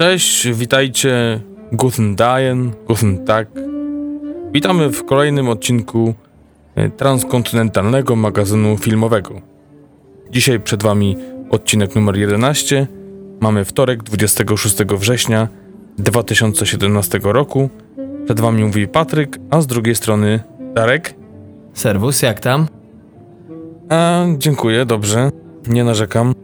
Cześć, 0.00 0.48
witajcie. 0.48 1.40
Guten 1.72 2.16
Dagen, 2.16 2.72
Guten 2.86 3.24
Tag. 3.24 3.48
Witamy 4.52 4.90
w 4.90 5.04
kolejnym 5.04 5.48
odcinku 5.48 6.14
e, 6.74 6.90
transkontynentalnego 6.90 8.16
magazynu 8.16 8.76
filmowego. 8.76 9.40
Dzisiaj 10.30 10.60
przed 10.60 10.82
Wami 10.82 11.16
odcinek 11.50 11.94
numer 11.94 12.16
11. 12.16 12.86
Mamy 13.40 13.64
wtorek, 13.64 14.02
26 14.02 14.76
września 14.76 15.48
2017 15.98 17.20
roku. 17.22 17.70
Przed 18.24 18.40
Wami 18.40 18.64
mówi 18.64 18.88
Patryk, 18.88 19.38
a 19.50 19.60
z 19.60 19.66
drugiej 19.66 19.94
strony 19.94 20.40
Darek. 20.74 21.14
Serwus, 21.74 22.22
jak 22.22 22.40
tam? 22.40 22.66
A, 23.88 24.24
dziękuję, 24.38 24.84
dobrze. 24.84 25.30
Nie 25.68 25.84
narzekam. 25.84 26.34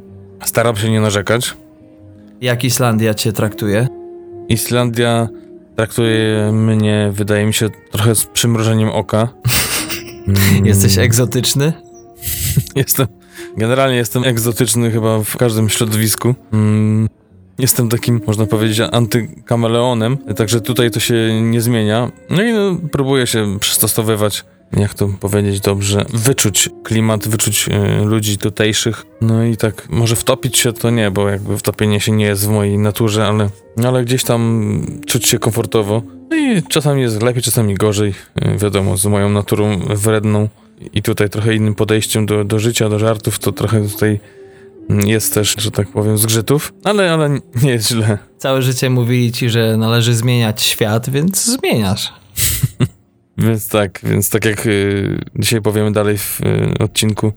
Staram 0.44 0.76
się 0.76 0.90
nie 0.90 1.00
narzekać. 1.00 1.65
Jak 2.40 2.64
Islandia 2.64 3.14
cię 3.14 3.32
traktuje? 3.32 3.88
Islandia 4.48 5.28
traktuje 5.76 6.52
mnie, 6.52 7.10
wydaje 7.12 7.46
mi 7.46 7.54
się, 7.54 7.70
trochę 7.90 8.14
z 8.14 8.26
przymrużeniem 8.26 8.88
oka. 8.88 9.28
Mm. 10.26 10.66
Jesteś 10.66 10.98
egzotyczny? 10.98 11.72
jestem, 12.76 13.06
generalnie 13.56 13.96
jestem 13.96 14.24
egzotyczny 14.24 14.90
chyba 14.90 15.18
w 15.18 15.36
każdym 15.36 15.68
środowisku. 15.68 16.34
Mm. 16.52 17.08
Jestem 17.58 17.88
takim, 17.88 18.20
można 18.26 18.46
powiedzieć, 18.46 18.80
antykameleonem, 18.92 20.16
także 20.36 20.60
tutaj 20.60 20.90
to 20.90 21.00
się 21.00 21.42
nie 21.42 21.60
zmienia. 21.60 22.10
No 22.30 22.42
i 22.42 22.52
no, 22.52 22.76
próbuję 22.92 23.26
się 23.26 23.58
przystosowywać 23.60 24.44
jak 24.72 24.94
to 24.94 25.08
powiedzieć 25.20 25.60
dobrze, 25.60 26.04
wyczuć 26.08 26.68
klimat, 26.82 27.28
wyczuć 27.28 27.68
y, 27.68 28.04
ludzi 28.04 28.38
tutejszych. 28.38 29.06
No 29.20 29.44
i 29.44 29.56
tak, 29.56 29.88
może 29.90 30.16
wtopić 30.16 30.58
się 30.58 30.72
to 30.72 30.90
nie, 30.90 31.10
bo 31.10 31.28
jakby 31.28 31.58
wtopienie 31.58 32.00
się 32.00 32.12
nie 32.12 32.24
jest 32.24 32.46
w 32.46 32.50
mojej 32.50 32.78
naturze, 32.78 33.26
ale, 33.26 33.48
ale 33.84 34.04
gdzieś 34.04 34.24
tam 34.24 34.82
czuć 35.06 35.26
się 35.26 35.38
komfortowo. 35.38 36.02
No 36.30 36.36
i 36.36 36.62
czasami 36.62 37.02
jest 37.02 37.22
lepiej, 37.22 37.42
czasami 37.42 37.74
gorzej, 37.74 38.14
y, 38.54 38.58
wiadomo, 38.58 38.96
z 38.96 39.06
moją 39.06 39.28
naturą 39.28 39.78
wredną 39.78 40.48
i 40.92 41.02
tutaj 41.02 41.30
trochę 41.30 41.54
innym 41.54 41.74
podejściem 41.74 42.26
do, 42.26 42.44
do 42.44 42.58
życia, 42.58 42.88
do 42.88 42.98
żartów, 42.98 43.38
to 43.38 43.52
trochę 43.52 43.88
tutaj 43.88 44.20
jest 44.88 45.34
też, 45.34 45.54
że 45.58 45.70
tak 45.70 45.88
powiem, 45.88 46.18
zgrzytów, 46.18 46.72
ale, 46.84 47.12
ale 47.12 47.38
nie 47.62 47.70
jest 47.70 47.88
źle. 47.88 48.18
Całe 48.38 48.62
życie 48.62 48.90
mówili 48.90 49.32
ci, 49.32 49.50
że 49.50 49.76
należy 49.76 50.14
zmieniać 50.14 50.62
świat, 50.62 51.10
więc 51.10 51.44
zmieniasz. 51.44 52.12
Więc 53.38 53.68
tak, 53.68 54.00
więc 54.02 54.30
tak 54.30 54.44
jak 54.44 54.66
y, 54.66 55.18
dzisiaj 55.34 55.62
powiemy 55.62 55.92
dalej 55.92 56.18
w 56.18 56.40
y, 56.40 56.78
odcinku, 56.78 57.32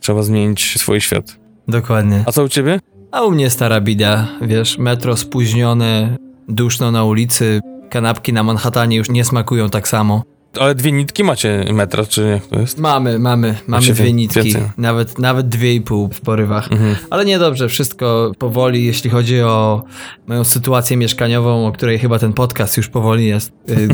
trzeba 0.00 0.22
zmienić 0.22 0.74
swój 0.78 1.00
świat. 1.00 1.36
Dokładnie. 1.68 2.24
A 2.26 2.32
co 2.32 2.44
u 2.44 2.48
ciebie? 2.48 2.80
A 3.12 3.22
u 3.22 3.30
mnie 3.30 3.50
stara 3.50 3.80
bida, 3.80 4.28
wiesz, 4.42 4.78
metro 4.78 5.16
spóźnione, 5.16 6.16
duszno 6.48 6.90
na 6.90 7.04
ulicy, 7.04 7.60
kanapki 7.90 8.32
na 8.32 8.42
Manhattanie 8.42 8.96
już 8.96 9.10
nie 9.10 9.24
smakują 9.24 9.70
tak 9.70 9.88
samo. 9.88 10.22
Ale 10.58 10.74
dwie 10.74 10.92
nitki 10.92 11.24
macie 11.24 11.64
metra, 11.72 12.06
czy 12.06 12.22
jak 12.22 12.46
to 12.46 12.60
jest? 12.60 12.78
Mamy, 12.78 13.18
mamy, 13.18 13.54
mamy 13.66 13.86
dwie 13.86 14.12
nitki. 14.12 14.54
Nawet, 14.78 15.18
nawet 15.18 15.48
dwie 15.48 15.74
i 15.74 15.80
pół 15.80 16.08
w 16.08 16.20
porywach. 16.20 16.72
Mhm. 16.72 16.96
Ale 17.10 17.24
niedobrze, 17.24 17.68
wszystko 17.68 18.32
powoli, 18.38 18.86
jeśli 18.86 19.10
chodzi 19.10 19.40
o 19.40 19.84
moją 20.26 20.44
sytuację 20.44 20.96
mieszkaniową, 20.96 21.66
o 21.66 21.72
której 21.72 21.98
chyba 21.98 22.18
ten 22.18 22.32
podcast 22.32 22.76
już 22.76 22.88
powoli 22.88 23.26
jest. 23.26 23.52
Y, 23.70 23.88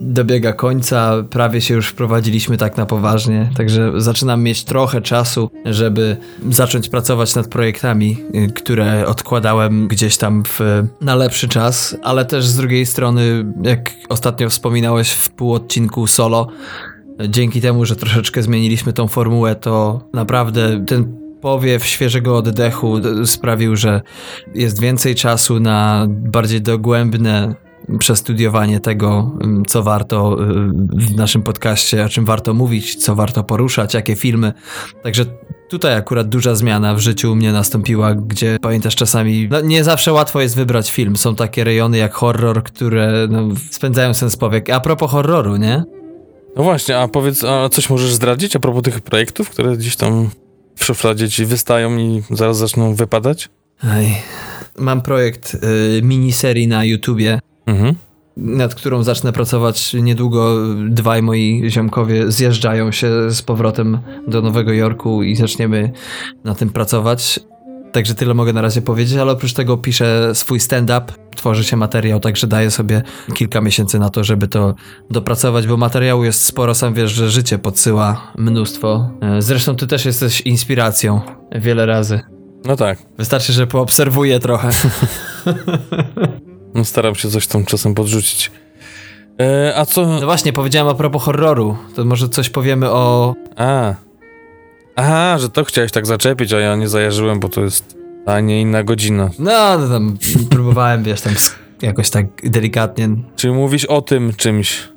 dobiega 0.00 0.52
końca, 0.52 1.24
prawie 1.30 1.60
się 1.60 1.74
już 1.74 1.88
wprowadziliśmy 1.88 2.56
tak 2.56 2.76
na 2.76 2.86
poważnie, 2.86 3.50
także 3.56 3.92
zaczynam 3.96 4.42
mieć 4.42 4.64
trochę 4.64 5.00
czasu, 5.00 5.50
żeby 5.64 6.16
zacząć 6.50 6.88
pracować 6.88 7.34
nad 7.34 7.48
projektami, 7.48 8.16
y, 8.34 8.52
które 8.52 9.06
odkładałem 9.06 9.88
gdzieś 9.88 10.16
tam 10.16 10.42
w, 10.44 10.60
na 11.00 11.14
lepszy 11.14 11.48
czas, 11.48 11.96
ale 12.02 12.24
też 12.24 12.46
z 12.46 12.56
drugiej 12.56 12.86
strony, 12.86 13.44
jak 13.62 13.90
ostatnio 14.08 14.48
wspominałeś 14.50 15.12
w 15.12 15.30
półodcinku 15.30 16.06
solo, 16.06 16.48
dzięki 17.28 17.60
temu, 17.60 17.84
że 17.84 17.96
troszeczkę 17.96 18.42
zmieniliśmy 18.42 18.92
tą 18.92 19.08
formułę, 19.08 19.54
to 19.54 20.00
naprawdę 20.12 20.84
ten 20.86 21.26
powiew 21.40 21.86
świeżego 21.86 22.36
oddechu 22.36 22.96
sprawił, 23.26 23.76
że 23.76 24.02
jest 24.54 24.80
więcej 24.80 25.14
czasu 25.14 25.60
na 25.60 26.06
bardziej 26.08 26.62
dogłębne 26.62 27.54
przestudiowanie 27.98 28.80
tego, 28.80 29.32
mm, 29.40 29.64
co 29.64 29.82
warto 29.82 30.42
y, 30.42 30.46
w 30.92 31.16
naszym 31.16 31.42
podcaście, 31.42 32.04
o 32.04 32.08
czym 32.08 32.24
warto 32.24 32.54
mówić, 32.54 32.96
co 32.96 33.14
warto 33.14 33.44
poruszać, 33.44 33.94
jakie 33.94 34.16
filmy. 34.16 34.52
Także 35.02 35.24
tutaj 35.68 35.94
akurat 35.94 36.28
duża 36.28 36.54
zmiana 36.54 36.94
w 36.94 36.98
życiu 36.98 37.32
u 37.32 37.34
mnie 37.34 37.52
nastąpiła, 37.52 38.14
gdzie 38.14 38.58
pamiętasz 38.60 38.94
czasami, 38.94 39.48
no 39.50 39.60
nie 39.60 39.84
zawsze 39.84 40.12
łatwo 40.12 40.40
jest 40.40 40.56
wybrać 40.56 40.92
film. 40.92 41.16
Są 41.16 41.34
takie 41.34 41.64
rejony 41.64 41.98
jak 41.98 42.14
horror, 42.14 42.62
które 42.62 43.26
no, 43.30 43.48
spędzają 43.70 44.14
sens 44.14 44.36
powiek. 44.36 44.70
A 44.70 44.80
propos 44.80 45.10
horroru, 45.10 45.56
nie? 45.56 45.84
No 46.56 46.62
właśnie, 46.62 46.98
a 46.98 47.08
powiedz, 47.08 47.44
a 47.44 47.68
coś 47.68 47.90
możesz 47.90 48.12
zdradzić 48.12 48.56
a 48.56 48.58
propos 48.58 48.82
tych 48.82 49.00
projektów, 49.00 49.50
które 49.50 49.76
gdzieś 49.76 49.96
tam 49.96 50.30
w 50.76 50.84
szufladzie 50.84 51.28
ci 51.28 51.46
wystają 51.46 51.96
i 51.98 52.22
zaraz 52.30 52.58
zaczną 52.58 52.94
wypadać? 52.94 53.48
Ej. 53.84 54.16
Mam 54.78 55.02
projekt 55.02 55.54
y, 55.54 56.02
miniserii 56.02 56.68
na 56.68 56.84
YouTubie 56.84 57.38
mhm. 57.66 57.94
nad 58.36 58.74
którą 58.74 59.02
zacznę 59.02 59.32
pracować 59.32 59.94
niedługo. 59.94 60.56
Dwaj 60.88 61.22
moi 61.22 61.62
ziomkowie 61.68 62.32
zjeżdżają 62.32 62.92
się 62.92 63.30
z 63.30 63.42
powrotem 63.42 63.98
do 64.28 64.42
Nowego 64.42 64.72
Jorku 64.72 65.22
i 65.22 65.36
zaczniemy 65.36 65.92
na 66.44 66.54
tym 66.54 66.70
pracować. 66.70 67.40
Także 67.92 68.14
tyle 68.14 68.34
mogę 68.34 68.52
na 68.52 68.62
razie 68.62 68.82
powiedzieć, 68.82 69.18
ale 69.18 69.32
oprócz 69.32 69.52
tego 69.52 69.76
piszę 69.76 70.34
swój 70.34 70.60
stand-up, 70.60 71.12
tworzy 71.36 71.64
się 71.64 71.76
materiał, 71.76 72.20
także 72.20 72.46
daję 72.46 72.70
sobie 72.70 73.02
kilka 73.34 73.60
miesięcy 73.60 73.98
na 73.98 74.10
to, 74.10 74.24
żeby 74.24 74.48
to 74.48 74.74
dopracować, 75.10 75.66
bo 75.66 75.76
materiału 75.76 76.24
jest 76.24 76.42
sporo, 76.42 76.74
sam 76.74 76.94
wiesz, 76.94 77.12
że 77.12 77.30
życie 77.30 77.58
podsyła 77.58 78.32
mnóstwo. 78.38 79.10
Zresztą 79.38 79.76
ty 79.76 79.86
też 79.86 80.04
jesteś 80.04 80.40
inspiracją 80.40 81.20
wiele 81.52 81.86
razy. 81.86 82.20
No 82.64 82.76
tak. 82.76 82.98
Wystarczy, 83.18 83.52
że 83.52 83.66
poobserwuję 83.66 84.40
trochę. 84.40 84.70
No 86.74 86.84
staram 86.84 87.14
się 87.14 87.30
coś 87.30 87.46
tam 87.46 87.64
czasem 87.64 87.94
podrzucić. 87.94 88.50
E, 89.40 89.72
a 89.76 89.86
co... 89.86 90.06
No 90.06 90.20
właśnie, 90.20 90.52
powiedziałem 90.52 90.88
a 90.88 90.94
propos 90.94 91.22
horroru. 91.22 91.76
To 91.94 92.04
może 92.04 92.28
coś 92.28 92.50
powiemy 92.50 92.90
o... 92.90 93.34
A. 93.56 93.94
Aha, 94.96 95.38
że 95.38 95.50
to 95.50 95.64
chciałeś 95.64 95.92
tak 95.92 96.06
zaczepić, 96.06 96.52
a 96.52 96.60
ja 96.60 96.76
nie 96.76 96.88
zajarzyłem, 96.88 97.40
bo 97.40 97.48
to 97.48 97.60
jest 97.60 97.96
a 98.26 98.40
nie 98.40 98.60
inna 98.60 98.82
godzina. 98.82 99.30
No, 99.38 99.78
no 99.78 99.88
tam 99.88 100.16
próbowałem, 100.50 101.02
wiesz, 101.02 101.20
tam 101.20 101.32
jakoś 101.82 102.10
tak 102.10 102.26
delikatnie. 102.44 103.08
Czy 103.36 103.52
mówisz 103.52 103.84
o 103.84 104.02
tym 104.02 104.32
czymś? 104.36 104.88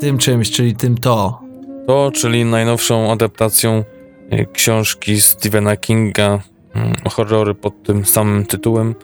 Tym 0.00 0.18
czymś, 0.18 0.50
czyli 0.50 0.76
tym 0.76 0.98
to. 0.98 1.40
To, 1.86 2.10
czyli 2.14 2.44
najnowszą 2.44 3.12
adaptacją 3.12 3.84
e, 4.30 4.44
książki 4.46 5.20
Stephena 5.20 5.76
Kinga, 5.76 6.38
mm, 6.74 6.92
horrory 7.10 7.54
pod 7.54 7.82
tym 7.82 8.04
samym 8.04 8.46
tytułem 8.46 8.94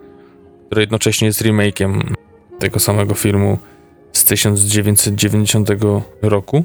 który 0.70 0.82
jednocześnie 0.82 1.26
jest 1.26 1.40
remakiem 1.40 2.14
tego 2.58 2.80
samego 2.80 3.14
filmu 3.14 3.58
z 4.12 4.24
1990 4.24 5.70
roku. 6.22 6.64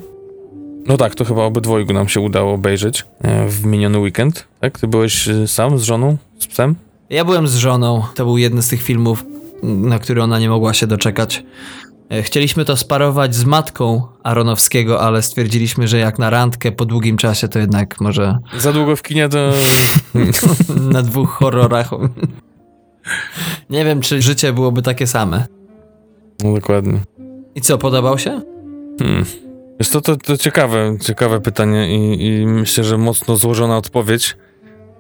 No 0.88 0.98
tak, 0.98 1.16
to 1.16 1.26
chyba 1.26 1.44
obydwojgu 1.44 1.94
nam 1.94 2.08
się 2.08 2.20
udało 2.20 2.54
obejrzeć 2.54 3.06
e, 3.22 3.48
w 3.48 3.66
miniony 3.66 4.00
weekend, 4.00 4.48
tak? 4.62 4.80
Ty 4.80 4.88
byłeś 4.88 5.28
e, 5.28 5.48
sam 5.48 5.80
z 5.80 5.84
żoną, 5.84 6.18
z 6.40 6.48
psem? 6.48 6.76
Ja 7.10 7.26
byłem 7.26 7.48
z 7.48 7.56
żoną. 7.56 8.04
To 8.16 8.26
był 8.26 8.38
jeden 8.38 8.62
z 8.62 8.68
tych 8.68 8.82
filmów, 8.82 9.26
na 9.64 10.00
który 10.00 10.24
ona 10.24 10.40
nie 10.40 10.50
mogła 10.50 10.74
się 10.74 10.88
doczekać. 10.88 11.44
E, 12.10 12.24
chcieliśmy 12.24 12.66
to 12.66 12.78
sparować 12.78 13.36
z 13.36 13.46
matką 13.46 14.02
Aronowskiego, 14.24 15.02
ale 15.02 15.22
stwierdziliśmy, 15.22 15.88
że 15.88 15.98
jak 15.98 16.20
na 16.20 16.30
randkę 16.30 16.72
po 16.72 16.86
długim 16.86 17.18
czasie, 17.18 17.48
to 17.48 17.60
jednak 17.60 18.02
może. 18.02 18.38
Za 18.58 18.74
długo 18.74 18.96
w 18.96 19.02
kinie 19.02 19.30
to. 19.30 19.52
na 20.94 21.02
dwóch 21.02 21.30
horrorach. 21.30 21.90
Nie 23.70 23.86
wiem, 23.86 24.02
czy 24.02 24.22
życie 24.22 24.54
byłoby 24.54 24.82
takie 24.82 25.08
same. 25.08 25.46
No 26.44 26.54
dokładnie. 26.54 27.00
I 27.56 27.62
co, 27.62 27.78
podobał 27.78 28.18
się? 28.18 28.42
Hmm. 29.00 29.26
Wiesz, 29.80 29.90
to, 29.90 30.02
to, 30.02 30.16
to 30.16 30.38
ciekawe, 30.38 30.98
ciekawe 31.02 31.42
pytanie 31.42 31.98
i, 31.98 32.28
i 32.28 32.48
myślę, 32.48 32.84
że 32.84 32.98
mocno 32.98 33.38
złożona 33.38 33.78
odpowiedź 33.78 34.38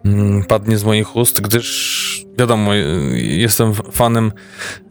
hmm, 0.04 0.44
padnie 0.44 0.78
z 0.78 0.84
moich 0.84 1.16
ust, 1.16 1.42
gdyż 1.42 2.25
wiadomo, 2.40 2.74
jestem 3.13 3.74
fanem 3.74 4.31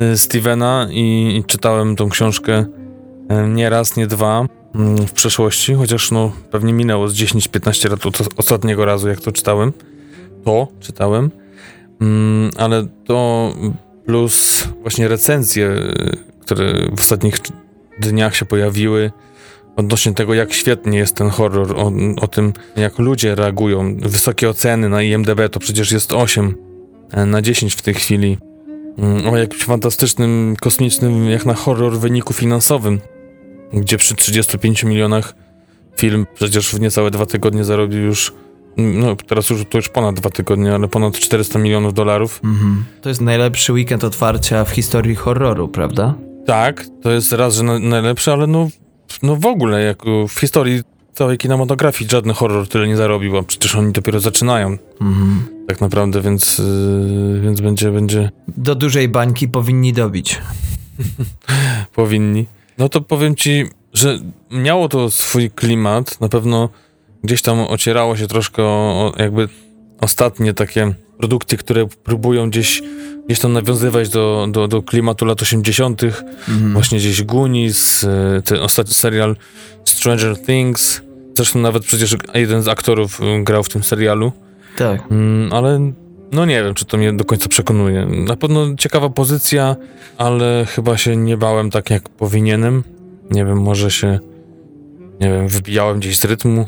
y, 0.02 0.18
Stevena 0.18 0.88
i, 0.90 1.36
i 1.36 1.44
czytałem 1.44 1.96
tą 1.96 2.08
książkę 2.08 2.64
y, 2.64 3.48
nie 3.48 3.70
raz, 3.70 3.96
nie 3.96 4.06
dwa 4.06 4.46
hmm, 4.72 5.06
w 5.06 5.12
przeszłości, 5.12 5.74
chociaż 5.74 6.10
no 6.10 6.32
pewnie 6.50 6.72
minęło 6.72 7.08
z 7.08 7.14
10-15 7.14 7.90
lat 7.90 8.06
od 8.06 8.28
ostatniego 8.36 8.84
razu, 8.84 9.08
jak 9.08 9.20
to 9.20 9.32
czytałem. 9.32 9.72
To 10.44 10.68
czytałem. 10.80 11.30
Mm, 12.00 12.50
ale 12.56 12.86
to 13.04 13.50
plus 14.06 14.68
właśnie 14.82 15.08
recenzje, 15.08 15.70
które 16.40 16.72
w 16.96 17.00
ostatnich 17.00 17.34
dniach 18.00 18.36
się 18.36 18.44
pojawiły 18.44 19.10
odnośnie 19.76 20.14
tego, 20.14 20.34
jak 20.34 20.52
świetnie 20.52 20.98
jest 20.98 21.16
ten 21.16 21.28
horror, 21.28 21.72
o, 21.72 21.92
o 22.20 22.28
tym, 22.28 22.52
jak 22.76 22.98
ludzie 22.98 23.34
reagują. 23.34 23.96
Wysokie 23.96 24.48
oceny 24.48 24.88
na 24.88 25.02
IMDb 25.02 25.48
to 25.50 25.60
przecież 25.60 25.92
jest 25.92 26.12
8 26.12 26.54
e, 27.12 27.26
na 27.26 27.42
10 27.42 27.74
w 27.74 27.82
tej 27.82 27.94
chwili. 27.94 28.38
mm, 28.98 29.28
o 29.28 29.36
jakimś 29.36 29.64
fantastycznym, 29.64 30.56
kosmicznym, 30.60 31.30
jak 31.30 31.46
na 31.46 31.54
horror 31.54 31.98
wyniku 31.98 32.32
finansowym, 32.32 33.00
gdzie 33.72 33.96
przy 33.96 34.14
35 34.14 34.84
milionach 34.84 35.34
film 35.96 36.26
przecież 36.34 36.70
w 36.70 36.80
niecałe 36.80 37.10
dwa 37.10 37.26
tygodnie 37.26 37.64
zarobił 37.64 38.02
już 38.02 38.32
no 38.76 39.16
teraz 39.16 39.50
już 39.50 39.64
to 39.70 39.78
już 39.78 39.88
ponad 39.88 40.14
dwa 40.14 40.30
tygodnie, 40.30 40.74
ale 40.74 40.88
ponad 40.88 41.18
400 41.18 41.58
milionów 41.58 41.94
dolarów. 41.94 42.40
Mhm. 42.44 42.84
To 43.02 43.08
jest 43.08 43.20
najlepszy 43.20 43.72
weekend 43.72 44.04
otwarcia 44.04 44.64
w 44.64 44.70
historii 44.70 45.14
horroru, 45.14 45.68
prawda? 45.68 46.14
Tak, 46.46 46.86
to 47.02 47.10
jest 47.10 47.32
raz, 47.32 47.54
że 47.54 47.62
na, 47.62 47.78
najlepszy, 47.78 48.32
ale 48.32 48.46
no, 48.46 48.68
no 49.22 49.36
w 49.36 49.46
ogóle, 49.46 49.82
jak 49.82 50.02
w 50.28 50.40
historii 50.40 50.82
całej 51.12 51.38
kinematografii 51.38 52.10
żadny 52.10 52.34
horror 52.34 52.68
tyle 52.68 52.86
nie 52.86 52.96
zarobił, 52.96 53.36
a 53.36 53.42
przecież 53.42 53.74
oni 53.74 53.92
dopiero 53.92 54.20
zaczynają. 54.20 54.78
Mhm. 55.00 55.42
Tak 55.68 55.80
naprawdę, 55.80 56.20
więc, 56.20 56.58
yy, 56.58 57.40
więc 57.40 57.60
będzie, 57.60 57.90
będzie... 57.90 58.30
Do 58.48 58.74
dużej 58.74 59.08
bańki 59.08 59.48
powinni 59.48 59.92
dobić. 59.92 60.40
powinni. 61.94 62.46
No 62.78 62.88
to 62.88 63.00
powiem 63.00 63.34
ci, 63.34 63.64
że 63.92 64.18
miało 64.50 64.88
to 64.88 65.10
swój 65.10 65.50
klimat, 65.50 66.20
na 66.20 66.28
pewno 66.28 66.68
gdzieś 67.24 67.42
tam 67.42 67.60
ocierało 67.60 68.16
się 68.16 68.26
troszkę 68.26 68.62
o, 68.62 69.12
jakby 69.18 69.48
ostatnie 70.00 70.54
takie 70.54 70.94
produkty, 71.18 71.56
które 71.56 71.86
próbują 71.86 72.50
gdzieś, 72.50 72.82
gdzieś 73.26 73.38
tam 73.40 73.52
nawiązywać 73.52 74.08
do, 74.08 74.46
do, 74.50 74.68
do 74.68 74.82
klimatu 74.82 75.24
lat 75.24 75.42
80., 75.42 76.02
mhm. 76.02 76.72
właśnie 76.72 76.98
gdzieś 76.98 77.22
Goonies, 77.22 78.04
e, 78.04 78.42
ten 78.42 78.58
ostatni 78.58 78.94
serial 78.94 79.36
Stranger 79.84 80.42
Things. 80.42 81.00
Zresztą 81.36 81.58
nawet 81.58 81.84
przecież 81.84 82.16
jeden 82.34 82.62
z 82.62 82.68
aktorów 82.68 83.20
e, 83.20 83.44
grał 83.44 83.62
w 83.62 83.68
tym 83.68 83.82
serialu. 83.82 84.32
Tak. 84.76 85.02
Mm, 85.10 85.52
ale 85.52 85.92
no 86.32 86.44
nie 86.44 86.62
wiem, 86.62 86.74
czy 86.74 86.84
to 86.84 86.96
mnie 86.96 87.12
do 87.12 87.24
końca 87.24 87.48
przekonuje. 87.48 88.06
Na 88.06 88.36
pewno 88.36 88.74
ciekawa 88.78 89.10
pozycja, 89.10 89.76
ale 90.18 90.66
chyba 90.68 90.96
się 90.96 91.16
nie 91.16 91.36
bałem 91.36 91.70
tak, 91.70 91.90
jak 91.90 92.08
powinienem. 92.08 92.84
Nie 93.30 93.44
wiem, 93.44 93.62
może 93.62 93.90
się, 93.90 94.18
nie 95.20 95.28
wiem, 95.28 95.48
wybijałem 95.48 95.98
gdzieś 95.98 96.18
z 96.18 96.24
rytmu. 96.24 96.66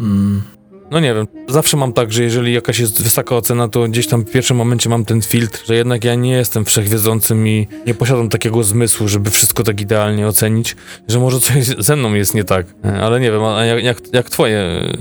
Mm. 0.00 0.42
No 0.90 1.00
nie 1.00 1.14
wiem, 1.14 1.26
zawsze 1.48 1.76
mam 1.76 1.92
tak, 1.92 2.12
że 2.12 2.22
jeżeli 2.22 2.52
jakaś 2.52 2.78
jest 2.78 3.02
wysoka 3.02 3.36
ocena, 3.36 3.68
to 3.68 3.88
gdzieś 3.88 4.06
tam 4.06 4.24
w 4.24 4.30
pierwszym 4.30 4.56
momencie 4.56 4.88
mam 4.88 5.04
ten 5.04 5.22
filtr, 5.22 5.66
że 5.66 5.74
jednak 5.74 6.04
ja 6.04 6.14
nie 6.14 6.32
jestem 6.32 6.64
wszechwiedzącym 6.64 7.48
i 7.48 7.68
nie 7.86 7.94
posiadam 7.94 8.28
takiego 8.28 8.62
zmysłu, 8.62 9.08
żeby 9.08 9.30
wszystko 9.30 9.62
tak 9.62 9.80
idealnie 9.80 10.26
ocenić, 10.26 10.76
że 11.08 11.18
może 11.18 11.40
coś 11.40 11.64
ze 11.88 11.96
mną 11.96 12.14
jest 12.14 12.34
nie 12.34 12.44
tak. 12.44 12.66
Ale 13.00 13.20
nie 13.20 13.32
wiem, 13.32 13.44
a 13.44 13.64
jak, 13.64 13.84
jak, 13.84 14.00
jak 14.12 14.30
twoje 14.30 14.58
e, 14.58 14.94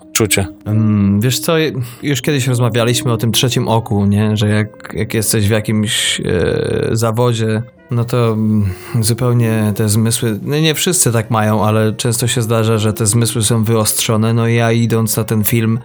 odczucie? 0.00 0.46
Um, 0.66 1.20
wiesz 1.20 1.38
co, 1.38 1.54
już 2.02 2.22
kiedyś 2.22 2.46
rozmawialiśmy 2.46 3.12
o 3.12 3.16
tym 3.16 3.32
trzecim 3.32 3.68
oku, 3.68 4.06
nie? 4.06 4.36
Że 4.36 4.48
jak, 4.48 4.92
jak 4.94 5.14
jesteś 5.14 5.48
w 5.48 5.50
jakimś 5.50 6.20
e, 6.20 6.88
zawodzie, 6.92 7.62
no 7.92 8.04
to 8.04 8.32
mm, 8.32 8.64
zupełnie 9.00 9.72
te 9.76 9.88
zmysły, 9.88 10.38
no 10.42 10.58
nie 10.58 10.74
wszyscy 10.74 11.12
tak 11.12 11.30
mają, 11.30 11.64
ale 11.64 11.92
często 11.92 12.26
się 12.26 12.42
zdarza, 12.42 12.78
że 12.78 12.92
te 12.92 13.06
zmysły 13.06 13.42
są 13.42 13.64
wyostrzone. 13.64 14.34
No 14.34 14.48
ja 14.48 14.72
idąc 14.72 15.16
na 15.16 15.24
ten 15.24 15.44
film, 15.44 15.78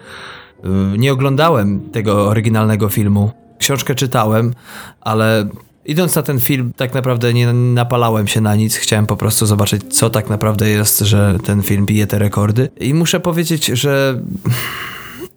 y, 0.66 0.68
nie 0.98 1.14
oglądałem 1.14 1.90
tego 1.90 2.28
oryginalnego 2.28 2.90
filmu. 2.90 3.32
Książkę 3.60 3.96
czytałem, 3.96 4.54
ale 5.02 5.50
idąc 5.86 6.16
na 6.16 6.24
ten 6.24 6.40
film, 6.40 6.72
tak 6.76 6.94
naprawdę 6.94 7.34
nie 7.34 7.54
napalałem 7.54 8.28
się 8.28 8.42
na 8.42 8.56
nic. 8.56 8.76
Chciałem 8.76 9.06
po 9.06 9.18
prostu 9.18 9.46
zobaczyć, 9.46 9.82
co 9.90 10.10
tak 10.10 10.30
naprawdę 10.30 10.70
jest, 10.70 11.00
że 11.00 11.38
ten 11.44 11.62
film 11.62 11.86
bije 11.86 12.08
te 12.08 12.20
rekordy. 12.20 12.70
I 12.80 12.94
muszę 12.94 13.20
powiedzieć, 13.20 13.66
że 13.66 14.22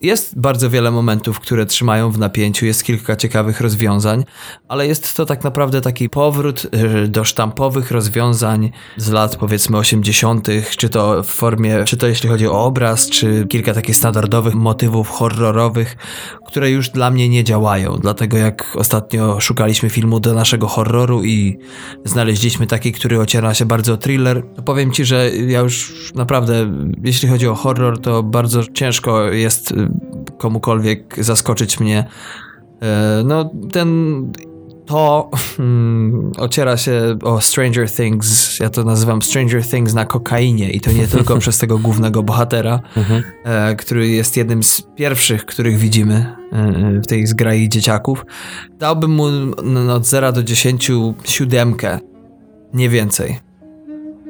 jest 0.01 0.41
bardzo 0.41 0.71
wiele 0.71 0.91
momentów, 0.91 1.41
które 1.41 1.67
trzymają 1.67 2.11
w 2.11 2.19
napięciu, 2.19 2.67
jest 2.67 2.85
kilka 2.85 3.17
ciekawych 3.17 3.61
rozwiązań, 3.61 4.25
ale 4.69 4.87
jest 4.87 5.17
to 5.17 5.27
tak 5.27 5.45
naprawdę 5.45 5.81
taki 5.81 6.09
powrót 6.09 6.67
y, 7.05 7.09
do 7.09 7.25
sztampowych 7.25 7.91
rozwiązań 7.91 8.71
z 8.97 9.11
lat 9.11 9.37
powiedzmy 9.37 9.77
80., 9.77 10.49
czy 10.77 10.89
to 10.89 11.23
w 11.23 11.27
formie, 11.27 11.85
czy 11.85 11.97
to 11.97 12.07
jeśli 12.07 12.29
chodzi 12.29 12.47
o 12.47 12.65
obraz, 12.65 13.11
czy 13.11 13.47
kilka 13.49 13.75
takich 13.75 13.97
standardowych 13.97 14.55
motywów 14.55 15.09
horrorowych, 15.09 15.97
które 16.47 16.71
już 16.71 16.89
dla 16.89 17.11
mnie 17.11 17.29
nie 17.29 17.45
działają. 17.45 17.97
Dlatego 17.97 18.37
jak 18.37 18.73
ostatnio 18.75 19.41
szukaliśmy 19.41 19.91
filmu 19.91 20.21
do 20.21 20.35
naszego 20.35 20.69
horroru 20.69 21.25
i 21.25 21.59
znaleźliśmy 22.05 22.67
taki, 22.67 22.93
który 22.93 23.21
ociera 23.21 23.55
się 23.55 23.65
bardzo 23.65 23.97
thriller, 23.97 24.43
to 24.57 24.63
powiem 24.63 24.93
ci, 24.93 25.05
że 25.05 25.31
ja 25.31 25.61
już 25.61 25.93
naprawdę, 26.15 26.73
jeśli 27.05 27.29
chodzi 27.29 27.49
o 27.49 27.55
horror, 27.55 28.01
to 28.01 28.23
bardzo 28.23 28.65
ciężko 28.75 29.31
jest 29.31 29.73
y, 29.73 29.90
komukolwiek 30.39 31.25
zaskoczyć 31.25 31.81
mnie. 31.81 32.05
E, 32.83 33.23
no, 33.25 33.51
ten 33.73 34.33
to 34.91 35.31
hmm, 35.57 36.33
ociera 36.39 36.77
się 36.77 37.19
o 37.23 37.41
Stranger 37.41 37.91
Things. 37.91 38.59
Ja 38.61 38.71
to 38.71 38.85
nazywam 38.85 39.23
Stranger 39.23 39.65
Things 39.65 39.95
na 39.95 40.05
kokainie 40.05 40.71
i 40.71 40.81
to 40.81 40.93
nie 40.93 41.09
tylko 41.17 41.39
przez 41.39 41.59
tego 41.59 41.79
głównego 41.79 42.23
bohatera, 42.23 42.81
mhm. 42.97 43.23
e, 43.45 43.77
który 43.77 44.09
jest 44.09 44.37
jednym 44.37 44.63
z 44.63 44.83
pierwszych, 44.97 45.47
których 45.47 45.79
widzimy 45.79 46.37
e, 46.53 47.01
w 47.01 47.07
tej 47.07 47.27
zgrai 47.27 47.69
dzieciaków. 47.69 48.27
Dałbym 48.79 49.11
mu 49.11 49.27
no, 49.63 49.95
od 49.95 50.07
0 50.07 50.33
do 50.33 50.43
10 50.43 50.91
siódemkę, 51.25 51.99
nie 52.75 52.89
więcej. 52.89 53.41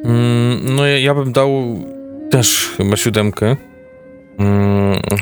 Mm, 0.05 0.77
no 0.77 0.87
ja, 0.87 0.99
ja 0.99 1.15
bym 1.15 1.33
dał 1.33 1.51
też 2.31 2.71
chyba 2.77 2.97
siódemkę 2.97 3.47
mm, 3.47 3.70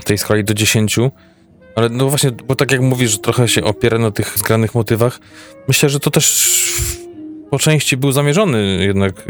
tej 0.05 0.19
skali 0.19 0.45
do 0.45 0.55
10. 0.55 0.97
Ale 1.77 1.89
no 1.89 2.09
właśnie, 2.09 2.31
bo 2.31 2.55
tak 2.55 2.73
jak 2.73 2.81
mówisz, 2.81 3.11
że 3.11 3.19
trochę 3.19 3.49
się 3.49 3.65
opiera 3.65 3.99
na 3.99 4.11
tych 4.11 4.39
zgranych 4.39 4.75
motywach, 4.75 5.21
myślę, 5.69 5.89
że 5.89 6.01
to 6.01 6.11
też 6.11 6.55
po 7.51 7.59
części 7.59 7.97
był 7.97 8.13
zamierzony 8.13 8.85
jednak 8.87 9.25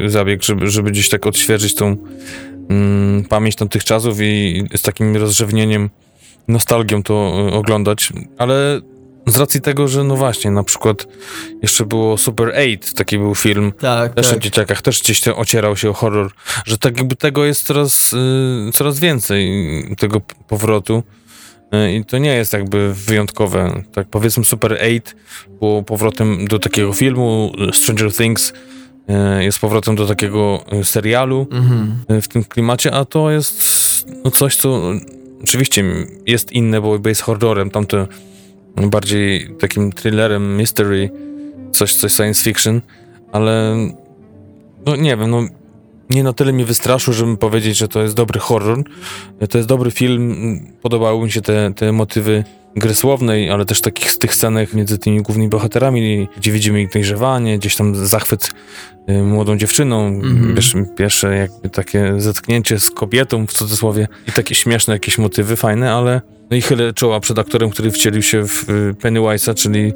yy, 0.00 0.10
zabieg, 0.10 0.42
żeby, 0.42 0.70
żeby 0.70 0.90
gdzieś 0.90 1.08
tak 1.08 1.26
odświeżyć 1.26 1.74
tą 1.74 1.90
yy, 1.90 3.24
pamięć 3.28 3.56
tamtych 3.56 3.84
czasów 3.84 4.18
i 4.20 4.64
z 4.76 4.82
takim 4.82 5.16
rozrzewnieniem, 5.16 5.90
nostalgią 6.48 7.02
to 7.02 7.32
yy, 7.46 7.52
oglądać, 7.52 8.12
ale 8.38 8.80
z 9.30 9.36
racji 9.36 9.60
tego, 9.60 9.88
że 9.88 10.04
no 10.04 10.16
właśnie, 10.16 10.50
na 10.50 10.64
przykład 10.64 11.06
jeszcze 11.62 11.86
było 11.86 12.18
Super 12.18 12.48
8, 12.48 12.78
taki 12.96 13.18
był 13.18 13.34
film, 13.34 13.72
tak, 13.78 14.14
też 14.14 14.28
tak. 14.28 14.36
o 14.36 14.40
dzieciakach, 14.40 14.82
też 14.82 15.02
gdzieś 15.02 15.20
tam 15.20 15.34
ocierał 15.34 15.76
się 15.76 15.90
o 15.90 15.92
horror, 15.92 16.30
że 16.64 16.78
tak 16.78 16.96
jakby 16.98 17.16
tego 17.16 17.44
jest 17.44 17.66
coraz, 17.66 18.12
y, 18.12 18.16
coraz 18.72 18.98
więcej, 18.98 19.50
tego 19.98 20.20
powrotu. 20.48 21.02
Y, 21.74 21.92
I 21.92 22.04
to 22.04 22.18
nie 22.18 22.34
jest 22.34 22.52
jakby 22.52 22.94
wyjątkowe. 22.94 23.82
Tak 23.92 24.08
powiedzmy 24.08 24.44
Super 24.44 24.72
8 24.72 25.00
było 25.58 25.82
powrotem 25.82 26.46
do 26.48 26.58
takiego 26.58 26.92
filmu, 26.92 27.52
Stranger 27.72 28.12
Things 28.12 28.52
y, 29.40 29.44
jest 29.44 29.58
powrotem 29.58 29.96
do 29.96 30.06
takiego 30.06 30.64
serialu 30.82 31.46
mhm. 31.50 32.22
w 32.22 32.28
tym 32.28 32.44
klimacie, 32.44 32.94
a 32.94 33.04
to 33.04 33.30
jest 33.30 33.80
no 34.24 34.30
coś, 34.30 34.56
co 34.56 34.82
oczywiście 35.44 35.84
jest 36.26 36.52
inne, 36.52 36.80
bo 36.80 36.98
jest 37.08 37.20
horrorem, 37.20 37.70
tamte 37.70 38.06
bardziej 38.76 39.54
takim 39.60 39.92
thrillerem, 39.92 40.56
mystery, 40.56 41.10
coś, 41.72 41.94
coś 41.94 42.12
science 42.12 42.42
fiction, 42.42 42.80
ale 43.32 43.76
no 44.86 44.96
nie 44.96 45.16
wiem, 45.16 45.30
no 45.30 45.42
nie 46.10 46.22
na 46.22 46.32
tyle 46.32 46.52
mnie 46.52 46.64
wystraszył, 46.64 47.14
żebym 47.14 47.36
powiedzieć, 47.36 47.78
że 47.78 47.88
to 47.88 48.02
jest 48.02 48.14
dobry 48.14 48.40
horror. 48.40 48.82
To 49.50 49.58
jest 49.58 49.68
dobry 49.68 49.90
film, 49.90 50.60
podobały 50.82 51.24
mi 51.24 51.30
się 51.30 51.40
te, 51.40 51.72
te 51.74 51.92
motywy 51.92 52.44
gry 52.76 52.94
słownej, 52.94 53.50
ale 53.50 53.64
też 53.64 53.80
takich 53.80 54.10
z 54.10 54.18
tych 54.18 54.34
scenek 54.34 54.74
między 54.74 54.98
tymi 54.98 55.22
głównymi 55.22 55.48
bohaterami, 55.48 56.28
gdzie 56.36 56.52
widzimy 56.52 56.82
ich 56.82 56.92
dojrzewanie, 56.92 57.58
gdzieś 57.58 57.76
tam 57.76 58.06
zachwyt 58.06 58.50
y, 59.08 59.22
młodą 59.22 59.56
dziewczyną, 59.56 60.06
mm 60.06 60.54
-hmm. 60.54 60.94
pierwsze 60.96 61.36
jakby 61.36 61.70
takie 61.70 62.14
zetknięcie 62.18 62.80
z 62.80 62.90
kobietą 62.90 63.46
w 63.46 63.52
cudzysłowie 63.52 64.08
i 64.28 64.32
takie 64.32 64.54
śmieszne 64.54 64.94
jakieś 64.94 65.18
motywy 65.18 65.56
fajne, 65.56 65.92
ale 65.92 66.20
no 66.50 66.56
i 66.56 66.62
chylę 66.62 66.92
czoła 66.92 67.20
przed 67.20 67.38
aktorem, 67.38 67.70
który 67.70 67.90
wcielił 67.90 68.22
się 68.22 68.48
w 68.48 68.70
y, 68.70 68.94
Pennywise'a, 69.02 69.54
czyli 69.54 69.92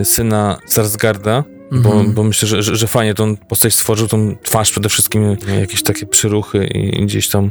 y, 0.00 0.04
syna 0.04 0.58
Sarsgarda, 0.66 1.44
bo, 1.72 1.92
mhm. 1.92 2.12
bo 2.12 2.24
myślę, 2.24 2.48
że, 2.48 2.62
że, 2.62 2.76
że 2.76 2.86
fajnie 2.86 3.14
tą 3.14 3.36
postać 3.36 3.74
stworzył, 3.74 4.08
tą 4.08 4.36
twarz 4.42 4.70
przede 4.70 4.88
wszystkim, 4.88 5.36
jakieś 5.60 5.82
takie 5.82 6.06
przyruchy 6.06 6.64
i 6.66 7.06
gdzieś 7.06 7.28
tam 7.28 7.50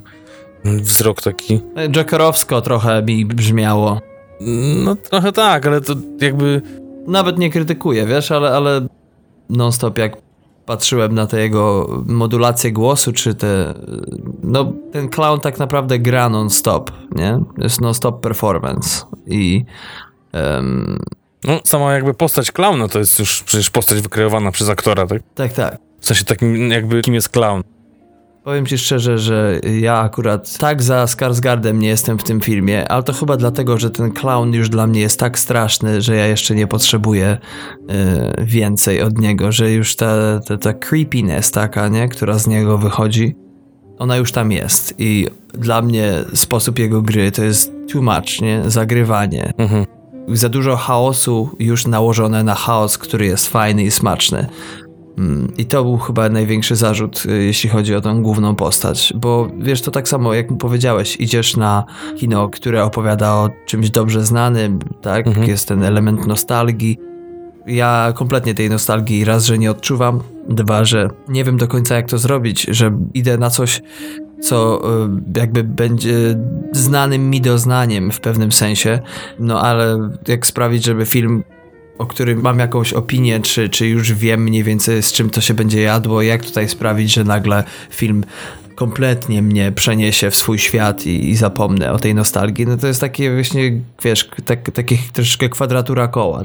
wzrok 0.66 1.22
taki. 1.22 1.60
Jokerowsko 1.90 2.62
trochę 2.62 3.04
mi 3.04 3.26
brzmiało. 3.26 4.02
No 4.86 4.96
trochę 4.96 5.32
tak, 5.32 5.68
ale 5.68 5.82
to 5.82 5.96
jakby... 6.22 6.62
Nawet 7.08 7.38
nie 7.38 7.50
krytykuję, 7.50 8.06
wiesz, 8.06 8.32
ale, 8.32 8.50
ale 8.50 8.88
non-stop 9.50 9.98
jak 9.98 10.18
patrzyłem 10.66 11.16
na 11.16 11.28
te 11.28 11.42
jego 11.42 11.90
modulacje 12.06 12.72
głosu, 12.72 13.14
czy 13.14 13.36
te... 13.36 13.74
No, 14.44 14.74
ten 14.92 15.10
clown 15.10 15.40
tak 15.40 15.60
naprawdę 15.60 16.00
gra 16.00 16.30
non-stop, 16.30 16.92
nie? 17.16 17.40
Jest 17.58 17.82
non-stop 17.82 18.22
performance 18.22 19.06
i... 19.28 19.66
Um... 20.34 21.00
No, 21.44 21.60
sama 21.64 21.94
jakby 21.94 22.14
postać 22.14 22.52
klauna 22.52 22.88
to 22.88 23.00
jest 23.00 23.20
już 23.20 23.44
przecież 23.44 23.70
postać 23.70 24.02
wykreowana 24.02 24.52
przez 24.52 24.70
aktora, 24.70 25.08
tak? 25.08 25.22
Tak, 25.36 25.54
tak. 25.54 25.78
W 26.00 26.06
sensie 26.06 26.26
takim 26.26 26.72
jakby 26.72 27.02
kim 27.02 27.14
jest 27.14 27.30
clown. 27.30 27.64
Powiem 28.44 28.66
ci 28.66 28.78
szczerze, 28.78 29.18
że 29.20 29.60
ja 29.80 30.00
akurat 30.00 30.58
tak 30.58 30.84
za 30.84 31.08
Skarsgardem 31.08 31.80
nie 31.80 31.88
jestem 31.88 32.20
w 32.20 32.24
tym 32.24 32.42
filmie, 32.42 32.88
ale 32.88 33.04
to 33.04 33.14
chyba 33.14 33.38
dlatego, 33.38 33.78
że 33.78 33.90
ten 33.90 34.12
clown 34.12 34.54
już 34.54 34.70
dla 34.70 34.88
mnie 34.88 35.02
jest 35.02 35.20
tak 35.20 35.40
straszny, 35.40 36.02
że 36.02 36.16
ja 36.16 36.28
jeszcze 36.28 36.56
nie 36.56 36.68
potrzebuję 36.68 37.38
y, 38.38 38.46
więcej 38.46 39.02
od 39.02 39.18
niego, 39.18 39.52
że 39.52 39.72
już 39.72 39.96
ta, 39.96 40.40
ta, 40.40 40.58
ta 40.58 40.74
creepiness 40.74 41.52
taka, 41.52 41.88
nie, 41.88 42.10
która 42.10 42.40
z 42.40 42.48
niego 42.48 42.78
wychodzi, 42.78 43.36
ona 43.98 44.18
już 44.18 44.32
tam 44.32 44.52
jest 44.52 44.96
i 44.98 45.28
dla 45.54 45.82
mnie 45.82 46.14
sposób 46.34 46.80
jego 46.80 47.02
gry 47.02 47.32
to 47.32 47.44
jest 47.44 47.72
too 47.92 48.02
much, 48.02 48.42
nie, 48.42 48.62
zagrywanie. 48.68 49.54
Mhm. 49.58 49.86
Za 50.34 50.50
dużo 50.50 50.76
chaosu 50.76 51.50
już 51.60 51.88
nałożone 51.88 52.44
na 52.44 52.56
chaos, 52.56 52.98
który 52.98 53.26
jest 53.26 53.48
fajny 53.48 53.84
i 53.84 53.92
smaczny. 53.92 54.48
Mm, 55.18 55.52
I 55.58 55.66
to 55.66 55.84
był 55.84 55.98
chyba 55.98 56.30
największy 56.30 56.76
zarzut, 56.76 57.24
y, 57.26 57.44
jeśli 57.44 57.70
chodzi 57.70 57.96
o 57.96 58.02
tą 58.02 58.24
główną 58.24 58.56
postać, 58.56 59.14
bo 59.16 59.48
wiesz, 59.60 59.82
to 59.82 59.92
tak 59.92 60.08
samo 60.08 60.34
jak 60.34 60.52
mu 60.52 60.58
powiedziałeś, 60.58 61.16
idziesz 61.20 61.58
na 61.58 61.86
kino, 62.18 62.50
które 62.50 62.84
opowiada 62.84 63.34
o 63.34 63.50
czymś 63.66 63.90
dobrze 63.90 64.26
znanym, 64.26 64.80
tak? 65.02 65.28
Mhm. 65.28 65.48
Jest 65.48 65.68
ten 65.68 65.84
element 65.84 66.28
nostalgii. 66.28 66.98
Ja 67.68 68.14
kompletnie 68.16 68.54
tej 68.54 68.70
nostalgii 68.70 69.26
raz, 69.26 69.46
że 69.46 69.58
nie 69.58 69.72
odczuwam, 69.72 70.20
dwa, 70.50 70.86
że 70.86 71.10
nie 71.28 71.44
wiem 71.44 71.58
do 71.58 71.68
końca 71.68 71.96
jak 71.96 72.10
to 72.10 72.18
zrobić, 72.18 72.68
że 72.70 72.98
idę 73.14 73.38
na 73.38 73.50
coś, 73.50 73.82
co 74.42 74.82
y, 75.36 75.40
jakby 75.40 75.64
będzie 75.64 76.16
znanym 76.72 77.30
mi 77.30 77.42
doznaniem 77.42 78.12
w 78.12 78.20
pewnym 78.20 78.52
sensie, 78.52 79.00
no 79.40 79.62
ale 79.62 80.10
jak 80.28 80.46
sprawić, 80.46 80.86
żeby 80.86 81.06
film 81.06 81.44
o 81.98 82.06
którym 82.06 82.42
mam 82.42 82.60
jakąś 82.60 82.94
opinię, 82.94 83.40
czy, 83.40 83.70
czy 83.70 83.88
już 83.88 84.14
wiem 84.14 84.44
mniej 84.44 84.64
więcej 84.64 85.04
z 85.04 85.12
czym 85.12 85.30
to 85.30 85.42
się 85.42 85.54
będzie 85.54 85.82
jadło, 85.82 86.22
jak 86.22 86.46
tutaj 86.46 86.70
sprawić, 86.70 87.14
że 87.14 87.24
nagle 87.24 87.64
film 87.90 88.24
kompletnie 88.76 89.42
mnie 89.42 89.72
przeniesie 89.72 90.32
w 90.32 90.36
swój 90.36 90.60
świat 90.60 91.06
i, 91.06 91.30
i 91.30 91.36
zapomnę 91.36 91.92
o 91.92 92.00
tej 92.00 92.16
nostalgii, 92.16 92.66
no 92.66 92.78
to 92.78 92.88
jest 92.88 93.02
takie 93.02 93.34
właśnie, 93.34 93.82
wiesz, 94.04 94.30
tak, 94.46 94.72
takie 94.72 94.98
troszeczkę 95.14 95.50
kwadratura 95.50 96.08
koła. 96.08 96.44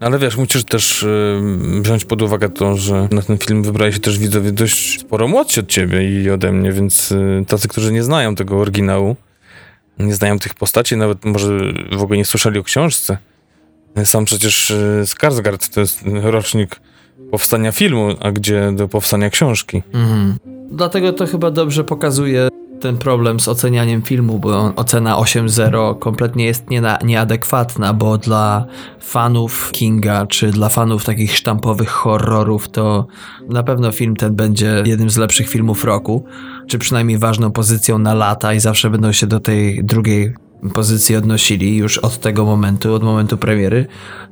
Ale 0.00 0.18
wiesz, 0.18 0.36
musisz 0.36 0.64
też 0.64 1.02
y, 1.02 1.40
wziąć 1.80 2.04
pod 2.04 2.22
uwagę 2.22 2.48
to, 2.48 2.76
że 2.76 3.08
na 3.10 3.22
ten 3.22 3.38
film 3.38 3.62
wybrali 3.62 3.92
się 3.92 4.00
też 4.00 4.18
widzowie 4.18 4.52
dość 4.52 5.00
sporo 5.00 5.28
młodsi 5.28 5.60
od 5.60 5.66
ciebie 5.66 6.22
i 6.22 6.30
ode 6.30 6.52
mnie, 6.52 6.72
więc 6.72 7.12
y, 7.12 7.44
tacy, 7.48 7.68
którzy 7.68 7.92
nie 7.92 8.02
znają 8.02 8.34
tego 8.34 8.58
oryginału, 8.58 9.16
nie 9.98 10.14
znają 10.14 10.38
tych 10.38 10.54
postaci, 10.54 10.96
nawet 10.96 11.24
może 11.24 11.58
w 11.92 12.02
ogóle 12.02 12.18
nie 12.18 12.24
słyszeli 12.24 12.58
o 12.58 12.62
książce, 12.62 13.18
sam 14.04 14.24
przecież 14.24 14.70
y, 14.70 15.02
Skarsgård 15.04 15.74
to 15.74 15.80
jest 15.80 16.00
rocznik 16.22 16.80
powstania 17.30 17.72
filmu, 17.72 18.08
a 18.20 18.32
gdzie 18.32 18.72
do 18.72 18.88
powstania 18.88 19.30
książki. 19.30 19.82
Mhm. 19.92 20.36
Dlatego 20.70 21.12
to 21.12 21.26
chyba 21.26 21.50
dobrze 21.50 21.84
pokazuje 21.84 22.48
ten 22.84 22.98
problem 22.98 23.40
z 23.40 23.48
ocenianiem 23.48 24.02
filmu, 24.02 24.38
bo 24.38 24.72
ocena 24.76 25.16
8.0 25.16 25.98
kompletnie 25.98 26.44
jest 26.44 26.70
nie 26.70 26.80
na, 26.80 26.98
nieadekwatna, 27.04 27.92
bo 27.94 28.18
dla 28.18 28.66
fanów 29.00 29.70
Kinga, 29.72 30.26
czy 30.26 30.50
dla 30.50 30.68
fanów 30.68 31.04
takich 31.04 31.36
sztampowych 31.36 31.88
horrorów, 31.88 32.68
to 32.68 33.06
na 33.48 33.62
pewno 33.62 33.92
film 33.92 34.16
ten 34.16 34.34
będzie 34.34 34.82
jednym 34.86 35.10
z 35.10 35.16
lepszych 35.16 35.48
filmów 35.48 35.84
roku, 35.84 36.24
czy 36.66 36.78
przynajmniej 36.78 37.18
ważną 37.18 37.52
pozycją 37.52 37.98
na 37.98 38.14
lata 38.14 38.54
i 38.54 38.60
zawsze 38.60 38.90
będą 38.90 39.12
się 39.12 39.26
do 39.26 39.40
tej 39.40 39.84
drugiej 39.84 40.34
pozycji 40.74 41.16
odnosili 41.16 41.76
już 41.76 41.98
od 41.98 42.20
tego 42.20 42.44
momentu, 42.44 42.94
od 42.94 43.02
momentu 43.02 43.38
premiery, 43.38 43.86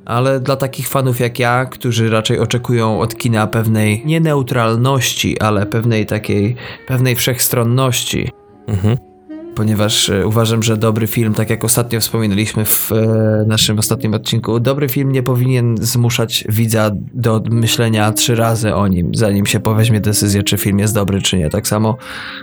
ale 0.04 0.40
dla 0.40 0.56
takich 0.56 0.88
fanów 0.88 1.20
jak 1.20 1.38
ja, 1.38 1.64
którzy 1.64 2.10
raczej 2.10 2.38
oczekują 2.38 3.00
od 3.00 3.16
kina 3.16 3.46
pewnej 3.46 4.02
nie 4.04 4.20
neutralności, 4.20 5.40
ale 5.40 5.66
pewnej 5.66 6.06
takiej, 6.06 6.56
pewnej 6.86 7.16
wszechstronności, 7.16 8.30
mhm. 8.66 8.96
ponieważ 9.54 10.10
e, 10.10 10.26
uważam, 10.26 10.62
że 10.62 10.76
dobry 10.76 11.06
film, 11.06 11.34
tak 11.34 11.50
jak 11.50 11.64
ostatnio 11.64 12.00
wspominaliśmy 12.00 12.64
w 12.64 12.92
e, 12.92 13.44
naszym 13.46 13.78
ostatnim 13.78 14.14
odcinku, 14.14 14.60
dobry 14.60 14.88
film 14.88 15.12
nie 15.12 15.22
powinien 15.22 15.76
zmuszać 15.80 16.44
widza 16.48 16.90
do 17.14 17.42
myślenia 17.50 18.12
trzy 18.12 18.34
razy 18.34 18.74
o 18.74 18.88
nim, 18.88 19.14
zanim 19.14 19.46
się 19.46 19.60
poweźmie 19.60 20.00
decyzję, 20.00 20.42
czy 20.42 20.58
film 20.58 20.78
jest 20.78 20.94
dobry, 20.94 21.22
czy 21.22 21.38
nie. 21.38 21.50
Tak 21.50 21.68
samo 21.68 21.96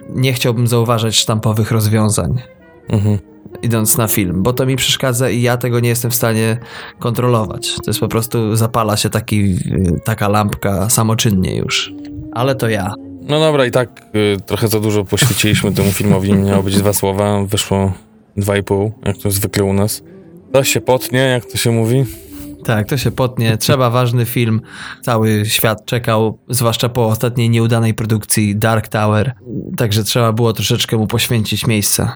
nie 0.10 0.34
chciałbym 0.34 0.68
zauważać 0.68 1.16
sztampowych 1.16 1.72
rozwiązań. 1.72 2.42
Mhm 2.90 3.20
idąc 3.62 3.98
na 3.98 4.08
film, 4.08 4.44
bo 4.44 4.54
to 4.54 4.66
mi 4.66 4.76
przeszkadza 4.76 5.30
i 5.30 5.42
ja 5.42 5.58
tego 5.58 5.80
nie 5.80 5.90
jestem 5.90 6.12
w 6.12 6.16
stanie 6.16 6.58
kontrolować. 7.00 7.76
To 7.76 7.84
jest 7.88 8.00
po 8.00 8.08
prostu 8.08 8.56
zapala 8.56 8.98
się 8.98 9.10
taki, 9.10 9.56
taka 10.04 10.30
lampka 10.30 10.90
samoczynnie 10.90 11.58
już. 11.58 11.94
Ale 12.32 12.56
to 12.56 12.70
ja. 12.70 12.94
No 13.30 13.40
dobra, 13.40 13.66
i 13.66 13.72
tak 13.72 14.02
y, 14.16 14.38
trochę 14.46 14.68
za 14.68 14.80
dużo 14.80 15.06
poświęciliśmy 15.06 15.72
temu 15.72 15.92
filmowi. 15.92 16.34
Miało 16.34 16.64
być 16.64 16.78
dwa 16.78 16.94
słowa, 16.94 17.44
wyszło 17.46 17.94
dwa 18.38 18.58
i 18.58 18.64
pół, 18.64 18.92
jak 19.06 19.18
to 19.18 19.32
zwykle 19.32 19.64
u 19.64 19.74
nas. 19.74 20.04
To 20.52 20.64
się 20.64 20.82
potnie, 20.82 21.20
jak 21.20 21.46
to 21.46 21.58
się 21.58 21.72
mówi. 21.72 22.06
Tak, 22.66 22.88
to 22.88 22.98
się 22.98 23.12
potnie. 23.12 23.58
Trzeba 23.58 23.90
ważny 23.90 24.26
film. 24.26 24.62
Cały 25.02 25.46
świat 25.46 25.86
czekał, 25.86 26.38
zwłaszcza 26.50 26.90
po 26.90 27.08
ostatniej 27.08 27.50
nieudanej 27.50 27.94
produkcji 27.94 28.56
Dark 28.56 28.88
Tower. 28.88 29.34
Także 29.78 30.04
trzeba 30.04 30.34
było 30.34 30.54
troszeczkę 30.54 30.98
mu 30.98 31.08
poświęcić 31.08 31.68
miejsca. 31.68 32.14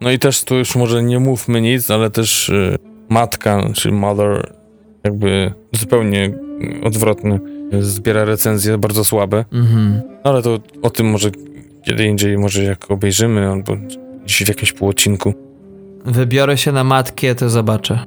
No 0.00 0.10
i 0.10 0.18
też 0.18 0.44
tu 0.44 0.56
już 0.56 0.76
może 0.76 1.02
nie 1.02 1.18
mówmy 1.18 1.60
nic, 1.60 1.90
ale 1.90 2.10
też 2.10 2.48
y, 2.48 2.76
matka, 3.08 3.62
czy 3.74 3.92
mother, 3.92 4.52
jakby 5.04 5.52
zupełnie 5.72 6.38
odwrotny, 6.84 7.40
zbiera 7.80 8.24
recenzje 8.24 8.78
bardzo 8.78 9.04
słabe. 9.04 9.44
Mhm. 9.52 10.02
Ale 10.24 10.42
to 10.42 10.58
o 10.82 10.90
tym 10.90 11.06
może 11.06 11.30
kiedy 11.88 12.04
indziej, 12.04 12.38
może 12.38 12.62
jak 12.64 12.90
obejrzymy, 12.90 13.48
albo 13.48 13.76
gdzieś 14.24 14.44
w 14.44 14.48
jakimś 14.48 14.72
półodcinku. 14.72 15.34
Wybiorę 16.04 16.58
się 16.58 16.72
na 16.72 16.84
matkę, 16.84 17.34
to 17.34 17.50
zobaczę. 17.50 18.04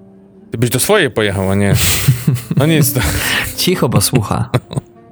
Ty 0.52 0.58
byś 0.58 0.70
do 0.70 0.80
swojej 0.80 1.12
pojechał, 1.12 1.52
a 1.52 1.56
nie. 1.56 1.74
No 2.58 2.66
nic. 2.66 2.94
To... 2.94 3.00
Cicho, 3.58 3.90
bo 3.90 4.02
słucha. 4.02 4.50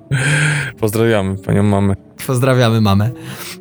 Pozdrawiamy 0.79 1.37
panią 1.37 1.63
mamę. 1.63 1.95
Pozdrawiamy 2.27 2.81
mamę. 2.81 3.11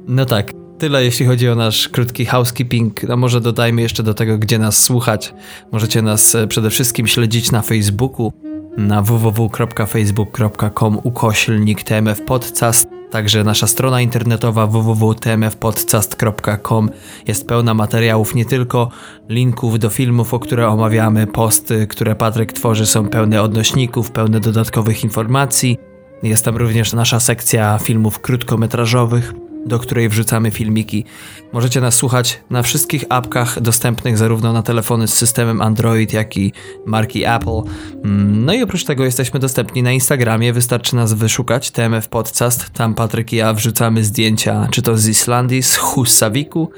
No 0.08 0.24
tak. 0.24 0.52
Tyle 0.78 1.04
jeśli 1.04 1.26
chodzi 1.26 1.48
o 1.48 1.54
nasz 1.54 1.88
krótki 1.88 2.26
housekeeping. 2.26 3.02
No 3.02 3.16
może 3.16 3.40
dodajmy 3.40 3.82
jeszcze 3.82 4.02
do 4.02 4.14
tego, 4.14 4.38
gdzie 4.38 4.58
nas 4.58 4.82
słuchać. 4.82 5.34
Możecie 5.72 6.02
nas 6.02 6.34
e, 6.34 6.46
przede 6.46 6.70
wszystkim 6.70 7.06
śledzić 7.06 7.50
na 7.52 7.62
Facebooku 7.62 8.32
na 8.76 9.02
www.facebook.com 9.02 10.98
ukoślnik 11.02 11.82
tmf 11.82 12.22
podcast. 12.22 12.88
Także 13.10 13.44
nasza 13.44 13.66
strona 13.66 14.00
internetowa 14.00 14.66
www.tmfpodcast.com 14.66 16.90
jest 17.26 17.48
pełna 17.48 17.74
materiałów, 17.74 18.34
nie 18.34 18.44
tylko 18.44 18.88
linków 19.28 19.78
do 19.78 19.90
filmów, 19.90 20.34
o 20.34 20.38
które 20.38 20.68
omawiamy, 20.68 21.26
posty, 21.26 21.86
które 21.86 22.14
Patryk 22.14 22.52
tworzy, 22.52 22.86
są 22.86 23.08
pełne 23.08 23.42
odnośników, 23.42 24.10
pełne 24.10 24.40
dodatkowych 24.40 25.04
informacji. 25.04 25.78
Jest 26.22 26.44
tam 26.44 26.56
również 26.56 26.92
nasza 26.92 27.20
sekcja 27.20 27.78
filmów 27.78 28.20
krótkometrażowych 28.20 29.47
do 29.66 29.78
której 29.78 30.08
wrzucamy 30.08 30.50
filmiki. 30.50 31.04
Możecie 31.52 31.80
nas 31.80 31.94
słuchać 31.94 32.40
na 32.50 32.62
wszystkich 32.62 33.04
apkach 33.08 33.60
dostępnych 33.60 34.18
zarówno 34.18 34.52
na 34.52 34.62
telefony 34.62 35.08
z 35.08 35.14
systemem 35.14 35.62
Android, 35.62 36.12
jak 36.12 36.36
i 36.36 36.52
marki 36.86 37.24
Apple. 37.24 37.62
Mm, 38.04 38.44
no 38.44 38.52
i 38.52 38.62
oprócz 38.62 38.84
tego 38.84 39.04
jesteśmy 39.04 39.40
dostępni 39.40 39.82
na 39.82 39.92
Instagramie, 39.92 40.52
wystarczy 40.52 40.96
nas 40.96 41.12
wyszukać, 41.12 41.70
TMF 41.70 42.08
Podcast. 42.08 42.70
Tam 42.70 42.94
Patryk 42.94 43.32
i 43.32 43.36
ja 43.36 43.52
wrzucamy 43.52 44.04
zdjęcia, 44.04 44.68
czy 44.70 44.82
to 44.82 44.96
z 44.96 45.08
Islandii, 45.08 45.62
z 45.62 45.76
Hussaviku, 45.76 46.70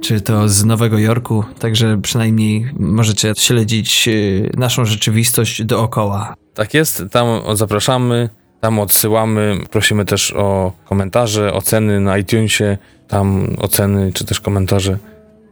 czy 0.00 0.20
to 0.20 0.48
z 0.48 0.64
Nowego 0.64 0.98
Jorku, 0.98 1.44
także 1.58 1.98
przynajmniej 2.02 2.66
możecie 2.78 3.32
śledzić 3.36 4.08
y, 4.08 4.50
naszą 4.56 4.84
rzeczywistość 4.84 5.64
dookoła. 5.64 6.34
Tak 6.54 6.74
jest, 6.74 7.04
tam 7.10 7.56
zapraszamy. 7.56 8.28
Tam 8.66 8.78
odsyłamy, 8.78 9.58
prosimy 9.70 10.04
też 10.04 10.32
o 10.32 10.72
komentarze, 10.84 11.52
oceny 11.52 12.00
na 12.00 12.18
iTunesie. 12.18 12.78
Tam 13.08 13.56
oceny 13.58 14.12
czy 14.12 14.24
też 14.24 14.40
komentarze 14.40 14.98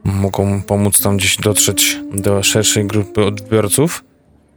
mogą 0.05 0.63
pomóc 0.63 1.03
tam 1.03 1.17
gdzieś 1.17 1.37
dotrzeć 1.37 1.99
do 2.15 2.43
szerszej 2.43 2.87
grupy 2.87 3.25
odbiorców. 3.25 4.05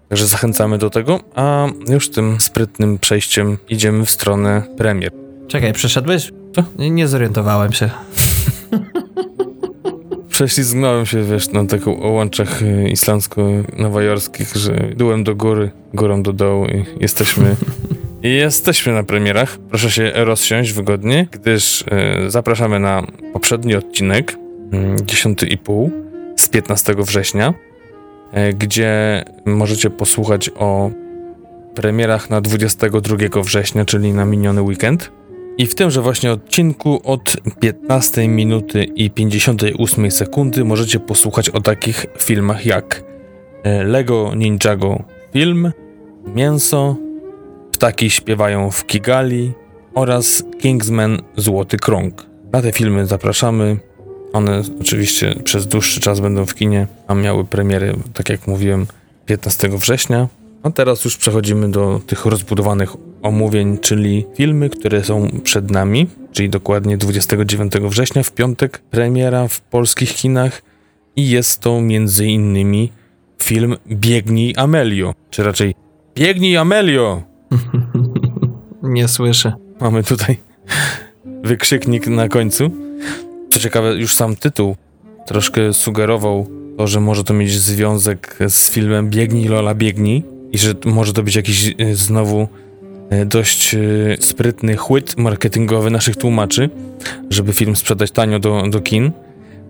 Także 0.09 0.27
zachęcamy 0.27 0.77
do 0.77 0.89
tego, 0.89 1.19
a 1.35 1.67
już 1.89 2.09
tym 2.09 2.39
sprytnym 2.39 2.99
przejściem 2.99 3.57
idziemy 3.69 4.05
w 4.05 4.11
stronę 4.11 4.63
premier. 4.77 5.11
Czekaj, 5.47 5.73
przeszedłeś? 5.73 6.31
Co? 6.55 6.63
Nie, 6.77 6.89
nie 6.89 7.07
zorientowałem 7.07 7.73
się. 7.73 7.89
Prześlizgnąłem 10.29 11.05
się, 11.05 11.23
wiesz, 11.23 11.49
na 11.49 11.65
tych 11.65 11.87
łączach 11.87 12.61
y, 12.61 12.89
islandzko-nowojorskich, 12.89 14.55
że 14.55 14.73
dułem 14.95 15.23
do 15.23 15.35
góry, 15.35 15.71
górą 15.93 16.23
do 16.23 16.33
dołu 16.33 16.65
i 16.65 16.85
jesteśmy 16.99 17.55
jesteśmy 18.23 18.93
na 18.93 19.03
premierach. 19.03 19.57
Proszę 19.69 19.91
się 19.91 20.11
rozsiąść 20.15 20.73
wygodnie, 20.73 21.27
gdyż 21.31 21.81
y, 21.81 21.85
zapraszamy 22.31 22.79
na 22.79 23.03
poprzedni 23.33 23.75
odcinek, 23.75 24.37
y, 25.01 25.03
10,5 25.03 25.89
z 26.35 26.49
15 26.49 27.03
września, 27.03 27.53
y, 28.49 28.53
gdzie 28.53 29.23
możecie 29.45 29.89
posłuchać 29.89 30.49
o 30.55 30.91
premierach 31.75 32.29
na 32.29 32.41
22 32.41 33.43
września, 33.43 33.85
czyli 33.85 34.13
na 34.13 34.25
miniony 34.25 34.61
weekend. 34.61 35.11
I 35.57 35.65
w 35.65 35.75
tymże 35.75 36.01
właśnie 36.01 36.31
odcinku 36.31 37.01
od 37.03 37.37
15 37.59 38.27
minuty 38.27 38.83
i 38.83 39.11
58 39.11 40.11
sekundy 40.11 40.65
możecie 40.65 40.99
posłuchać 40.99 41.49
o 41.49 41.61
takich 41.61 42.05
filmach 42.17 42.65
jak 42.65 43.03
e, 43.63 43.83
Lego 43.83 44.31
Ninjago 44.35 45.03
film, 45.33 45.71
Mięso, 46.35 46.95
Ptaki 47.77 48.09
śpiewają 48.09 48.71
w 48.71 48.85
Kigali 48.85 49.53
oraz 49.93 50.43
Kingsman 50.59 51.21
Złoty 51.35 51.77
Krąg. 51.77 52.25
Na 52.51 52.61
te 52.61 52.71
filmy 52.71 53.07
zapraszamy. 53.07 53.77
One 54.33 54.61
oczywiście 54.81 55.35
przez 55.43 55.67
dłuższy 55.67 55.99
czas 55.99 56.19
będą 56.19 56.45
w 56.45 56.55
kinie, 56.55 56.87
a 57.07 57.13
miały 57.13 57.45
premiery, 57.45 57.95
tak 58.13 58.29
jak 58.29 58.47
mówiłem, 58.47 58.87
15 59.25 59.69
września. 59.69 60.27
A 60.63 60.69
teraz 60.69 61.05
już 61.05 61.17
przechodzimy 61.17 61.71
do 61.71 62.01
tych 62.07 62.25
rozbudowanych 62.25 62.89
omówień, 63.21 63.77
czyli 63.77 64.25
filmy, 64.35 64.69
które 64.69 65.03
są 65.03 65.27
przed 65.43 65.71
nami, 65.71 66.07
czyli 66.31 66.49
dokładnie 66.49 66.97
29 66.97 67.73
września 67.73 68.23
w 68.23 68.31
piątek 68.31 68.79
premiera 68.79 69.47
w 69.47 69.61
polskich 69.61 70.15
kinach 70.15 70.61
i 71.15 71.29
jest 71.29 71.59
to 71.59 71.81
między 71.81 72.25
innymi 72.25 72.91
film 73.41 73.77
Biegnij 73.87 74.53
Amelio, 74.57 75.13
czy 75.29 75.43
raczej 75.43 75.73
Biegnij 76.15 76.57
Amelio! 76.57 77.26
Nie 78.83 79.07
słyszę. 79.07 79.53
Mamy 79.81 80.03
tutaj 80.03 80.37
wykrzyknik 81.43 82.07
na 82.07 82.27
końcu. 82.27 82.71
Co 83.49 83.59
ciekawe, 83.59 83.95
już 83.95 84.15
sam 84.15 84.35
tytuł 84.35 84.75
troszkę 85.25 85.73
sugerował 85.73 86.47
to, 86.77 86.87
że 86.87 86.99
może 86.99 87.23
to 87.23 87.33
mieć 87.33 87.51
związek 87.51 88.37
z 88.47 88.69
filmem 88.69 89.09
Biegnij 89.09 89.47
Lola 89.47 89.75
Biegnij 89.75 90.23
i 90.51 90.57
że 90.57 90.73
może 90.85 91.13
to 91.13 91.23
być 91.23 91.35
jakiś 91.35 91.75
e, 91.77 91.95
znowu 91.95 92.47
e, 93.09 93.25
dość 93.25 93.75
e, 93.75 93.79
sprytny 94.19 94.75
chłyt 94.75 95.17
marketingowy 95.17 95.91
naszych 95.91 96.15
tłumaczy, 96.15 96.69
żeby 97.29 97.53
film 97.53 97.75
sprzedać 97.75 98.11
tanio 98.11 98.39
do, 98.39 98.63
do 98.69 98.81
kin. 98.81 99.11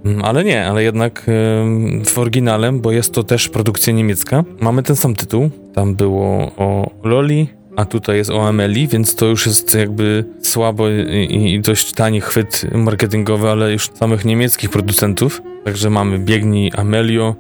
Mm, 0.06 0.26
ale 0.26 0.44
nie, 0.44 0.68
ale 0.68 0.84
jednak 0.84 1.26
w 2.06 2.18
oryginale, 2.18 2.72
bo 2.72 2.92
jest 2.92 3.14
to 3.14 3.24
też 3.24 3.50
produkcja 3.50 3.94
niemiecka, 3.94 4.44
mamy 4.60 4.84
ten 4.84 4.96
sam 4.96 5.16
tytuł. 5.16 5.50
Tam 5.74 5.96
było 5.96 6.52
o 6.58 6.92
Loli, 7.04 7.48
a 7.78 7.86
tutaj 7.86 8.18
jest 8.18 8.30
o 8.30 8.48
Ameli, 8.48 8.88
więc 8.88 9.16
to 9.16 9.26
już 9.26 9.46
jest 9.46 9.76
jakby 9.76 10.26
słabo 10.42 10.90
i, 10.90 11.54
i, 11.54 11.62
dość 11.62 11.94
tani 11.94 12.22
chwyt 12.22 12.66
marketingowy, 12.74 13.50
ale 13.50 13.72
już 13.72 13.90
samych 13.94 14.26
niemieckich 14.26 14.70
producentów. 14.70 15.42
Także 15.66 15.90
mamy 15.90 16.20
Biegnij 16.20 16.72
Amelio, 16.76 17.36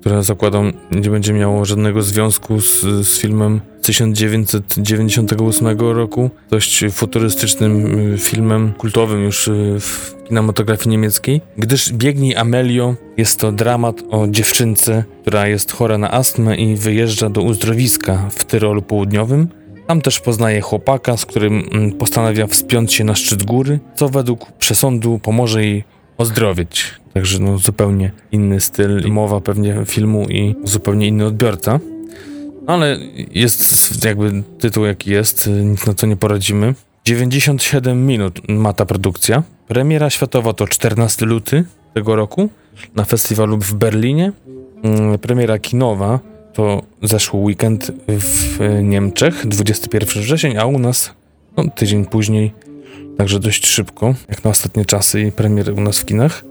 które 0.00 0.22
zakładam 0.22 0.72
nie 0.90 1.10
będzie 1.10 1.32
miało 1.32 1.64
żadnego 1.64 2.02
związku 2.02 2.60
z, 2.60 2.80
z 2.80 3.18
filmem 3.18 3.60
1998 3.82 5.80
roku, 5.80 6.30
dość 6.50 6.84
futurystycznym 6.92 7.98
y, 8.14 8.18
filmem, 8.18 8.72
kultowym 8.72 9.22
już 9.22 9.48
y, 9.48 9.76
w 9.80 10.14
kinematografii 10.28 10.90
niemieckiej, 10.90 11.40
gdyż 11.56 11.92
Biegnij 11.92 12.36
Amelio 12.36 12.94
jest 13.16 13.40
to 13.40 13.52
dramat 13.52 14.02
o 14.10 14.26
dziewczynce, 14.28 15.04
która 15.20 15.48
jest 15.48 15.72
chora 15.72 15.98
na 15.98 16.10
astmę 16.10 16.56
i 16.56 16.76
wyjeżdża 16.76 17.30
do 17.30 17.42
uzdrowiska 17.42 18.28
w 18.30 18.44
Tyrolu 18.44 18.82
Południowym. 18.82 19.57
Tam 19.88 20.00
też 20.00 20.20
poznaje 20.20 20.60
chłopaka, 20.60 21.16
z 21.16 21.26
którym 21.26 21.68
mm, 21.72 21.92
postanawia 21.92 22.46
wspiąć 22.46 22.94
się 22.94 23.04
na 23.04 23.14
szczyt 23.14 23.42
góry, 23.42 23.80
co 23.94 24.08
według 24.08 24.52
przesądu 24.52 25.18
pomoże 25.18 25.64
jej 25.64 25.84
ozdrowieć. 26.18 26.94
Także 27.14 27.38
no, 27.38 27.58
zupełnie 27.58 28.12
inny 28.32 28.60
styl, 28.60 29.08
mowa 29.10 29.40
pewnie 29.40 29.76
filmu 29.86 30.28
i 30.28 30.54
zupełnie 30.64 31.06
inny 31.06 31.26
odbiorca. 31.26 31.80
Ale 32.66 32.98
jest 33.30 34.04
jakby 34.04 34.42
tytuł 34.58 34.84
jaki 34.84 35.10
jest, 35.10 35.50
nic 35.64 35.86
na 35.86 35.94
co 35.94 36.06
nie 36.06 36.16
poradzimy. 36.16 36.74
97 37.04 38.06
minut 38.06 38.40
ma 38.48 38.72
ta 38.72 38.86
produkcja. 38.86 39.42
Premiera 39.68 40.10
światowa 40.10 40.52
to 40.52 40.66
14 40.66 41.26
luty 41.26 41.64
tego 41.94 42.16
roku 42.16 42.48
na 42.94 43.04
festiwalu 43.04 43.58
w 43.58 43.74
Berlinie. 43.74 44.32
Mm, 44.82 45.18
premiera 45.18 45.58
kinowa 45.58 46.20
to 46.58 46.82
zeszły 47.02 47.40
weekend 47.40 47.92
w 48.08 48.58
Niemczech, 48.82 49.46
21 49.46 50.22
wrzesień, 50.22 50.56
a 50.56 50.66
u 50.66 50.78
nas 50.78 51.12
no, 51.56 51.64
tydzień 51.74 52.04
później, 52.04 52.52
także 53.18 53.40
dość 53.40 53.66
szybko, 53.66 54.14
jak 54.28 54.44
na 54.44 54.50
ostatnie 54.50 54.84
czasy 54.84 55.20
i 55.20 55.32
premiery 55.32 55.72
u 55.72 55.80
nas 55.80 55.98
w 55.98 56.04
kinach. 56.04 56.44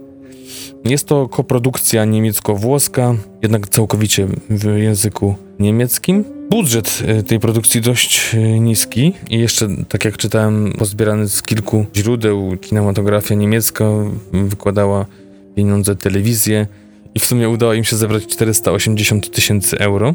Jest 0.85 1.07
to 1.07 1.27
koprodukcja 1.27 2.05
niemiecko-włoska, 2.05 3.15
jednak 3.41 3.67
całkowicie 3.67 4.27
w 4.49 4.77
języku 4.77 5.35
niemieckim. 5.59 6.23
Budżet 6.49 7.03
e, 7.05 7.23
tej 7.23 7.39
produkcji 7.39 7.81
dość 7.81 8.35
e, 8.35 8.59
niski 8.59 9.13
i 9.29 9.39
jeszcze, 9.39 9.67
tak 9.89 10.05
jak 10.05 10.17
czytałem, 10.17 10.73
pozbierany 10.77 11.27
z 11.27 11.41
kilku 11.41 11.85
źródeł, 11.95 12.57
kinematografia 12.61 13.35
niemiecka 13.35 13.85
wykładała 14.33 15.05
pieniądze, 15.55 15.95
telewizję 15.95 16.67
i 17.17 17.19
w 17.19 17.25
sumie 17.25 17.49
udało 17.49 17.73
im 17.73 17.83
się 17.83 17.95
zebrać 17.95 18.27
480 18.27 19.31
tysięcy 19.31 19.79
euro. 19.79 20.13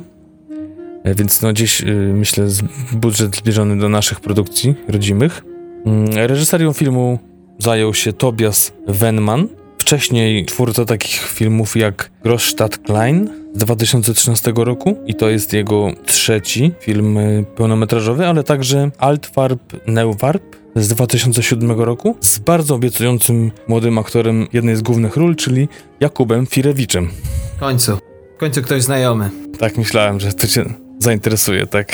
E, 1.05 1.15
więc 1.15 1.43
no 1.43 1.53
gdzieś 1.53 1.83
myślę 2.15 2.47
budżet 2.93 3.37
zbliżony 3.37 3.79
do 3.79 3.89
naszych 3.89 4.21
produkcji 4.21 4.75
rodzimych. 4.89 5.45
Mm, 5.87 6.07
reżyserią 6.13 6.73
filmu 6.73 7.19
zajął 7.59 7.95
się 7.95 8.13
Tobias 8.13 8.73
Wenman, 8.89 9.49
Wcześniej 9.83 10.45
twórca 10.45 10.85
takich 10.85 11.21
filmów 11.21 11.77
jak 11.77 12.11
Großstadt 12.25 12.79
Klein 12.79 13.31
z 13.55 13.59
2013 13.59 14.53
roku 14.57 14.97
i 15.07 15.15
to 15.15 15.31
jest 15.31 15.53
jego 15.53 15.93
trzeci 16.07 16.73
film 16.81 17.19
e, 17.19 17.43
pełnometrażowy, 17.57 18.27
ale 18.27 18.45
także 18.45 18.91
Altwarp 18.99 19.87
Neuwarp 19.87 20.62
z 20.77 20.89
2007 20.89 21.71
roku 21.71 22.17
z 22.21 22.39
bardzo 22.39 22.75
obiecującym 22.75 23.51
młodym 23.69 23.99
aktorem 23.99 24.47
jednej 24.53 24.77
z 24.77 24.83
głównych 24.83 25.17
ról, 25.17 25.37
czyli 25.37 25.69
Jakubem 26.01 26.47
Firewiczem. 26.47 27.09
W 27.57 27.61
końcu. 27.61 27.97
W 28.37 28.39
końcu 28.39 28.63
ktoś 28.63 28.83
znajomy. 28.83 29.31
Tak 29.59 29.77
myślałem, 29.77 30.21
że 30.21 30.33
to 30.33 30.47
cię 30.47 30.65
zainteresuje, 30.99 31.67
tak? 31.67 31.93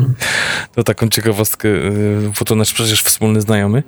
to 0.74 0.84
taką 0.84 1.08
ciekawostkę, 1.08 1.68
e, 1.68 1.92
bo 2.38 2.44
to 2.44 2.54
nasz 2.54 2.72
przecież 2.72 3.02
wspólny 3.02 3.40
znajomy 3.40 3.82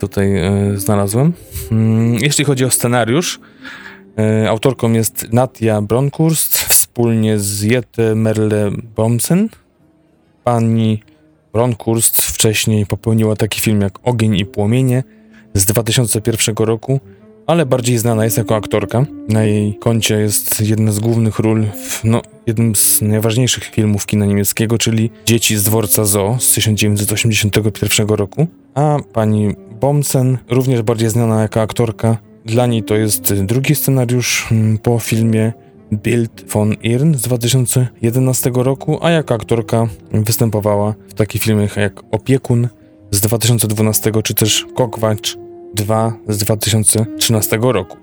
tutaj 0.00 0.36
e, 0.36 0.72
znalazłem. 0.76 1.32
Mm, 1.70 2.14
jeśli 2.14 2.44
chodzi 2.44 2.64
o 2.64 2.70
scenariusz, 2.70 3.40
e, 4.18 4.50
autorką 4.50 4.92
jest 4.92 5.32
Natia 5.32 5.82
Bronkurst 5.82 6.58
wspólnie 6.58 7.38
z 7.38 7.62
Jette 7.62 8.14
Merle 8.14 8.70
Bomsen. 8.96 9.48
Pani 10.44 11.02
Bronkurst 11.52 12.22
wcześniej 12.22 12.86
popełniła 12.86 13.36
taki 13.36 13.60
film 13.60 13.80
jak 13.80 13.98
Ogień 14.02 14.36
i 14.36 14.46
Płomienie 14.46 15.04
z 15.54 15.64
2001 15.64 16.54
roku, 16.58 17.00
ale 17.46 17.66
bardziej 17.66 17.98
znana 17.98 18.24
jest 18.24 18.38
jako 18.38 18.56
aktorka. 18.56 19.06
Na 19.28 19.44
jej 19.44 19.74
koncie 19.74 20.14
jest 20.14 20.60
jedna 20.60 20.92
z 20.92 20.98
głównych 20.98 21.38
ról 21.38 21.66
w 21.66 22.04
no, 22.04 22.22
jednym 22.46 22.74
z 22.74 23.02
najważniejszych 23.02 23.64
filmów 23.64 24.06
kina 24.06 24.26
niemieckiego, 24.26 24.78
czyli 24.78 25.10
Dzieci 25.26 25.56
z 25.56 25.62
dworca 25.62 26.04
Zoo 26.04 26.36
z 26.40 26.52
1981 26.52 28.08
roku. 28.08 28.46
A 28.74 28.98
pani 29.12 29.54
Bomsen, 29.80 30.38
również 30.48 30.82
bardziej 30.82 31.10
znana 31.10 31.42
jako 31.42 31.60
aktorka. 31.60 32.16
Dla 32.44 32.66
niej 32.66 32.82
to 32.82 32.96
jest 32.96 33.34
drugi 33.34 33.74
scenariusz 33.74 34.46
mm, 34.52 34.78
po 34.78 34.98
filmie 34.98 35.52
Bild 35.92 36.44
von 36.52 36.74
Irn 36.82 37.14
z 37.14 37.20
2011 37.20 38.50
roku, 38.54 38.98
a 39.02 39.10
jako 39.10 39.34
aktorka 39.34 39.86
występowała 40.12 40.94
w 41.08 41.14
takich 41.14 41.42
filmach 41.42 41.76
jak 41.76 42.02
Opiekun 42.10 42.68
z 43.10 43.20
2012 43.20 44.12
czy 44.24 44.34
też 44.34 44.66
Kokwacz 44.74 45.38
2 45.74 46.12
z 46.28 46.38
2013 46.38 47.58
roku. 47.62 47.96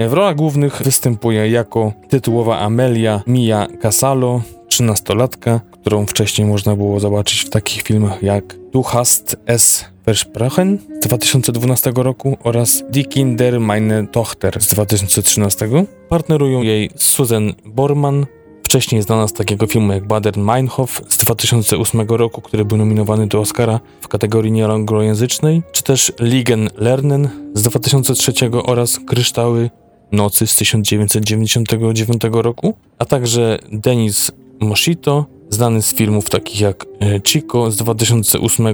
W 0.00 0.12
rolach 0.12 0.36
głównych 0.36 0.82
występuje 0.82 1.50
jako 1.50 1.92
tytułowa 2.08 2.58
Amelia 2.58 3.22
Mia 3.26 3.66
Casalo, 3.80 4.42
13-latka, 4.68 5.60
którą 5.88 6.06
wcześniej 6.06 6.48
można 6.48 6.76
było 6.76 7.00
zobaczyć 7.00 7.40
w 7.40 7.50
takich 7.50 7.82
filmach 7.82 8.22
jak 8.22 8.56
Du 8.72 8.82
hast 8.82 9.36
es 9.46 9.84
versprochen 10.06 10.78
z 11.02 11.06
2012 11.06 11.92
roku 11.96 12.36
oraz 12.42 12.82
Die 12.90 13.04
Kinder 13.04 13.60
meine 13.60 14.06
Tochter 14.06 14.62
z 14.62 14.68
2013. 14.68 15.68
Partnerują 16.08 16.62
jej 16.62 16.90
Susan 16.96 17.52
Borman, 17.64 18.26
wcześniej 18.62 19.02
znana 19.02 19.28
z 19.28 19.32
takiego 19.32 19.66
filmu 19.66 19.92
jak 19.92 20.06
Bader 20.06 20.36
Meinhof 20.36 21.02
z 21.08 21.16
2008 21.16 22.00
roku, 22.00 22.40
który 22.40 22.64
był 22.64 22.76
nominowany 22.76 23.26
do 23.26 23.40
Oscara 23.40 23.80
w 24.00 24.08
kategorii 24.08 24.52
nieanglojęzycznej, 24.52 25.62
czy 25.72 25.82
też 25.82 26.12
Ligen 26.20 26.70
Lernen 26.76 27.28
z 27.54 27.62
2003 27.62 28.32
oraz 28.64 29.00
Kryształy 29.06 29.70
Nocy 30.12 30.46
z 30.46 30.56
1999 30.56 32.22
roku, 32.32 32.74
a 32.98 33.04
także 33.04 33.58
Denis 33.72 34.30
Moshito, 34.60 35.37
znany 35.50 35.82
z 35.82 35.94
filmów 35.94 36.30
takich 36.30 36.60
jak 36.60 36.86
e, 37.00 37.20
Chico 37.20 37.70
z 37.70 37.76
2008, 37.76 38.66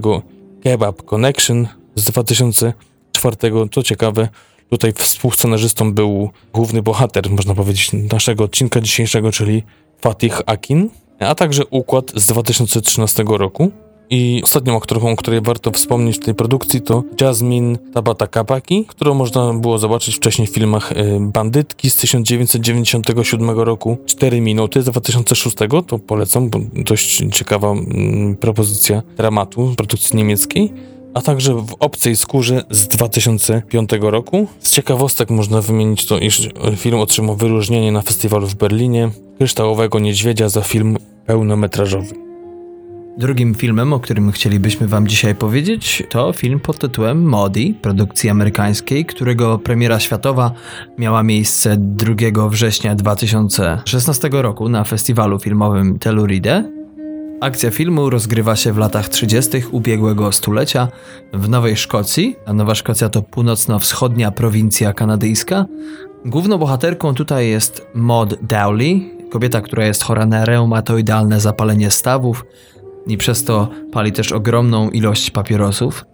Kebab 0.62 1.02
Connection 1.02 1.68
z 1.94 2.04
2004. 2.04 3.36
To 3.70 3.82
ciekawe, 3.82 4.28
tutaj 4.70 4.92
współscenarzystą 4.92 5.94
był 5.94 6.30
główny 6.52 6.82
bohater, 6.82 7.30
można 7.30 7.54
powiedzieć, 7.54 7.90
naszego 7.92 8.44
odcinka 8.44 8.80
dzisiejszego, 8.80 9.32
czyli 9.32 9.62
Fatih 10.00 10.40
Akin, 10.46 10.90
a 11.18 11.34
także 11.34 11.66
Układ 11.66 12.12
z 12.16 12.26
2013 12.26 13.24
roku. 13.28 13.70
I 14.10 14.40
ostatnią 14.44 14.76
aktorką, 14.76 15.10
o 15.10 15.16
której 15.16 15.40
warto 15.40 15.70
wspomnieć 15.70 16.16
w 16.16 16.24
tej 16.24 16.34
produkcji 16.34 16.80
to 16.80 17.02
Jasmine 17.20 17.78
Tabata 17.78 18.26
Kapaki, 18.26 18.84
którą 18.88 19.14
można 19.14 19.54
było 19.54 19.78
zobaczyć 19.78 20.16
wcześniej 20.16 20.48
w 20.48 20.50
filmach 20.50 20.92
y, 20.92 21.18
Bandytki 21.20 21.90
z 21.90 21.96
1997 21.96 23.50
roku, 23.50 23.98
4 24.06 24.40
minuty 24.40 24.82
z 24.82 24.84
2006, 24.84 25.56
to 25.86 25.98
polecam, 25.98 26.50
bo 26.50 26.60
dość 26.74 27.22
ciekawa 27.32 27.70
mm, 27.70 28.36
propozycja 28.36 29.02
dramatu 29.16 29.74
produkcji 29.76 30.16
niemieckiej 30.16 30.72
a 31.14 31.20
także 31.20 31.54
w 31.54 31.76
Obcej 31.80 32.16
Skórze 32.16 32.64
z 32.70 32.88
2005 32.88 33.90
roku. 34.00 34.46
Z 34.60 34.70
ciekawostek 34.70 35.30
można 35.30 35.60
wymienić 35.60 36.06
to, 36.06 36.18
iż 36.18 36.48
film 36.76 37.00
otrzymał 37.00 37.36
wyróżnienie 37.36 37.92
na 37.92 38.02
festiwalu 38.02 38.46
w 38.46 38.54
Berlinie 38.54 39.10
Kryształowego 39.38 39.98
Niedźwiedzia 39.98 40.48
za 40.48 40.60
film 40.60 40.96
pełnometrażowy. 41.26 42.33
Drugim 43.18 43.54
filmem, 43.54 43.92
o 43.92 44.00
którym 44.00 44.32
chcielibyśmy 44.32 44.88
Wam 44.88 45.06
dzisiaj 45.06 45.34
powiedzieć, 45.34 46.02
to 46.10 46.32
film 46.32 46.60
pod 46.60 46.78
tytułem 46.78 47.22
Modi, 47.22 47.74
produkcji 47.82 48.30
amerykańskiej, 48.30 49.04
którego 49.04 49.58
premiera 49.58 50.00
światowa 50.00 50.52
miała 50.98 51.22
miejsce 51.22 51.76
2 51.78 52.48
września 52.48 52.94
2016 52.94 54.28
roku 54.32 54.68
na 54.68 54.84
festiwalu 54.84 55.38
filmowym 55.38 55.98
Telluride. 55.98 56.70
Akcja 57.40 57.70
filmu 57.70 58.10
rozgrywa 58.10 58.56
się 58.56 58.72
w 58.72 58.78
latach 58.78 59.08
30. 59.08 59.50
ubiegłego 59.70 60.32
stulecia 60.32 60.88
w 61.32 61.48
Nowej 61.48 61.76
Szkocji, 61.76 62.36
a 62.46 62.52
Nowa 62.52 62.74
Szkocja 62.74 63.08
to 63.08 63.22
północno-wschodnia 63.22 64.30
prowincja 64.30 64.92
kanadyjska. 64.92 65.66
Główną 66.24 66.58
bohaterką 66.58 67.14
tutaj 67.14 67.48
jest 67.48 67.86
Maud 67.94 68.34
Dowley, 68.42 69.10
kobieta, 69.30 69.60
która 69.60 69.86
jest 69.86 70.02
chora 70.02 70.26
na 70.26 70.44
reumatoidalne 70.44 71.40
zapalenie 71.40 71.90
stawów, 71.90 72.44
i 73.06 73.16
przez 73.16 73.44
to 73.44 73.68
pali 73.92 74.12
też 74.12 74.32
ogromną 74.32 74.90
ilość 74.90 75.30
papierosów. 75.30 76.04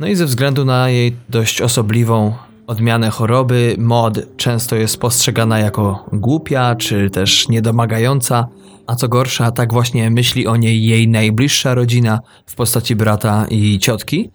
No 0.00 0.06
i 0.06 0.14
ze 0.14 0.26
względu 0.26 0.64
na 0.64 0.90
jej 0.90 1.16
dość 1.28 1.62
osobliwą 1.62 2.32
odmianę 2.66 3.10
choroby, 3.10 3.76
mod 3.78 4.36
często 4.36 4.76
jest 4.76 4.98
postrzegana 4.98 5.58
jako 5.58 6.04
głupia 6.12 6.74
czy 6.74 7.10
też 7.10 7.48
niedomagająca, 7.48 8.48
a 8.86 8.94
co 8.94 9.08
gorsza, 9.08 9.50
tak 9.50 9.72
właśnie 9.72 10.10
myśli 10.10 10.46
o 10.46 10.56
niej 10.56 10.84
jej 10.84 11.08
najbliższa 11.08 11.74
rodzina 11.74 12.20
w 12.46 12.54
postaci 12.54 12.96
brata 12.96 13.46
i 13.50 13.78
ciotki. 13.78 14.30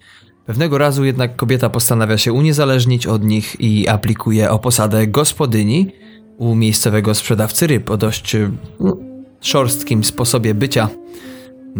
Pewnego 0.45 0.77
razu 0.77 1.05
jednak 1.05 1.35
kobieta 1.35 1.69
postanawia 1.69 2.17
się 2.17 2.33
uniezależnić 2.33 3.07
od 3.07 3.23
nich 3.23 3.55
i 3.59 3.87
aplikuje 3.87 4.51
o 4.51 4.59
posadę 4.59 5.07
gospodyni 5.07 5.91
u 6.37 6.55
miejscowego 6.55 7.15
sprzedawcy 7.15 7.67
ryb 7.67 7.89
o 7.89 7.97
dość 7.97 8.35
no, 8.79 8.97
szorstkim 9.41 10.03
sposobie 10.03 10.53
bycia. 10.53 10.89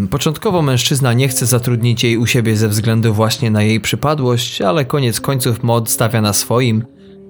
Początkowo 0.10 0.62
mężczyzna 0.62 1.14
nie 1.14 1.28
chce 1.28 1.46
zatrudnić 1.46 2.04
jej 2.04 2.18
u 2.18 2.26
siebie 2.26 2.58
ze 2.58 2.70
względu 2.70 3.14
właśnie 3.14 3.52
na 3.52 3.64
jej 3.64 3.82
przypadłość, 3.82 4.62
ale 4.62 4.86
koniec 4.86 5.22
końców 5.22 5.64
mod 5.64 5.90
stawia 5.90 6.22
na 6.22 6.34
swoim 6.34 6.86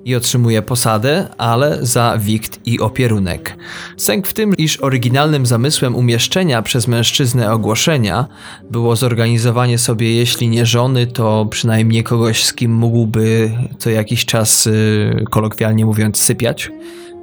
i 0.06 0.15
otrzymuje 0.15 0.62
posadę, 0.62 1.28
ale 1.38 1.78
za 1.82 2.17
wikt 2.17 2.60
i 2.65 2.80
opierunek. 2.80 3.58
Sęk 3.97 4.28
w 4.28 4.34
tym, 4.34 4.54
iż 4.58 4.80
oryginalnym 4.80 5.45
zamysłem 5.45 5.95
umieszczenia 5.95 6.62
przez 6.62 6.88
mężczyznę 6.88 7.52
ogłoszenia 7.52 8.28
było 8.71 8.95
zorganizowanie 8.95 9.78
sobie, 9.78 10.15
jeśli 10.15 10.50
nie 10.50 10.65
żony, 10.65 11.08
to 11.08 11.47
przynajmniej 11.50 12.04
kogoś, 12.04 12.45
z 12.45 12.54
kim 12.54 12.74
mógłby 12.74 13.52
co 13.78 13.89
jakiś 13.89 14.26
czas, 14.26 14.65
yy, 14.65 15.26
kolokwialnie 15.30 15.86
mówiąc, 15.86 16.17
sypiać. 16.17 16.71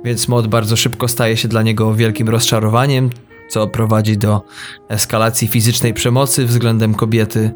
Więc 0.04 0.28
mod 0.28 0.46
bardzo 0.46 0.76
szybko 0.76 1.08
staje 1.08 1.36
się 1.36 1.48
dla 1.48 1.62
niego 1.62 1.94
wielkim 1.94 2.28
rozczarowaniem, 2.28 3.10
co 3.48 3.66
prowadzi 3.66 4.18
do 4.18 4.42
eskalacji 4.88 5.48
fizycznej 5.48 5.94
przemocy 5.94 6.46
względem 6.46 6.94
kobiety, 6.94 7.50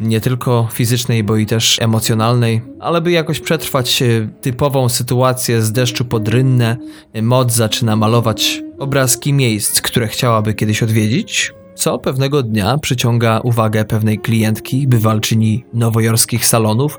nie 0.00 0.20
tylko 0.20 0.68
fizycznej, 0.72 1.24
bo 1.24 1.36
i 1.36 1.46
też 1.46 1.78
emocjonalnej, 1.80 2.62
ale 2.80 3.00
by 3.00 3.10
jakoś 3.10 3.40
przetrwać 3.40 4.02
typową 4.40 4.88
sytuację 4.88 5.62
z 5.62 5.72
deszczu 5.72 6.04
pod 6.04 6.28
rynne, 6.28 6.76
Mod 7.22 7.52
zaczyna 7.52 7.96
malować 7.96 8.62
obrazki 8.78 9.32
miejsc, 9.32 9.80
które 9.80 10.08
chciałaby 10.08 10.54
kiedyś 10.54 10.82
odwiedzić, 10.82 11.52
co 11.74 11.98
pewnego 11.98 12.42
dnia 12.42 12.78
przyciąga 12.78 13.40
uwagę 13.40 13.84
pewnej 13.84 14.18
klientki, 14.18 14.86
bywalczyni 14.86 15.64
nowojorskich 15.72 16.46
salonów, 16.46 16.98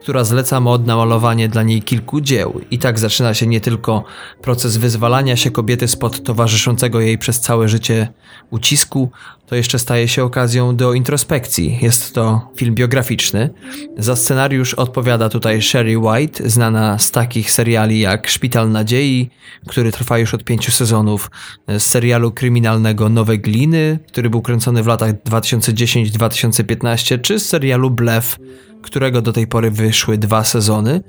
która 0.00 0.24
zleca 0.24 0.60
mod 0.60 0.86
na 0.86 0.96
malowanie 0.96 1.48
dla 1.48 1.62
niej 1.62 1.82
kilku 1.82 2.20
dzieł. 2.20 2.60
I 2.70 2.78
tak 2.78 2.98
zaczyna 2.98 3.34
się 3.34 3.46
nie 3.46 3.60
tylko 3.60 4.04
proces 4.42 4.76
wyzwalania 4.76 5.36
się 5.36 5.50
kobiety 5.50 5.88
spod 5.88 6.22
towarzyszącego 6.22 7.00
jej 7.00 7.18
przez 7.18 7.40
całe 7.40 7.68
życie 7.68 8.08
ucisku, 8.50 9.10
to 9.46 9.56
jeszcze 9.56 9.78
staje 9.78 10.08
się 10.08 10.24
okazją 10.24 10.76
do 10.76 10.92
introspekcji. 10.92 11.78
Jest 11.82 12.14
to 12.14 12.50
film 12.56 12.74
biograficzny. 12.74 13.50
Za 13.98 14.16
scenariusz 14.16 14.74
odpowiada 14.74 15.28
tutaj 15.28 15.62
Sherry 15.62 15.98
White, 15.98 16.50
znana 16.50 16.98
z 16.98 17.10
takich 17.10 17.50
seriali 17.50 18.00
jak 18.00 18.28
Szpital 18.28 18.70
Nadziei, 18.70 19.30
który 19.66 19.92
trwa 19.92 20.18
już 20.18 20.34
od 20.34 20.44
pięciu 20.44 20.72
sezonów, 20.72 21.30
z 21.68 21.82
serialu 21.82 22.32
kryminalnego 22.32 23.08
Nowe 23.08 23.38
Gliny, 23.38 23.98
który 24.08 24.30
był 24.30 24.42
kręcony 24.42 24.82
w 24.82 24.86
latach 24.86 25.12
2010-2015, 25.12 27.20
czy 27.20 27.38
z 27.38 27.48
serialu 27.48 27.90
Blef, 27.90 28.38
którego 28.86 29.22
do 29.22 29.32
tej 29.32 29.46
pory 29.46 29.70
wyszły 29.70 30.18
dwa 30.18 30.44
sezony. 30.44 31.00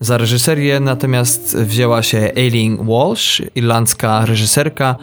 Za 0.00 0.18
reżyserię 0.18 0.80
natomiast 0.80 1.56
wzięła 1.56 2.02
się 2.02 2.32
Aileen 2.36 2.86
Walsh, 2.86 3.42
irlandzka 3.54 4.26
reżyserka, 4.26 4.96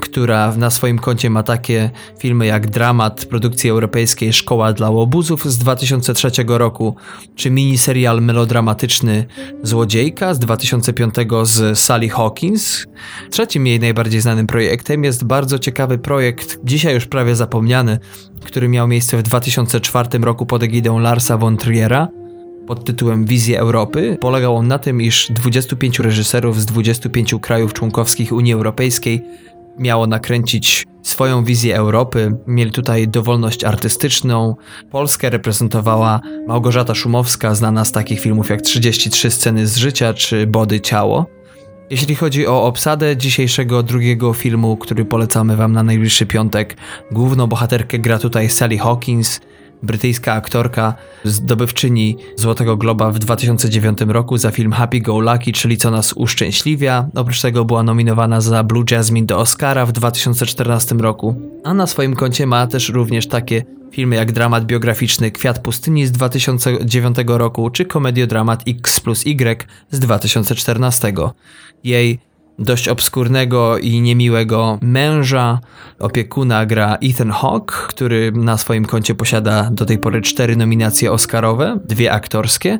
która 0.00 0.56
na 0.56 0.70
swoim 0.70 0.98
koncie 0.98 1.30
ma 1.30 1.42
takie 1.42 1.90
filmy 2.18 2.46
jak 2.46 2.70
dramat 2.70 3.24
produkcji 3.24 3.70
europejskiej 3.70 4.32
Szkoła 4.32 4.72
dla 4.72 4.90
łobuzów 4.90 5.44
z 5.44 5.58
2003 5.58 6.30
roku, 6.46 6.96
czy 7.36 7.50
miniserial 7.50 8.22
melodramatyczny 8.22 9.26
Złodziejka 9.62 10.34
z 10.34 10.38
2005 10.38 11.14
z 11.42 11.78
Sally 11.78 12.08
Hawkins. 12.08 12.86
Trzecim 13.30 13.66
jej 13.66 13.80
najbardziej 13.80 14.20
znanym 14.20 14.46
projektem 14.46 15.04
jest 15.04 15.24
bardzo 15.24 15.58
ciekawy 15.58 15.98
projekt, 15.98 16.58
dzisiaj 16.64 16.94
już 16.94 17.06
prawie 17.06 17.36
zapomniany, 17.36 17.98
który 18.44 18.68
miał 18.68 18.88
miejsce 18.88 19.16
w 19.16 19.22
2004 19.22 20.18
roku 20.18 20.46
pod 20.46 20.62
egidą 20.62 20.98
Larsa 20.98 21.38
von 21.38 21.56
Triera 21.56 22.08
pod 22.66 22.84
tytułem 22.84 23.24
Wizje 23.24 23.58
Europy. 23.58 24.16
Polegał 24.20 24.56
on 24.56 24.68
na 24.68 24.78
tym, 24.78 25.02
iż 25.02 25.28
25 25.30 25.98
reżyserów 25.98 26.60
z 26.60 26.66
25 26.66 27.34
krajów 27.40 27.72
członkowskich 27.72 28.32
Unii 28.32 28.52
Europejskiej 28.52 29.22
miało 29.78 30.06
nakręcić 30.06 30.86
swoją 31.02 31.44
wizję 31.44 31.76
Europy. 31.76 32.36
Mieli 32.46 32.70
tutaj 32.70 33.08
dowolność 33.08 33.64
artystyczną. 33.64 34.56
Polskę 34.90 35.30
reprezentowała 35.30 36.20
Małgorzata 36.46 36.94
Szumowska, 36.94 37.54
znana 37.54 37.84
z 37.84 37.92
takich 37.92 38.20
filmów 38.20 38.50
jak 38.50 38.62
33 38.62 39.30
sceny 39.30 39.66
z 39.66 39.76
życia 39.76 40.14
czy 40.14 40.46
Body 40.46 40.80
Ciało. 40.80 41.26
Jeśli 41.90 42.14
chodzi 42.14 42.46
o 42.46 42.64
obsadę 42.64 43.16
dzisiejszego 43.16 43.82
drugiego 43.82 44.32
filmu, 44.32 44.76
który 44.76 45.04
polecamy 45.04 45.56
Wam 45.56 45.72
na 45.72 45.82
najbliższy 45.82 46.26
piątek, 46.26 46.76
główną 47.12 47.46
bohaterkę 47.46 47.98
gra 47.98 48.18
tutaj 48.18 48.50
Sally 48.50 48.78
Hawkins, 48.78 49.40
brytyjska 49.82 50.32
aktorka, 50.32 50.94
zdobywczyni 51.24 52.16
Złotego 52.36 52.76
Globa 52.76 53.10
w 53.10 53.18
2009 53.18 53.98
roku 54.06 54.38
za 54.38 54.50
film 54.50 54.72
Happy 54.72 55.00
Go 55.00 55.20
Lucky, 55.20 55.52
czyli 55.52 55.76
Co 55.76 55.90
nas 55.90 56.12
uszczęśliwia. 56.12 57.08
Oprócz 57.14 57.40
tego 57.40 57.64
była 57.64 57.82
nominowana 57.82 58.40
za 58.40 58.64
Blue 58.64 58.84
Jasmine 58.90 59.26
do 59.26 59.38
Oscara 59.38 59.86
w 59.86 59.92
2014 59.92 60.94
roku, 60.94 61.40
a 61.64 61.74
na 61.74 61.86
swoim 61.86 62.16
koncie 62.16 62.46
ma 62.46 62.66
też 62.66 62.88
również 62.88 63.26
takie 63.26 63.64
filmy 63.92 64.16
jak 64.16 64.32
dramat 64.32 64.64
biograficzny 64.64 65.30
Kwiat 65.30 65.58
Pustyni 65.58 66.06
z 66.06 66.12
2009 66.12 67.16
roku, 67.26 67.70
czy 67.70 67.84
komediodramat 67.84 68.62
X 68.68 69.00
plus 69.00 69.26
Y 69.26 69.66
z 69.90 70.00
2014. 70.00 71.12
Jej 71.84 72.25
dość 72.58 72.88
obskurnego 72.88 73.78
i 73.78 74.00
niemiłego 74.00 74.78
męża, 74.82 75.60
opiekuna 75.98 76.66
gra 76.66 76.98
Ethan 77.02 77.30
Hawke, 77.30 77.72
który 77.88 78.32
na 78.32 78.58
swoim 78.58 78.84
koncie 78.84 79.14
posiada 79.14 79.70
do 79.70 79.84
tej 79.84 79.98
pory 79.98 80.22
cztery 80.22 80.56
nominacje 80.56 81.12
Oscarowe, 81.12 81.78
dwie 81.84 82.12
aktorskie. 82.12 82.78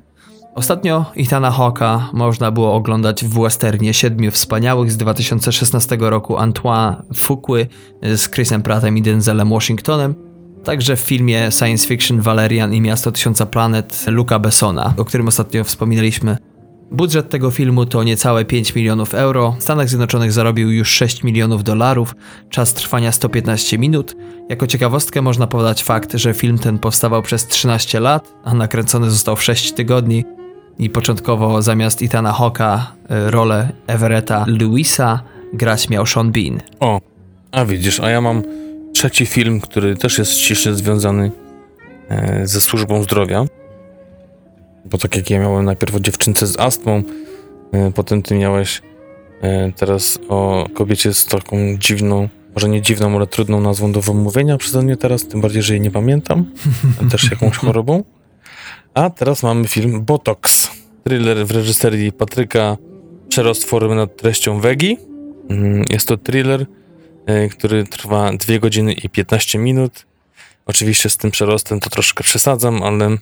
Ostatnio 0.54 1.04
Ethana 1.16 1.50
Hawke'a 1.50 2.00
można 2.12 2.50
było 2.50 2.74
oglądać 2.74 3.24
w 3.24 3.42
westernie 3.42 3.94
Siedmiu 3.94 4.30
Wspaniałych 4.30 4.92
z 4.92 4.96
2016 4.96 5.96
roku 6.00 6.36
Antoine 6.38 7.02
Fuqua 7.14 7.58
z 8.02 8.30
Chrisem 8.30 8.62
Prattem 8.62 8.98
i 8.98 9.02
Denzelem 9.02 9.50
Washingtonem, 9.50 10.14
także 10.64 10.96
w 10.96 11.00
filmie 11.00 11.52
science 11.52 11.88
fiction 11.88 12.20
Valerian 12.20 12.74
i 12.74 12.80
Miasto 12.80 13.12
Tysiąca 13.12 13.46
Planet 13.46 14.04
Luca 14.06 14.38
Bessona, 14.38 14.94
o 14.96 15.04
którym 15.04 15.28
ostatnio 15.28 15.64
wspominaliśmy 15.64 16.36
Budżet 16.90 17.28
tego 17.28 17.50
filmu 17.50 17.86
to 17.86 18.02
niecałe 18.02 18.44
5 18.44 18.74
milionów 18.74 19.14
euro. 19.14 19.56
W 19.58 19.62
Stanach 19.62 19.88
Zjednoczonych 19.88 20.32
zarobił 20.32 20.70
już 20.70 20.88
6 20.88 21.22
milionów 21.22 21.64
dolarów. 21.64 22.14
Czas 22.50 22.74
trwania 22.74 23.12
115 23.12 23.78
minut. 23.78 24.16
Jako 24.48 24.66
ciekawostkę 24.66 25.22
można 25.22 25.46
podać 25.46 25.82
fakt, 25.82 26.12
że 26.14 26.34
film 26.34 26.58
ten 26.58 26.78
powstawał 26.78 27.22
przez 27.22 27.46
13 27.46 28.00
lat, 28.00 28.32
a 28.44 28.54
nakręcony 28.54 29.10
został 29.10 29.36
w 29.36 29.42
6 29.42 29.72
tygodni. 29.72 30.24
I 30.78 30.90
początkowo 30.90 31.62
zamiast 31.62 32.02
Ethana 32.02 32.32
Hawke'a 32.32 32.80
e, 33.10 33.30
rolę 33.30 33.72
Everetta 33.86 34.44
Lewisa 34.48 35.20
grać 35.52 35.88
miał 35.88 36.06
Sean 36.06 36.32
Bean. 36.32 36.60
O, 36.80 37.00
a 37.52 37.64
widzisz, 37.64 38.00
a 38.00 38.10
ja 38.10 38.20
mam 38.20 38.42
trzeci 38.92 39.26
film, 39.26 39.60
który 39.60 39.96
też 39.96 40.18
jest 40.18 40.32
ściśle 40.32 40.74
związany 40.74 41.30
e, 42.08 42.46
ze 42.46 42.60
służbą 42.60 43.02
zdrowia. 43.02 43.44
Bo 44.90 44.98
tak 44.98 45.16
jak 45.16 45.30
ja 45.30 45.38
miałem 45.38 45.64
najpierw 45.64 45.94
o 45.94 46.00
dziewczynce 46.00 46.46
z 46.46 46.60
astmą, 46.60 47.02
e, 47.72 47.92
potem 47.92 48.22
ty 48.22 48.34
miałeś 48.34 48.82
e, 49.42 49.72
teraz 49.72 50.18
o 50.28 50.66
kobiecie 50.74 51.14
z 51.14 51.26
taką 51.26 51.56
dziwną, 51.78 52.28
może 52.54 52.68
nie 52.68 52.82
dziwną, 52.82 53.16
ale 53.16 53.26
trudną 53.26 53.60
nazwą 53.60 53.92
do 53.92 54.00
wymówienia 54.00 54.56
przeze 54.58 54.82
mnie 54.82 54.96
teraz, 54.96 55.28
tym 55.28 55.40
bardziej, 55.40 55.62
że 55.62 55.72
jej 55.74 55.80
nie 55.80 55.90
pamiętam, 55.90 56.52
też 57.10 57.30
jakąś 57.30 57.56
chorobą. 57.66 58.04
A 58.94 59.10
teraz 59.10 59.42
mamy 59.42 59.68
film 59.68 60.04
Botox, 60.04 60.70
thriller 61.04 61.46
w 61.46 61.50
reżyserii 61.50 62.12
Patryka 62.12 62.76
Przerost 63.28 63.64
formy 63.64 63.94
nad 63.94 64.16
treścią 64.16 64.60
Wegi. 64.60 64.96
Mm, 65.50 65.84
jest 65.90 66.08
to 66.08 66.16
thriller, 66.16 66.66
e, 67.26 67.48
który 67.48 67.84
trwa 67.84 68.32
2 68.32 68.58
godziny 68.58 68.92
i 68.92 69.08
15 69.08 69.58
minut. 69.58 70.06
Oczywiście 70.66 71.10
z 71.10 71.16
tym 71.16 71.30
przerostem 71.30 71.80
to 71.80 71.90
troszkę 71.90 72.24
przesadzam, 72.24 72.82
ale 72.82 73.16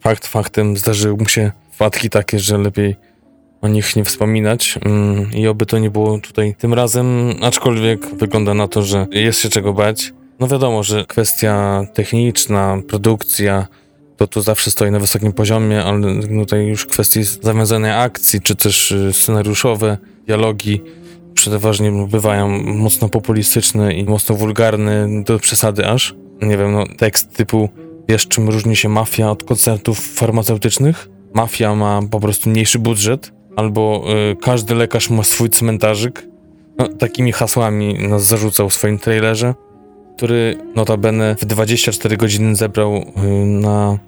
fakt 0.00 0.26
faktem 0.26 0.76
zdarzyły 0.76 1.16
mu 1.16 1.28
się 1.28 1.52
wpadki 1.70 2.10
takie, 2.10 2.38
że 2.38 2.58
lepiej 2.58 2.96
o 3.60 3.68
nich 3.68 3.96
nie 3.96 4.04
wspominać 4.04 4.78
mm, 4.84 5.32
i 5.32 5.46
oby 5.46 5.66
to 5.66 5.78
nie 5.78 5.90
było 5.90 6.18
tutaj 6.18 6.54
tym 6.58 6.74
razem, 6.74 7.34
aczkolwiek 7.42 8.14
wygląda 8.14 8.54
na 8.54 8.68
to, 8.68 8.82
że 8.82 9.06
jest 9.10 9.40
się 9.40 9.48
czego 9.48 9.72
bać. 9.72 10.12
No 10.40 10.48
wiadomo, 10.48 10.82
że 10.82 11.04
kwestia 11.06 11.82
techniczna, 11.94 12.78
produkcja, 12.88 13.66
to 14.16 14.26
to 14.26 14.42
zawsze 14.42 14.70
stoi 14.70 14.90
na 14.90 14.98
wysokim 14.98 15.32
poziomie, 15.32 15.84
ale 15.84 16.22
tutaj 16.22 16.66
już 16.66 16.86
kwestie 16.86 17.24
zawiązanej 17.24 17.92
akcji, 17.92 18.40
czy 18.40 18.56
też 18.56 18.92
y, 18.92 19.12
scenariuszowe, 19.12 19.98
dialogi 20.26 20.80
przeważnie 21.34 22.06
bywają 22.10 22.48
mocno 22.62 23.08
populistyczne 23.08 23.94
i 23.94 24.04
mocno 24.04 24.34
wulgarne, 24.34 25.08
do 25.24 25.38
przesady 25.38 25.86
aż. 25.86 26.14
Nie 26.42 26.56
wiem, 26.56 26.72
no 26.72 26.84
tekst 26.98 27.36
typu 27.36 27.68
wiesz 28.10 28.28
czym 28.28 28.48
różni 28.48 28.76
się 28.76 28.88
mafia 28.88 29.30
od 29.30 29.44
koncertów 29.44 30.14
farmaceutycznych? 30.14 31.08
Mafia 31.34 31.74
ma 31.74 32.00
po 32.10 32.20
prostu 32.20 32.50
mniejszy 32.50 32.78
budżet, 32.78 33.32
albo 33.56 34.04
y, 34.32 34.36
każdy 34.36 34.74
lekarz 34.74 35.10
ma 35.10 35.22
swój 35.22 35.50
cmentarzyk. 35.50 36.26
No, 36.78 36.88
takimi 36.88 37.32
hasłami 37.32 38.08
nas 38.08 38.26
zarzucał 38.26 38.68
w 38.68 38.74
swoim 38.74 38.98
trailerze, 38.98 39.54
który 40.16 40.58
notabene 40.74 41.36
w 41.40 41.44
24 41.44 42.16
godziny 42.16 42.56
zebrał 42.56 42.96
y, 42.96 43.46
na 43.46 43.98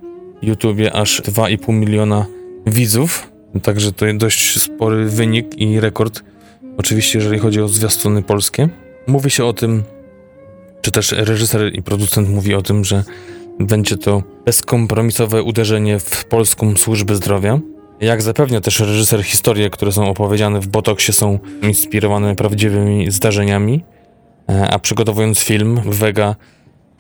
YouTubie 0.43 0.93
aż 0.93 1.23
2,5 1.23 1.73
miliona 1.73 2.27
widzów. 2.67 3.33
Także 3.63 3.93
to 3.93 4.07
dość 4.15 4.63
spory 4.63 5.05
wynik 5.05 5.59
i 5.59 5.81
rekord. 5.81 6.23
Oczywiście, 6.77 7.19
jeżeli 7.19 7.39
chodzi 7.39 7.61
o 7.61 7.69
zwiastuny 7.69 8.23
polskie. 8.23 8.69
Mówi 9.07 9.31
się 9.31 9.45
o 9.45 9.53
tym, 9.53 9.83
czy 10.81 10.91
też 10.91 11.13
reżyser 11.13 11.75
i 11.75 11.83
producent 11.83 12.29
mówi 12.29 12.55
o 12.55 12.63
tym, 12.63 12.85
że 12.85 13.05
będzie 13.67 13.97
to 13.97 14.23
bezkompromisowe 14.45 15.43
uderzenie 15.43 15.99
w 15.99 16.25
polską 16.25 16.77
służbę 16.77 17.15
zdrowia. 17.15 17.61
Jak 18.01 18.23
zapewnia 18.23 18.61
też 18.61 18.81
reżyser, 18.81 19.23
historie, 19.23 19.71
które 19.71 19.93
są 19.93 20.09
opowiedziane 20.09 20.61
w 20.61 20.69
Botoksie 20.69 21.13
są 21.13 21.39
inspirowane 21.63 22.37
prawdziwymi 22.37 23.11
zdarzeniami, 23.11 23.85
e, 24.49 24.69
a 24.71 24.79
przygotowując 24.79 25.39
film, 25.39 25.81
Vega, 25.85 26.37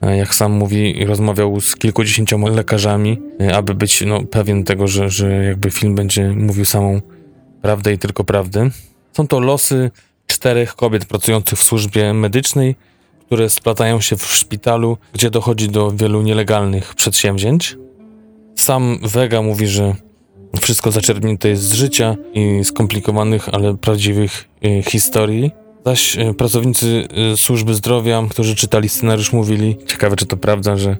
e, 0.02 0.16
jak 0.16 0.34
sam 0.34 0.52
mówi, 0.52 1.04
rozmawiał 1.06 1.60
z 1.60 1.76
kilkudziesięcioma 1.76 2.48
lekarzami, 2.48 3.18
e, 3.40 3.56
aby 3.56 3.74
być 3.74 4.04
no, 4.06 4.22
pewien 4.22 4.64
tego, 4.64 4.88
że, 4.88 5.10
że 5.10 5.44
jakby 5.44 5.70
film 5.70 5.94
będzie 5.94 6.30
mówił 6.30 6.64
samą 6.64 7.00
prawdę 7.62 7.92
i 7.92 7.98
tylko 7.98 8.24
prawdę. 8.24 8.70
Są 9.12 9.26
to 9.28 9.40
losy 9.40 9.90
czterech 10.26 10.74
kobiet 10.74 11.04
pracujących 11.04 11.58
w 11.58 11.62
służbie 11.62 12.14
medycznej, 12.14 12.76
które 13.32 13.50
splatają 13.50 14.00
się 14.00 14.16
w 14.16 14.26
szpitalu, 14.26 14.98
gdzie 15.12 15.30
dochodzi 15.30 15.68
do 15.68 15.90
wielu 15.90 16.22
nielegalnych 16.22 16.94
przedsięwzięć. 16.94 17.76
Sam 18.54 18.98
Vega 19.02 19.42
mówi, 19.42 19.66
że 19.66 19.94
wszystko 20.60 20.90
zaczerpnięte 20.90 21.48
jest 21.48 21.62
z 21.62 21.72
życia 21.72 22.16
i 22.34 22.64
skomplikowanych, 22.64 23.48
ale 23.48 23.76
prawdziwych 23.76 24.48
y, 24.64 24.82
historii. 24.82 25.50
Zaś 25.86 26.18
y, 26.18 26.34
pracownicy 26.34 27.08
y, 27.32 27.36
służby 27.36 27.74
zdrowia, 27.74 28.22
którzy 28.30 28.54
czytali 28.54 28.88
scenariusz, 28.88 29.32
mówili, 29.32 29.76
ciekawe 29.86 30.16
czy 30.16 30.26
to 30.26 30.36
prawda, 30.36 30.76
że 30.76 30.96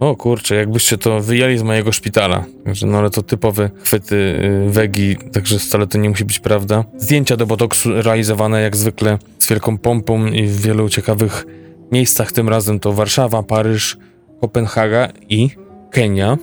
o 0.00 0.16
kurczę, 0.16 0.54
jakbyście 0.54 0.98
to 0.98 1.20
wyjęli 1.20 1.58
z 1.58 1.62
mojego 1.62 1.92
szpitala. 1.92 2.44
Także, 2.64 2.86
no 2.86 2.98
ale 2.98 3.10
to 3.10 3.22
typowe 3.22 3.70
chwyty 3.84 4.40
wegi, 4.68 5.16
także 5.32 5.58
wcale 5.58 5.86
to 5.86 5.98
nie 5.98 6.08
musi 6.08 6.24
być 6.24 6.38
prawda. 6.38 6.84
Zdjęcia 6.98 7.36
do 7.36 7.46
botoksu 7.46 8.02
realizowane 8.02 8.62
jak 8.62 8.76
zwykle 8.76 9.18
z 9.38 9.48
wielką 9.48 9.78
pompą 9.78 10.26
i 10.26 10.46
w 10.46 10.60
wielu 10.60 10.88
ciekawych 10.88 11.46
miejscach. 11.92 12.32
Tym 12.32 12.48
razem 12.48 12.80
to 12.80 12.92
Warszawa, 12.92 13.42
Paryż, 13.42 13.96
Kopenhaga 14.40 15.08
i 15.28 15.50
Kenia. 15.90 16.36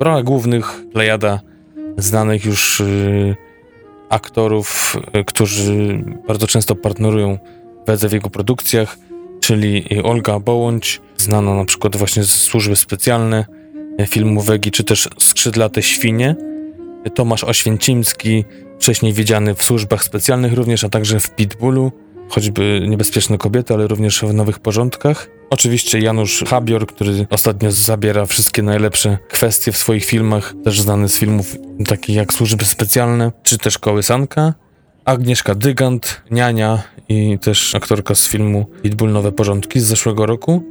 W 0.00 0.02
rolach 0.02 0.24
głównych 0.24 0.82
plejada 0.92 1.40
znanych 1.96 2.44
już 2.44 2.80
y, 2.80 3.36
aktorów, 4.08 4.96
y, 5.20 5.24
którzy 5.24 6.04
bardzo 6.28 6.46
często 6.46 6.74
partnerują 6.74 7.38
Wedze 7.86 8.08
w 8.08 8.12
jego 8.12 8.30
produkcjach, 8.30 8.98
czyli 9.40 9.84
Olga 10.02 10.38
Bołądź, 10.38 11.00
znana 11.16 11.54
na 11.54 11.64
przykład 11.64 11.96
właśnie 11.96 12.24
z 12.24 12.32
służby 12.32 12.76
specjalne, 12.76 13.44
y, 14.00 14.06
filmu 14.06 14.40
Wegi, 14.40 14.70
czy 14.70 14.84
też 14.84 15.08
Skrzydlate 15.18 15.82
Świnie, 15.82 16.36
Tomasz 17.14 17.44
Oświęcimski, 17.44 18.44
wcześniej 18.78 19.12
widziany 19.12 19.54
w 19.54 19.62
służbach 19.62 20.04
specjalnych 20.04 20.52
również, 20.52 20.84
a 20.84 20.88
także 20.88 21.20
w 21.20 21.34
Pitbullu, 21.34 21.92
choćby 22.30 22.86
Niebezpieczne 22.88 23.38
Kobiety, 23.38 23.74
ale 23.74 23.86
również 23.86 24.20
w 24.20 24.34
Nowych 24.34 24.58
Porządkach. 24.58 25.28
Oczywiście 25.50 25.98
Janusz 25.98 26.44
Habior, 26.46 26.86
który 26.86 27.26
ostatnio 27.30 27.72
zabiera 27.72 28.26
wszystkie 28.26 28.62
najlepsze 28.62 29.18
kwestie 29.28 29.72
w 29.72 29.76
swoich 29.76 30.04
filmach, 30.04 30.54
też 30.64 30.80
znany 30.80 31.08
z 31.08 31.18
filmów 31.18 31.56
takich 31.86 32.16
jak 32.16 32.32
Służby 32.32 32.64
Specjalne, 32.64 33.32
czy 33.42 33.58
też 33.58 33.78
Kołysanka. 33.78 34.54
Agnieszka 35.04 35.54
Dygant, 35.54 36.22
Niania 36.30 36.82
i 37.08 37.38
też 37.38 37.74
aktorka 37.74 38.14
z 38.14 38.28
filmu 38.28 38.66
Pitbull 38.82 39.12
Nowe 39.12 39.32
Porządki 39.32 39.80
z 39.80 39.84
zeszłego 39.84 40.26
roku, 40.26 40.62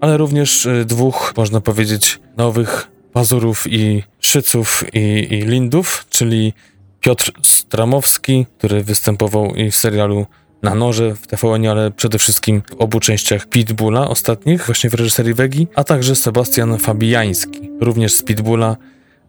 ale 0.00 0.16
również 0.16 0.66
y, 0.66 0.84
dwóch, 0.84 1.34
można 1.36 1.60
powiedzieć, 1.60 2.20
nowych 2.36 2.90
pazurów 3.12 3.66
i 3.66 4.02
szyców 4.20 4.84
i, 4.92 5.26
i 5.30 5.40
lindów, 5.42 6.06
czyli 6.10 6.52
Piotr 7.00 7.32
Stramowski, 7.42 8.46
który 8.58 8.82
występował 8.82 9.54
i 9.54 9.70
w 9.70 9.76
serialu 9.76 10.26
na 10.62 10.74
noże 10.74 11.14
w 11.14 11.26
tvn 11.26 11.66
ale 11.66 11.90
przede 11.90 12.18
wszystkim 12.18 12.62
w 12.70 12.74
obu 12.74 13.00
częściach 13.00 13.46
Pitbulla 13.46 14.08
ostatnich, 14.08 14.66
właśnie 14.66 14.90
w 14.90 14.94
reżyserii 14.94 15.34
Wegi, 15.34 15.66
a 15.74 15.84
także 15.84 16.16
Sebastian 16.16 16.78
Fabiański, 16.78 17.70
również 17.80 18.14
z 18.14 18.22
Pitbulla 18.22 18.76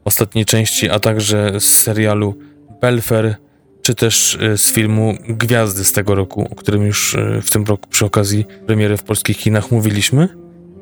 ostatniej 0.05 0.45
części, 0.45 0.89
a 0.89 0.99
także 0.99 1.59
z 1.59 1.63
serialu 1.63 2.37
Belfer, 2.81 3.35
czy 3.81 3.95
też 3.95 4.33
y, 4.33 4.57
z 4.57 4.71
filmu 4.71 5.17
Gwiazdy 5.29 5.83
z 5.83 5.91
tego 5.91 6.15
roku, 6.15 6.47
o 6.51 6.55
którym 6.55 6.85
już 6.85 7.13
y, 7.13 7.41
w 7.43 7.51
tym 7.51 7.63
roku 7.63 7.89
przy 7.89 8.05
okazji 8.05 8.45
premiery 8.67 8.97
w 8.97 9.03
polskich 9.03 9.37
kinach 9.37 9.71
mówiliśmy. 9.71 10.29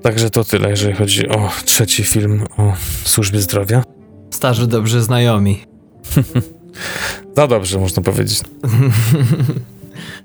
Także 0.01 0.29
to 0.29 0.43
tyle, 0.43 0.69
jeżeli 0.69 0.93
chodzi 0.93 1.29
o 1.29 1.49
trzeci 1.65 2.03
film 2.03 2.43
o 2.57 2.73
służbie 3.03 3.41
zdrowia. 3.41 3.83
Starzy 4.31 4.67
dobrze 4.67 5.03
znajomi. 5.03 5.59
Za 7.37 7.47
dobrze, 7.47 7.79
można 7.79 8.03
powiedzieć. 8.03 8.41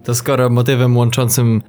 To 0.04 0.14
skoro 0.14 0.50
motywem 0.50 0.96
łączącym 0.96 1.62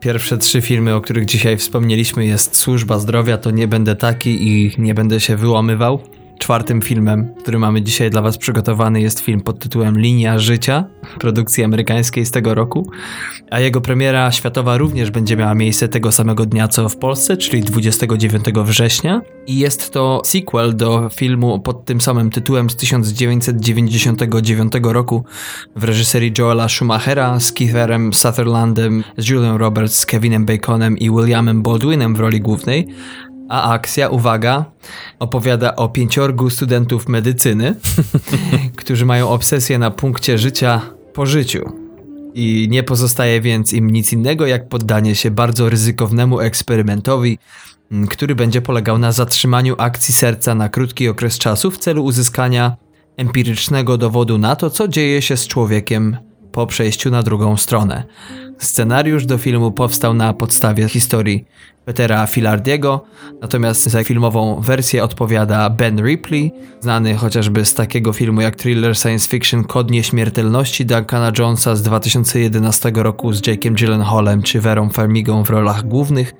pierwsze 0.00 0.38
trzy 0.38 0.62
filmy, 0.62 0.94
o 0.94 1.00
których 1.00 1.24
dzisiaj 1.24 1.56
wspomnieliśmy, 1.56 2.26
jest 2.26 2.56
służba 2.56 2.98
zdrowia, 2.98 3.38
to 3.38 3.50
nie 3.50 3.68
będę 3.68 3.96
taki 3.96 4.48
i 4.48 4.72
nie 4.78 4.94
będę 4.94 5.20
się 5.20 5.36
wyłamywał. 5.36 6.00
Czwartym 6.40 6.82
filmem, 6.82 7.34
który 7.38 7.58
mamy 7.58 7.82
dzisiaj 7.82 8.10
dla 8.10 8.22
Was 8.22 8.38
przygotowany, 8.38 9.00
jest 9.00 9.20
film 9.20 9.40
pod 9.40 9.58
tytułem 9.58 9.98
Linia 9.98 10.38
Życia, 10.38 10.84
produkcji 11.18 11.64
amerykańskiej 11.64 12.26
z 12.26 12.30
tego 12.30 12.54
roku, 12.54 12.90
a 13.50 13.60
jego 13.60 13.80
premiera 13.80 14.32
światowa 14.32 14.78
również 14.78 15.10
będzie 15.10 15.36
miała 15.36 15.54
miejsce 15.54 15.88
tego 15.88 16.12
samego 16.12 16.46
dnia 16.46 16.68
co 16.68 16.88
w 16.88 16.96
Polsce, 16.96 17.36
czyli 17.36 17.62
29 17.62 18.44
września. 18.64 19.20
I 19.46 19.58
jest 19.58 19.92
to 19.92 20.22
sequel 20.24 20.76
do 20.76 21.08
filmu 21.08 21.60
pod 21.60 21.84
tym 21.84 22.00
samym 22.00 22.30
tytułem 22.30 22.70
z 22.70 22.76
1999 22.76 24.72
roku 24.82 25.24
w 25.76 25.84
reżyserii 25.84 26.32
Joela 26.38 26.68
Schumachera 26.68 27.40
z 27.40 27.52
Keitherem 27.52 28.12
Sutherlandem, 28.12 29.04
z 29.16 29.28
Julian 29.28 29.56
Roberts, 29.56 30.06
Kevinem 30.06 30.46
Baconem 30.46 30.98
i 30.98 31.10
Williamem 31.10 31.62
Baldwinem 31.62 32.14
w 32.14 32.20
roli 32.20 32.40
głównej 32.40 32.88
a 33.50 33.70
akcja, 33.70 34.08
uwaga, 34.08 34.64
opowiada 35.18 35.76
o 35.76 35.88
pięciorgu 35.88 36.50
studentów 36.50 37.08
medycyny, 37.08 37.74
którzy 38.76 39.06
mają 39.06 39.28
obsesję 39.28 39.78
na 39.78 39.90
punkcie 39.90 40.38
życia 40.38 40.80
po 41.12 41.26
życiu. 41.26 41.72
I 42.34 42.68
nie 42.70 42.82
pozostaje 42.82 43.40
więc 43.40 43.72
im 43.72 43.90
nic 43.90 44.12
innego, 44.12 44.46
jak 44.46 44.68
poddanie 44.68 45.14
się 45.14 45.30
bardzo 45.30 45.68
ryzykownemu 45.68 46.40
eksperymentowi, 46.40 47.38
który 48.10 48.34
będzie 48.34 48.62
polegał 48.62 48.98
na 48.98 49.12
zatrzymaniu 49.12 49.74
akcji 49.78 50.14
serca 50.14 50.54
na 50.54 50.68
krótki 50.68 51.08
okres 51.08 51.38
czasu 51.38 51.70
w 51.70 51.78
celu 51.78 52.04
uzyskania 52.04 52.76
empirycznego 53.16 53.98
dowodu 53.98 54.38
na 54.38 54.56
to, 54.56 54.70
co 54.70 54.88
dzieje 54.88 55.22
się 55.22 55.36
z 55.36 55.46
człowiekiem 55.46 56.16
po 56.52 56.66
przejściu 56.66 57.10
na 57.10 57.22
drugą 57.22 57.56
stronę. 57.56 58.04
Scenariusz 58.58 59.26
do 59.26 59.38
filmu 59.38 59.72
powstał 59.72 60.14
na 60.14 60.32
podstawie 60.32 60.88
historii 60.88 61.44
Petera 61.84 62.26
Filardiego, 62.26 63.04
natomiast 63.40 63.82
za 63.82 64.04
filmową 64.04 64.60
wersję 64.60 65.04
odpowiada 65.04 65.70
Ben 65.70 66.04
Ripley, 66.04 66.52
znany 66.80 67.14
chociażby 67.14 67.64
z 67.64 67.74
takiego 67.74 68.12
filmu 68.12 68.40
jak 68.40 68.56
thriller 68.56 68.96
science 68.96 69.28
fiction 69.28 69.64
Kod 69.64 69.90
Nieśmiertelności 69.90 70.86
Duncana 70.86 71.32
Jonesa 71.38 71.76
z 71.76 71.82
2011 71.82 72.92
roku 72.94 73.32
z 73.32 73.42
Jake'em 73.42 73.74
Gyllenhaalem 73.74 74.42
czy 74.42 74.60
Verą 74.60 74.90
Farmigą 74.90 75.44
w 75.44 75.50
rolach 75.50 75.86
głównych. 75.86 76.34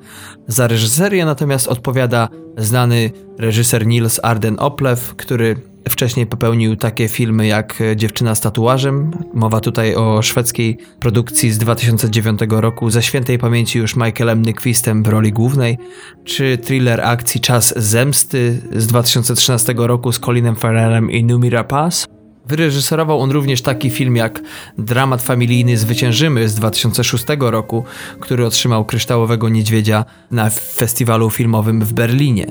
Za 0.46 0.66
reżyserię 0.66 1.24
natomiast 1.24 1.68
odpowiada 1.68 2.28
znany 2.56 3.10
reżyser 3.38 3.86
Niels 3.86 4.20
Arden 4.22 4.56
Oplew, 4.58 5.14
który 5.16 5.69
Wcześniej 5.88 6.26
popełnił 6.26 6.76
takie 6.76 7.08
filmy 7.08 7.46
jak 7.46 7.82
Dziewczyna 7.96 8.34
z 8.34 8.40
tatuażem. 8.40 9.10
Mowa 9.34 9.60
tutaj 9.60 9.94
o 9.94 10.22
szwedzkiej 10.22 10.78
produkcji 11.00 11.50
z 11.50 11.58
2009 11.58 12.40
roku 12.50 12.90
ze 12.90 13.02
świętej 13.02 13.38
pamięci 13.38 13.78
już 13.78 13.96
Michaelem 13.96 14.42
Nyquistem 14.42 15.02
w 15.02 15.08
roli 15.08 15.32
głównej, 15.32 15.78
czy 16.24 16.58
thriller 16.58 17.00
akcji 17.00 17.40
Czas 17.40 17.74
Zemsty 17.76 18.60
z 18.72 18.86
2013 18.86 19.74
roku 19.76 20.12
z 20.12 20.18
Colinem 20.18 20.56
Farrellem 20.56 21.10
i 21.10 21.24
Numi 21.24 21.50
Rapaz. 21.50 22.19
Wyreżyserował 22.50 23.20
on 23.20 23.30
również 23.30 23.62
taki 23.62 23.90
film 23.90 24.16
jak 24.16 24.40
dramat 24.78 25.22
familijny 25.22 25.76
Zwyciężymy 25.76 26.48
z 26.48 26.54
2006 26.54 27.24
roku, 27.40 27.84
który 28.20 28.46
otrzymał 28.46 28.84
Kryształowego 28.84 29.48
Niedźwiedzia 29.48 30.04
na 30.30 30.50
festiwalu 30.50 31.30
filmowym 31.30 31.84
w 31.84 31.92
Berlinie. 31.92 32.46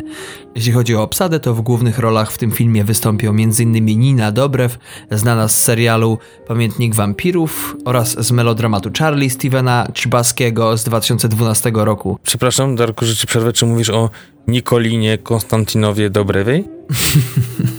Jeśli 0.56 0.72
chodzi 0.72 0.96
o 0.96 1.02
obsadę, 1.02 1.40
to 1.40 1.54
w 1.54 1.62
głównych 1.62 2.00
rolach 2.00 2.32
w 2.32 2.38
tym 2.38 2.52
filmie 2.52 2.84
wystąpią 2.84 3.30
m.in. 3.30 3.86
Nina 3.86 4.32
Dobrew, 4.32 4.80
znana 5.12 5.48
z 5.48 5.62
serialu 5.62 6.18
Pamiętnik 6.48 6.96
Wampirów 6.96 7.76
oraz 7.86 8.26
z 8.26 8.32
melodramatu 8.32 8.90
Charlie 9.00 9.30
Stevena 9.30 9.88
Czybaskiego 9.94 10.78
z 10.78 10.84
2012 10.84 11.72
roku. 11.74 12.20
Przepraszam, 12.24 12.76
Darku, 12.76 13.06
że 13.06 13.16
ci 13.16 13.28
przerwę, 13.28 13.54
czy 13.54 13.66
mówisz 13.66 13.90
o 13.90 14.10
Nikolinie 14.48 15.18
Konstantinowie 15.18 16.10
Dobrewej? 16.10 16.64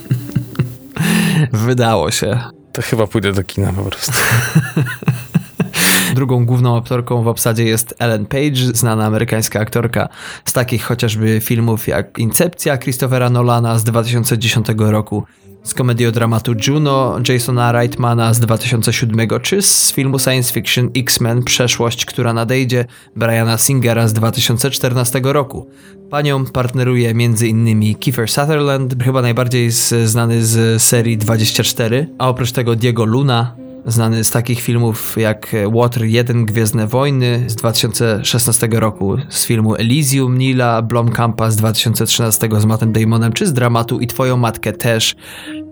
Wydało 1.53 2.11
się. 2.11 2.39
To 2.73 2.83
chyba 2.83 3.07
pójdę 3.07 3.33
do 3.33 3.45
kina 3.45 3.73
po 3.73 3.83
prostu. 3.83 4.13
Drugą 6.15 6.47
główną 6.47 6.77
aktorką 6.77 7.23
w 7.23 7.29
obsadzie 7.29 7.65
jest 7.65 7.95
Ellen 7.99 8.27
Page, 8.27 8.57
znana 8.75 9.05
amerykańska 9.05 9.61
aktorka 9.61 10.09
z 10.45 10.53
takich 10.53 10.85
chociażby 10.85 11.41
filmów 11.41 11.89
jak 11.89 12.19
Incepcja 12.19 12.79
Christophera 12.79 13.31
Nolana 13.31 13.79
z 13.79 13.85
2010 13.85 14.67
roku, 14.79 15.25
z 15.63 15.75
komediodramatu 15.75 16.55
Juno 16.67 17.19
Jasona 17.29 17.73
Reitmana 17.73 18.35
z 18.35 18.41
2007 18.41 19.29
czy 19.43 19.63
z 19.63 19.93
filmu 19.93 20.19
science 20.19 20.53
fiction 20.53 20.91
X-Men 20.97 21.45
Przeszłość, 21.45 22.05
która 22.05 22.33
nadejdzie 22.33 22.85
Briana 23.17 23.59
Singera 23.59 24.09
z 24.09 24.13
2014 24.13 25.21
roku. 25.25 25.67
Panią 26.11 26.45
partneruje 26.45 27.11
m.in. 27.11 27.95
Kiefer 27.95 28.29
Sutherland, 28.29 29.03
chyba 29.03 29.23
najbardziej 29.23 29.71
znany 30.05 30.45
z 30.45 30.83
serii 30.83 31.19
24, 31.19 32.07
a 32.19 32.29
oprócz 32.29 32.53
tego 32.53 32.77
Diego 32.77 33.05
Luna, 33.05 33.57
znany 33.87 34.25
z 34.25 34.31
takich 34.31 34.61
filmów 34.61 35.17
jak 35.17 35.57
Water 35.73 36.05
1 36.05 36.47
Gwiezdne 36.47 36.87
Wojny 36.87 37.45
z 37.47 37.55
2016 37.55 38.69
roku, 38.73 39.17
z 39.29 39.47
filmu 39.47 39.75
Elysium 39.75 40.39
Nila 40.39 40.83
Blomkampa 40.83 41.51
z 41.51 41.57
2013 41.57 42.49
z 42.59 42.65
Mattem 42.65 42.93
Damonem, 42.93 43.33
czy 43.33 43.47
z 43.47 43.53
dramatu 43.53 44.01
I 44.01 44.07
Twoją 44.07 44.37
Matkę 44.37 44.73
też 44.73 45.15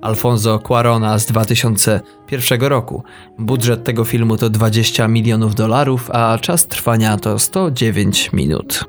Alfonso 0.00 0.58
Cuarona 0.58 1.18
z 1.18 1.26
2001 1.26 2.60
roku. 2.60 3.02
Budżet 3.38 3.84
tego 3.84 4.04
filmu 4.04 4.36
to 4.36 4.50
20 4.50 5.08
milionów 5.08 5.54
dolarów, 5.54 6.10
a 6.10 6.38
czas 6.38 6.66
trwania 6.66 7.16
to 7.16 7.38
109 7.38 8.32
minut. 8.32 8.84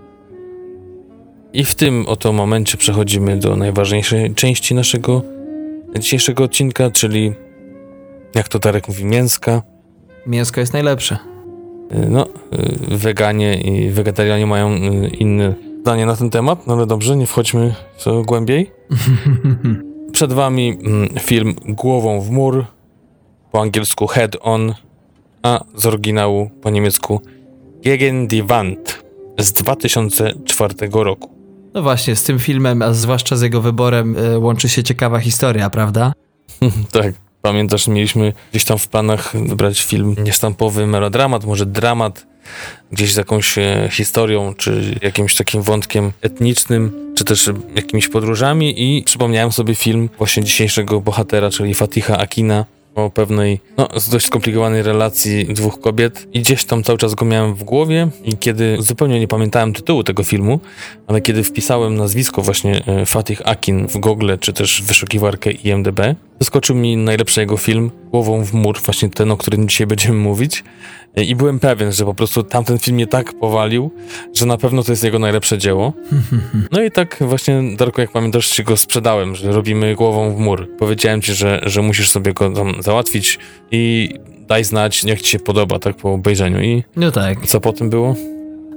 I 1.53 1.65
w 1.65 1.75
tym 1.75 2.05
oto 2.07 2.33
momencie 2.33 2.77
przechodzimy 2.77 3.37
do 3.37 3.55
najważniejszej 3.55 4.33
części 4.33 4.75
naszego 4.75 5.21
dzisiejszego 5.99 6.43
odcinka, 6.43 6.91
czyli 6.91 7.33
jak 8.35 8.47
to 8.47 8.59
Tarek 8.59 8.87
mówi, 8.87 9.05
mięska. 9.05 9.61
Mięsko 10.27 10.59
jest 10.59 10.73
najlepsze. 10.73 11.17
Y, 11.93 12.09
no, 12.09 12.25
y, 12.25 12.97
weganie 12.97 13.61
i 13.61 13.89
wegetarianie 13.89 14.45
mają 14.45 14.73
y, 14.73 15.07
inne 15.07 15.53
zdanie 15.81 16.05
na 16.05 16.15
ten 16.15 16.29
temat, 16.29 16.67
no 16.67 16.73
ale 16.73 16.85
dobrze, 16.85 17.17
nie 17.17 17.25
wchodźmy 17.25 17.75
w 17.97 18.03
to 18.03 18.23
głębiej. 18.23 18.71
Przed 20.13 20.33
wami 20.33 20.77
mm, 20.83 21.09
film 21.19 21.55
Głową 21.65 22.21
w 22.21 22.31
mur, 22.31 22.65
po 23.51 23.61
angielsku 23.61 24.07
Head 24.07 24.37
On, 24.41 24.73
a 25.43 25.63
z 25.75 25.85
oryginału 25.85 26.49
po 26.61 26.69
niemiecku 26.69 27.21
Gegen 27.83 28.27
die 28.27 28.43
Wand 28.43 29.03
z 29.39 29.53
2004 29.53 30.73
roku. 30.91 31.29
No 31.73 31.81
właśnie, 31.81 32.15
z 32.15 32.23
tym 32.23 32.39
filmem, 32.39 32.81
a 32.81 32.93
zwłaszcza 32.93 33.35
z 33.35 33.41
jego 33.41 33.61
wyborem, 33.61 34.15
łączy 34.39 34.69
się 34.69 34.83
ciekawa 34.83 35.19
historia, 35.19 35.69
prawda? 35.69 36.13
tak. 36.91 37.28
Pamiętasz, 37.41 37.87
mieliśmy 37.87 38.33
gdzieś 38.51 38.63
tam 38.63 38.77
w 38.77 38.87
planach 38.87 39.35
wybrać 39.47 39.81
film 39.81 40.15
niestampowy 40.23 40.87
melodramat, 40.87 41.45
może 41.45 41.65
dramat, 41.65 42.25
gdzieś 42.91 43.13
z 43.13 43.17
jakąś 43.17 43.57
e, 43.57 43.89
historią, 43.91 44.53
czy 44.57 44.99
jakimś 45.01 45.35
takim 45.35 45.61
wątkiem 45.61 46.11
etnicznym, 46.21 47.13
czy 47.17 47.23
też 47.23 47.49
jakimiś 47.75 48.07
podróżami 48.07 48.97
i 48.97 49.03
przypomniałem 49.03 49.51
sobie 49.51 49.75
film 49.75 50.09
właśnie 50.17 50.43
dzisiejszego 50.43 51.01
bohatera, 51.01 51.49
czyli 51.49 51.73
Fatiha 51.73 52.17
Akina, 52.17 52.65
o 53.05 53.09
pewnej, 53.09 53.59
no, 53.77 53.87
dość 54.11 54.25
skomplikowanej 54.25 54.83
relacji 54.83 55.45
dwóch 55.45 55.79
kobiet. 55.79 56.27
I 56.33 56.39
gdzieś 56.39 56.65
tam 56.65 56.83
cały 56.83 56.97
czas 56.97 57.15
go 57.15 57.25
miałem 57.25 57.55
w 57.55 57.63
głowie. 57.63 58.07
I 58.23 58.37
kiedy 58.37 58.77
zupełnie 58.79 59.19
nie 59.19 59.27
pamiętałem 59.27 59.73
tytułu 59.73 60.03
tego 60.03 60.23
filmu, 60.23 60.59
ale 61.07 61.21
kiedy 61.21 61.43
wpisałem 61.43 61.95
nazwisko 61.95 62.41
właśnie 62.41 62.85
e, 62.85 63.05
Fatih 63.05 63.41
Akin 63.45 63.87
w 63.87 63.97
Google, 63.97 64.31
czy 64.39 64.53
też 64.53 64.81
w 64.83 64.85
wyszukiwarkę 64.85 65.51
IMDB, 65.51 65.99
wyskoczył 66.39 66.75
mi 66.75 66.97
najlepszy 66.97 67.41
jego 67.41 67.57
film, 67.57 67.91
Głową 68.11 68.43
w 68.43 68.53
mur, 68.53 68.79
właśnie 68.85 69.09
ten, 69.09 69.31
o 69.31 69.37
którym 69.37 69.67
dzisiaj 69.69 69.87
będziemy 69.87 70.17
mówić 70.17 70.63
i 71.15 71.35
byłem 71.35 71.59
pewien, 71.59 71.91
że 71.91 72.05
po 72.05 72.13
prostu 72.13 72.43
tamten 72.43 72.79
film 72.79 72.95
mnie 72.95 73.07
tak 73.07 73.33
powalił, 73.33 73.91
że 74.33 74.45
na 74.45 74.57
pewno 74.57 74.83
to 74.83 74.91
jest 74.91 75.03
jego 75.03 75.19
najlepsze 75.19 75.57
dzieło. 75.57 75.93
No 76.71 76.83
i 76.83 76.91
tak 76.91 77.17
właśnie, 77.21 77.63
Darko, 77.77 78.01
jak 78.01 78.11
pamiętasz, 78.11 78.49
ci 78.49 78.63
go 78.63 78.77
sprzedałem, 78.77 79.35
że 79.35 79.51
robimy 79.51 79.95
głową 79.95 80.35
w 80.35 80.39
mur. 80.39 80.67
Powiedziałem 80.77 81.21
ci, 81.21 81.33
że, 81.33 81.61
że 81.63 81.81
musisz 81.81 82.11
sobie 82.11 82.33
go 82.33 82.51
tam 82.51 82.83
załatwić 82.83 83.39
i 83.71 84.09
daj 84.47 84.63
znać, 84.63 85.03
jak 85.03 85.21
ci 85.21 85.31
się 85.31 85.39
podoba, 85.39 85.79
tak 85.79 85.95
po 85.95 86.13
obejrzeniu. 86.13 86.61
I 86.61 86.83
no 86.95 87.11
tak. 87.11 87.47
co 87.47 87.59
po 87.59 87.73
tym 87.73 87.89
było? 87.89 88.15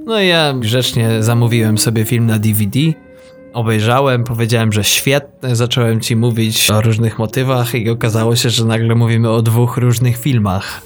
No 0.05 0.21
i 0.21 0.27
ja 0.27 0.53
grzecznie 0.53 1.23
zamówiłem 1.23 1.77
sobie 1.77 2.05
film 2.05 2.25
na 2.25 2.39
DVD. 2.39 2.79
Obejrzałem, 3.53 4.23
powiedziałem, 4.23 4.73
że 4.73 4.83
świetny, 4.83 5.55
zacząłem 5.55 6.01
ci 6.01 6.15
mówić 6.15 6.71
o 6.71 6.81
różnych 6.81 7.19
motywach 7.19 7.75
i 7.75 7.89
okazało 7.89 8.35
się, 8.35 8.49
że 8.49 8.65
nagle 8.65 8.95
mówimy 8.95 9.29
o 9.29 9.41
dwóch 9.41 9.77
różnych 9.77 10.17
filmach. 10.17 10.81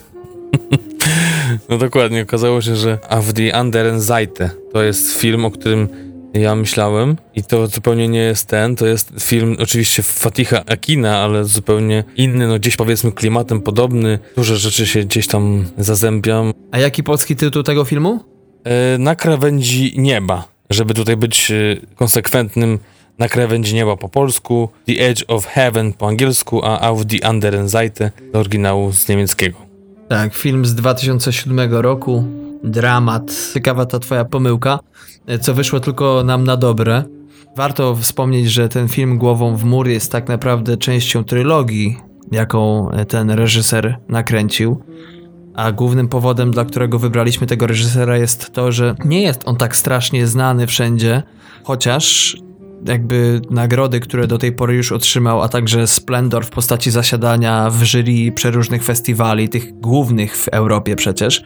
No 1.70 1.78
dokładnie, 1.78 2.22
okazało 2.22 2.62
się, 2.62 2.76
że 2.76 3.00
Auf 3.10 3.34
die 3.34 3.56
anderen 3.56 4.02
Seite 4.02 4.50
to 4.74 4.84
jest 4.84 5.14
film, 5.14 5.46
o 5.46 5.52
którym 5.52 5.88
ja 6.34 6.56
myślałem 6.56 7.18
i 7.36 7.44
to 7.44 7.68
zupełnie 7.68 8.08
nie 8.08 8.20
jest 8.20 8.48
ten, 8.48 8.76
to 8.76 8.88
jest 8.88 9.12
film 9.20 9.58
oczywiście 9.60 10.04
Fatiha 10.04 10.64
Akina, 10.66 11.18
ale 11.18 11.46
zupełnie 11.46 12.04
inny, 12.16 12.48
no 12.48 12.60
gdzieś 12.60 12.76
powiedzmy 12.76 13.12
klimatem 13.12 13.62
podobny, 13.62 14.20
duże 14.36 14.58
rzeczy 14.58 14.88
się 14.88 15.04
gdzieś 15.04 15.28
tam 15.28 15.66
zazębiam. 15.78 16.54
A 16.72 16.80
jaki 16.80 17.04
polski 17.04 17.36
tytuł 17.36 17.64
tego 17.64 17.86
filmu? 17.86 18.20
E, 18.64 18.98
na 18.98 19.16
krawędzi 19.16 19.94
nieba, 19.98 20.48
żeby 20.70 20.94
tutaj 20.94 21.18
być 21.18 21.52
e, 21.52 21.56
konsekwentnym, 21.96 22.80
na 23.20 23.30
krawędzi 23.30 23.76
nieba 23.76 23.98
po 23.98 24.10
polsku, 24.10 24.70
The 24.86 24.94
Edge 24.94 25.24
of 25.28 25.46
Heaven 25.46 25.94
po 25.94 26.08
angielsku, 26.08 26.66
a 26.66 26.82
Auf 26.82 27.06
die 27.06 27.26
anderen 27.26 27.70
Seite 27.70 28.12
do 28.34 28.40
oryginału 28.40 28.92
z 28.92 29.08
niemieckiego. 29.08 29.67
Tak, 30.10 30.34
film 30.34 30.66
z 30.66 30.76
2007 30.76 31.74
roku, 31.74 32.24
dramat. 32.64 33.52
Ciekawa 33.54 33.86
ta 33.86 34.00
twoja 34.00 34.26
pomyłka, 34.26 34.80
co 35.42 35.54
wyszło 35.54 35.80
tylko 35.80 36.24
nam 36.24 36.44
na 36.44 36.58
dobre. 36.58 37.04
Warto 37.58 37.96
wspomnieć, 37.96 38.52
że 38.52 38.70
ten 38.70 38.88
film 38.88 39.18
Głową 39.18 39.56
w 39.56 39.64
mur 39.64 39.88
jest 39.88 40.12
tak 40.12 40.28
naprawdę 40.28 40.78
częścią 40.78 41.24
trylogii, 41.24 41.98
jaką 42.32 42.90
ten 43.08 43.30
reżyser 43.32 43.98
nakręcił. 44.10 44.82
A 45.56 45.72
głównym 45.72 46.08
powodem, 46.08 46.52
dla 46.52 46.66
którego 46.66 47.00
wybraliśmy 47.00 47.48
tego 47.48 47.68
reżysera, 47.68 48.18
jest 48.18 48.54
to, 48.54 48.72
że 48.72 48.96
nie 49.06 49.22
jest 49.22 49.42
on 49.46 49.56
tak 49.56 49.76
strasznie 49.76 50.28
znany 50.28 50.68
wszędzie, 50.68 51.24
chociaż 51.64 52.38
jakby 52.86 53.42
nagrody, 53.50 54.00
które 54.00 54.28
do 54.28 54.38
tej 54.38 54.52
pory 54.52 54.76
już 54.76 54.92
otrzymał, 54.92 55.42
a 55.42 55.50
także 55.50 55.88
splendor 55.88 56.46
w 56.46 56.50
postaci 56.50 56.92
zasiadania 56.92 57.70
w 57.70 57.84
jury 57.84 58.32
przeróżnych 58.32 58.84
festiwali, 58.84 59.50
tych 59.50 59.80
głównych 59.80 60.38
w 60.38 60.48
Europie 60.48 60.96
przecież, 60.96 61.44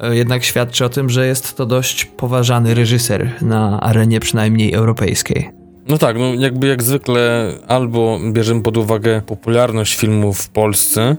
e, 0.00 0.16
jednak 0.16 0.44
świadczy 0.44 0.84
o 0.84 0.88
tym, 0.88 1.10
że 1.10 1.26
jest 1.26 1.56
to 1.56 1.66
dość 1.66 2.04
poważany 2.04 2.74
reżyser 2.74 3.30
na 3.42 3.80
arenie 3.80 4.20
przynajmniej 4.20 4.72
europejskiej. 4.72 5.50
No 5.88 5.98
tak, 5.98 6.18
no 6.18 6.34
jakby 6.34 6.66
jak 6.66 6.82
zwykle 6.82 7.52
albo 7.68 8.18
bierzemy 8.32 8.62
pod 8.62 8.76
uwagę 8.76 9.22
popularność 9.26 9.96
filmów 9.96 10.38
w 10.38 10.48
Polsce, 10.48 11.16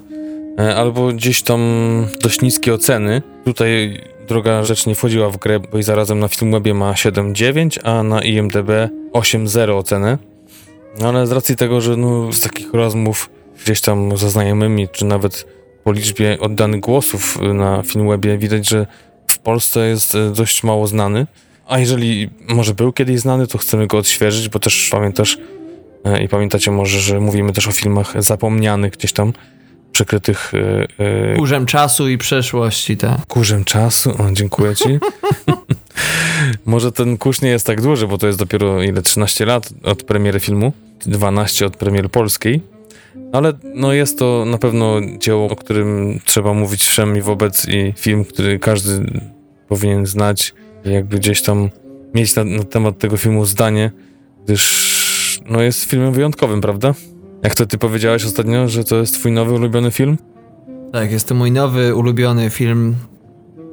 albo 0.57 1.07
gdzieś 1.07 1.41
tam 1.41 1.61
dość 2.21 2.41
niskie 2.41 2.73
oceny. 2.73 3.21
Tutaj 3.45 4.01
druga 4.27 4.63
rzecz 4.63 4.85
nie 4.85 4.95
wchodziła 4.95 5.29
w 5.29 5.37
grę, 5.37 5.59
bo 5.59 5.77
i 5.77 5.83
zarazem 5.83 6.19
na 6.19 6.27
Filmwebie 6.27 6.73
ma 6.73 6.93
7,9, 6.93 7.79
a 7.83 8.03
na 8.03 8.21
IMDb 8.21 8.69
8,0 9.13 9.77
ocenę. 9.77 10.17
No 10.99 11.09
ale 11.09 11.27
z 11.27 11.31
racji 11.31 11.55
tego, 11.55 11.81
że 11.81 11.97
no, 11.97 12.33
z 12.33 12.39
takich 12.39 12.73
rozmów 12.73 13.29
gdzieś 13.63 13.81
tam 13.81 14.17
ze 14.17 14.29
znajomymi, 14.29 14.87
czy 14.89 15.05
nawet 15.05 15.45
po 15.83 15.91
liczbie 15.91 16.39
oddanych 16.39 16.79
głosów 16.79 17.39
na 17.53 17.83
Filmwebie 17.83 18.37
widać, 18.37 18.69
że 18.69 18.87
w 19.27 19.39
Polsce 19.39 19.87
jest 19.87 20.15
e, 20.15 20.31
dość 20.31 20.63
mało 20.63 20.87
znany. 20.87 21.27
A 21.67 21.79
jeżeli 21.79 22.29
może 22.47 22.73
był 22.73 22.93
kiedyś 22.93 23.19
znany, 23.19 23.47
to 23.47 23.57
chcemy 23.57 23.87
go 23.87 23.97
odświeżyć, 23.97 24.49
bo 24.49 24.59
też 24.59 24.89
pamiętasz 24.91 25.37
e, 26.05 26.23
i 26.23 26.27
pamiętacie 26.27 26.71
może, 26.71 26.99
że 26.99 27.19
mówimy 27.19 27.53
też 27.53 27.67
o 27.67 27.71
filmach 27.71 28.23
zapomnianych 28.23 28.93
gdzieś 28.93 29.13
tam, 29.13 29.33
przykrytych... 29.93 30.51
Yy, 30.99 31.37
Kurzem 31.37 31.65
czasu 31.65 32.09
i 32.09 32.17
przeszłości, 32.17 32.97
tak. 32.97 33.25
Kurzem 33.27 33.63
czasu? 33.63 34.09
O, 34.09 34.31
dziękuję 34.31 34.75
ci. 34.75 34.99
może 36.65 36.91
ten 36.91 37.17
kurz 37.17 37.41
nie 37.41 37.49
jest 37.49 37.65
tak 37.65 37.81
duży, 37.81 38.07
bo 38.07 38.17
to 38.17 38.27
jest 38.27 38.39
dopiero 38.39 38.81
ile, 38.81 39.01
13 39.01 39.45
lat 39.45 39.69
od 39.83 40.03
premiery 40.03 40.39
filmu, 40.39 40.73
12 41.05 41.65
od 41.65 41.77
premiery 41.77 42.09
polskiej, 42.09 42.61
ale 43.31 43.53
no 43.63 43.93
jest 43.93 44.19
to 44.19 44.45
na 44.45 44.57
pewno 44.57 45.01
dzieło, 45.19 45.49
o 45.49 45.55
którym 45.55 46.19
trzeba 46.25 46.53
mówić 46.53 46.83
wszem 46.83 47.17
i 47.17 47.21
wobec 47.21 47.67
i 47.67 47.93
film, 47.97 48.25
który 48.25 48.59
każdy 48.59 49.21
powinien 49.67 50.05
znać 50.05 50.53
jakby 50.85 51.19
gdzieś 51.19 51.41
tam 51.41 51.69
mieć 52.13 52.35
na, 52.35 52.43
na 52.43 52.63
temat 52.63 52.99
tego 52.99 53.17
filmu 53.17 53.45
zdanie, 53.45 53.91
gdyż 54.43 54.93
no 55.45 55.61
jest 55.61 55.83
filmem 55.83 56.13
wyjątkowym, 56.13 56.61
prawda? 56.61 56.93
Jak 57.43 57.55
to 57.55 57.65
ty 57.65 57.77
powiedziałeś 57.77 58.25
ostatnio, 58.25 58.67
że 58.67 58.83
to 58.83 58.95
jest 58.95 59.13
twój 59.13 59.31
nowy 59.31 59.53
ulubiony 59.53 59.91
film? 59.91 60.17
Tak, 60.93 61.11
jest 61.11 61.27
to 61.27 61.35
mój 61.35 61.51
nowy 61.51 61.95
ulubiony 61.95 62.49
film 62.49 62.95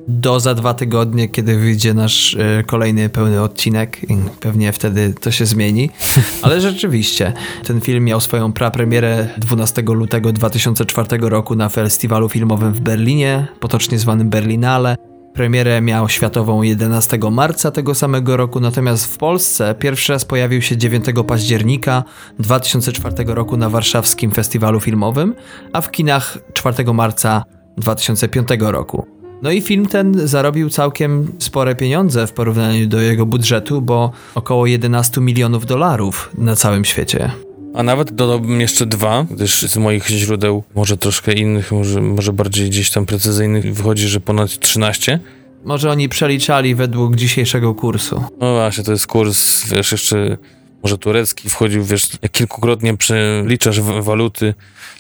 do 0.09 0.41
za 0.41 0.55
dwa 0.55 0.75
tygodnie, 0.75 1.29
kiedy 1.29 1.59
wyjdzie 1.59 1.95
nasz 1.95 2.35
y, 2.35 2.65
kolejny 2.67 3.09
pełny 3.09 3.43
odcinek 3.43 4.11
i 4.11 4.17
pewnie 4.41 4.73
wtedy 4.73 5.15
to 5.21 5.31
się 5.31 5.47
zmieni. 5.47 5.91
Ale 6.43 6.61
rzeczywiście, 6.61 7.33
ten 7.65 7.81
film 7.81 8.05
miał 8.05 8.21
swoją 8.21 8.53
prapremierę 8.53 9.29
12 9.39 9.83
lutego 9.83 10.33
2004 10.33 11.09
roku 11.21 11.57
na 11.57 11.69
festiwalu 11.69 12.29
filmowym 12.29 12.73
w 12.73 12.81
Berlinie, 12.81 13.47
potocznie 13.61 13.99
zwanym 13.99 14.31
Berlinale. 14.31 14.97
Premierę 15.35 15.81
miał 15.81 16.09
światową 16.09 16.63
11 16.63 17.19
marca 17.31 17.71
tego 17.71 17.95
samego 17.95 18.37
roku, 18.37 18.61
natomiast 18.61 19.15
w 19.15 19.19
Polsce 19.19 19.75
pierwszy 19.75 20.13
raz 20.13 20.25
pojawił 20.25 20.63
się 20.63 20.77
9 20.77 21.05
października 21.27 22.05
2004 22.39 23.15
roku 23.27 23.57
na 23.57 23.71
warszawskim 23.71 24.31
festiwalu 24.31 24.81
filmowym, 24.81 25.35
a 25.73 25.81
w 25.81 25.91
kinach 25.91 26.39
4 26.53 26.93
marca 26.93 27.45
2005 27.77 28.49
roku. 28.61 29.07
No 29.43 29.51
i 29.51 29.61
film 29.61 29.87
ten 29.87 30.29
zarobił 30.29 30.71
całkiem 30.71 31.33
spore 31.39 31.75
pieniądze 31.75 32.27
w 32.27 32.33
porównaniu 32.33 32.87
do 32.87 33.01
jego 33.01 33.27
budżetu, 33.27 33.83
bo 33.83 34.11
około 34.35 34.67
11 34.67 35.21
milionów 35.21 35.67
dolarów 35.67 36.31
na 36.39 36.57
całym 36.57 36.85
świecie. 36.85 37.31
A 37.75 37.83
nawet 37.83 38.13
dodałbym 38.13 38.61
jeszcze 38.61 38.87
dwa, 38.87 39.27
gdyż 39.31 39.63
z 39.63 39.77
moich 39.77 40.09
źródeł, 40.09 40.65
może 40.75 40.97
troszkę 40.97 41.33
innych, 41.33 41.73
może, 41.73 42.01
może 42.01 42.33
bardziej 42.33 42.71
gdzieś 42.71 42.91
tam 42.91 43.07
precyzyjnych, 43.07 43.75
wychodzi, 43.75 44.09
że 44.09 44.21
ponad 44.21 44.59
13. 44.59 45.21
Może 45.65 45.91
oni 45.91 46.09
przeliczali 46.09 46.75
według 46.75 47.17
dzisiejszego 47.17 47.75
kursu. 47.75 48.25
No 48.41 48.55
właśnie, 48.55 48.85
to 48.85 48.93
jest 48.93 49.07
kurs, 49.07 49.67
wiesz, 49.69 49.93
jeszcze 49.93 50.37
może 50.83 50.99
turecki 50.99 51.51
wchodził, 51.51 51.85
wiesz, 51.85 52.09
jak 52.23 52.33
kilkukrotnie 52.33 52.97
przeliczasz 52.97 53.81
waluty, 53.81 54.55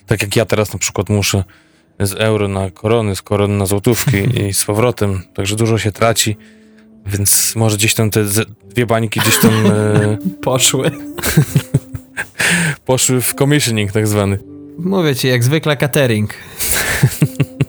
tak 0.06 0.22
jak 0.22 0.36
ja 0.36 0.44
teraz 0.44 0.72
na 0.72 0.78
przykład 0.78 1.08
muszę 1.08 1.44
z 2.00 2.12
euro 2.12 2.48
na 2.48 2.70
korony, 2.70 3.16
z 3.16 3.22
korony 3.22 3.54
na 3.56 3.66
złotówki 3.66 4.16
i 4.48 4.54
z 4.54 4.64
powrotem, 4.64 5.22
także 5.34 5.56
dużo 5.56 5.78
się 5.78 5.92
traci, 5.92 6.36
więc 7.06 7.56
może 7.56 7.76
gdzieś 7.76 7.94
tam 7.94 8.10
te 8.10 8.24
dwie 8.64 8.86
bańki 8.86 9.20
gdzieś 9.20 9.38
tam... 9.38 9.66
E... 9.66 10.18
Poszły. 10.42 10.90
Poszły 12.86 13.20
w 13.20 13.34
commissioning 13.34 13.92
tak 13.92 14.08
zwany. 14.08 14.38
Mówię 14.78 15.16
ci, 15.16 15.28
jak 15.28 15.44
zwykle 15.44 15.76
catering. 15.76 16.34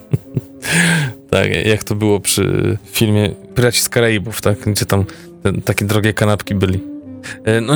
tak, 1.30 1.66
jak 1.66 1.84
to 1.84 1.94
było 1.94 2.20
przy 2.20 2.78
filmie 2.92 3.30
Piraci 3.54 3.80
z 3.80 3.88
Karaibów, 3.88 4.40
tak? 4.40 4.58
Gdzie 4.58 4.86
tam 4.86 5.04
te, 5.42 5.52
takie 5.52 5.84
drogie 5.84 6.12
kanapki 6.12 6.54
byli. 6.54 6.80
E, 7.44 7.60
no, 7.60 7.74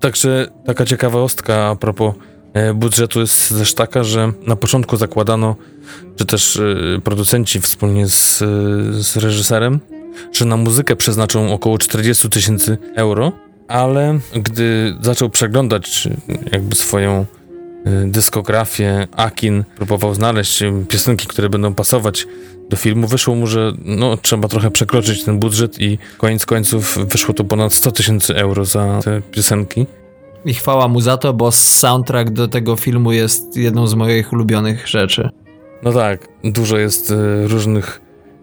także 0.00 0.50
taka 0.66 0.84
ciekawostka 0.84 1.66
a 1.66 1.76
propos 1.76 2.14
e, 2.54 2.74
budżetu 2.74 3.20
jest 3.20 3.48
też 3.48 3.74
taka, 3.74 4.04
że 4.04 4.32
na 4.46 4.56
początku 4.56 4.96
zakładano, 4.96 5.56
czy 6.16 6.26
też 6.26 6.56
e, 6.56 7.00
producenci 7.00 7.60
wspólnie 7.60 8.08
z, 8.08 8.38
z 9.04 9.16
reżyserem, 9.16 9.80
że 10.32 10.44
na 10.44 10.56
muzykę 10.56 10.96
przeznaczą 10.96 11.52
około 11.52 11.78
40 11.78 12.30
tysięcy 12.30 12.78
euro, 12.94 13.32
ale 13.68 14.18
gdy 14.32 14.96
zaczął 15.00 15.30
przeglądać 15.30 16.08
jakby 16.52 16.74
swoją 16.74 17.26
y, 17.86 18.06
dyskografię, 18.06 19.08
Akin 19.16 19.64
próbował 19.76 20.14
znaleźć 20.14 20.64
piosenki, 20.88 21.26
które 21.26 21.48
będą 21.48 21.74
pasować 21.74 22.26
do 22.68 22.76
filmu, 22.76 23.06
wyszło 23.06 23.34
mu, 23.34 23.46
że 23.46 23.72
no, 23.84 24.16
trzeba 24.16 24.48
trochę 24.48 24.70
przekroczyć 24.70 25.24
ten 25.24 25.38
budżet 25.38 25.80
i 25.80 25.98
koniec 26.18 26.46
końców 26.46 26.98
wyszło 27.08 27.34
to 27.34 27.44
ponad 27.44 27.72
100 27.72 27.92
tysięcy 27.92 28.36
euro 28.36 28.64
za 28.64 29.00
te 29.04 29.22
piosenki. 29.22 29.86
I 30.44 30.54
chwała 30.54 30.88
mu 30.88 31.00
za 31.00 31.16
to, 31.16 31.32
bo 31.32 31.52
soundtrack 31.52 32.30
do 32.30 32.48
tego 32.48 32.76
filmu 32.76 33.12
jest 33.12 33.56
jedną 33.56 33.86
z 33.86 33.94
moich 33.94 34.32
ulubionych 34.32 34.88
rzeczy. 34.88 35.28
No 35.82 35.92
tak, 35.92 36.28
dużo 36.44 36.78
jest 36.78 37.10
y, 37.10 37.48
różnych 37.48 38.00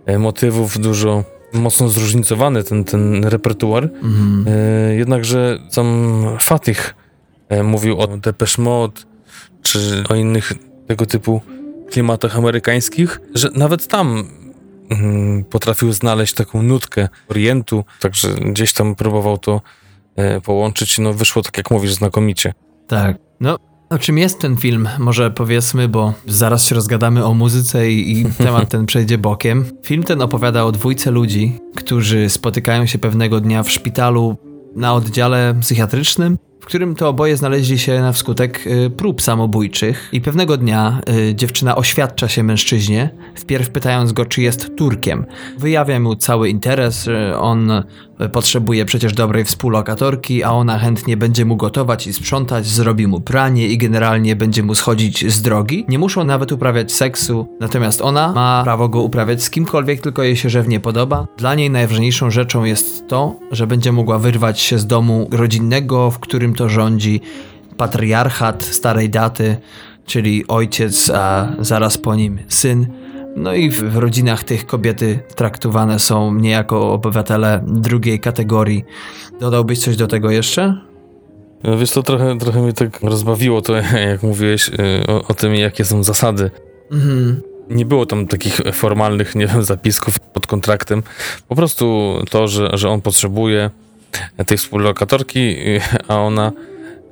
y, 0.09 0.19
motywów, 0.19 0.79
dużo 0.79 1.23
mocno 1.55 1.89
zróżnicowany 1.89 2.63
ten, 2.63 2.83
ten 2.83 3.25
repertuar. 3.25 3.83
Mhm. 3.83 4.45
E, 4.47 4.95
jednakże 4.95 5.59
sam 5.69 6.23
Fatih 6.39 6.95
e, 7.49 7.63
mówił 7.63 7.99
o 7.99 8.07
Depeche 8.07 8.61
Mode, 8.61 9.01
czy 9.61 10.03
o 10.09 10.15
innych 10.15 10.53
tego 10.87 11.05
typu 11.05 11.41
klimatach 11.89 12.37
amerykańskich, 12.37 13.21
że 13.35 13.49
nawet 13.55 13.87
tam 13.87 14.27
mm, 14.89 15.43
potrafił 15.43 15.93
znaleźć 15.93 16.33
taką 16.33 16.63
nutkę 16.63 17.09
Orientu, 17.29 17.85
także 17.99 18.33
gdzieś 18.33 18.73
tam 18.73 18.95
próbował 18.95 19.37
to 19.37 19.61
e, 20.15 20.41
połączyć, 20.41 20.99
no 20.99 21.13
wyszło 21.13 21.41
tak 21.41 21.57
jak 21.57 21.71
mówisz 21.71 21.93
znakomicie. 21.93 22.53
Tak, 22.87 23.17
no 23.39 23.57
o 23.89 23.97
czym 23.99 24.17
jest 24.17 24.39
ten 24.39 24.57
film? 24.57 24.89
Może 24.99 25.31
powiedzmy, 25.31 25.87
bo 25.87 26.13
zaraz 26.27 26.65
się 26.65 26.75
rozgadamy 26.75 27.25
o 27.25 27.33
muzyce 27.33 27.91
i, 27.91 28.19
i 28.19 28.25
temat 28.45 28.69
ten 28.69 28.85
przejdzie 28.85 29.17
bokiem. 29.17 29.65
Film 29.83 30.03
ten 30.03 30.21
opowiada 30.21 30.63
o 30.63 30.71
dwójce 30.71 31.11
ludzi, 31.11 31.59
którzy 31.75 32.29
spotykają 32.29 32.85
się 32.85 32.99
pewnego 32.99 33.39
dnia 33.39 33.63
w 33.63 33.71
szpitalu 33.71 34.37
na 34.75 34.93
oddziale 34.93 35.55
psychiatrycznym 35.61 36.37
w 36.59 36.65
którym 36.65 36.95
to 36.95 37.09
oboje 37.09 37.37
znaleźli 37.37 37.79
się 37.79 37.99
na 37.99 38.11
wskutek 38.11 38.67
y, 38.67 38.89
prób 38.89 39.21
samobójczych 39.21 40.09
i 40.11 40.21
pewnego 40.21 40.57
dnia 40.57 41.01
y, 41.29 41.35
dziewczyna 41.35 41.75
oświadcza 41.75 42.27
się 42.27 42.43
mężczyźnie, 42.43 43.09
wpierw 43.35 43.69
pytając 43.69 44.13
go, 44.13 44.25
czy 44.25 44.41
jest 44.41 44.75
Turkiem. 44.75 45.25
Wyjawia 45.57 45.99
mu 45.99 46.15
cały 46.15 46.49
interes, 46.49 47.09
on 47.39 47.71
y, 47.71 47.83
potrzebuje 48.31 48.85
przecież 48.85 49.13
dobrej 49.13 49.45
współlokatorki, 49.45 50.43
a 50.43 50.51
ona 50.51 50.79
chętnie 50.79 51.17
będzie 51.17 51.45
mu 51.45 51.55
gotować 51.55 52.07
i 52.07 52.13
sprzątać, 52.13 52.67
zrobi 52.67 53.07
mu 53.07 53.21
pranie 53.21 53.67
i 53.67 53.77
generalnie 53.77 54.35
będzie 54.35 54.63
mu 54.63 54.75
schodzić 54.75 55.33
z 55.33 55.41
drogi. 55.41 55.85
Nie 55.87 55.99
muszą 55.99 56.23
nawet 56.23 56.51
uprawiać 56.51 56.91
seksu, 56.91 57.47
natomiast 57.59 58.01
ona 58.01 58.33
ma 58.33 58.61
prawo 58.63 58.89
go 58.89 59.01
uprawiać 59.01 59.43
z 59.43 59.49
kimkolwiek, 59.49 60.01
tylko 60.01 60.23
jej 60.23 60.35
się 60.35 60.49
żewnie 60.49 60.79
podoba. 60.79 61.27
Dla 61.37 61.55
niej 61.55 61.69
najważniejszą 61.69 62.31
rzeczą 62.31 62.63
jest 62.63 63.07
to, 63.07 63.39
że 63.51 63.67
będzie 63.67 63.91
mogła 63.91 64.19
wyrwać 64.19 64.59
się 64.59 64.79
z 64.79 64.87
domu 64.87 65.27
rodzinnego, 65.31 66.11
w 66.11 66.19
którym 66.19 66.44
to 66.53 66.69
rządzi 66.69 67.21
patriarchat 67.77 68.63
starej 68.63 69.09
daty, 69.09 69.57
czyli 70.05 70.47
ojciec, 70.47 71.09
a 71.09 71.47
zaraz 71.59 71.97
po 71.97 72.15
nim 72.15 72.39
syn. 72.47 72.87
No 73.35 73.53
i 73.53 73.69
w 73.69 73.97
rodzinach 73.97 74.43
tych 74.43 74.65
kobiety 74.65 75.19
traktowane 75.35 75.99
są 75.99 76.33
niejako 76.33 76.93
obywatele 76.93 77.63
drugiej 77.67 78.19
kategorii. 78.19 78.85
Dodałbyś 79.39 79.79
coś 79.79 79.95
do 79.95 80.07
tego 80.07 80.31
jeszcze? 80.31 80.81
No 81.63 81.77
wiesz, 81.77 81.91
to 81.91 82.03
trochę, 82.03 82.37
trochę 82.37 82.61
mnie 82.61 82.73
tak 82.73 83.01
rozbawiło 83.01 83.61
to, 83.61 83.73
jak 84.11 84.23
mówiłeś 84.23 84.69
y, 84.69 84.71
o, 85.07 85.27
o 85.27 85.33
tym, 85.33 85.55
jakie 85.55 85.85
są 85.85 86.03
zasady. 86.03 86.51
Mhm. 86.91 87.41
Nie 87.69 87.85
było 87.85 88.05
tam 88.05 88.27
takich 88.27 88.61
formalnych, 88.73 89.35
nie 89.35 89.47
wiem, 89.47 89.63
zapisków 89.63 90.19
pod 90.19 90.47
kontraktem. 90.47 91.03
Po 91.47 91.55
prostu 91.55 92.15
to, 92.29 92.47
że, 92.47 92.69
że 92.73 92.89
on 92.89 93.01
potrzebuje 93.01 93.69
tej 94.45 94.57
współlokatorki, 94.57 95.55
a 96.07 96.15
ona, 96.15 96.51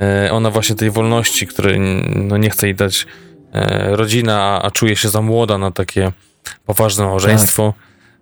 e, 0.01 0.31
ona 0.31 0.51
właśnie 0.51 0.75
tej 0.75 0.91
wolności, 0.91 1.47
której 1.47 1.79
no, 2.15 2.37
nie 2.37 2.49
chce 2.49 2.67
jej 2.67 2.75
dać 2.75 3.05
e, 3.53 3.95
rodzina, 3.95 4.61
a, 4.63 4.71
czuje 4.71 4.95
się 4.95 5.09
za 5.09 5.21
młoda 5.21 5.57
na 5.57 5.71
takie 5.71 6.11
poważne 6.65 7.05
małżeństwo. 7.05 7.73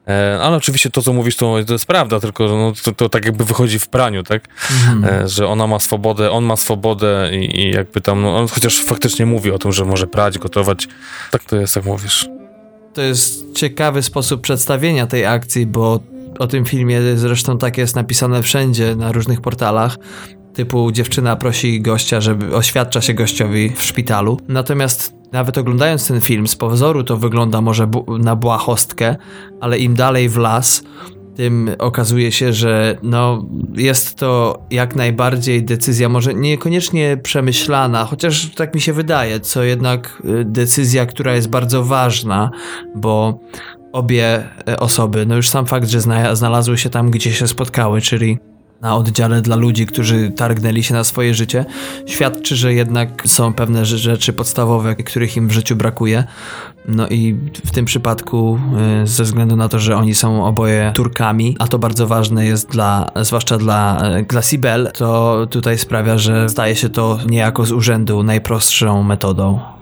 E, 0.07 0.39
ale 0.41 0.57
oczywiście 0.57 0.89
to, 0.89 1.01
co 1.01 1.13
mówisz, 1.13 1.35
to, 1.35 1.55
to 1.67 1.73
jest 1.73 1.85
prawda, 1.85 2.19
tylko 2.19 2.47
no, 2.47 2.73
to, 2.83 2.91
to, 2.91 3.09
tak 3.09 3.25
jakby 3.25 3.45
wychodzi 3.45 3.79
w 3.79 3.87
praniu, 3.87 4.23
tak? 4.23 4.47
Mhm. 4.71 5.27
Że 5.27 5.47
ona 5.47 5.67
ma 5.67 5.79
swobodę, 5.79 6.31
on 6.31 6.43
ma 6.43 6.55
swobodę 6.55 7.29
i, 7.33 7.61
i 7.61 7.71
jakby 7.71 8.01
tam, 8.01 8.21
no, 8.21 8.37
on 8.37 8.47
chociaż 8.47 8.83
faktycznie 8.83 9.25
mówi 9.25 9.51
o 9.51 9.59
tym, 9.59 9.71
że 9.71 9.85
może 9.85 10.07
prać, 10.07 10.39
gotować. 10.39 10.87
Tak 11.31 11.43
to 11.43 11.55
jest, 11.55 11.75
jak 11.75 11.85
mówisz. 11.85 12.29
To 12.93 13.01
jest 13.01 13.53
ciekawy 13.55 14.03
sposób 14.03 14.41
przedstawienia 14.41 15.07
tej 15.07 15.25
akcji, 15.25 15.65
bo 15.65 15.99
o 16.39 16.47
tym 16.47 16.65
filmie 16.65 17.01
zresztą 17.15 17.57
tak 17.57 17.77
jest 17.77 17.95
napisane 17.95 18.43
wszędzie, 18.43 18.95
na 18.95 19.11
różnych 19.11 19.41
portalach. 19.41 19.97
Typu 20.53 20.91
dziewczyna 20.91 21.35
prosi 21.35 21.81
gościa, 21.81 22.21
żeby 22.21 22.55
oświadcza 22.55 23.01
się 23.01 23.13
gościowi 23.13 23.69
w 23.75 23.83
szpitalu. 23.83 24.39
Natomiast 24.47 25.13
nawet 25.31 25.57
oglądając 25.57 26.07
ten 26.07 26.21
film, 26.21 26.47
z 26.47 26.55
pozoru 26.55 27.03
to 27.03 27.17
wygląda 27.17 27.61
może 27.61 27.89
na 28.19 28.35
błahostkę, 28.35 29.15
ale 29.61 29.79
im 29.79 29.93
dalej 29.93 30.29
w 30.29 30.37
las, 30.37 30.83
tym 31.35 31.69
okazuje 31.79 32.31
się, 32.31 32.53
że 32.53 32.97
no, 33.03 33.45
jest 33.75 34.15
to 34.15 34.59
jak 34.71 34.95
najbardziej 34.95 35.63
decyzja, 35.63 36.09
może 36.09 36.33
niekoniecznie 36.33 37.17
przemyślana, 37.23 38.05
chociaż 38.05 38.49
tak 38.55 38.75
mi 38.75 38.81
się 38.81 38.93
wydaje, 38.93 39.39
co 39.39 39.63
jednak 39.63 40.21
y, 40.25 40.45
decyzja, 40.45 41.05
która 41.05 41.35
jest 41.35 41.49
bardzo 41.49 41.83
ważna, 41.83 42.51
bo 42.95 43.39
obie 43.91 44.43
e, 44.67 44.79
osoby, 44.79 45.25
no 45.25 45.35
już 45.35 45.49
sam 45.49 45.65
fakt, 45.65 45.89
że 45.89 46.01
znalazły 46.33 46.77
się 46.77 46.89
tam, 46.89 47.11
gdzie 47.11 47.33
się 47.33 47.47
spotkały, 47.47 48.01
czyli 48.01 48.37
na 48.81 48.95
oddziale 48.95 49.41
dla 49.41 49.55
ludzi, 49.55 49.85
którzy 49.85 50.31
targnęli 50.31 50.83
się 50.83 50.93
na 50.93 51.03
swoje 51.03 51.33
życie, 51.33 51.65
świadczy, 52.05 52.55
że 52.55 52.73
jednak 52.73 53.23
są 53.25 53.53
pewne 53.53 53.85
rzeczy 53.85 54.33
podstawowe, 54.33 54.95
których 54.95 55.37
im 55.37 55.47
w 55.47 55.51
życiu 55.51 55.75
brakuje. 55.75 56.23
No 56.87 57.07
i 57.07 57.33
w 57.65 57.71
tym 57.71 57.85
przypadku, 57.85 58.59
y, 59.03 59.07
ze 59.07 59.23
względu 59.23 59.55
na 59.55 59.69
to, 59.69 59.79
że 59.79 59.97
oni 59.97 60.15
są 60.15 60.45
oboje 60.45 60.91
Turkami, 60.95 61.55
a 61.59 61.67
to 61.67 61.79
bardzo 61.79 62.07
ważne 62.07 62.45
jest 62.45 62.69
dla, 62.69 63.11
zwłaszcza 63.21 63.57
dla, 63.57 64.09
y, 64.19 64.23
dla 64.23 64.41
Sibel, 64.41 64.91
to 64.93 65.47
tutaj 65.49 65.77
sprawia, 65.77 66.17
że 66.17 66.49
staje 66.49 66.75
się 66.75 66.89
to 66.89 67.19
niejako 67.27 67.65
z 67.65 67.71
urzędu 67.71 68.23
najprostszą 68.23 69.03
metodą. 69.03 69.80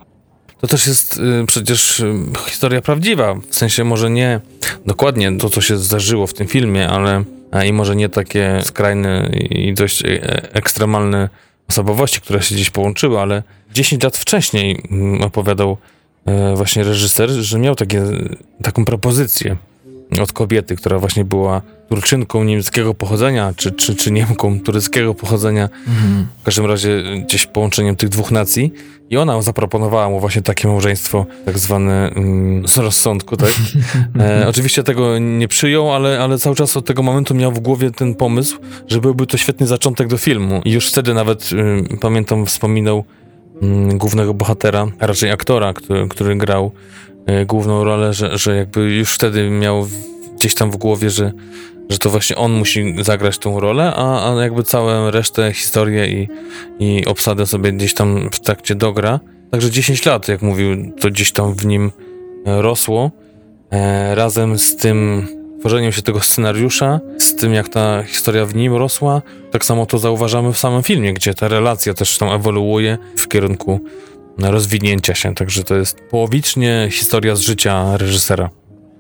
To 0.62 0.68
też 0.68 0.88
jest 0.88 1.20
y, 1.44 1.46
przecież 1.48 2.00
y, 2.00 2.14
historia 2.48 2.82
prawdziwa. 2.82 3.36
W 3.50 3.56
sensie 3.56 3.84
może 3.84 4.10
nie 4.10 4.42
dokładnie 4.86 5.38
to, 5.38 5.50
co 5.50 5.62
się 5.62 5.78
zdarzyło 5.78 6.28
w 6.28 6.34
tym 6.34 6.48
filmie, 6.48 6.90
ale 6.90 7.24
i 7.66 7.74
może 7.74 7.96
nie 7.96 8.10
takie 8.10 8.60
skrajne 8.64 9.30
i 9.34 9.74
dość 9.74 10.06
e, 10.06 10.54
ekstremalne 10.54 11.30
osobowości, 11.70 12.22
które 12.22 12.42
się 12.42 12.56
gdzieś 12.56 12.70
połączyły, 12.70 13.20
ale 13.20 13.44
10 13.74 14.04
lat 14.04 14.18
wcześniej 14.18 14.84
mm, 14.92 15.22
opowiadał 15.22 15.78
e, 16.26 16.56
właśnie 16.56 16.84
reżyser, 16.84 17.30
że 17.30 17.60
miał 17.60 17.76
takie, 17.76 18.04
taką 18.64 18.86
propozycję 18.86 19.58
od 20.22 20.32
kobiety, 20.34 20.76
która 20.76 21.00
właśnie 21.00 21.26
była 21.26 21.62
Turczynką 21.90 22.44
niemieckiego 22.44 22.94
pochodzenia, 22.94 23.54
czy, 23.56 23.72
czy, 23.72 23.96
czy 23.96 24.12
Niemką 24.12 24.60
tureckiego 24.60 25.14
pochodzenia, 25.14 25.70
mhm. 25.88 26.28
w 26.42 26.44
każdym 26.44 26.66
razie 26.66 27.04
gdzieś 27.26 27.46
połączeniem 27.46 27.96
tych 27.96 28.10
dwóch 28.10 28.32
nacji. 28.32 28.74
I 29.10 29.18
ona 29.18 29.42
zaproponowała 29.42 30.10
mu 30.10 30.20
właśnie 30.20 30.42
takie 30.42 30.68
małżeństwo, 30.68 31.26
tak 31.46 31.60
zwane 31.60 32.10
mm, 32.10 32.68
z 32.68 32.78
rozsądku, 32.78 33.38
tak? 33.38 33.52
E, 34.20 34.48
oczywiście 34.50 34.84
tego 34.84 35.20
nie 35.20 35.48
przyjął, 35.48 35.94
ale, 35.94 36.20
ale 36.20 36.38
cały 36.38 36.56
czas 36.56 36.78
od 36.78 36.86
tego 36.86 37.04
momentu 37.04 37.36
miał 37.36 37.52
w 37.52 37.60
głowie 37.60 37.92
ten 37.92 38.16
pomysł, 38.16 38.58
że 38.88 39.02
byłby 39.02 39.28
to 39.28 39.38
świetny 39.38 39.68
zaczątek 39.68 40.08
do 40.08 40.18
filmu. 40.18 40.62
I 40.66 40.72
już 40.72 40.88
wtedy 40.88 41.14
nawet, 41.14 41.50
y, 41.94 41.98
pamiętam, 41.98 42.46
wspominał 42.46 43.04
głównego 43.94 44.34
bohatera, 44.34 44.88
a 45.00 45.08
raczej 45.08 45.32
aktora, 45.32 45.74
który, 45.74 46.08
który 46.08 46.36
grał 46.36 46.72
y, 47.42 47.46
główną 47.46 47.84
rolę, 47.84 48.14
że, 48.14 48.38
że 48.38 48.56
jakby 48.56 48.82
już 48.82 49.14
wtedy 49.14 49.50
miał 49.50 49.88
gdzieś 50.38 50.56
tam 50.56 50.72
w 50.72 50.78
głowie, 50.78 51.10
że 51.10 51.32
że 51.90 51.98
to 51.98 52.10
właśnie 52.10 52.36
on 52.36 52.52
musi 52.52 52.96
zagrać 53.04 53.38
tą 53.38 53.60
rolę, 53.60 53.94
a, 53.96 54.34
a 54.34 54.44
jakby 54.44 54.64
całą 54.64 55.12
resztę, 55.12 55.54
historię 55.54 56.08
i, 56.08 56.28
i 56.80 57.06
obsadę 57.06 57.46
sobie 57.46 57.72
gdzieś 57.72 57.94
tam 57.94 58.30
w 58.32 58.40
trakcie 58.40 58.76
dogra. 58.76 59.20
Także 59.52 59.72
10 59.72 60.06
lat, 60.06 60.28
jak 60.28 60.42
mówił, 60.42 60.94
to 61.00 61.10
gdzieś 61.10 61.32
tam 61.32 61.54
w 61.54 61.66
nim 61.66 61.92
e, 62.46 62.62
rosło. 62.62 63.12
E, 63.72 64.16
razem 64.16 64.60
z 64.60 64.76
tym 64.76 65.28
tworzeniem 65.60 65.92
się 65.92 66.02
tego 66.02 66.20
scenariusza, 66.20 67.00
z 67.18 67.36
tym 67.36 67.54
jak 67.54 67.70
ta 67.70 68.04
historia 68.04 68.46
w 68.46 68.56
nim 68.56 68.76
rosła, 68.76 69.22
tak 69.52 69.66
samo 69.66 69.86
to 69.86 69.98
zauważamy 69.98 70.54
w 70.54 70.58
samym 70.58 70.84
filmie, 70.84 71.14
gdzie 71.14 71.34
ta 71.34 71.48
relacja 71.48 71.94
też 71.94 72.18
tam 72.18 72.30
ewoluuje 72.30 72.98
w 73.18 73.28
kierunku 73.28 73.80
rozwinięcia 74.38 75.16
się. 75.16 75.36
Także 75.36 75.64
to 75.64 75.76
jest 75.76 76.02
połowicznie 76.02 76.88
historia 76.92 77.36
z 77.36 77.40
życia 77.40 77.98
reżysera. 77.98 78.50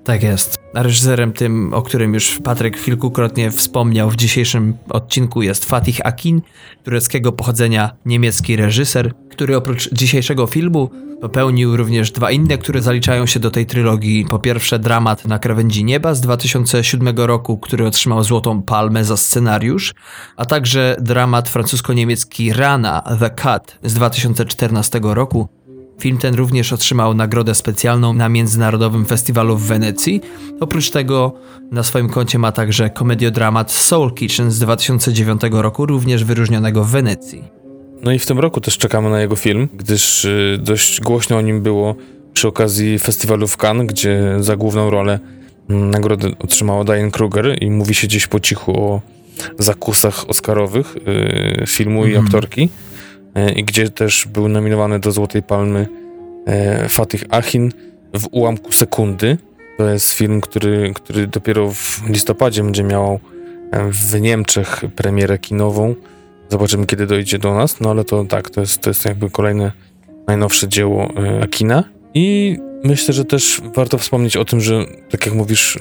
Tak 0.03 0.23
jest. 0.23 0.59
Reżyserem 0.73 1.33
tym, 1.33 1.73
o 1.73 1.81
którym 1.81 2.13
już 2.13 2.39
Patryk 2.43 2.83
kilkukrotnie 2.83 3.51
wspomniał 3.51 4.09
w 4.09 4.15
dzisiejszym 4.15 4.77
odcinku 4.89 5.41
jest 5.41 5.65
Fatih 5.65 5.99
Akin, 6.03 6.41
tureckiego 6.83 7.31
pochodzenia 7.31 7.91
niemiecki 8.05 8.55
reżyser, 8.55 9.13
który 9.29 9.57
oprócz 9.57 9.93
dzisiejszego 9.93 10.47
filmu 10.47 10.89
popełnił 11.21 11.77
również 11.77 12.11
dwa 12.11 12.31
inne, 12.31 12.57
które 12.57 12.81
zaliczają 12.81 13.25
się 13.25 13.39
do 13.39 13.51
tej 13.51 13.65
trylogii. 13.65 14.25
Po 14.29 14.39
pierwsze 14.39 14.79
dramat 14.79 15.27
Na 15.27 15.39
krawędzi 15.39 15.83
nieba 15.83 16.13
z 16.13 16.21
2007 16.21 17.17
roku, 17.17 17.57
który 17.57 17.87
otrzymał 17.87 18.23
Złotą 18.23 18.61
Palmę 18.61 19.05
za 19.05 19.17
scenariusz, 19.17 19.93
a 20.37 20.45
także 20.45 20.95
dramat 21.01 21.49
francusko-niemiecki 21.49 22.53
Rana 22.53 23.01
The 23.19 23.29
Cut 23.29 23.77
z 23.83 23.93
2014 23.93 24.99
roku, 25.03 25.58
Film 25.99 26.17
ten 26.17 26.35
również 26.35 26.73
otrzymał 26.73 27.13
nagrodę 27.13 27.55
specjalną 27.55 28.13
na 28.13 28.29
Międzynarodowym 28.29 29.05
Festiwalu 29.05 29.57
w 29.57 29.67
Wenecji. 29.67 30.21
Oprócz 30.59 30.89
tego 30.89 31.33
na 31.71 31.83
swoim 31.83 32.09
koncie 32.09 32.39
ma 32.39 32.51
także 32.51 32.89
komediodramat 32.89 33.71
Soul 33.71 34.13
Kitchen 34.13 34.51
z 34.51 34.59
2009 34.59 35.41
roku, 35.51 35.85
również 35.85 36.23
wyróżnionego 36.23 36.83
w 36.83 36.89
Wenecji. 36.89 37.43
No 38.03 38.11
i 38.11 38.19
w 38.19 38.25
tym 38.25 38.39
roku 38.39 38.61
też 38.61 38.77
czekamy 38.77 39.09
na 39.09 39.21
jego 39.21 39.35
film, 39.35 39.69
gdyż 39.73 40.25
y, 40.25 40.59
dość 40.61 41.01
głośno 41.01 41.37
o 41.37 41.41
nim 41.41 41.61
było 41.61 41.95
przy 42.33 42.47
okazji 42.47 42.99
festiwalu 42.99 43.47
w 43.47 43.57
Cannes, 43.57 43.87
gdzie 43.87 44.35
za 44.39 44.55
główną 44.55 44.89
rolę 44.89 45.19
mm, 45.69 45.89
nagrodę 45.89 46.29
otrzymała 46.39 46.83
Diane 46.83 47.11
Kruger 47.11 47.63
i 47.63 47.71
mówi 47.71 47.95
się 47.95 48.07
gdzieś 48.07 48.27
po 48.27 48.39
cichu 48.39 48.71
o 48.79 49.01
zakusach 49.59 50.29
oscarowych 50.29 50.95
y, 50.97 51.65
filmu 51.67 51.99
mm. 51.99 52.11
i 52.11 52.15
mhm. 52.15 52.25
aktorki. 52.25 52.69
E, 53.35 53.51
i 53.51 53.63
gdzie 53.63 53.89
też 53.89 54.27
był 54.27 54.47
nominowany 54.47 54.99
do 54.99 55.11
Złotej 55.11 55.43
Palmy 55.43 55.87
e, 56.45 56.89
Fatih 56.89 57.23
Achin 57.29 57.71
w 58.13 58.27
ułamku 58.31 58.71
sekundy. 58.71 59.37
To 59.77 59.89
jest 59.89 60.13
film, 60.13 60.41
który, 60.41 60.91
który 60.95 61.27
dopiero 61.27 61.71
w 61.71 62.01
listopadzie 62.09 62.63
będzie 62.63 62.83
miał 62.83 63.19
e, 63.71 63.89
w 63.91 64.21
Niemczech 64.21 64.81
premierę 64.95 65.37
kinową. 65.37 65.95
Zobaczymy, 66.49 66.85
kiedy 66.85 67.05
dojdzie 67.05 67.39
do 67.39 67.53
nas, 67.53 67.79
no 67.79 67.89
ale 67.89 68.03
to 68.03 68.25
tak, 68.25 68.49
to 68.49 68.61
jest, 68.61 68.81
to 68.81 68.89
jest 68.89 69.05
jakby 69.05 69.29
kolejne 69.29 69.71
najnowsze 70.27 70.67
dzieło 70.67 71.09
Akina. 71.43 71.83
I 72.13 72.57
myślę, 72.83 73.13
że 73.13 73.25
też 73.25 73.61
warto 73.75 73.97
wspomnieć 73.97 74.37
o 74.37 74.45
tym, 74.45 74.61
że 74.61 74.85
tak 75.11 75.25
jak 75.25 75.35
mówisz, 75.35 75.77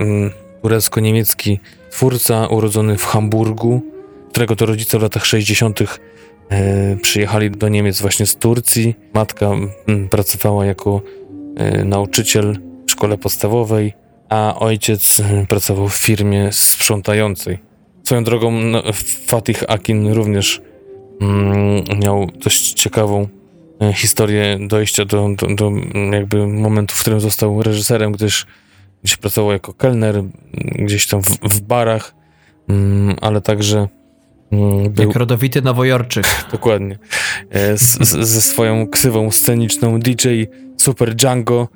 turecko-niemiecki 0.62 1.60
twórca 1.90 2.46
urodzony 2.46 2.98
w 2.98 3.04
Hamburgu, 3.04 3.82
którego 4.30 4.56
to 4.56 4.66
rodzice 4.66 4.98
w 4.98 5.02
latach 5.02 5.26
60. 5.26 5.80
E, 6.50 6.96
przyjechali 6.96 7.50
do 7.50 7.68
Niemiec 7.68 8.00
właśnie 8.00 8.26
z 8.26 8.36
Turcji. 8.36 8.94
Matka 9.14 9.46
mm, 9.46 10.08
pracowała 10.08 10.66
jako 10.66 11.02
e, 11.56 11.84
nauczyciel 11.84 12.58
w 12.86 12.90
szkole 12.90 13.18
podstawowej, 13.18 13.92
a 14.28 14.54
ojciec 14.58 15.20
mm, 15.20 15.46
pracował 15.46 15.88
w 15.88 15.96
firmie 15.96 16.52
sprzątającej. 16.52 17.58
Swoją 18.04 18.24
drogą 18.24 18.50
no, 18.50 18.82
Fatih 19.26 19.64
Akin 19.68 20.12
również 20.12 20.62
mm, 21.20 21.84
miał 22.02 22.26
dość 22.44 22.72
ciekawą 22.72 23.28
e, 23.82 23.92
historię 23.92 24.58
dojścia 24.60 25.04
do, 25.04 25.28
do, 25.36 25.46
do, 25.54 25.72
jakby 26.12 26.46
momentu, 26.46 26.94
w 26.94 27.00
którym 27.00 27.20
został 27.20 27.62
reżyserem, 27.62 28.12
gdyż 28.12 28.46
gdzieś 29.04 29.16
pracował 29.16 29.52
jako 29.52 29.74
kelner, 29.74 30.22
gdzieś 30.78 31.06
tam 31.06 31.22
w, 31.22 31.28
w 31.28 31.60
barach, 31.60 32.14
ale 33.20 33.40
także 33.40 33.88
był... 34.90 35.06
Jak 35.06 35.16
rodowity 35.16 35.62
nowojorczyk. 35.62 36.26
Dokładnie. 36.52 36.98
E, 37.50 37.78
z, 37.78 38.08
z, 38.08 38.28
ze 38.28 38.40
swoją 38.40 38.86
ksywą 38.86 39.30
sceniczną 39.30 40.00
DJ 40.00 40.28
Super 40.76 41.14
Django. 41.14 41.68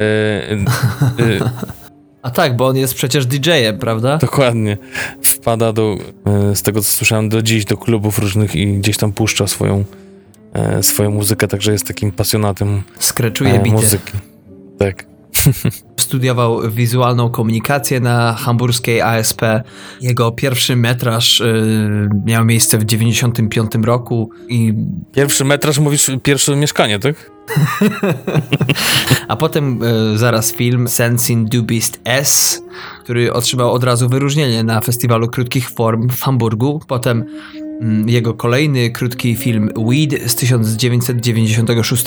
E, 0.00 0.52
e, 0.52 0.58
A 2.22 2.30
tak, 2.30 2.56
bo 2.56 2.66
on 2.66 2.76
jest 2.76 2.94
przecież 2.94 3.26
DJ-em, 3.26 3.78
prawda? 3.78 4.18
Dokładnie. 4.18 4.76
Wpada 5.22 5.72
do, 5.72 5.96
e, 6.26 6.56
z 6.56 6.62
tego 6.62 6.80
co 6.82 6.88
słyszałem, 6.88 7.28
do 7.28 7.42
dziś 7.42 7.64
do 7.64 7.76
klubów 7.76 8.18
różnych 8.18 8.54
i 8.54 8.78
gdzieś 8.78 8.96
tam 8.96 9.12
puszcza 9.12 9.46
swoją, 9.46 9.84
e, 10.52 10.82
swoją 10.82 11.10
muzykę, 11.10 11.48
także 11.48 11.72
jest 11.72 11.86
takim 11.86 12.12
pasjonatem 12.12 12.82
Skreczuje 12.98 13.62
e, 13.62 13.70
muzyki. 13.70 14.12
Tak. 14.78 15.06
Studiował 15.96 16.70
wizualną 16.70 17.30
komunikację 17.30 18.00
na 18.00 18.32
hamburskiej 18.32 19.00
ASP. 19.00 19.42
Jego 20.00 20.32
pierwszy 20.32 20.76
metraż 20.76 21.40
y, 21.40 22.10
miał 22.24 22.44
miejsce 22.44 22.78
w 22.78 22.84
95 22.84 23.70
roku 23.82 24.30
i... 24.48 24.74
Pierwszy 25.12 25.44
metraż, 25.44 25.78
mówisz 25.78 26.10
pierwsze 26.22 26.56
mieszkanie, 26.56 26.98
tak? 26.98 27.30
A 29.28 29.36
potem 29.36 29.82
y, 29.82 30.18
zaraz 30.18 30.52
film 30.52 30.88
Sense 30.88 31.32
in 31.32 31.44
Du 31.44 31.62
Bist 31.62 32.00
S, 32.04 32.62
który 33.04 33.32
otrzymał 33.32 33.72
od 33.72 33.84
razu 33.84 34.08
wyróżnienie 34.08 34.64
na 34.64 34.80
festiwalu 34.80 35.28
krótkich 35.28 35.70
form 35.70 36.08
w 36.08 36.20
Hamburgu. 36.20 36.80
Potem 36.88 37.24
jego 38.06 38.34
kolejny 38.34 38.90
krótki 38.90 39.36
film 39.36 39.70
Weed 39.76 40.30
z 40.30 40.34
1996 40.34 42.04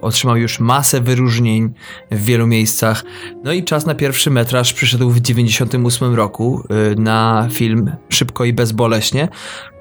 otrzymał 0.00 0.36
już 0.36 0.60
masę 0.60 1.00
wyróżnień 1.00 1.72
w 2.10 2.24
wielu 2.24 2.46
miejscach. 2.46 3.04
No 3.44 3.52
i 3.52 3.64
czas 3.64 3.86
na 3.86 3.94
pierwszy 3.94 4.30
metraż 4.30 4.72
przyszedł 4.72 5.10
w 5.10 5.20
1998 5.20 6.14
roku 6.14 6.64
y, 6.92 7.00
na 7.00 7.48
film 7.52 7.90
Szybko 8.08 8.44
i 8.44 8.52
bezboleśnie. 8.52 9.28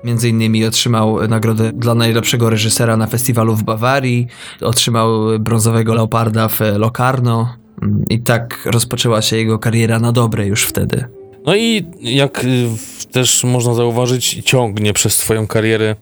Między 0.04 0.30
innymi 0.30 0.66
otrzymał 0.66 1.28
nagrodę 1.28 1.72
dla 1.74 1.96
najlepszego 1.96 2.50
reżysera 2.50 2.98
na 2.98 3.08
festiwalu 3.08 3.56
w 3.56 3.64
Bawarii, 3.64 4.28
otrzymał 4.62 5.40
brązowego 5.40 5.94
leoparda 5.94 6.48
w 6.48 6.60
Locarno 6.78 7.56
mm, 7.82 8.04
i 8.10 8.20
tak 8.20 8.60
rozpoczęła 8.66 9.22
się 9.22 9.38
jego 9.38 9.60
kariera 9.60 10.00
na 10.00 10.12
dobre 10.12 10.48
już 10.48 10.64
wtedy. 10.64 11.23
No 11.46 11.56
i 11.56 11.86
jak 12.02 12.44
y, 12.44 12.68
też 13.12 13.44
można 13.44 13.74
zauważyć, 13.74 14.42
ciągnie 14.46 14.94
przez 14.94 15.16
swoją 15.16 15.48
karierę 15.48 15.96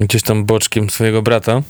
gdzieś 0.00 0.22
tam 0.22 0.44
boczkiem 0.44 0.90
swojego 0.90 1.22
brata, 1.22 1.62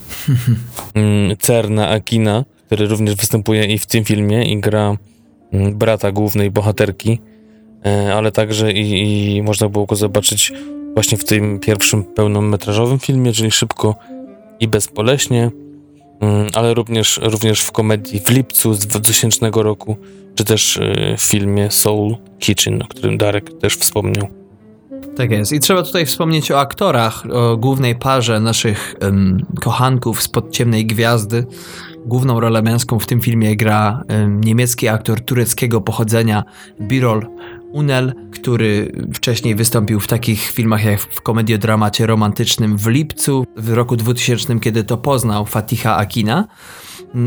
mm, 0.94 1.36
Cerna 1.36 1.88
Akina, 1.88 2.44
który 2.66 2.86
również 2.86 3.14
występuje 3.14 3.64
i 3.64 3.78
w 3.78 3.86
tym 3.86 4.04
filmie 4.04 4.52
i 4.52 4.60
gra 4.60 4.96
mm, 5.52 5.78
brata 5.78 6.12
głównej 6.12 6.50
bohaterki, 6.50 7.20
e, 7.86 8.14
ale 8.14 8.32
także 8.32 8.72
i, 8.72 9.36
i 9.36 9.42
można 9.42 9.68
było 9.68 9.86
go 9.86 9.96
zobaczyć 9.96 10.52
właśnie 10.94 11.18
w 11.18 11.24
tym 11.24 11.58
pierwszym 11.58 12.04
pełnometrażowym 12.04 12.98
filmie, 12.98 13.32
czyli 13.32 13.50
Szybko 13.50 13.94
i 14.60 14.68
Bezpoleśnie, 14.68 15.42
mm, 15.42 15.69
ale 16.54 16.74
również, 16.74 17.20
również 17.22 17.60
w 17.60 17.72
komedii 17.72 18.20
w 18.20 18.28
lipcu 18.28 18.74
z 18.74 18.86
2000 18.86 19.50
roku 19.54 19.96
czy 20.34 20.44
też 20.44 20.76
y, 20.76 21.14
w 21.18 21.22
filmie 21.22 21.70
Soul 21.70 22.16
Kitchen, 22.38 22.82
o 22.82 22.86
którym 22.86 23.18
Darek 23.18 23.58
też 23.58 23.76
wspomniał. 23.76 24.28
Tak 25.16 25.30
jest. 25.30 25.52
I 25.52 25.60
trzeba 25.60 25.82
tutaj 25.82 26.06
wspomnieć 26.06 26.50
o 26.50 26.60
aktorach, 26.60 27.24
o 27.32 27.56
głównej 27.56 27.94
parze 27.94 28.40
naszych 28.40 28.94
um, 29.02 29.46
kochanków 29.60 30.22
spod 30.22 30.50
ciemnej 30.50 30.86
gwiazdy. 30.86 31.46
Główną 32.06 32.40
rolę 32.40 32.62
męską 32.62 32.98
w 32.98 33.06
tym 33.06 33.20
filmie 33.20 33.56
gra 33.56 34.02
um, 34.08 34.40
niemiecki 34.40 34.88
aktor 34.88 35.20
tureckiego 35.20 35.80
pochodzenia 35.80 36.44
Birol 36.80 37.26
Unel, 37.72 38.14
który 38.32 38.92
wcześniej 39.14 39.54
wystąpił 39.54 40.00
w 40.00 40.06
takich 40.06 40.40
filmach 40.40 40.84
jak 40.84 41.00
w 41.00 41.20
komediodramacie 41.20 42.06
romantycznym 42.06 42.76
w 42.76 42.86
lipcu 42.86 43.46
w 43.56 43.72
roku 43.72 43.96
2000, 43.96 44.60
kiedy 44.60 44.84
to 44.84 44.96
poznał 44.96 45.46
Fatiha 45.46 45.96
Akina 45.96 46.48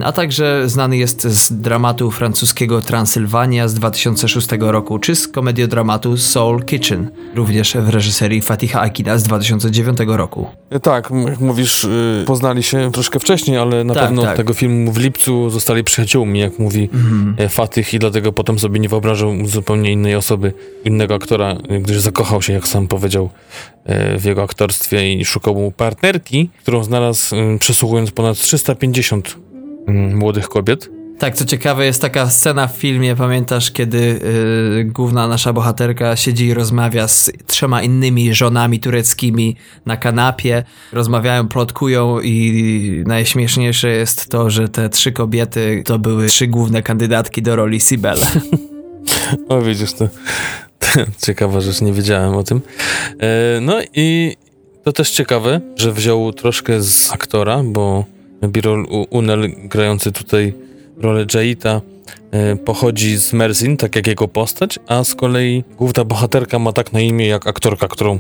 a 0.03 0.11
także 0.11 0.69
znany 0.69 0.97
jest 0.97 1.21
z 1.21 1.53
dramatu 1.61 2.11
francuskiego 2.11 2.81
Transylwania 2.81 3.67
z 3.67 3.73
2006 3.73 4.47
roku, 4.59 4.99
czy 4.99 5.15
z 5.15 5.27
komediodramatu 5.27 6.17
Soul 6.17 6.63
Kitchen, 6.63 7.11
również 7.35 7.73
w 7.73 7.89
reżyserii 7.89 8.41
Fatiha 8.41 8.81
Akina 8.81 9.17
z 9.17 9.23
2009 9.23 9.97
roku. 10.07 10.47
Tak, 10.81 11.11
jak 11.27 11.39
mówisz, 11.39 11.83
y, 11.83 12.23
poznali 12.27 12.63
się 12.63 12.91
troszkę 12.91 13.19
wcześniej, 13.19 13.57
ale 13.57 13.83
na 13.83 13.93
tak, 13.93 14.03
pewno 14.03 14.21
tak. 14.21 14.37
tego 14.37 14.53
filmu 14.53 14.91
w 14.91 14.97
lipcu 14.97 15.49
zostali 15.49 15.83
przyjaciółmi, 15.83 16.39
jak 16.39 16.59
mówi 16.59 16.89
mhm. 16.93 17.35
E, 17.37 17.49
Fatih 17.49 17.93
i 17.93 17.99
dlatego 17.99 18.33
potem 18.33 18.59
sobie 18.59 18.79
nie 18.79 18.89
wyobrażał 18.89 19.31
zupełnie 19.45 19.91
innej 19.91 20.15
osoby, 20.15 20.53
innego 20.85 21.15
aktora, 21.15 21.55
gdyż 21.81 21.99
zakochał 21.99 22.41
się, 22.41 22.53
jak 22.53 22.67
sam 22.67 22.87
powiedział, 22.87 23.29
e, 23.85 24.17
w 24.19 24.25
jego 24.25 24.43
aktorstwie 24.43 25.13
i 25.13 25.25
szukał 25.25 25.55
mu 25.55 25.71
partnerki, 25.71 26.49
którą 26.61 26.83
znalazł 26.83 27.35
przesłuchując 27.59 28.11
ponad 28.11 28.37
350 28.37 29.35
Mm, 29.35 29.52
młodych 29.87 30.49
kobiet. 30.49 30.89
Tak, 31.19 31.35
co 31.35 31.45
ciekawe, 31.45 31.85
jest 31.85 32.01
taka 32.01 32.29
scena 32.29 32.67
w 32.67 32.77
filmie, 32.77 33.15
pamiętasz, 33.15 33.71
kiedy 33.71 34.19
yy, 34.75 34.85
główna 34.85 35.27
nasza 35.27 35.53
bohaterka 35.53 36.15
siedzi 36.15 36.45
i 36.45 36.53
rozmawia 36.53 37.07
z 37.07 37.31
trzema 37.47 37.81
innymi 37.81 38.33
żonami 38.33 38.79
tureckimi 38.79 39.55
na 39.85 39.97
kanapie, 39.97 40.63
rozmawiają, 40.93 41.47
plotkują 41.47 42.19
i 42.19 43.03
najśmieszniejsze 43.07 43.89
jest 43.89 44.29
to, 44.29 44.49
że 44.49 44.69
te 44.69 44.89
trzy 44.89 45.11
kobiety 45.11 45.83
to 45.85 45.99
były 45.99 46.27
trzy 46.27 46.47
główne 46.47 46.83
kandydatki 46.83 47.41
do 47.41 47.55
roli 47.55 47.79
Sibel. 47.79 48.17
o, 49.49 49.61
widzisz, 49.61 49.93
to, 49.93 50.07
to 50.79 50.87
ciekawa 51.25 51.61
rzecz, 51.61 51.81
nie 51.81 51.93
wiedziałem 51.93 52.35
o 52.35 52.43
tym. 52.43 52.61
E, 53.19 53.59
no 53.61 53.77
i 53.93 54.35
to 54.83 54.91
też 54.91 55.11
ciekawe, 55.11 55.61
że 55.75 55.91
wziął 55.91 56.33
troszkę 56.33 56.81
z 56.81 57.11
aktora, 57.11 57.61
bo 57.65 58.05
Birol 58.47 58.85
Unel, 59.09 59.51
grający 59.57 60.11
tutaj 60.11 60.53
rolę 60.97 61.25
Jaita, 61.33 61.81
e, 62.31 62.55
pochodzi 62.55 63.17
z 63.17 63.33
Merzin, 63.33 63.77
tak 63.77 63.95
jak 63.95 64.07
jego 64.07 64.27
postać, 64.27 64.79
a 64.87 65.03
z 65.03 65.15
kolei 65.15 65.63
główna 65.77 66.05
bohaterka 66.05 66.59
ma 66.59 66.73
tak 66.73 66.93
na 66.93 66.99
imię 66.99 67.27
jak 67.27 67.47
aktorka, 67.47 67.87
którą, 67.87 68.19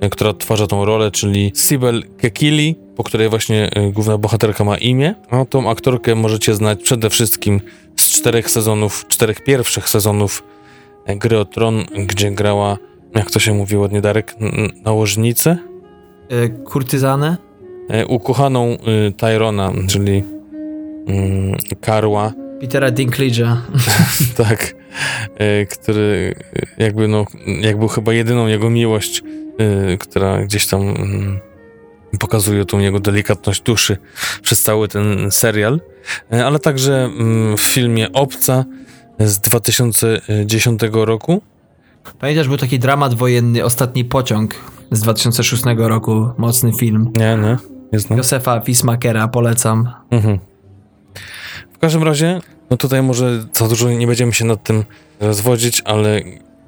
e, 0.00 0.08
która 0.08 0.30
odtwarza 0.30 0.66
tą 0.66 0.84
rolę, 0.84 1.10
czyli 1.10 1.52
Sibel 1.56 2.02
Kekili, 2.18 2.76
po 2.96 3.04
której 3.04 3.28
właśnie 3.28 3.70
e, 3.74 3.90
główna 3.92 4.18
bohaterka 4.18 4.64
ma 4.64 4.76
imię. 4.76 5.14
A 5.30 5.44
tą 5.44 5.70
aktorkę 5.70 6.14
możecie 6.14 6.54
znać 6.54 6.82
przede 6.82 7.10
wszystkim 7.10 7.60
z 7.96 8.10
czterech 8.10 8.50
sezonów, 8.50 9.04
czterech 9.08 9.44
pierwszych 9.44 9.88
sezonów 9.88 10.42
Gry 11.06 11.38
o 11.38 11.44
Tron, 11.44 11.84
gdzie 12.06 12.30
grała, 12.30 12.78
jak 13.14 13.30
to 13.30 13.38
się 13.38 13.54
mówi 13.54 13.76
ładnie, 13.76 14.00
Darek, 14.00 14.36
nałożnicę? 14.84 15.58
Kurtyzanę? 16.64 17.51
E, 17.88 18.06
ukochaną 18.06 18.76
y, 19.08 19.12
Tyrona, 19.12 19.72
czyli 19.88 20.24
mm, 21.06 21.56
Karła. 21.80 22.32
Petera 22.60 22.90
Dinklage'a. 22.90 23.56
tak, 24.44 24.74
e, 25.36 25.66
który 25.66 26.34
jakby 26.78 27.08
no, 27.08 27.24
jak 27.60 27.78
był 27.78 27.88
chyba 27.88 28.12
jedyną 28.12 28.46
jego 28.46 28.70
miłość, 28.70 29.22
która 29.98 30.44
gdzieś 30.44 30.66
tam 30.66 30.82
mm, 30.82 31.40
pokazuje 32.18 32.64
tą 32.64 32.78
jego 32.78 33.00
delikatność 33.00 33.62
duszy 33.62 33.96
przez 34.42 34.62
cały 34.62 34.88
ten 34.88 35.30
serial, 35.30 35.80
e, 36.32 36.46
ale 36.46 36.58
także 36.58 37.04
mm, 37.04 37.56
w 37.56 37.60
filmie 37.60 38.12
Obca 38.12 38.64
z 39.18 39.38
2010 39.38 40.80
roku. 40.92 41.42
Pamiętasz, 42.18 42.48
był 42.48 42.56
taki 42.56 42.78
dramat 42.78 43.14
wojenny 43.14 43.64
Ostatni 43.64 44.04
Pociąg 44.04 44.54
z 44.92 45.00
2006 45.00 45.62
roku, 45.76 46.28
mocny 46.38 46.72
film. 46.72 47.10
Nie, 47.16 47.36
nie. 47.36 47.56
Nie 47.92 47.98
znam. 47.98 48.18
Josefa 48.18 48.60
Wismakera 48.60 49.28
polecam. 49.28 49.88
Mhm. 50.10 50.38
W 51.72 51.78
każdym 51.78 52.02
razie, 52.02 52.40
no 52.70 52.76
tutaj 52.76 53.02
może 53.02 53.44
za 53.52 53.68
dużo 53.68 53.90
nie 53.90 54.06
będziemy 54.06 54.32
się 54.32 54.44
nad 54.44 54.62
tym 54.62 54.84
rozwodzić, 55.20 55.82
ale 55.84 56.20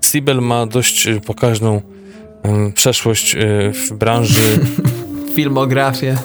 Sibel 0.04 0.40
ma 0.40 0.66
dość 0.66 1.06
y, 1.06 1.20
pokaźną 1.20 1.82
um, 2.42 2.72
przeszłość 2.72 3.34
y, 3.34 3.72
w 3.72 3.92
branży. 3.92 4.40
Filmografię. 5.34 6.16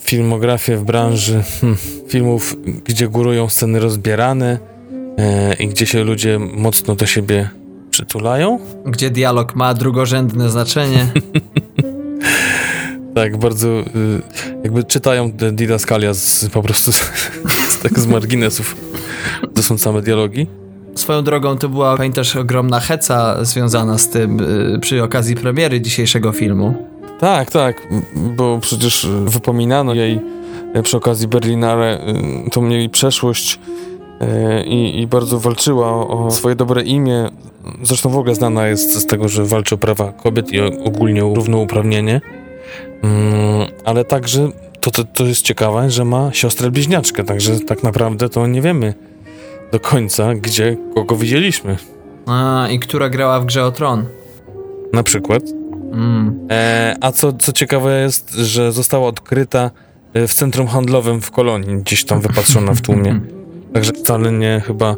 Filmografię 0.00 0.76
w 0.76 0.84
branży 0.84 1.42
hmm, 1.60 1.78
filmów, 2.08 2.56
gdzie 2.84 3.08
górują 3.08 3.48
sceny 3.48 3.80
rozbierane 3.80 4.58
e, 5.18 5.54
i 5.54 5.68
gdzie 5.68 5.86
się 5.86 6.04
ludzie 6.04 6.38
mocno 6.38 6.94
do 6.94 7.06
siebie 7.06 7.50
przytulają. 7.92 8.58
Gdzie 8.86 9.10
dialog 9.10 9.54
ma 9.54 9.74
drugorzędne 9.74 10.50
znaczenie. 10.50 11.06
Tak, 13.14 13.36
bardzo 13.36 13.68
y, 13.68 13.84
jakby 14.62 14.84
czytają 14.84 15.30
didaskalia 15.32 16.14
z, 16.14 16.46
po 16.52 16.62
prostu 16.62 16.92
z, 16.92 17.78
tak 17.82 17.98
z 17.98 18.06
marginesów. 18.06 18.76
To 19.54 19.62
są 19.62 19.78
same 19.78 20.02
dialogi. 20.02 20.46
Swoją 20.94 21.24
drogą 21.24 21.58
to 21.58 21.68
była, 21.68 21.96
pamiętasz, 21.96 22.36
ogromna 22.36 22.80
heca 22.80 23.44
związana 23.44 23.98
z 23.98 24.08
tym 24.08 24.40
y, 24.74 24.78
przy 24.80 25.02
okazji 25.02 25.34
premiery 25.34 25.80
dzisiejszego 25.80 26.32
filmu. 26.32 26.88
Tak, 27.20 27.50
tak, 27.50 27.88
bo 28.36 28.58
przecież 28.58 29.08
wypominano 29.24 29.94
jej 29.94 30.20
przy 30.82 30.96
okazji 30.96 31.28
Berlinare 31.28 31.98
y, 32.46 32.50
tą 32.50 32.68
jej 32.68 32.88
przeszłość 32.88 33.58
i, 34.66 35.00
i, 35.00 35.06
bardzo 35.06 35.40
walczyła 35.40 36.08
o 36.08 36.30
swoje 36.30 36.54
dobre 36.54 36.82
imię. 36.82 37.30
Zresztą 37.82 38.10
w 38.10 38.16
ogóle 38.16 38.34
znana 38.34 38.66
jest 38.66 38.94
z 38.94 39.06
tego, 39.06 39.28
że 39.28 39.44
walczy 39.44 39.74
o 39.74 39.78
prawa 39.78 40.12
kobiet 40.12 40.52
i 40.52 40.60
ogólnie 40.60 41.24
o 41.24 41.34
równouprawnienie. 41.34 42.20
Mm, 43.02 43.68
ale 43.84 44.04
także 44.04 44.48
to, 44.80 44.90
to, 44.90 45.04
to 45.04 45.24
jest 45.24 45.42
ciekawe, 45.42 45.90
że 45.90 46.04
ma 46.04 46.32
siostrę 46.32 46.70
bliźniaczkę, 46.70 47.24
także 47.24 47.60
tak 47.60 47.82
naprawdę 47.82 48.28
to 48.28 48.46
nie 48.46 48.62
wiemy 48.62 48.94
do 49.72 49.80
końca, 49.80 50.34
gdzie 50.34 50.76
kogo 50.94 51.16
widzieliśmy. 51.16 51.76
A, 52.26 52.68
i 52.70 52.78
która 52.78 53.08
grała 53.08 53.40
w 53.40 53.46
grze 53.46 53.64
o 53.64 53.70
tron. 53.70 54.04
Na 54.92 55.02
przykład. 55.02 55.42
Mm. 55.92 56.46
E, 56.50 56.96
a 57.00 57.12
co, 57.12 57.32
co 57.32 57.52
ciekawe 57.52 58.00
jest, 58.00 58.34
że 58.34 58.72
została 58.72 59.08
odkryta 59.08 59.70
e, 60.14 60.28
w 60.28 60.34
centrum 60.34 60.66
handlowym 60.66 61.20
w 61.20 61.30
kolonii, 61.30 61.76
gdzieś 61.76 62.04
tam 62.04 62.20
wypatrzona 62.20 62.74
w 62.74 62.80
tłumie. 62.80 63.20
Także 63.72 63.92
wcale 63.92 64.32
nie 64.32 64.62
chyba 64.66 64.96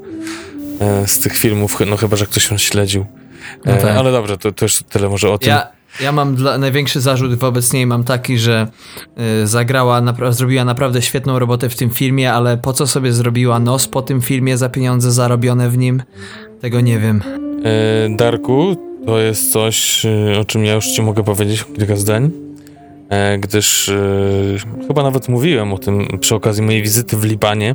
e, 0.80 1.08
z 1.08 1.18
tych 1.18 1.36
filmów, 1.36 1.78
no 1.86 1.96
chyba, 1.96 2.16
że 2.16 2.26
ktoś 2.26 2.50
ją 2.50 2.58
śledził. 2.58 3.06
No 3.64 3.72
e, 3.72 3.76
tak. 3.76 3.96
Ale 3.96 4.12
dobrze, 4.12 4.38
to, 4.38 4.52
to 4.52 4.64
już 4.64 4.82
tyle 4.82 5.08
może 5.08 5.30
o 5.30 5.38
tym. 5.38 5.48
Ja, 5.48 5.66
ja 6.00 6.12
mam 6.12 6.34
dla, 6.34 6.58
największy 6.58 7.00
zarzut 7.00 7.34
wobec 7.34 7.72
niej 7.72 7.86
mam 7.86 8.04
taki, 8.04 8.38
że 8.38 8.66
y, 9.42 9.46
zagrała, 9.46 10.00
napra 10.00 10.32
zrobiła 10.32 10.64
naprawdę 10.64 11.02
świetną 11.02 11.38
robotę 11.38 11.68
w 11.68 11.76
tym 11.76 11.90
filmie, 11.90 12.32
ale 12.32 12.56
po 12.56 12.72
co 12.72 12.86
sobie 12.86 13.12
zrobiła 13.12 13.58
nos 13.58 13.88
po 13.88 14.02
tym 14.02 14.22
filmie 14.22 14.58
za 14.58 14.68
pieniądze 14.68 15.12
zarobione 15.12 15.70
w 15.70 15.78
nim? 15.78 16.02
Tego 16.60 16.80
nie 16.80 16.98
wiem. 16.98 17.22
E, 17.64 18.16
Darku, 18.16 18.76
to 19.06 19.18
jest 19.18 19.52
coś, 19.52 20.04
y, 20.04 20.38
o 20.40 20.44
czym 20.44 20.64
ja 20.64 20.74
już 20.74 20.86
ci 20.86 21.02
mogę 21.02 21.24
powiedzieć 21.24 21.64
kilka 21.76 21.96
zdań, 21.96 22.30
e, 23.08 23.38
gdyż 23.38 23.90
chyba 24.88 25.02
nawet 25.02 25.28
mówiłem 25.28 25.72
o 25.72 25.78
tym 25.78 26.18
przy 26.20 26.34
okazji 26.34 26.62
mojej 26.62 26.82
wizyty 26.82 27.16
w 27.16 27.24
Libanie, 27.24 27.74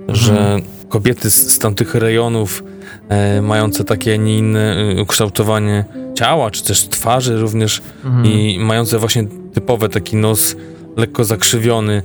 mhm. 0.00 0.18
że 0.18 0.58
kobiety 0.88 1.30
z, 1.30 1.54
z 1.54 1.58
tamtych 1.58 1.94
rejonów 1.94 2.64
e, 3.08 3.42
mające 3.42 3.84
takie, 3.84 4.12
a 4.12 4.16
nie 4.16 4.38
inne 4.38 4.76
e, 4.76 5.02
ukształtowanie 5.02 5.84
ciała, 6.14 6.50
czy 6.50 6.64
też 6.64 6.88
twarzy 6.88 7.36
również 7.36 7.82
mhm. 8.04 8.26
i 8.26 8.58
mające 8.60 8.98
właśnie 8.98 9.24
typowe 9.54 9.88
taki 9.88 10.16
nos 10.16 10.56
lekko 10.96 11.24
zakrzywiony, 11.24 12.02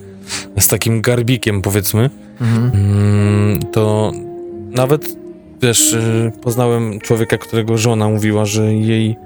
z 0.60 0.68
takim 0.68 1.02
garbikiem 1.02 1.62
powiedzmy, 1.62 2.10
mhm. 2.41 2.72
mm, 2.74 3.60
to 3.72 4.12
nawet 4.72 5.16
wiesz, 5.62 5.93
e, 5.93 6.32
poznałem 6.41 7.00
człowieka, 7.00 7.38
którego 7.38 7.78
żona 7.78 8.10
mówiła, 8.10 8.46
że 8.46 8.74
jej 8.74 9.18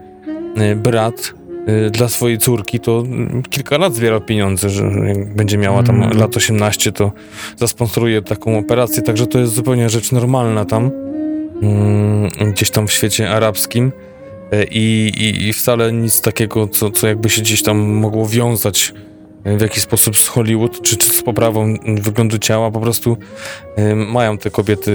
e, 0.55 0.75
brat 0.75 1.33
Y, 1.33 1.38
dla 1.91 2.09
swojej 2.09 2.37
córki, 2.37 2.79
to 2.79 3.03
kilka 3.49 3.77
lat 3.77 3.95
zbierał 3.95 4.21
pieniądze, 4.21 4.69
że 4.69 4.83
jak 5.07 5.35
będzie 5.35 5.57
miała 5.57 5.83
tam 5.83 6.03
mm. 6.03 6.17
lat 6.17 6.37
18, 6.37 6.91
to 6.91 7.11
zasponsoruje 7.57 8.21
taką 8.21 8.57
operację, 8.57 9.03
także 9.03 9.27
to 9.27 9.39
jest 9.39 9.53
zupełnie 9.53 9.89
rzecz 9.89 10.11
normalna 10.11 10.65
tam, 10.65 10.91
mm, 11.61 12.29
gdzieś 12.53 12.69
tam 12.69 12.87
w 12.87 12.91
świecie 12.91 13.29
arabskim. 13.29 13.91
Y, 14.53 14.67
i, 14.71 15.11
i, 15.17 15.47
i 15.47 15.53
wcale 15.53 15.93
nic 15.93 16.21
takiego, 16.21 16.67
co, 16.67 16.91
co 16.91 17.07
jakby 17.07 17.29
się 17.29 17.41
gdzieś 17.41 17.63
tam 17.63 17.77
mogło 17.77 18.27
wiązać 18.27 18.93
y, 19.47 19.57
w 19.57 19.61
jakiś 19.61 19.83
sposób 19.83 20.17
z 20.17 20.27
Hollywood, 20.27 20.81
czy, 20.81 20.97
czy 20.97 21.09
z 21.09 21.23
poprawą 21.23 21.75
wyglądu 22.01 22.37
ciała, 22.37 22.71
po 22.71 22.79
prostu 22.79 23.17
mają 23.95 24.37
te 24.37 24.51
kobiety 24.51 24.91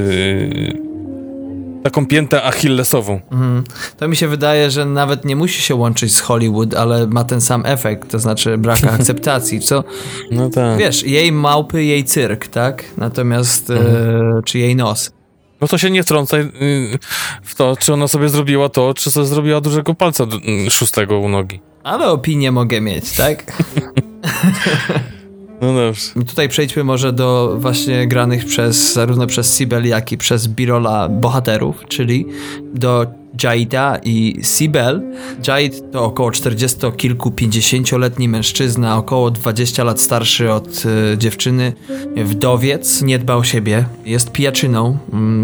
taką 1.84 2.06
piętę 2.06 2.42
achillesową. 2.42 3.20
Mhm. 3.32 3.64
To 3.96 4.08
mi 4.08 4.16
się 4.16 4.28
wydaje, 4.28 4.70
że 4.70 4.84
nawet 4.84 5.24
nie 5.24 5.36
musi 5.36 5.62
się 5.62 5.74
łączyć 5.74 6.14
z 6.14 6.20
Hollywood, 6.20 6.74
ale 6.74 7.06
ma 7.06 7.24
ten 7.24 7.40
sam 7.40 7.66
efekt, 7.66 8.10
to 8.10 8.18
znaczy 8.18 8.58
brak 8.58 8.84
akceptacji, 9.00 9.60
co? 9.60 9.84
No 10.30 10.50
tak. 10.50 10.78
Wiesz, 10.78 11.02
jej 11.02 11.32
małpy, 11.32 11.84
jej 11.84 12.04
cyrk, 12.04 12.48
tak? 12.48 12.84
Natomiast, 12.96 13.70
e, 13.70 13.74
mhm. 13.74 14.38
e, 14.38 14.42
czy 14.42 14.58
jej 14.58 14.76
nos. 14.76 15.12
No 15.60 15.68
to 15.68 15.78
się 15.78 15.90
nie 15.90 16.02
wtrącaj 16.02 16.40
y, 16.40 16.98
w 17.42 17.54
to, 17.54 17.76
czy 17.76 17.92
ona 17.92 18.08
sobie 18.08 18.28
zrobiła 18.28 18.68
to, 18.68 18.94
czy 18.94 19.10
sobie 19.10 19.26
zrobiła 19.26 19.60
dużego 19.60 19.94
palca 19.94 20.26
szóstego 20.70 21.18
u 21.18 21.28
nogi. 21.28 21.60
Ale 21.82 22.06
opinię 22.10 22.52
mogę 22.52 22.80
mieć, 22.80 23.12
tak? 23.12 23.44
No 25.64 25.74
dobrze. 25.74 26.26
Tutaj 26.26 26.48
przejdźmy 26.48 26.84
może 26.84 27.12
do 27.12 27.56
właśnie 27.58 28.06
granych 28.06 28.44
przez 28.44 28.94
zarówno 28.94 29.26
przez 29.26 29.56
Sibel, 29.58 29.86
jak 29.86 30.12
i 30.12 30.18
przez 30.18 30.48
Birola 30.48 31.08
bohaterów, 31.08 31.84
czyli 31.88 32.26
do 32.74 33.06
Jaida 33.42 33.98
i 34.04 34.36
Sibel. 34.42 35.02
Jaid 35.48 35.92
to 35.92 36.04
około 36.04 36.30
40 36.30 36.78
kilku, 36.96 37.30
50-letni 37.30 38.28
mężczyzna, 38.28 38.96
około 38.96 39.30
20 39.30 39.84
lat 39.84 40.00
starszy 40.00 40.52
od 40.52 40.82
y, 41.12 41.18
dziewczyny, 41.18 41.72
wdowiec, 42.16 43.02
nie 43.02 43.18
dba 43.18 43.34
o 43.34 43.44
siebie, 43.44 43.84
jest 44.06 44.32
pijaczyną, 44.32 44.98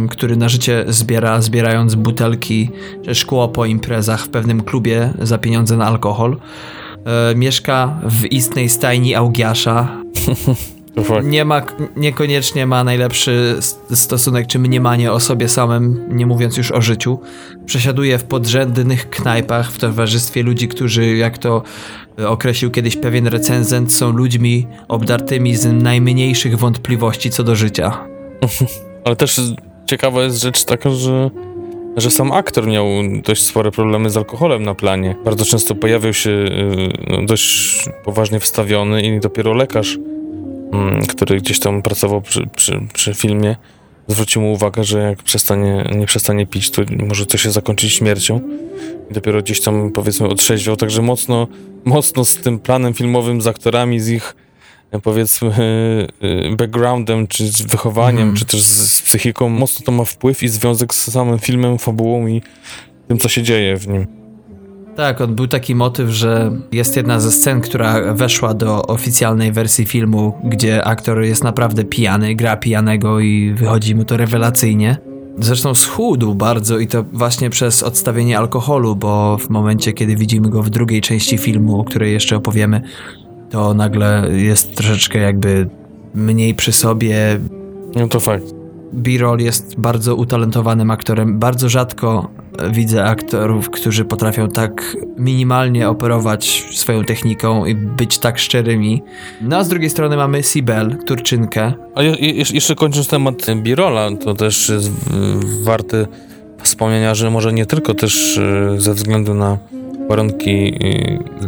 y, 0.04 0.08
który 0.08 0.36
na 0.36 0.48
życie 0.48 0.84
zbiera, 0.88 1.42
zbierając 1.42 1.94
butelki, 1.94 2.70
szkło 3.12 3.48
po 3.48 3.66
imprezach 3.66 4.24
w 4.24 4.28
pewnym 4.28 4.62
klubie 4.62 5.12
za 5.22 5.38
pieniądze 5.38 5.76
na 5.76 5.86
alkohol. 5.86 6.36
E, 7.04 7.34
mieszka 7.34 8.00
w 8.02 8.26
istnej 8.26 8.68
stajni 8.68 9.14
Augiasza. 9.14 9.99
Nie 11.22 11.44
ma, 11.44 11.62
niekoniecznie 11.96 12.66
ma 12.66 12.84
najlepszy 12.84 13.56
stosunek 13.94 14.46
czy 14.46 14.58
mniemanie 14.58 15.12
o 15.12 15.20
sobie 15.20 15.48
samym, 15.48 16.06
nie 16.16 16.26
mówiąc 16.26 16.56
już 16.56 16.72
o 16.72 16.82
życiu. 16.82 17.18
Przesiaduje 17.66 18.18
w 18.18 18.24
podrzędnych 18.24 19.10
knajpach 19.10 19.72
w 19.72 19.78
towarzystwie 19.78 20.42
ludzi, 20.42 20.68
którzy, 20.68 21.16
jak 21.16 21.38
to 21.38 21.62
określił 22.26 22.70
kiedyś 22.70 22.96
pewien 22.96 23.26
recenzent, 23.26 23.92
są 23.92 24.12
ludźmi 24.12 24.66
obdartymi 24.88 25.56
z 25.56 25.82
najmniejszych 25.82 26.58
wątpliwości 26.58 27.30
co 27.30 27.44
do 27.44 27.56
życia. 27.56 28.04
Ale 29.04 29.16
też 29.16 29.40
ciekawa 29.86 30.22
jest 30.22 30.40
rzecz 30.42 30.64
taka, 30.64 30.90
że 30.90 31.30
że 31.96 32.10
sam 32.10 32.32
aktor 32.32 32.66
miał 32.66 32.86
dość 33.24 33.42
spore 33.42 33.70
problemy 33.70 34.10
z 34.10 34.16
alkoholem 34.16 34.62
na 34.62 34.74
planie. 34.74 35.16
Bardzo 35.24 35.44
często 35.44 35.74
pojawiał 35.74 36.12
się 36.12 36.30
y, 36.30 36.92
no, 37.10 37.26
dość 37.26 37.84
poważnie 38.04 38.40
wstawiony 38.40 39.02
i 39.02 39.20
dopiero 39.20 39.54
lekarz, 39.54 39.98
mm, 40.72 41.06
który 41.06 41.36
gdzieś 41.36 41.58
tam 41.58 41.82
pracował 41.82 42.22
przy, 42.22 42.46
przy, 42.56 42.80
przy 42.92 43.14
filmie, 43.14 43.56
zwrócił 44.06 44.42
mu 44.42 44.52
uwagę, 44.52 44.84
że 44.84 44.98
jak 44.98 45.22
przestanie, 45.22 45.90
nie 45.94 46.06
przestanie 46.06 46.46
pić, 46.46 46.70
to 46.70 46.82
może 47.06 47.26
to 47.26 47.36
się 47.36 47.50
zakończyć 47.50 47.92
śmiercią. 47.92 48.40
I 49.10 49.14
dopiero 49.14 49.42
gdzieś 49.42 49.60
tam 49.60 49.90
powiedzmy 49.90 50.28
otrzeźwiał, 50.28 50.76
także 50.76 51.02
mocno, 51.02 51.46
mocno 51.84 52.24
z 52.24 52.36
tym 52.36 52.58
planem 52.58 52.94
filmowym, 52.94 53.40
z 53.40 53.46
aktorami, 53.46 54.00
z 54.00 54.08
ich 54.08 54.34
powiedzmy 54.98 55.48
y, 56.22 56.26
y, 56.26 56.56
backgroundem, 56.56 57.26
czy 57.26 57.48
z 57.48 57.62
wychowaniem, 57.62 58.22
mm. 58.22 58.36
czy 58.36 58.44
też 58.44 58.62
z 58.62 59.02
psychiką, 59.02 59.48
mocno 59.48 59.86
to 59.86 59.92
ma 59.92 60.04
wpływ 60.04 60.42
i 60.42 60.48
związek 60.48 60.94
z 60.94 61.10
samym 61.10 61.38
filmem, 61.38 61.78
fabułą 61.78 62.26
i 62.26 62.42
tym, 63.08 63.18
co 63.18 63.28
się 63.28 63.42
dzieje 63.42 63.76
w 63.76 63.88
nim. 63.88 64.06
Tak, 64.96 65.20
on 65.20 65.34
był 65.34 65.46
taki 65.46 65.74
motyw, 65.74 66.10
że 66.10 66.52
jest 66.72 66.96
jedna 66.96 67.20
ze 67.20 67.32
scen, 67.32 67.60
która 67.60 68.14
weszła 68.14 68.54
do 68.54 68.86
oficjalnej 68.86 69.52
wersji 69.52 69.86
filmu, 69.86 70.32
gdzie 70.44 70.84
aktor 70.84 71.22
jest 71.22 71.44
naprawdę 71.44 71.84
pijany, 71.84 72.34
gra 72.34 72.56
pijanego 72.56 73.20
i 73.20 73.54
wychodzi 73.56 73.94
mu 73.94 74.04
to 74.04 74.16
rewelacyjnie. 74.16 74.96
Zresztą 75.38 75.74
schudł 75.74 76.34
bardzo 76.34 76.78
i 76.78 76.86
to 76.86 77.04
właśnie 77.12 77.50
przez 77.50 77.82
odstawienie 77.82 78.38
alkoholu, 78.38 78.96
bo 78.96 79.38
w 79.38 79.50
momencie, 79.50 79.92
kiedy 79.92 80.16
widzimy 80.16 80.50
go 80.50 80.62
w 80.62 80.70
drugiej 80.70 81.00
części 81.00 81.38
filmu, 81.38 81.80
o 81.80 81.84
której 81.84 82.12
jeszcze 82.12 82.36
opowiemy, 82.36 82.82
to 83.50 83.74
nagle 83.74 84.28
jest 84.32 84.76
troszeczkę 84.76 85.18
jakby 85.18 85.68
mniej 86.14 86.54
przy 86.54 86.72
sobie. 86.72 87.38
No 87.94 88.08
to 88.08 88.20
fakt. 88.20 88.44
B-roll 88.92 89.38
jest 89.38 89.80
bardzo 89.80 90.16
utalentowanym 90.16 90.90
aktorem. 90.90 91.38
Bardzo 91.38 91.68
rzadko 91.68 92.30
widzę 92.70 93.04
aktorów, 93.04 93.70
którzy 93.70 94.04
potrafią 94.04 94.48
tak 94.48 94.96
minimalnie 95.18 95.88
operować 95.88 96.64
swoją 96.72 97.04
techniką 97.04 97.66
i 97.66 97.74
być 97.74 98.18
tak 98.18 98.38
szczerymi. 98.38 99.02
No 99.40 99.56
a 99.56 99.64
z 99.64 99.68
drugiej 99.68 99.90
strony 99.90 100.16
mamy 100.16 100.42
Sibel, 100.42 100.98
Turczynkę. 101.06 101.72
A 101.94 102.02
je, 102.02 102.10
je, 102.10 102.32
jeszcze 102.32 102.74
kończąc 102.74 103.08
temat 103.08 103.46
B-rolla, 103.56 104.16
to 104.24 104.34
też 104.34 104.68
jest 104.68 104.90
warte 105.62 106.06
wspomnienia, 106.62 107.14
że 107.14 107.30
może 107.30 107.52
nie 107.52 107.66
tylko 107.66 107.94
też 107.94 108.38
e, 108.38 108.80
ze 108.80 108.94
względu 108.94 109.34
na 109.34 109.58
warunki 110.08 110.74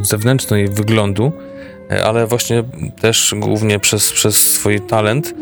e, 0.00 0.04
zewnętrzne 0.04 0.62
i 0.62 0.68
wyglądu, 0.68 1.32
E, 1.32 1.51
ale 2.04 2.26
właśnie 2.26 2.64
też 3.00 3.34
głównie 3.38 3.78
przez, 3.78 4.12
przez 4.12 4.52
swój 4.52 4.80
talent 4.80 5.34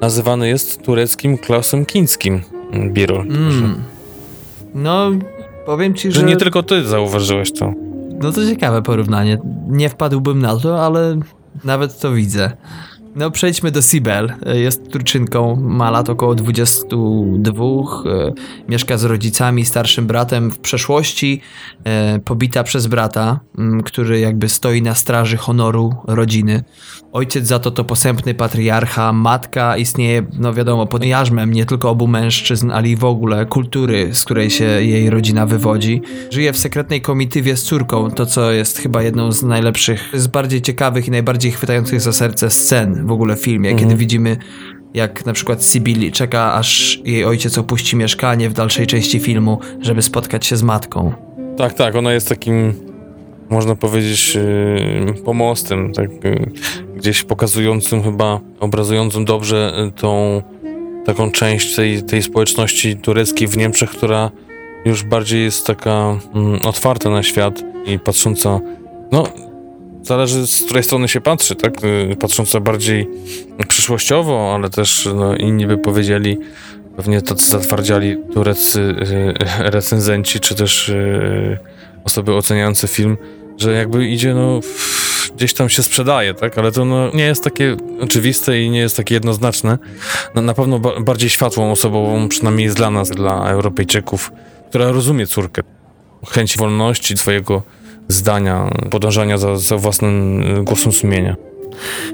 nazywany 0.00 0.48
jest 0.48 0.82
tureckim 0.82 1.38
Klausem 1.38 1.86
Kińskim 1.86 2.42
Birol. 2.72 3.20
Mm. 3.20 3.82
No, 4.74 5.10
powiem 5.66 5.94
ci, 5.94 6.12
że... 6.12 6.20
Że 6.20 6.26
nie 6.26 6.36
tylko 6.36 6.62
ty 6.62 6.84
zauważyłeś 6.84 7.52
to. 7.52 7.72
No 8.22 8.32
to 8.32 8.46
ciekawe 8.46 8.82
porównanie. 8.82 9.38
Nie 9.68 9.88
wpadłbym 9.88 10.38
na 10.38 10.56
to, 10.56 10.84
ale 10.86 11.20
nawet 11.64 12.00
to 12.00 12.12
widzę. 12.12 12.56
No 13.16 13.30
przejdźmy 13.30 13.70
do 13.70 13.82
Sibel. 13.82 14.32
Jest 14.54 14.92
Turczynką, 14.92 15.56
ma 15.56 15.90
lat 15.90 16.10
około 16.10 16.34
22, 16.34 17.62
e, 18.06 18.32
mieszka 18.68 18.98
z 18.98 19.04
rodzicami, 19.04 19.64
starszym 19.64 20.06
bratem. 20.06 20.50
W 20.50 20.58
przeszłości 20.58 21.40
e, 21.84 22.18
pobita 22.18 22.64
przez 22.64 22.86
brata, 22.86 23.40
który 23.84 24.20
jakby 24.20 24.48
stoi 24.48 24.82
na 24.82 24.94
straży 24.94 25.36
honoru 25.36 25.94
rodziny. 26.06 26.64
Ojciec 27.12 27.46
za 27.46 27.58
to 27.58 27.70
to 27.70 27.84
posępny 27.84 28.34
patriarcha, 28.34 29.12
matka 29.12 29.76
istnieje, 29.76 30.26
no 30.38 30.54
wiadomo, 30.54 30.86
pod 30.86 31.04
jarzmem 31.04 31.52
nie 31.52 31.66
tylko 31.66 31.90
obu 31.90 32.06
mężczyzn, 32.06 32.70
ale 32.70 32.88
i 32.88 32.96
w 32.96 33.04
ogóle 33.04 33.46
kultury, 33.46 34.14
z 34.14 34.24
której 34.24 34.50
się 34.50 34.64
jej 34.64 35.10
rodzina 35.10 35.46
wywodzi. 35.46 36.02
Żyje 36.30 36.52
w 36.52 36.58
sekretnej 36.58 37.00
komitywie 37.00 37.56
z 37.56 37.62
córką, 37.62 38.10
to 38.10 38.26
co 38.26 38.52
jest 38.52 38.78
chyba 38.78 39.02
jedną 39.02 39.32
z 39.32 39.42
najlepszych, 39.42 40.10
z 40.14 40.26
bardziej 40.26 40.62
ciekawych 40.62 41.08
i 41.08 41.10
najbardziej 41.10 41.52
chwytających 41.52 42.00
za 42.00 42.12
serce 42.12 42.50
scen 42.50 43.05
w 43.06 43.12
ogóle 43.12 43.36
w 43.36 43.40
filmie, 43.40 43.70
mhm. 43.70 43.88
kiedy 43.88 43.98
widzimy 43.98 44.36
jak 44.94 45.26
na 45.26 45.32
przykład 45.32 45.64
Sibili 45.64 46.12
czeka, 46.12 46.54
aż 46.54 47.00
jej 47.04 47.24
ojciec 47.24 47.58
opuści 47.58 47.96
mieszkanie 47.96 48.50
w 48.50 48.52
dalszej 48.52 48.86
części 48.86 49.20
filmu, 49.20 49.60
żeby 49.80 50.02
spotkać 50.02 50.46
się 50.46 50.56
z 50.56 50.62
matką. 50.62 51.12
Tak, 51.56 51.74
tak, 51.74 51.96
ona 51.96 52.12
jest 52.12 52.28
takim 52.28 52.72
można 53.50 53.76
powiedzieć, 53.76 54.34
yy, 54.34 55.22
pomostem, 55.24 55.92
tak, 55.92 56.10
yy, 56.24 56.52
gdzieś 56.96 57.22
pokazującym 57.22 58.02
chyba, 58.02 58.40
obrazującym 58.60 59.24
dobrze 59.24 59.72
yy, 59.84 59.92
tą 59.92 60.42
taką 61.04 61.30
część 61.30 61.76
tej, 61.76 62.02
tej 62.02 62.22
społeczności 62.22 62.96
tureckiej 62.96 63.48
w 63.48 63.56
Niemczech, 63.56 63.90
która 63.90 64.30
już 64.84 65.04
bardziej 65.04 65.44
jest 65.44 65.66
taka 65.66 66.18
mm, 66.34 66.58
otwarta 66.64 67.10
na 67.10 67.22
świat 67.22 67.62
i 67.86 67.98
patrząca, 67.98 68.60
no 69.12 69.24
zależy 70.06 70.46
z 70.46 70.62
której 70.64 70.82
strony 70.82 71.08
się 71.08 71.20
patrzy, 71.20 71.54
tak? 71.54 71.84
Y, 71.84 72.16
patrząca 72.20 72.60
bardziej 72.60 73.08
przyszłościowo, 73.68 74.54
ale 74.54 74.70
też 74.70 75.08
no, 75.14 75.36
inni 75.36 75.66
by 75.66 75.78
powiedzieli, 75.78 76.38
pewnie 76.96 77.22
tacy 77.22 77.46
zatwardziali 77.46 78.16
tureccy 78.34 78.80
y, 78.80 79.34
recenzenci, 79.70 80.40
czy 80.40 80.54
też 80.54 80.88
y, 80.88 81.58
osoby 82.04 82.34
oceniające 82.34 82.88
film, 82.88 83.16
że 83.58 83.72
jakby 83.72 84.08
idzie, 84.08 84.34
no 84.34 84.60
gdzieś 85.36 85.54
tam 85.54 85.68
się 85.68 85.82
sprzedaje, 85.82 86.34
tak? 86.34 86.58
Ale 86.58 86.72
to 86.72 86.84
no, 86.84 87.10
nie 87.14 87.24
jest 87.24 87.44
takie 87.44 87.76
oczywiste 88.00 88.60
i 88.60 88.70
nie 88.70 88.78
jest 88.78 88.96
takie 88.96 89.14
jednoznaczne. 89.14 89.78
No, 90.34 90.42
na 90.42 90.54
pewno 90.54 90.78
ba 90.78 91.00
bardziej 91.00 91.30
światłą 91.30 91.72
osobową, 91.72 92.28
przynajmniej 92.28 92.64
jest 92.64 92.76
dla 92.76 92.90
nas, 92.90 93.10
dla 93.10 93.50
Europejczyków, 93.50 94.32
która 94.68 94.92
rozumie 94.92 95.26
córkę. 95.26 95.62
Chęć 96.26 96.56
wolności, 96.56 97.16
swojego 97.16 97.62
zdania, 98.08 98.70
podążania 98.90 99.38
za, 99.38 99.56
za 99.56 99.76
własnym 99.76 100.42
głosem 100.64 100.92
sumienia. 100.92 101.36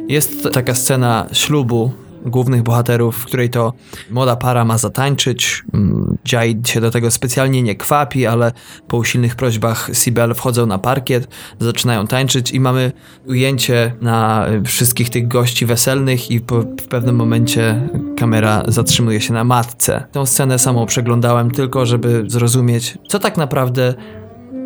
Jest 0.08 0.48
taka 0.52 0.74
scena 0.74 1.26
ślubu 1.32 1.92
głównych 2.26 2.62
bohaterów, 2.62 3.16
w 3.16 3.24
której 3.24 3.50
to 3.50 3.72
młoda 4.10 4.36
para 4.36 4.64
ma 4.64 4.78
zatańczyć. 4.78 5.62
Mm, 5.74 6.18
Jade 6.32 6.68
się 6.68 6.80
do 6.80 6.90
tego 6.90 7.10
specjalnie 7.10 7.62
nie 7.62 7.74
kwapi, 7.74 8.26
ale 8.26 8.52
po 8.88 8.96
usilnych 8.96 9.36
prośbach 9.36 9.90
Sibel 9.92 10.34
wchodzą 10.34 10.66
na 10.66 10.78
parkiet, 10.78 11.28
zaczynają 11.58 12.06
tańczyć 12.06 12.50
i 12.50 12.60
mamy 12.60 12.92
ujęcie 13.26 13.92
na 14.00 14.46
wszystkich 14.64 15.10
tych 15.10 15.28
gości 15.28 15.66
weselnych 15.66 16.30
i 16.30 16.40
po, 16.40 16.60
w 16.60 16.88
pewnym 16.88 17.16
momencie 17.16 17.88
kamera 18.16 18.62
zatrzymuje 18.68 19.20
się 19.20 19.32
na 19.32 19.44
matce. 19.44 20.04
Tą 20.12 20.26
scenę 20.26 20.58
samą 20.58 20.86
przeglądałem 20.86 21.50
tylko, 21.50 21.86
żeby 21.86 22.24
zrozumieć, 22.26 22.98
co 23.08 23.18
tak 23.18 23.36
naprawdę 23.36 23.94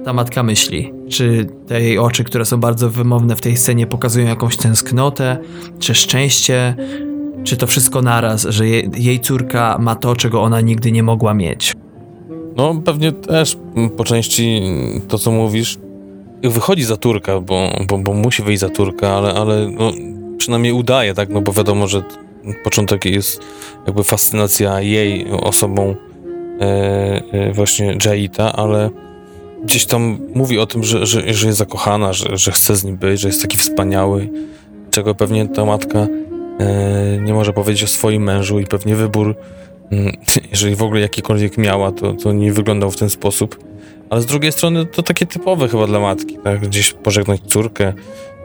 ta 0.04 0.12
matka 0.12 0.42
myśli? 0.42 0.92
Czy 1.08 1.46
te 1.66 1.82
jej 1.82 1.98
oczy, 1.98 2.24
które 2.24 2.44
są 2.44 2.60
bardzo 2.60 2.90
wymowne 2.90 3.36
w 3.36 3.40
tej 3.40 3.56
scenie, 3.56 3.86
pokazują 3.86 4.26
jakąś 4.26 4.56
tęsknotę, 4.56 5.38
czy 5.78 5.94
szczęście, 5.94 6.76
czy 7.44 7.56
to 7.56 7.66
wszystko 7.66 8.02
naraz, 8.02 8.46
że 8.48 8.68
je, 8.68 8.90
jej 8.96 9.20
córka 9.20 9.78
ma 9.80 9.96
to, 9.96 10.16
czego 10.16 10.42
ona 10.42 10.60
nigdy 10.60 10.92
nie 10.92 11.02
mogła 11.02 11.34
mieć? 11.34 11.72
No, 12.56 12.74
pewnie 12.84 13.12
też 13.12 13.56
po 13.96 14.04
części 14.04 14.62
to, 15.08 15.18
co 15.18 15.30
mówisz, 15.30 15.78
wychodzi 16.42 16.84
za 16.84 16.96
Turka, 16.96 17.40
bo, 17.40 17.70
bo, 17.88 17.98
bo 17.98 18.12
musi 18.12 18.42
wyjść 18.42 18.60
za 18.60 18.68
Turka, 18.68 19.08
ale, 19.08 19.34
ale 19.34 19.70
no, 19.70 19.92
przynajmniej 20.38 20.72
udaje, 20.72 21.14
tak? 21.14 21.28
No 21.28 21.40
bo 21.40 21.52
wiadomo, 21.52 21.86
że 21.86 22.02
początek 22.64 23.04
jest 23.04 23.40
jakby 23.86 24.04
fascynacja 24.04 24.80
jej 24.80 25.26
osobą 25.30 25.94
e, 26.60 26.64
e, 27.32 27.52
właśnie 27.52 27.98
Jaita, 28.04 28.52
ale 28.52 28.90
gdzieś 29.66 29.86
tam 29.86 30.18
mówi 30.34 30.58
o 30.58 30.66
tym, 30.66 30.84
że, 30.84 31.06
że, 31.06 31.34
że 31.34 31.46
jest 31.46 31.58
zakochana, 31.58 32.12
że, 32.12 32.36
że 32.36 32.52
chce 32.52 32.76
z 32.76 32.84
nim 32.84 32.96
być, 32.96 33.20
że 33.20 33.28
jest 33.28 33.42
taki 33.42 33.56
wspaniały, 33.56 34.28
czego 34.90 35.14
pewnie 35.14 35.48
ta 35.48 35.64
matka 35.64 35.98
e, 35.98 37.18
nie 37.20 37.34
może 37.34 37.52
powiedzieć 37.52 37.84
o 37.84 37.86
swoim 37.86 38.22
mężu 38.22 38.60
i 38.60 38.66
pewnie 38.66 38.96
wybór, 38.96 39.36
mm, 39.90 40.12
jeżeli 40.52 40.76
w 40.76 40.82
ogóle 40.82 41.00
jakikolwiek 41.00 41.58
miała, 41.58 41.92
to, 41.92 42.12
to 42.12 42.32
nie 42.32 42.52
wyglądał 42.52 42.90
w 42.90 42.96
ten 42.96 43.10
sposób. 43.10 43.64
Ale 44.10 44.20
z 44.20 44.26
drugiej 44.26 44.52
strony 44.52 44.86
to 44.86 45.02
takie 45.02 45.26
typowe 45.26 45.68
chyba 45.68 45.86
dla 45.86 46.00
matki, 46.00 46.38
tak? 46.44 46.60
Gdzieś 46.60 46.92
pożegnać 46.92 47.40
córkę, 47.46 47.92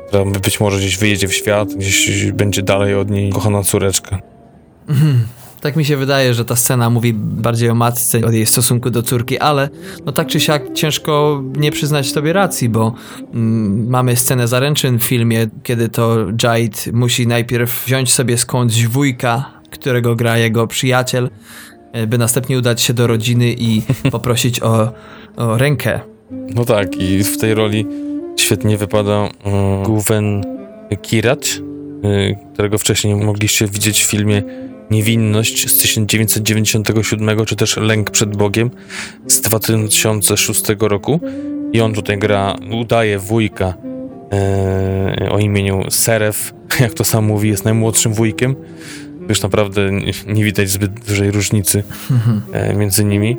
która 0.07 0.26
być 0.26 0.59
może 0.59 0.78
gdzieś 0.78 0.97
wyjedzie 0.97 1.28
w 1.28 1.34
świat, 1.34 1.74
gdzieś 1.74 2.32
będzie 2.32 2.61
dalej 2.61 2.95
od 2.95 3.09
niej 3.09 3.32
kochana 3.32 3.63
córeczka. 3.63 4.19
Mhm. 4.89 5.28
Tak 5.62 5.76
mi 5.76 5.86
się 5.86 5.97
wydaje, 5.97 6.34
że 6.34 6.45
ta 6.45 6.55
scena 6.55 6.89
mówi 6.89 7.14
bardziej 7.14 7.70
o 7.70 7.76
matce, 7.76 8.26
o 8.26 8.32
jej 8.32 8.45
stosunku 8.45 8.89
do 8.89 9.03
córki, 9.03 9.39
ale 9.39 9.70
no 10.05 10.12
tak 10.12 10.28
czy 10.28 10.39
siak 10.39 10.74
ciężko 10.74 11.43
nie 11.55 11.72
przyznać 11.72 12.14
tobie 12.14 12.34
racji, 12.34 12.70
bo 12.70 12.93
mm, 13.34 13.89
mamy 13.89 14.16
scenę 14.16 14.47
zaręczyn 14.47 14.99
w 14.99 15.03
filmie, 15.03 15.47
kiedy 15.64 15.89
to 15.89 16.18
Jade 16.43 16.91
musi 16.93 17.28
najpierw 17.28 17.86
wziąć 17.86 18.14
sobie 18.14 18.38
skądś 18.38 18.86
wujka, 18.86 19.51
którego 19.70 20.16
gra 20.16 20.38
jego 20.38 20.68
przyjaciel, 20.68 21.30
e, 21.91 22.07
by 22.07 22.18
następnie 22.18 22.57
udać 22.57 22.82
się 22.82 22.93
do 22.93 23.07
rodziny 23.07 23.55
i 23.57 23.82
poprosić 24.12 24.64
o, 24.64 24.91
o 25.36 25.57
rękę. 25.57 25.99
No 26.32 26.66
tak, 26.66 26.95
i 26.97 27.24
w 27.24 27.38
tej 27.38 27.53
roli 27.53 27.86
świetnie 28.38 28.78
wypada 28.78 29.30
um, 29.45 29.84
Guven 29.84 30.43
Kiracz, 31.01 31.57
y, 31.57 31.62
którego 32.53 32.78
wcześniej 32.78 33.16
mogliście 33.16 33.68
widzieć 33.68 34.03
w 34.03 34.07
filmie 34.07 34.43
Niewinność 34.91 35.69
z 35.69 35.77
1997, 35.77 37.45
czy 37.45 37.55
też 37.55 37.77
Lęk 37.77 38.09
przed 38.09 38.37
Bogiem 38.37 38.71
z 39.27 39.41
2006 39.41 40.63
roku. 40.79 41.19
I 41.73 41.81
on 41.81 41.93
tutaj 41.93 42.17
gra, 42.17 42.55
udaje 42.71 43.19
wujka 43.19 43.73
e, 44.31 45.29
o 45.31 45.39
imieniu 45.39 45.83
Seref, 45.89 46.53
jak 46.79 46.93
to 46.93 47.03
sam 47.03 47.25
mówi, 47.25 47.49
jest 47.49 47.65
najmłodszym 47.65 48.13
wujkiem. 48.13 48.55
Już 49.29 49.41
naprawdę 49.41 49.91
nie, 49.91 50.13
nie 50.27 50.43
widać 50.43 50.69
zbyt 50.69 50.99
dużej 51.07 51.31
różnicy 51.31 51.83
e, 52.53 52.73
między 52.73 53.05
nimi. 53.05 53.37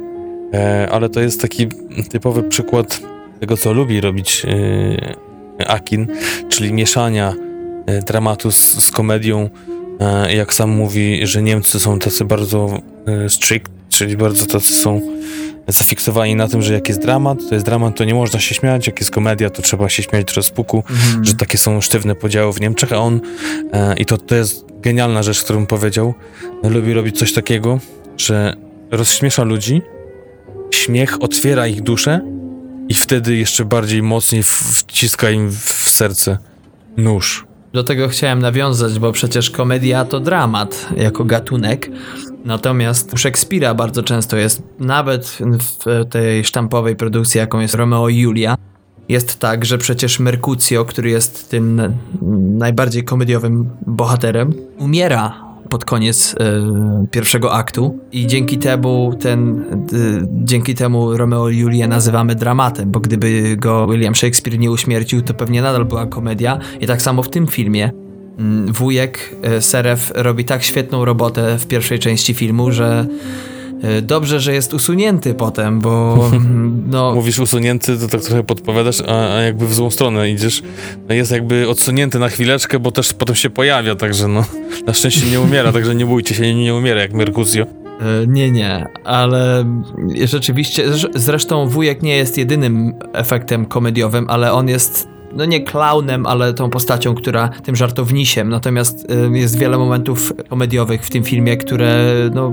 E, 0.54 0.88
ale 0.90 1.08
to 1.08 1.20
jest 1.20 1.40
taki 1.40 1.68
typowy 2.10 2.42
przykład 2.42 3.00
tego, 3.40 3.56
co 3.56 3.72
lubi 3.72 4.00
robić 4.00 4.46
e, 5.58 5.68
Akin, 5.68 6.06
czyli 6.48 6.72
mieszania 6.72 7.34
e, 7.86 8.02
dramatu 8.02 8.50
z, 8.50 8.84
z 8.84 8.90
komedią, 8.90 9.50
jak 10.34 10.54
sam 10.54 10.70
mówi, 10.70 11.26
że 11.26 11.42
Niemcy 11.42 11.80
są 11.80 11.98
tacy 11.98 12.24
bardzo 12.24 12.78
e, 13.06 13.28
strict, 13.28 13.72
czyli 13.88 14.16
bardzo 14.16 14.46
tacy 14.46 14.74
są 14.74 15.00
zafiksowani 15.68 16.36
na 16.36 16.48
tym, 16.48 16.62
że 16.62 16.74
jak 16.74 16.88
jest 16.88 17.02
dramat, 17.02 17.38
to 17.48 17.54
jest 17.54 17.66
dramat, 17.66 17.96
to 17.96 18.04
nie 18.04 18.14
można 18.14 18.40
się 18.40 18.54
śmiać, 18.54 18.86
jak 18.86 19.00
jest 19.00 19.10
komedia, 19.10 19.50
to 19.50 19.62
trzeba 19.62 19.88
się 19.88 20.02
śmiać 20.02 20.26
do 20.26 20.32
rozpuku, 20.32 20.84
mm. 20.90 21.24
że 21.24 21.34
takie 21.34 21.58
są 21.58 21.80
sztywne 21.80 22.14
podziały 22.14 22.52
w 22.52 22.60
Niemczech, 22.60 22.92
a 22.92 22.96
on, 22.96 23.20
e, 23.72 23.94
i 23.96 24.06
to, 24.06 24.18
to 24.18 24.34
jest 24.34 24.64
genialna 24.80 25.22
rzecz, 25.22 25.42
którą 25.42 25.66
powiedział, 25.66 26.14
lubi 26.62 26.92
robić 26.92 27.18
coś 27.18 27.32
takiego, 27.32 27.78
że 28.16 28.56
rozśmiesza 28.90 29.42
ludzi, 29.42 29.82
śmiech 30.70 31.22
otwiera 31.22 31.66
ich 31.66 31.82
duszę 31.82 32.20
i 32.88 32.94
wtedy 32.94 33.36
jeszcze 33.36 33.64
bardziej 33.64 34.02
mocniej 34.02 34.42
wciska 34.42 35.30
im 35.30 35.50
w 35.50 35.90
serce 35.90 36.38
nóż. 36.96 37.51
Do 37.72 37.84
tego 37.84 38.08
chciałem 38.08 38.38
nawiązać, 38.38 38.98
bo 38.98 39.12
przecież 39.12 39.50
komedia 39.50 40.04
to 40.04 40.20
dramat 40.20 40.88
jako 40.96 41.24
gatunek. 41.24 41.90
Natomiast 42.44 43.14
u 43.14 43.16
Szekspira 43.16 43.74
bardzo 43.74 44.02
często 44.02 44.36
jest, 44.36 44.62
nawet 44.78 45.38
w 45.60 46.08
tej 46.10 46.44
sztampowej 46.44 46.96
produkcji, 46.96 47.38
jaką 47.38 47.60
jest 47.60 47.74
Romeo 47.74 48.08
i 48.08 48.18
Julia, 48.18 48.56
jest 49.08 49.38
tak, 49.38 49.64
że 49.64 49.78
przecież 49.78 50.20
Mercutio, 50.20 50.84
który 50.84 51.10
jest 51.10 51.50
tym 51.50 51.92
najbardziej 52.58 53.04
komediowym 53.04 53.70
bohaterem, 53.86 54.52
umiera 54.78 55.51
pod 55.72 55.84
koniec 55.84 56.34
y, 56.34 56.36
pierwszego 57.10 57.52
aktu 57.52 57.98
i 58.12 58.26
dzięki 58.26 58.58
temu 58.58 59.14
ten, 59.20 59.64
y, 59.92 60.26
dzięki 60.44 60.74
temu 60.74 61.16
Romeo 61.16 61.48
i 61.48 61.58
Julię 61.58 61.88
nazywamy 61.88 62.34
dramatem, 62.34 62.90
bo 62.90 63.00
gdyby 63.00 63.56
go 63.56 63.86
William 63.86 64.14
Shakespeare 64.14 64.58
nie 64.58 64.70
uśmiercił, 64.70 65.22
to 65.22 65.34
pewnie 65.34 65.62
nadal 65.62 65.84
była 65.84 66.06
komedia 66.06 66.58
i 66.80 66.86
tak 66.86 67.02
samo 67.02 67.22
w 67.22 67.28
tym 67.28 67.46
filmie. 67.46 67.90
Y, 68.68 68.72
wujek 68.72 69.36
Seref 69.60 70.12
robi 70.14 70.44
tak 70.44 70.62
świetną 70.62 71.04
robotę 71.04 71.58
w 71.58 71.66
pierwszej 71.66 71.98
części 71.98 72.34
filmu, 72.34 72.70
że 72.70 73.06
E, 73.06 73.51
dobrze, 74.02 74.40
że 74.40 74.52
jest 74.54 74.74
usunięty 74.74 75.34
potem, 75.34 75.80
bo 75.80 76.18
no... 76.92 77.14
Mówisz 77.14 77.38
usunięty, 77.38 77.98
to 77.98 78.08
tak 78.08 78.20
trochę 78.20 78.44
podpowiadasz, 78.44 79.00
a, 79.00 79.36
a 79.36 79.40
jakby 79.40 79.66
w 79.66 79.74
złą 79.74 79.90
stronę 79.90 80.30
idziesz. 80.30 80.62
No 81.08 81.14
jest 81.14 81.30
jakby 81.30 81.68
odsunięty 81.68 82.18
na 82.18 82.28
chwileczkę, 82.28 82.78
bo 82.78 82.92
też 82.92 83.12
potem 83.12 83.36
się 83.36 83.50
pojawia, 83.50 83.94
także 83.94 84.28
no 84.28 84.44
na 84.86 84.92
szczęście 84.92 85.30
nie 85.30 85.40
umiera, 85.40 85.72
także 85.72 85.94
nie 85.94 86.06
bójcie 86.06 86.34
się, 86.34 86.42
nie, 86.42 86.64
nie 86.64 86.74
umiera 86.74 87.00
jak 87.00 87.12
Mercutio. 87.12 87.62
E, 87.62 88.26
nie, 88.26 88.50
nie, 88.50 88.86
ale 89.04 89.64
rzeczywiście, 90.24 90.84
zresztą 91.14 91.68
wujek 91.68 92.02
nie 92.02 92.16
jest 92.16 92.38
jedynym 92.38 92.94
efektem 93.12 93.66
komediowym, 93.66 94.26
ale 94.28 94.52
on 94.52 94.68
jest 94.68 95.11
no 95.36 95.44
nie 95.44 95.60
klaunem, 95.60 96.26
ale 96.26 96.54
tą 96.54 96.70
postacią, 96.70 97.14
która 97.14 97.48
tym 97.48 97.76
żartownisiem. 97.76 98.48
Natomiast 98.48 99.12
y, 99.34 99.38
jest 99.38 99.58
wiele 99.58 99.78
momentów 99.78 100.32
komediowych 100.48 101.06
w 101.06 101.10
tym 101.10 101.24
filmie, 101.24 101.56
które 101.56 102.04
no, 102.34 102.52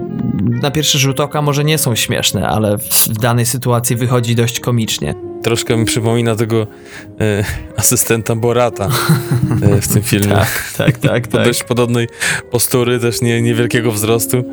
na 0.61 0.71
pierwszy 0.71 0.99
rzut 0.99 1.19
oka 1.19 1.41
może 1.41 1.63
nie 1.63 1.77
są 1.77 1.95
śmieszne, 1.95 2.47
ale 2.47 2.77
w 2.77 3.17
danej 3.17 3.45
sytuacji 3.45 3.95
wychodzi 3.95 4.35
dość 4.35 4.59
komicznie. 4.59 5.15
Troszkę 5.43 5.77
mi 5.77 5.85
przypomina 5.85 6.35
tego 6.35 6.67
e, 7.21 7.43
asystenta 7.77 8.35
Borata 8.35 8.89
e, 9.61 9.81
w 9.81 9.87
tym 9.87 10.03
filmie. 10.11 10.33
tak, 10.33 10.73
tak, 10.77 10.97
tak, 10.97 11.27
tak. 11.33 11.45
Dość 11.45 11.63
podobnej 11.63 12.07
postury, 12.51 12.99
też 12.99 13.21
nie, 13.21 13.41
niewielkiego 13.41 13.91
wzrostu, 13.91 14.43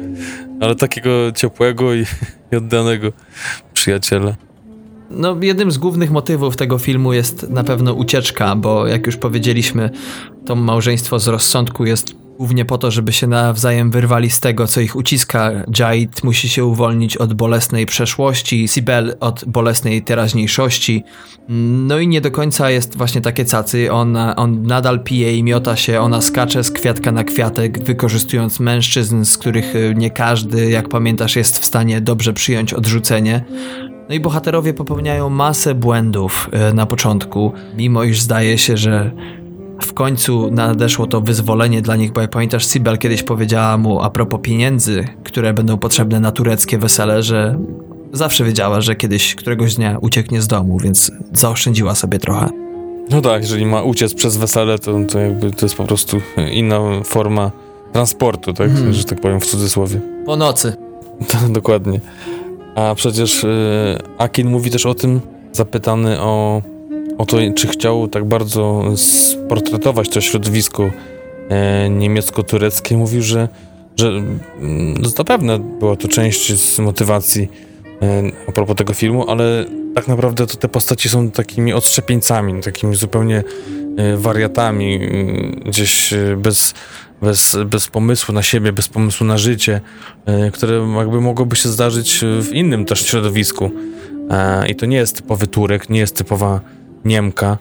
ale 0.61 0.75
takiego 0.75 1.33
ciepłego 1.33 1.95
i, 1.95 2.07
i 2.53 2.57
oddanego 2.57 3.13
przyjaciela. 3.75 4.46
No, 5.11 5.37
jednym 5.41 5.71
z 5.71 5.79
głównych 5.79 6.11
motywów 6.11 6.57
tego 6.57 6.79
filmu 6.79 7.13
jest 7.13 7.51
na 7.51 7.65
pewno 7.65 7.95
ucieczka, 7.95 8.57
bo 8.57 8.87
jak 8.87 9.07
już 9.07 9.17
powiedzieliśmy, 9.17 9.91
to 10.47 10.57
małżeństwo 10.57 11.19
z 11.19 11.29
rozsądku 11.29 11.85
jest 11.85 12.27
głównie 12.39 12.65
po 12.65 12.79
to, 12.79 12.91
żeby 12.91 13.13
się 13.13 13.27
nawzajem 13.27 13.91
wyrwali 13.91 14.31
z 14.31 14.41
tego, 14.41 14.67
co 14.67 14.81
ich 14.81 14.97
uciska. 14.97 15.51
Jait 15.79 16.25
musi 16.25 16.49
się 16.49 16.65
uwolnić 16.65 17.17
od 17.17 17.35
bolesnej 17.35 17.87
przeszłości, 17.87 18.69
Sibel 18.69 19.17
od 19.21 19.45
bolesnej 19.45 20.03
teraźniejszości. 20.03 21.05
No 21.49 21.99
i 21.99 22.09
nie 22.09 22.21
do 22.21 22.31
końca 22.31 22.71
jest 22.71 22.97
właśnie 22.97 23.21
takie 23.21 23.45
cacy. 23.45 23.93
On, 23.93 24.17
on 24.17 24.63
nadal 24.63 25.01
pije 25.01 25.37
i 25.37 25.43
miota 25.43 25.77
się, 25.77 26.01
ona 26.01 26.21
skacze 26.21 26.65
z 26.65 26.71
kwiatka 26.71 27.13
na 27.13 27.25
kwiatek, 27.25 27.85
wykorzystując 27.85 28.61
mężczyzn, 28.61 29.25
z 29.25 29.39
których 29.39 29.75
nie 29.95 30.11
każdy, 30.11 30.71
jak 30.71 30.89
pamiętasz, 30.89 31.37
jest 31.37 31.59
w 31.59 31.65
stanie 31.65 32.01
dobrze 32.01 32.33
przyjąć 32.33 32.75
odrzucenie. 32.75 33.45
No 34.09 34.15
i 34.15 34.21
bohaterowie 34.21 34.75
popełniają 34.75 35.31
masę 35.31 35.75
błędów 35.75 36.49
e, 36.53 36.73
na 36.73 36.87
początku, 36.87 37.53
mimo 37.77 38.05
iż 38.05 38.21
zdaje 38.21 38.59
się, 38.59 38.77
że 38.77 39.11
w 39.83 39.95
końcu 39.95 40.51
nadeszło 40.51 41.07
to 41.07 41.21
wyzwolenie 41.21 41.83
dla 41.83 41.97
nich, 41.97 42.13
bo 42.13 42.21
jak 42.21 42.31
pamiętasz, 42.31 42.67
Sibel 42.67 42.99
kiedyś 42.99 43.23
powiedziała 43.23 43.77
mu 43.77 44.03
a 44.03 44.11
propos 44.11 44.41
pieniędzy, 44.43 45.05
które 45.25 45.55
będą 45.55 45.79
potrzebne 45.79 46.21
na 46.21 46.33
tureckie 46.33 46.79
wesele, 46.79 47.23
że 47.23 47.59
zawsze 48.13 48.45
wiedziała, 48.45 48.81
że 48.81 48.97
kiedyś, 48.97 49.35
któregoś 49.35 49.75
dnia 49.75 49.99
ucieknie 50.01 50.43
z 50.43 50.47
domu, 50.47 50.79
więc 50.79 51.13
zaoszczędziła 51.33 51.95
sobie 51.95 52.19
trochę. 52.19 52.49
No 53.11 53.21
tak, 53.21 53.43
jeżeli 53.43 53.67
ma 53.67 53.83
uciec 53.83 54.15
przez 54.15 54.37
wesele, 54.37 54.79
to, 54.79 54.99
to 55.09 55.19
jakby 55.19 55.51
to 55.51 55.67
jest 55.67 55.75
po 55.75 55.85
prostu 55.85 56.21
inna 56.53 56.81
forma 57.05 57.51
transportu, 57.93 58.53
tak? 58.53 58.73
Hmm. 58.73 58.93
Że 58.93 59.05
tak 59.05 59.21
powiem 59.21 59.41
w 59.41 59.47
cudzysłowie. 59.47 60.01
Po 60.27 60.37
nocy. 60.37 60.77
To, 61.29 61.49
dokładnie. 61.49 62.01
A 62.77 62.95
przecież 62.95 63.45
y, 63.45 63.49
Akin 64.19 64.49
mówi 64.49 64.71
też 64.71 64.87
o 64.87 64.95
tym, 64.95 65.21
zapytany 65.53 66.21
o, 66.21 66.63
o 67.19 67.27
to, 67.27 67.37
czy 67.55 67.69
chciał 67.69 68.09
tak 68.09 68.25
bardzo 68.25 68.85
sportretować 68.97 70.09
to 70.09 70.21
środowisko 70.21 70.91
e, 71.49 71.91
niemiecko-tureckie. 71.91 72.97
Mówił, 72.97 73.23
że, 73.23 73.49
że 73.97 74.13
no, 74.99 75.09
zapewne 75.09 75.59
była 75.59 75.97
to 75.97 76.09
część 76.09 76.61
z 76.61 76.79
motywacji 76.79 77.49
e, 78.03 78.23
a 78.49 78.53
propos 78.53 78.77
tego 78.77 78.95
filmu, 78.95 79.31
ale 79.31 79.65
tak 79.95 80.09
naprawdę 80.09 80.47
to 80.47 80.57
te 80.57 80.69
postaci 80.69 81.09
są 81.09 81.31
takimi 81.31 81.73
odszczepieńcami, 81.73 82.63
takimi 82.63 82.97
zupełnie 82.97 83.45
e, 83.97 84.17
wariatami, 84.17 85.01
gdzieś 85.67 86.15
bez 86.37 86.75
bez, 87.23 87.57
bez 87.67 87.89
pomysłu 87.89 88.35
na 88.35 88.43
siebie, 88.43 88.73
bez 88.73 88.89
pomysłu 88.89 89.27
na 89.27 89.39
życie, 89.39 89.81
e, 90.27 90.51
które 90.51 90.95
jakby 90.99 91.21
mogłoby 91.21 91.57
się 91.57 91.69
zdarzyć 91.69 92.21
w 92.41 92.53
innym 92.53 92.85
też 92.85 93.07
środowisku. 93.07 93.71
E, 94.31 94.69
I 94.69 94.77
to 94.77 94.87
nie 94.87 94.97
jest 94.97 95.17
typowy 95.17 95.47
Turek, 95.47 95.91
nie 95.91 95.99
jest 95.99 96.17
typowa 96.17 96.61
Niemka, 97.05 97.59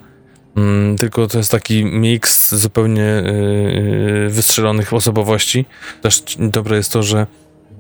mm, 0.56 0.97
tylko 0.97 1.28
to 1.28 1.38
jest 1.38 1.51
taki 1.51 1.86
miks 1.86 2.56
zupełnie 2.56 3.03
e, 3.03 3.24
wystrzelonych 4.30 4.93
osobowości. 4.93 5.66
Też 6.01 6.24
dobre 6.39 6.78
jest 6.78 6.91
to, 6.91 7.03
że 7.03 7.28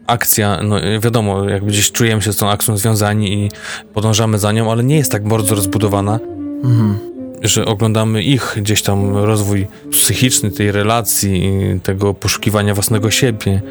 akcja, 0.07 0.59
no 0.63 0.75
wiadomo, 0.99 1.49
jakby 1.49 1.71
gdzieś 1.71 1.91
czujemy 1.91 2.21
się 2.21 2.33
z 2.33 2.37
tą 2.37 2.49
akcją 2.49 2.77
związani 2.77 3.33
i 3.33 3.49
podążamy 3.93 4.39
za 4.39 4.51
nią, 4.51 4.71
ale 4.71 4.83
nie 4.83 4.97
jest 4.97 5.11
tak 5.11 5.27
bardzo 5.27 5.55
rozbudowana. 5.55 6.19
Mhm 6.63 7.14
że 7.41 7.65
oglądamy 7.65 8.23
ich 8.23 8.53
gdzieś 8.57 8.81
tam 8.81 9.17
rozwój 9.17 9.67
psychiczny 9.91 10.51
tej 10.51 10.71
relacji, 10.71 11.51
tego 11.83 12.13
poszukiwania 12.13 12.73
własnego 12.73 13.11
siebie, 13.11 13.61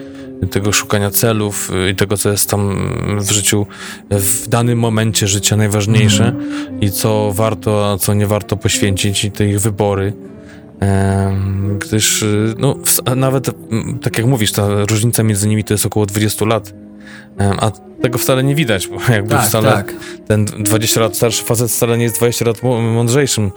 tego 0.50 0.72
szukania 0.72 1.10
celów 1.10 1.70
i 1.90 1.94
tego, 1.94 2.16
co 2.16 2.30
jest 2.30 2.50
tam 2.50 2.90
w 3.20 3.30
życiu 3.30 3.66
w 4.10 4.48
danym 4.48 4.78
momencie 4.78 5.28
życia 5.28 5.56
najważniejsze 5.56 6.28
mm. 6.28 6.80
i 6.80 6.90
co 6.90 7.32
warto, 7.32 7.92
a 7.92 7.98
co 7.98 8.14
nie 8.14 8.26
warto 8.26 8.56
poświęcić 8.56 9.24
i 9.24 9.30
te 9.30 9.46
ich 9.46 9.60
wybory. 9.60 10.12
Gdyż 11.78 12.24
no, 12.58 12.76
nawet 13.16 13.50
tak 14.02 14.18
jak 14.18 14.26
mówisz, 14.26 14.52
ta 14.52 14.84
różnica 14.90 15.22
między 15.22 15.48
nimi 15.48 15.64
to 15.64 15.74
jest 15.74 15.86
około 15.86 16.06
20 16.06 16.44
lat. 16.44 16.74
A 17.38 17.70
tego 18.02 18.18
wcale 18.18 18.44
nie 18.44 18.54
widać, 18.54 18.88
bo 18.88 19.12
jakby 19.12 19.30
tak, 19.30 19.46
wcale 19.46 19.72
tak. 19.72 19.94
ten 20.26 20.44
20 20.44 21.00
lat 21.00 21.16
starszy 21.16 21.44
facet 21.44 21.70
wcale 21.70 21.98
nie 21.98 22.04
jest 22.04 22.16
20 22.16 22.44
lat 22.44 22.62
mądrzejszym 22.62 23.50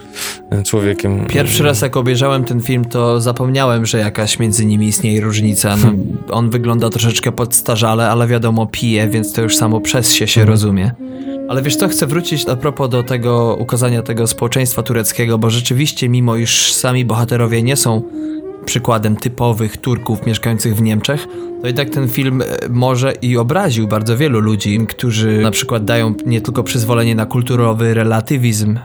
człowiekiem. 0.66 1.26
Pierwszy 1.26 1.64
raz 1.64 1.82
jak 1.82 1.98
obejrzałem 1.98 2.44
ten 2.44 2.62
film, 2.62 2.86
to 2.86 3.22
zapomniałem, 3.22 3.86
że 3.86 3.98
jakaś 3.98 4.40
między 4.40 4.66
nimi 4.66 4.88
istnieje 4.88 5.22
różnica. 5.22 5.76
No, 5.78 5.94
on 6.30 6.50
wygląda 6.50 6.90
troszeczkę 6.90 7.32
podstarzale, 7.32 8.10
ale 8.10 8.28
wiadomo 8.28 8.66
pije, 8.66 9.08
więc 9.08 9.34
to 9.34 9.42
już 9.42 9.58
samo 9.58 9.82
przez 9.82 10.14
się 10.14 10.28
się 10.28 10.42
mhm. 10.42 10.54
rozumie. 10.54 10.92
Ale 11.50 11.62
wiesz 11.62 11.76
co, 11.76 11.88
chcę 11.88 12.08
wrócić 12.08 12.50
a 12.50 12.56
propos 12.56 12.90
do 12.90 13.04
tego 13.04 13.58
ukazania 13.60 14.02
tego 14.02 14.28
społeczeństwa 14.28 14.84
tureckiego, 14.84 15.38
bo 15.38 15.50
rzeczywiście 15.50 16.10
mimo 16.10 16.36
iż 16.36 16.74
sami 16.74 17.06
bohaterowie 17.06 17.64
nie 17.64 17.76
są 17.76 18.02
przykładem 18.68 19.16
typowych 19.16 19.78
Turków 19.78 20.26
mieszkających 20.26 20.76
w 20.76 20.82
Niemczech, 20.82 21.28
to 21.62 21.68
jednak 21.68 21.90
ten 21.90 22.10
film 22.10 22.42
e, 22.42 22.46
może 22.70 23.14
i 23.22 23.38
obraził 23.38 23.88
bardzo 23.88 24.18
wielu 24.18 24.40
ludzi, 24.40 24.80
którzy 24.90 25.42
na 25.42 25.52
przykład 25.52 25.86
dają 25.86 26.14
nie 26.26 26.42
tylko 26.42 26.64
przyzwolenie 26.64 27.16
na 27.16 27.26
kulturowy 27.26 27.94
relatywizm, 27.94 28.78
e, 28.78 28.80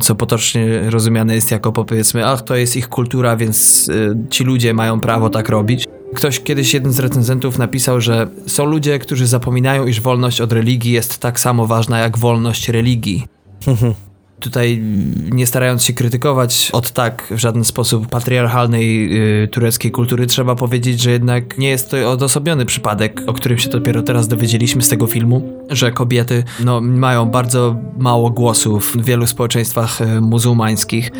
co 0.00 0.14
potocznie 0.14 0.90
rozumiane 0.90 1.34
jest 1.34 1.50
jako 1.50 1.72
powiedzmy, 1.72 2.26
ach, 2.26 2.42
to 2.42 2.56
jest 2.56 2.76
ich 2.76 2.88
kultura, 2.88 3.36
więc 3.36 3.88
e, 3.88 4.28
ci 4.30 4.44
ludzie 4.44 4.74
mają 4.74 5.00
prawo 5.00 5.30
tak 5.30 5.48
robić. 5.48 5.84
Ktoś 6.14 6.40
kiedyś, 6.40 6.74
jeden 6.74 6.92
z 6.92 6.98
recenzentów 6.98 7.58
napisał, 7.58 8.00
że 8.00 8.26
są 8.46 8.66
ludzie, 8.66 8.98
którzy 8.98 9.26
zapominają, 9.26 9.86
iż 9.86 10.00
wolność 10.00 10.40
od 10.40 10.52
religii 10.52 10.92
jest 10.92 11.18
tak 11.18 11.40
samo 11.40 11.66
ważna 11.66 11.98
jak 11.98 12.18
wolność 12.18 12.68
religii. 12.68 13.26
Tutaj 14.40 14.82
nie 15.30 15.46
starając 15.46 15.84
się 15.84 15.92
krytykować 15.92 16.70
od 16.72 16.90
tak 16.90 17.28
w 17.30 17.38
żaden 17.38 17.64
sposób 17.64 18.06
patriarchalnej 18.08 19.12
y, 19.44 19.48
tureckiej 19.48 19.90
kultury, 19.90 20.26
trzeba 20.26 20.54
powiedzieć, 20.54 21.00
że 21.00 21.10
jednak 21.10 21.58
nie 21.58 21.68
jest 21.68 21.90
to 21.90 22.10
odosobniony 22.10 22.66
przypadek, 22.66 23.22
o 23.26 23.32
którym 23.32 23.58
się 23.58 23.70
dopiero 23.70 24.02
teraz 24.02 24.28
dowiedzieliśmy 24.28 24.82
z 24.82 24.88
tego 24.88 25.06
filmu, 25.06 25.52
że 25.70 25.92
kobiety 25.92 26.44
no, 26.64 26.80
mają 26.80 27.26
bardzo 27.26 27.76
mało 27.98 28.30
głosów 28.30 28.96
w 28.96 29.04
wielu 29.04 29.26
społeczeństwach 29.26 30.00
y, 30.00 30.20
muzułmańskich, 30.20 31.10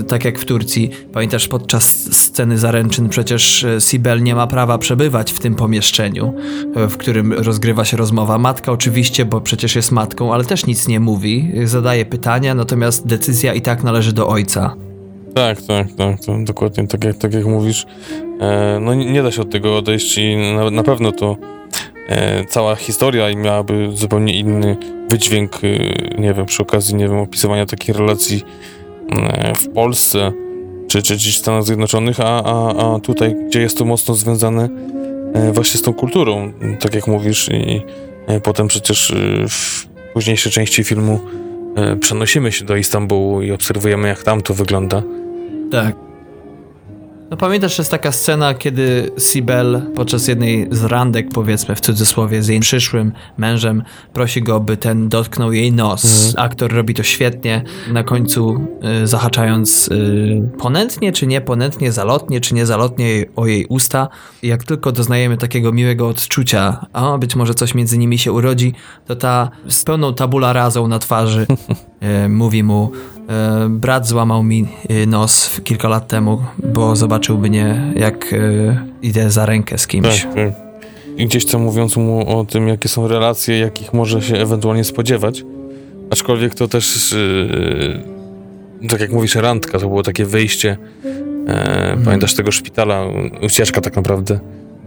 y, 0.00 0.02
tak 0.02 0.24
jak 0.24 0.38
w 0.38 0.44
Turcji. 0.44 0.90
Pamiętasz, 1.12 1.48
podczas 1.48 2.14
sceny 2.16 2.58
zaręczyn 2.58 3.08
przecież 3.08 3.64
y, 3.64 3.78
Sibel 3.80 4.22
nie 4.22 4.34
ma 4.34 4.46
prawa 4.46 4.78
przebywać 4.78 5.32
w 5.32 5.38
tym 5.38 5.54
pomieszczeniu, 5.54 6.34
w 6.76 6.96
którym 6.96 7.32
rozgrywa 7.32 7.84
się 7.84 7.96
rozmowa. 7.96 8.38
Matka 8.38 8.72
oczywiście, 8.72 9.24
bo 9.24 9.40
przecież 9.40 9.76
jest 9.76 9.92
matką, 9.92 10.34
ale 10.34 10.44
też 10.44 10.66
nic 10.66 10.88
nie 10.88 11.00
mówi, 11.00 11.52
zadaje 11.64 12.04
pytania, 12.04 12.41
natomiast 12.54 13.06
decyzja 13.06 13.54
i 13.54 13.60
tak 13.60 13.82
należy 13.82 14.12
do 14.12 14.28
ojca. 14.28 14.76
Tak, 15.34 15.62
tak, 15.62 15.86
tak, 15.92 16.16
dokładnie 16.44 16.86
tak 16.86 17.04
jak, 17.04 17.16
tak 17.16 17.34
jak 17.34 17.44
mówisz. 17.44 17.86
E, 18.40 18.78
no 18.80 18.94
nie, 18.94 19.22
da 19.22 19.30
się 19.30 19.42
od 19.42 19.50
tego 19.50 19.76
odejść 19.76 20.18
i 20.18 20.36
na, 20.36 20.70
na 20.70 20.82
pewno 20.82 21.12
to 21.12 21.36
e, 22.08 22.44
cała 22.44 22.76
historia 22.76 23.36
miałaby 23.36 23.88
zupełnie 23.94 24.38
inny 24.38 24.76
wydźwięk, 25.10 25.60
e, 25.64 25.68
nie 26.20 26.34
wiem, 26.34 26.46
przy 26.46 26.62
okazji, 26.62 26.94
nie 26.94 27.08
wiem, 27.08 27.18
opisywania 27.18 27.66
takich 27.66 27.96
relacji 27.96 28.42
e, 29.10 29.52
w 29.54 29.68
Polsce 29.68 30.32
czy, 30.88 31.02
czy 31.02 31.14
gdzieś 31.14 31.36
w 31.36 31.38
Stanach 31.38 31.64
Zjednoczonych, 31.64 32.20
a, 32.20 32.44
a, 32.44 32.94
a 32.94 33.00
tutaj, 33.00 33.36
gdzie 33.48 33.60
jest 33.60 33.78
to 33.78 33.84
mocno 33.84 34.14
związane 34.14 34.68
e, 35.34 35.52
właśnie 35.52 35.80
z 35.80 35.82
tą 35.82 35.94
kulturą, 35.94 36.52
tak 36.80 36.94
jak 36.94 37.06
mówisz 37.06 37.48
i 37.48 37.82
e, 38.26 38.40
potem 38.40 38.68
przecież 38.68 39.14
w 39.48 39.86
późniejszej 40.14 40.52
części 40.52 40.84
filmu 40.84 41.20
E, 41.20 41.51
przenosimy 42.00 42.52
się 42.52 42.64
do 42.64 42.76
Istambułu 42.76 43.42
i 43.42 43.52
obserwujemy, 43.52 44.08
jak 44.08 44.22
tam 44.22 44.42
to 44.42 44.54
wygląda. 44.54 45.02
Tak. 45.70 46.11
No 47.32 47.36
pamiętasz, 47.36 47.78
jest 47.78 47.90
taka 47.90 48.12
scena, 48.12 48.54
kiedy 48.54 49.10
Sibel 49.18 49.82
podczas 49.94 50.28
jednej 50.28 50.68
z 50.70 50.84
randek, 50.84 51.28
powiedzmy 51.34 51.74
w 51.74 51.80
cudzysłowie, 51.80 52.42
z 52.42 52.48
jej 52.48 52.60
przyszłym 52.60 53.12
mężem, 53.36 53.82
prosi 54.12 54.42
go, 54.42 54.60
by 54.60 54.76
ten 54.76 55.08
dotknął 55.08 55.52
jej 55.52 55.72
nos. 55.72 56.04
Mhm. 56.04 56.46
Aktor 56.46 56.72
robi 56.72 56.94
to 56.94 57.02
świetnie, 57.02 57.64
na 57.92 58.02
końcu 58.02 58.66
y, 59.02 59.06
zahaczając 59.06 59.88
y, 59.88 60.48
ponętnie 60.58 61.12
czy 61.12 61.26
nieponętnie, 61.26 61.92
zalotnie 61.92 62.40
czy 62.40 62.54
niezalotnie 62.54 63.24
o 63.36 63.46
jej 63.46 63.66
usta. 63.66 64.08
Jak 64.42 64.64
tylko 64.64 64.92
doznajemy 64.92 65.36
takiego 65.36 65.72
miłego 65.72 66.08
odczucia, 66.08 66.86
a 66.92 67.18
być 67.18 67.36
może 67.36 67.54
coś 67.54 67.74
między 67.74 67.98
nimi 67.98 68.18
się 68.18 68.32
urodzi, 68.32 68.74
to 69.06 69.16
ta 69.16 69.50
z 69.68 69.84
pełną 69.84 70.14
tabula 70.14 70.52
razą 70.52 70.88
na 70.88 70.98
twarzy 70.98 71.46
y, 72.26 72.28
mówi 72.28 72.62
mu 72.62 72.92
brat 73.70 74.06
złamał 74.06 74.42
mi 74.42 74.68
e, 74.88 75.06
nos 75.06 75.60
kilka 75.64 75.88
lat 75.88 76.08
temu, 76.08 76.38
bo 76.74 76.96
zobaczył 76.96 77.38
mnie, 77.38 77.92
jak 77.96 78.32
e, 78.32 78.86
idę 79.02 79.30
za 79.30 79.46
rękę 79.46 79.78
z 79.78 79.86
kimś. 79.86 80.22
Tak, 80.22 80.34
tak. 80.34 80.52
I 81.16 81.26
gdzieś 81.26 81.46
tam 81.46 81.62
mówiąc 81.62 81.96
mu 81.96 82.38
o 82.38 82.44
tym, 82.44 82.68
jakie 82.68 82.88
są 82.88 83.08
relacje, 83.08 83.58
jakich 83.58 83.94
może 83.94 84.22
się 84.22 84.36
ewentualnie 84.36 84.84
spodziewać. 84.84 85.44
Aczkolwiek 86.10 86.54
to 86.54 86.68
też, 86.68 87.14
tak 88.88 89.00
jak 89.00 89.12
mówisz, 89.12 89.34
randka, 89.34 89.78
to 89.78 89.88
było 89.88 90.02
takie 90.02 90.24
wyjście. 90.24 90.76
Mhm. 91.46 92.02
Pamiętasz 92.04 92.34
tego 92.34 92.52
szpitala, 92.52 93.04
ucieczka 93.42 93.80
tak 93.80 93.96
naprawdę, 93.96 94.40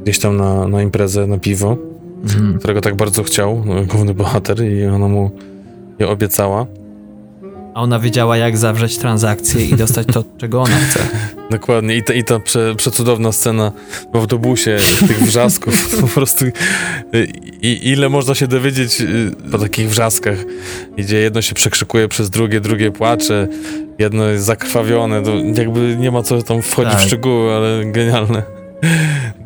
gdzieś 0.03 0.19
tam 0.19 0.37
na, 0.37 0.67
na 0.67 0.81
imprezę, 0.81 1.27
na 1.27 1.37
piwo, 1.37 1.77
mhm. 2.23 2.59
którego 2.59 2.81
tak 2.81 2.95
bardzo 2.95 3.23
chciał, 3.23 3.63
no, 3.65 3.83
główny 3.83 4.13
bohater 4.13 4.63
i 4.63 4.85
ona 4.85 5.07
mu 5.07 5.31
je 5.99 6.07
obiecała. 6.07 6.65
A 7.75 7.81
ona 7.81 7.99
wiedziała, 7.99 8.37
jak 8.37 8.57
zawrzeć 8.57 8.97
transakcję 8.97 9.65
i 9.65 9.75
dostać 9.75 10.07
to, 10.07 10.23
czego 10.37 10.61
ona 10.61 10.75
chce. 10.75 10.99
Dokładnie. 11.51 11.95
I 11.95 12.03
ta, 12.03 12.13
i 12.13 12.23
ta 12.23 12.39
prze, 12.39 12.75
przecudowna 12.75 13.31
scena 13.31 13.71
w 14.13 14.15
autobusie, 14.15 14.77
tych 15.07 15.23
wrzasków, 15.23 15.89
po 16.01 16.07
prostu 16.07 16.45
i, 17.61 17.89
ile 17.89 18.09
można 18.09 18.35
się 18.35 18.47
dowiedzieć 18.47 19.01
y, 19.01 19.31
po 19.51 19.57
takich 19.57 19.89
wrzaskach, 19.89 20.37
gdzie 20.97 21.17
jedno 21.17 21.41
się 21.41 21.53
przekrzykuje 21.53 22.07
przez 22.07 22.29
drugie, 22.29 22.61
drugie 22.61 22.91
płacze, 22.91 23.47
jedno 23.99 24.25
jest 24.25 24.45
zakrwawione, 24.45 25.23
to 25.23 25.31
jakby 25.61 25.95
nie 25.99 26.11
ma 26.11 26.23
co 26.23 26.43
tam 26.43 26.61
wchodzić 26.61 26.93
tak. 26.93 27.01
w 27.01 27.05
szczegóły, 27.05 27.53
ale 27.53 27.85
genialne. 27.85 28.64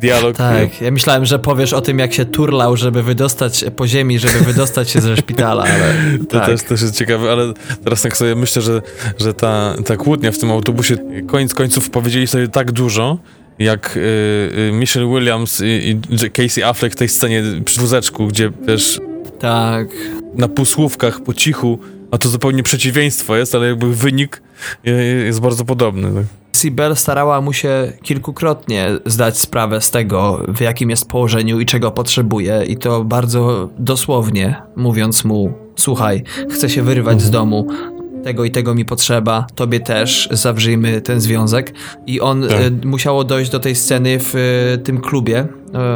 Dialog. 0.01 0.37
Tak, 0.37 0.81
ja 0.81 0.91
myślałem, 0.91 1.25
że 1.25 1.39
powiesz 1.39 1.73
o 1.73 1.81
tym, 1.81 1.99
jak 1.99 2.13
się 2.13 2.25
turlał, 2.25 2.77
żeby 2.77 3.03
wydostać 3.03 3.65
po 3.75 3.87
ziemi, 3.87 4.19
żeby 4.19 4.39
wydostać 4.39 4.89
się 4.89 5.01
ze 5.01 5.17
szpitala, 5.17 5.63
ale 5.63 5.93
To 6.29 6.39
tak. 6.39 6.45
też, 6.45 6.63
też 6.63 6.81
jest 6.81 6.97
ciekawe, 6.97 7.31
ale 7.31 7.53
teraz 7.83 8.01
tak 8.01 8.17
sobie 8.17 8.35
myślę, 8.35 8.61
że, 8.61 8.81
że 9.17 9.33
ta, 9.33 9.73
ta 9.85 9.97
kłótnia 9.97 10.31
w 10.31 10.37
tym 10.37 10.51
autobusie, 10.51 10.97
koniec 11.27 11.53
końców 11.53 11.89
powiedzieli 11.89 12.27
sobie 12.27 12.47
tak 12.47 12.71
dużo, 12.71 13.17
jak 13.59 13.97
y, 13.97 13.99
y, 13.99 14.71
Michelle 14.73 15.07
Williams 15.07 15.61
i, 15.61 15.97
i 16.09 16.31
Casey 16.31 16.63
Affleck 16.63 16.95
w 16.95 16.97
tej 16.97 17.09
scenie 17.09 17.43
przy 17.65 17.79
wózeczku, 17.79 18.27
gdzie 18.27 18.51
też 18.51 18.99
tak. 19.39 19.87
na 20.35 20.47
półsłówkach, 20.47 21.21
po 21.21 21.33
cichu, 21.33 21.79
a 22.11 22.17
to 22.17 22.29
zupełnie 22.29 22.63
przeciwieństwo 22.63 23.35
jest, 23.35 23.55
ale 23.55 23.67
jakby 23.67 23.95
wynik 23.95 24.41
jest 25.25 25.39
bardzo 25.39 25.65
podobny. 25.65 26.13
Tak? 26.13 26.25
Sibel 26.59 26.95
starała 26.95 27.41
mu 27.41 27.53
się 27.53 27.93
kilkukrotnie 28.01 28.89
zdać 29.05 29.39
sprawę 29.39 29.81
z 29.81 29.91
tego, 29.91 30.45
w 30.47 30.61
jakim 30.61 30.89
jest 30.89 31.07
położeniu 31.07 31.59
i 31.59 31.65
czego 31.65 31.91
potrzebuje, 31.91 32.63
i 32.67 32.77
to 32.77 33.03
bardzo 33.03 33.69
dosłownie, 33.77 34.61
mówiąc 34.75 35.25
mu: 35.25 35.53
Słuchaj, 35.75 36.23
chcę 36.51 36.69
się 36.69 36.81
wyrywać 36.81 37.21
z 37.21 37.25
mhm. 37.25 37.31
domu, 37.31 37.67
tego 38.23 38.45
i 38.45 38.51
tego 38.51 38.75
mi 38.75 38.85
potrzeba, 38.85 39.47
tobie 39.55 39.79
też, 39.79 40.29
zawrzyjmy 40.31 41.01
ten 41.01 41.21
związek. 41.21 41.73
I 42.07 42.21
on 42.21 42.47
tak. 42.47 42.61
y, 42.61 42.87
musiało 42.87 43.23
dojść 43.23 43.51
do 43.51 43.59
tej 43.59 43.75
sceny 43.75 44.19
w 44.19 44.35
y, 44.35 44.77
tym 44.77 45.01
klubie, 45.01 45.47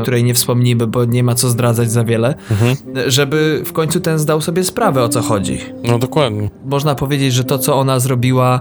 której 0.01 0.23
nie 0.23 0.33
wspomnimy, 0.33 0.87
bo 0.87 1.05
nie 1.05 1.23
ma 1.23 1.35
co 1.35 1.49
zdradzać 1.49 1.91
za 1.91 2.03
wiele, 2.03 2.35
mhm. 2.51 2.75
żeby 3.07 3.61
w 3.65 3.73
końcu 3.73 3.99
ten 3.99 4.19
zdał 4.19 4.41
sobie 4.41 4.63
sprawę 4.63 5.03
o 5.03 5.09
co 5.09 5.21
chodzi. 5.21 5.59
No 5.83 5.99
dokładnie. 5.99 6.49
Można 6.65 6.95
powiedzieć, 6.95 7.33
że 7.33 7.43
to, 7.43 7.57
co 7.57 7.75
ona 7.75 7.99
zrobiła 7.99 8.59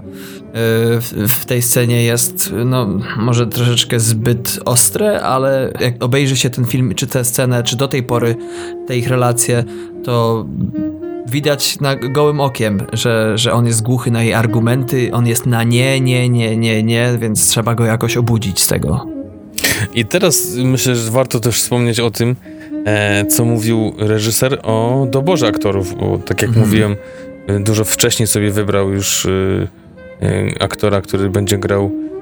w, 0.53 1.25
w 1.29 1.45
tej 1.45 1.61
scenie 1.61 2.03
jest, 2.03 2.53
no, 2.65 2.87
może 3.17 3.47
troszeczkę 3.47 3.99
zbyt 3.99 4.59
ostre, 4.65 5.21
ale 5.21 5.73
jak 5.79 6.03
obejrzy 6.03 6.37
się 6.37 6.49
ten 6.49 6.65
film, 6.65 6.93
czy 6.95 7.07
tę 7.07 7.25
scenę, 7.25 7.63
czy 7.63 7.77
do 7.77 7.87
tej 7.87 8.03
pory 8.03 8.35
te 8.87 8.97
ich 8.97 9.07
relacje, 9.07 9.63
to 10.03 10.45
widać 11.27 11.79
na 11.79 11.95
gołym 11.95 12.39
okiem, 12.39 12.79
że, 12.93 13.37
że 13.37 13.53
on 13.53 13.65
jest 13.65 13.83
głuchy 13.83 14.11
na 14.11 14.23
jej 14.23 14.33
argumenty, 14.33 15.09
on 15.13 15.27
jest 15.27 15.45
na 15.45 15.63
nie, 15.63 16.01
nie, 16.01 16.29
nie, 16.29 16.57
nie, 16.57 16.83
nie, 16.83 17.17
więc 17.19 17.49
trzeba 17.49 17.75
go 17.75 17.85
jakoś 17.85 18.17
obudzić 18.17 18.61
z 18.61 18.67
tego. 18.67 19.05
I 19.93 20.05
teraz 20.05 20.55
myślę, 20.55 20.95
że 20.95 21.11
warto 21.11 21.39
też 21.39 21.55
wspomnieć 21.55 21.99
o 21.99 22.11
tym, 22.11 22.35
e, 22.85 23.25
co 23.25 23.45
mówił 23.45 23.93
reżyser 23.97 24.59
o 24.63 25.07
doborze 25.11 25.47
aktorów, 25.47 25.95
bo 25.99 26.17
tak 26.17 26.41
jak 26.41 26.49
mhm. 26.49 26.67
mówiłem, 26.67 26.95
dużo 27.59 27.83
wcześniej 27.83 28.27
sobie 28.27 28.51
wybrał 28.51 28.89
już 28.89 29.25
e, 29.25 29.29
e 30.21 30.63
aktora, 30.63 31.01
który 31.01 31.29
będzie 31.29 31.57
grał 31.57 31.85
e, 31.85 32.12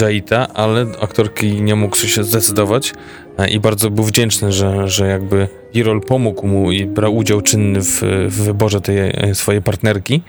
Jaita, 0.00 0.48
ale 0.54 0.86
aktorki 1.00 1.62
nie 1.62 1.76
mógł 1.76 1.96
się 1.96 2.24
zdecydować 2.24 2.94
e, 3.38 3.50
i 3.50 3.60
bardzo 3.60 3.90
był 3.90 4.04
wdzięczny, 4.04 4.52
że, 4.52 4.88
że 4.88 5.08
jakby 5.08 5.48
Irol 5.74 6.00
pomógł 6.00 6.46
mu 6.46 6.72
i 6.72 6.86
brał 6.86 7.16
udział 7.16 7.40
czynny 7.40 7.80
w, 7.82 8.02
w 8.28 8.42
wyborze 8.42 8.80
tej 8.80 8.98
e, 8.98 9.34
swojej 9.34 9.62
partnerki. 9.62 10.22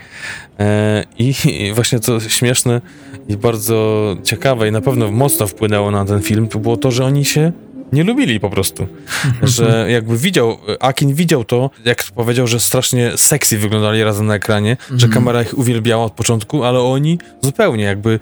E, 0.60 1.04
I 1.20 1.34
właśnie 1.76 2.00
co 2.00 2.20
śmieszne 2.20 2.82
i 3.28 3.38
bardzo 3.38 4.16
ciekawe 4.24 4.68
i 4.68 4.72
na 4.72 4.82
pewno 4.82 5.12
mocno 5.12 5.48
wpłynęło 5.48 5.92
na 5.92 6.06
ten 6.06 6.22
film, 6.22 6.48
to 6.48 6.60
było 6.60 6.78
to, 6.78 6.92
że 6.92 7.06
oni 7.06 7.26
się 7.26 7.52
nie 7.94 8.04
lubili 8.04 8.40
po 8.40 8.50
prostu. 8.50 8.88
Że 9.44 9.88
jakby 9.90 10.18
widział, 10.18 10.58
Akin 10.80 11.14
widział 11.14 11.44
to, 11.44 11.70
jak 11.86 12.04
powiedział, 12.04 12.48
że 12.48 12.60
strasznie 12.60 13.12
sexy 13.18 13.58
wyglądali 13.58 14.04
razem 14.04 14.26
na 14.26 14.36
ekranie, 14.36 14.78
że 14.88 14.94
mhm. 14.94 15.12
kamera 15.12 15.42
ich 15.42 15.58
uwielbiała 15.58 16.06
od 16.06 16.14
początku, 16.14 16.64
ale 16.64 16.80
oni 16.80 17.20
zupełnie 17.42 17.84
jakby 17.84 18.20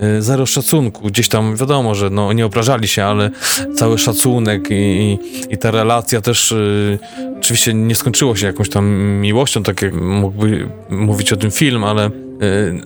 e, 0.00 0.22
zero 0.22 0.46
szacunku. 0.46 1.06
Gdzieś 1.06 1.28
tam 1.28 1.56
wiadomo, 1.56 1.94
że 1.94 2.10
no, 2.10 2.32
nie 2.32 2.46
obrażali 2.46 2.88
się, 2.88 3.04
ale 3.04 3.30
cały 3.74 3.98
szacunek 3.98 4.70
i, 4.70 4.74
i, 4.74 5.18
i 5.54 5.58
ta 5.58 5.70
relacja 5.70 6.20
też 6.20 6.52
y, 6.52 6.98
oczywiście 7.38 7.74
nie 7.74 7.94
skończyło 7.94 8.36
się 8.36 8.46
jakąś 8.46 8.68
tam 8.68 8.86
miłością, 9.02 9.62
tak 9.62 9.82
jak 9.82 9.94
mógłby 9.94 10.68
mówić 10.90 11.32
o 11.32 11.36
tym 11.36 11.50
film, 11.50 11.84
ale 11.84 12.10
E, 12.31 12.31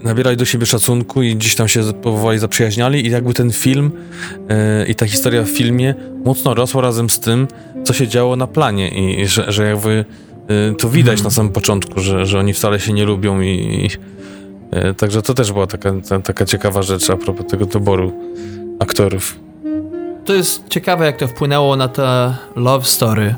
nabierali 0.02 0.36
do 0.36 0.44
siebie 0.44 0.66
szacunku 0.66 1.22
i 1.22 1.36
gdzieś 1.36 1.54
tam 1.54 1.68
się 1.68 1.92
powoli 1.92 2.38
zaprzyjaźniali 2.38 3.06
i 3.06 3.10
jakby 3.10 3.34
ten 3.34 3.52
film 3.52 3.92
e, 4.48 4.86
i 4.86 4.94
ta 4.94 5.06
historia 5.06 5.42
w 5.42 5.48
filmie 5.48 5.94
mocno 6.24 6.54
rosła 6.54 6.82
razem 6.82 7.10
z 7.10 7.20
tym, 7.20 7.48
co 7.84 7.92
się 7.92 8.08
działo 8.08 8.36
na 8.36 8.46
planie 8.46 8.88
i 8.88 9.26
że, 9.26 9.52
że 9.52 9.68
jakby 9.68 10.04
e, 10.48 10.74
to 10.74 10.88
widać 10.88 11.14
hmm. 11.14 11.24
na 11.24 11.30
samym 11.30 11.52
początku, 11.52 12.00
że, 12.00 12.26
że 12.26 12.38
oni 12.38 12.52
wcale 12.52 12.80
się 12.80 12.92
nie 12.92 13.04
lubią 13.04 13.40
i, 13.40 13.48
i 13.48 13.90
także 14.96 15.22
to 15.22 15.34
też 15.34 15.52
była 15.52 15.66
taka, 15.66 15.92
ta, 16.08 16.20
taka 16.20 16.44
ciekawa 16.44 16.82
rzecz 16.82 17.10
a 17.10 17.16
propos 17.16 17.46
tego 17.46 17.66
doboru 17.66 18.12
aktorów. 18.78 19.38
To 20.24 20.34
jest 20.34 20.68
ciekawe, 20.68 21.06
jak 21.06 21.16
to 21.16 21.28
wpłynęło 21.28 21.76
na 21.76 21.88
te 21.88 22.34
love 22.56 22.84
story 22.84 23.34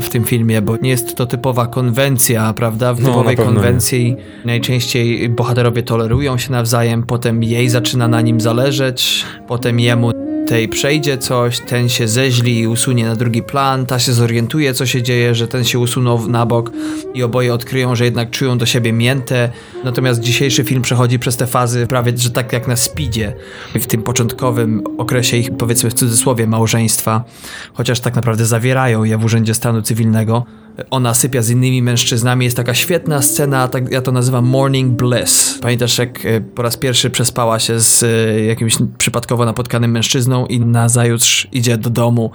w 0.00 0.08
tym 0.08 0.24
filmie, 0.24 0.62
bo 0.62 0.76
nie 0.82 0.90
jest 0.90 1.14
to 1.14 1.26
typowa 1.26 1.66
konwencja, 1.66 2.52
prawda? 2.52 2.94
W 2.94 3.00
no, 3.00 3.08
typowej 3.08 3.36
no, 3.36 3.44
konwencji 3.44 4.16
najczęściej 4.44 5.28
bohaterowie 5.28 5.82
tolerują 5.82 6.38
się 6.38 6.52
nawzajem, 6.52 7.02
potem 7.02 7.42
jej 7.42 7.68
zaczyna 7.68 8.08
na 8.08 8.20
nim 8.20 8.40
zależeć, 8.40 9.24
potem 9.46 9.80
jemu 9.80 10.17
tej 10.48 10.68
przejdzie 10.68 11.18
coś, 11.18 11.60
ten 11.60 11.88
się 11.88 12.08
zeźli 12.08 12.60
i 12.60 12.66
usunie 12.66 13.06
na 13.06 13.16
drugi 13.16 13.42
plan, 13.42 13.86
ta 13.86 13.98
się 13.98 14.12
zorientuje, 14.12 14.74
co 14.74 14.86
się 14.86 15.02
dzieje, 15.02 15.34
że 15.34 15.48
ten 15.48 15.64
się 15.64 15.78
usunął 15.78 16.28
na 16.28 16.46
bok 16.46 16.72
i 17.14 17.22
oboje 17.22 17.54
odkryją, 17.54 17.96
że 17.96 18.04
jednak 18.04 18.30
czują 18.30 18.58
do 18.58 18.66
siebie 18.66 18.92
mięte. 18.92 19.50
Natomiast 19.84 20.20
dzisiejszy 20.20 20.64
film 20.64 20.82
przechodzi 20.82 21.18
przez 21.18 21.36
te 21.36 21.46
fazy 21.46 21.86
prawie, 21.86 22.12
że 22.16 22.30
tak 22.30 22.52
jak 22.52 22.68
na 22.68 22.76
speedzie, 22.76 23.34
w 23.74 23.86
tym 23.86 24.02
początkowym 24.02 24.82
okresie 24.98 25.36
ich, 25.36 25.56
powiedzmy 25.56 25.90
w 25.90 25.94
cudzysłowie, 25.94 26.46
małżeństwa, 26.46 27.24
chociaż 27.72 28.00
tak 28.00 28.14
naprawdę 28.14 28.46
zawierają 28.46 29.04
je 29.04 29.18
w 29.18 29.24
Urzędzie 29.24 29.54
Stanu 29.54 29.82
Cywilnego 29.82 30.44
ona 30.90 31.14
sypia 31.14 31.42
z 31.42 31.50
innymi 31.50 31.82
mężczyznami. 31.82 32.44
Jest 32.44 32.56
taka 32.56 32.74
świetna 32.74 33.22
scena, 33.22 33.68
tak, 33.68 33.90
ja 33.92 34.02
to 34.02 34.12
nazywam 34.12 34.44
morning 34.44 34.92
bliss. 34.92 35.58
Pamiętasz, 35.62 35.98
jak 35.98 36.26
e, 36.26 36.40
po 36.40 36.62
raz 36.62 36.76
pierwszy 36.76 37.10
przespała 37.10 37.58
się 37.58 37.80
z 37.80 38.02
e, 38.02 38.44
jakimś 38.44 38.76
przypadkowo 38.98 39.44
napotkanym 39.44 39.90
mężczyzną 39.90 40.46
i 40.46 40.60
na 40.60 40.88
zajutrz 40.88 41.48
idzie 41.52 41.78
do 41.78 41.90
domu 41.90 42.30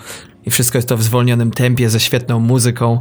i 0.45 0.51
wszystko 0.51 0.77
jest 0.77 0.87
to 0.87 0.97
w 0.97 1.03
zwolnionym 1.03 1.51
tempie 1.51 1.89
ze 1.89 1.99
świetną 1.99 2.39
muzyką. 2.39 2.99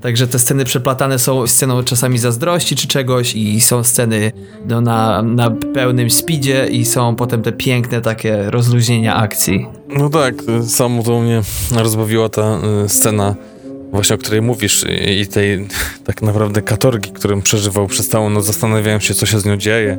Także 0.00 0.26
te 0.26 0.38
sceny 0.38 0.64
przeplatane 0.64 1.18
są 1.18 1.46
sceną 1.46 1.82
czasami 1.82 2.18
zazdrości 2.18 2.76
czy 2.76 2.88
czegoś 2.88 3.34
i 3.34 3.60
są 3.60 3.84
sceny 3.84 4.32
no, 4.68 4.80
na, 4.80 5.22
na 5.22 5.50
pełnym 5.50 6.10
speedzie 6.10 6.66
i 6.70 6.84
są 6.84 7.16
potem 7.16 7.42
te 7.42 7.52
piękne 7.52 8.00
takie 8.00 8.50
rozluźnienia 8.50 9.16
akcji. 9.16 9.66
No 9.88 10.08
tak, 10.08 10.34
samo 10.66 11.02
to 11.02 11.20
mnie 11.20 11.42
rozbawiła 11.74 12.28
ta 12.28 12.58
y, 12.84 12.88
scena 12.88 13.34
właśnie 13.92 14.14
o 14.16 14.18
której 14.18 14.42
mówisz 14.42 14.84
i 15.20 15.26
tej 15.26 15.66
tak 16.06 16.22
naprawdę 16.22 16.62
katorgi, 16.62 17.10
którą 17.10 17.42
przeżywał 17.42 17.86
przez 17.86 18.08
całą 18.08 18.30
noc, 18.30 18.46
zastanawiałem 18.46 19.00
się, 19.00 19.14
co 19.14 19.26
się 19.26 19.40
z 19.40 19.44
nią 19.44 19.56
dzieje, 19.56 19.98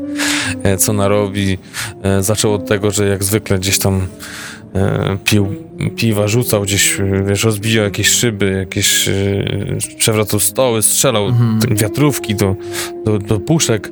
e, 0.64 0.78
co 0.78 0.94
narobi. 0.94 1.58
E, 2.04 2.24
zaczął 2.24 2.54
od 2.54 2.68
tego, 2.68 2.92
że 2.92 3.08
jak 3.08 3.24
zwykle 3.24 3.60
gdzieś 3.60 3.80
tam 3.80 4.08
pił 5.24 5.68
piwa, 5.96 6.28
rzucał 6.28 6.62
gdzieś, 6.62 6.98
wiesz, 7.26 7.44
rozbijał 7.44 7.86
jakieś 7.86 8.10
szyby, 8.10 8.52
jakieś 8.52 9.08
e, 9.08 9.14
przewracał 9.98 10.40
stoły, 10.40 10.82
strzelał 10.82 11.26
mhm. 11.26 11.60
wiatrówki 11.76 12.36
do, 12.36 12.56
do, 13.06 13.20
do 13.20 13.40
puszek, 13.40 13.92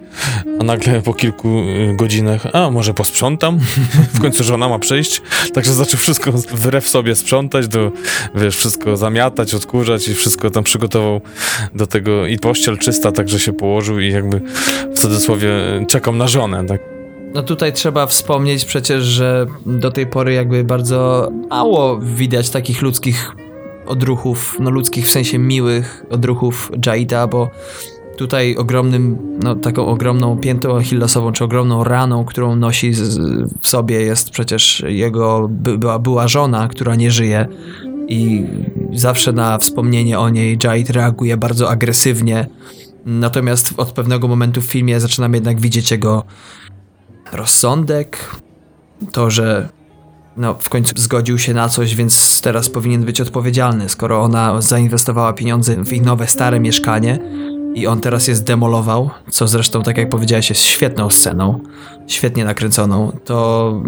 a 0.60 0.64
nagle 0.64 1.02
po 1.02 1.14
kilku 1.14 1.50
e, 1.50 1.96
godzinach, 1.96 2.48
a 2.54 2.72
może 2.72 2.94
posprzątam? 2.94 3.60
W 4.14 4.22
końcu 4.22 4.44
żona 4.44 4.70
ma 4.70 4.80
przyjść, 4.80 5.22
także 5.54 5.74
zaczął 5.74 6.00
wszystko 6.00 6.32
wbrew 6.32 6.90
sobie 6.90 7.16
sprzątać, 7.16 7.68
do, 7.68 7.92
wiesz, 8.36 8.58
wszystko 8.58 8.98
zamiatać, 8.98 9.54
odkurzać 9.54 10.08
i 10.08 10.14
wszystko 10.14 10.52
tam 10.52 10.64
przygotował 10.64 11.22
do 11.76 11.88
tego 11.88 12.28
i 12.28 12.40
pościel 12.40 12.78
czysta, 12.78 13.12
także 13.12 13.40
się 13.40 13.54
położył 13.54 14.00
i 14.00 14.12
jakby 14.12 14.42
w 14.96 15.00
cudzysłowie 15.00 15.50
czekał 15.88 16.16
na 16.16 16.28
żonę, 16.28 16.66
tak? 16.66 16.95
No 17.36 17.44
tutaj 17.44 17.74
trzeba 17.74 18.08
wspomnieć 18.08 18.66
przecież, 18.66 19.04
że 19.04 19.46
do 19.66 19.92
tej 19.92 20.08
pory 20.08 20.34
jakby 20.34 20.64
bardzo 20.64 21.32
mało 21.50 22.00
widać 22.00 22.50
takich 22.50 22.82
ludzkich 22.82 23.36
odruchów, 23.88 24.58
no 24.60 24.70
ludzkich 24.70 25.06
w 25.06 25.10
sensie 25.10 25.40
miłych 25.40 26.06
odruchów 26.10 26.72
Jaida, 26.86 27.28
bo 27.28 27.50
tutaj 28.18 28.56
ogromnym, 28.56 29.18
no 29.44 29.56
taką 29.56 29.86
ogromną 29.86 30.38
piętą 30.38 30.78
achillesową, 30.78 31.32
czy 31.32 31.44
ogromną 31.44 31.84
raną, 31.84 32.26
którą 32.26 32.56
nosi 32.56 32.92
w 33.62 33.68
sobie 33.68 34.02
jest 34.02 34.30
przecież 34.30 34.84
jego 34.88 35.48
by, 35.52 35.78
była, 35.78 36.00
była 36.00 36.28
żona, 36.28 36.68
która 36.68 36.96
nie 36.96 37.12
żyje 37.12 37.48
i 38.08 38.46
zawsze 38.94 39.32
na 39.34 39.58
wspomnienie 39.58 40.20
o 40.20 40.30
niej 40.30 40.58
Jaid 40.64 40.90
reaguje 40.90 41.38
bardzo 41.38 41.70
agresywnie. 41.70 42.48
Natomiast 43.06 43.74
od 43.78 43.92
pewnego 43.92 44.28
momentu 44.28 44.62
w 44.62 44.66
filmie 44.66 45.00
zaczynamy 45.00 45.38
jednak 45.38 45.62
widzieć 45.62 45.92
jego 45.92 46.24
rozsądek, 47.32 48.36
to, 49.12 49.30
że 49.30 49.70
no, 50.38 50.56
w 50.60 50.70
końcu 50.70 50.94
zgodził 50.98 51.40
się 51.40 51.54
na 51.54 51.70
coś, 51.70 51.96
więc 51.96 52.42
teraz 52.42 52.70
powinien 52.70 53.04
być 53.04 53.22
odpowiedzialny, 53.22 53.90
skoro 53.90 54.22
ona 54.22 54.62
zainwestowała 54.62 55.34
pieniądze 55.34 55.84
w 55.84 55.94
ich 55.94 56.06
nowe, 56.06 56.28
stare 56.28 56.60
mieszkanie 56.60 57.20
i 57.76 57.88
on 57.88 58.02
teraz 58.02 58.28
jest 58.28 58.44
demolował, 58.44 59.10
co 59.30 59.48
zresztą, 59.48 59.84
tak 59.84 59.98
jak 59.98 60.10
powiedziałeś, 60.10 60.50
jest 60.50 60.62
świetną 60.62 61.10
sceną, 61.10 61.60
świetnie 62.08 62.46
nakręconą, 62.46 63.12
to 63.26 63.84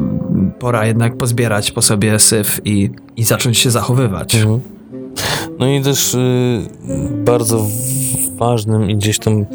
pora 0.60 0.86
jednak 0.86 1.18
pozbierać 1.18 1.72
po 1.72 1.82
sobie 1.82 2.20
syf 2.20 2.62
i, 2.66 2.90
i 3.16 3.24
zacząć 3.24 3.58
się 3.58 3.72
zachowywać. 3.72 4.36
Mhm. 4.36 4.60
No 5.60 5.68
i 5.68 5.82
też 5.82 6.14
y, 6.14 6.62
bardzo 7.26 7.68
ważnym 8.36 8.90
i 8.90 8.96
gdzieś 8.96 9.20
tam 9.20 9.46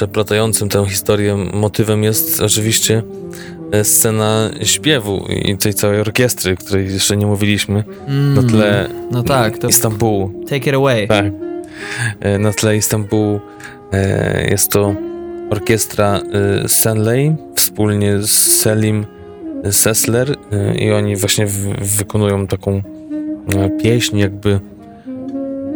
przeplatającym 0.00 0.68
tę 0.68 0.86
historię 0.86 1.36
motywem 1.52 2.04
jest 2.04 2.40
oczywiście 2.40 3.02
e, 3.72 3.84
scena 3.84 4.50
śpiewu 4.62 5.26
i 5.28 5.56
tej 5.56 5.74
całej 5.74 6.00
orkiestry, 6.00 6.56
której 6.56 6.92
jeszcze 6.92 7.16
nie 7.16 7.26
mówiliśmy, 7.26 7.84
mm, 8.06 8.34
na 8.34 8.42
tle 8.42 8.88
no 9.10 9.22
tak, 9.22 9.58
to 9.58 9.68
Istanbulu. 9.68 10.44
Take 10.48 10.70
it 10.70 10.74
away. 10.74 11.08
Tak. 11.08 11.24
E, 12.20 12.38
na 12.38 12.52
tle 12.52 12.76
Istanbulu 12.76 13.40
e, 13.92 14.50
jest 14.50 14.70
to 14.70 14.94
orkiestra 15.50 16.20
Senley 16.66 17.36
wspólnie 17.54 18.22
z 18.22 18.30
Selim 18.30 19.06
Sessler 19.70 20.36
i 20.78 20.92
oni 20.92 21.16
właśnie 21.16 21.46
wykonują 21.98 22.46
taką 22.46 22.82
pieśń 23.82 24.18
jakby 24.18 24.60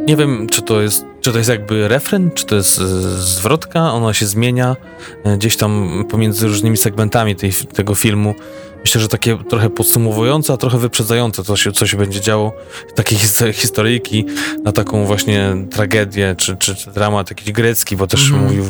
nie 0.06 0.16
wiem, 0.16 0.46
czy 0.50 0.62
to 0.62 0.82
jest, 0.82 1.04
czy 1.24 1.32
to 1.32 1.38
jest 1.38 1.50
jakby 1.50 1.88
refren, 1.88 2.30
czy 2.30 2.46
to 2.46 2.56
jest 2.56 2.80
e, 2.80 2.84
zwrotka, 3.18 3.92
ona 3.92 4.14
się 4.14 4.26
zmienia 4.26 4.76
e, 5.24 5.36
gdzieś 5.36 5.56
tam 5.56 6.04
pomiędzy 6.10 6.48
różnymi 6.48 6.76
segmentami 6.76 7.36
tej, 7.36 7.52
tego 7.52 7.94
filmu. 7.94 8.34
Myślę, 8.80 9.00
że 9.00 9.08
takie 9.08 9.38
trochę 9.38 9.70
podsumowujące, 9.70 10.52
a 10.52 10.56
trochę 10.56 10.78
wyprzedzające, 10.78 11.44
co 11.44 11.56
się, 11.56 11.72
co 11.72 11.86
się 11.86 11.96
będzie 11.96 12.20
działo. 12.20 12.52
Takie 12.94 13.16
historyjki 13.52 14.26
na 14.64 14.72
taką 14.72 15.04
właśnie 15.04 15.56
tragedię, 15.70 16.34
czy, 16.38 16.56
czy, 16.56 16.74
czy 16.74 16.90
dramat 16.90 17.30
jakiś 17.30 17.52
grecki, 17.52 17.96
bo 17.96 18.06
też 18.06 18.30
mm 18.30 18.40
-hmm. 18.40 18.44
mówił 18.44 18.64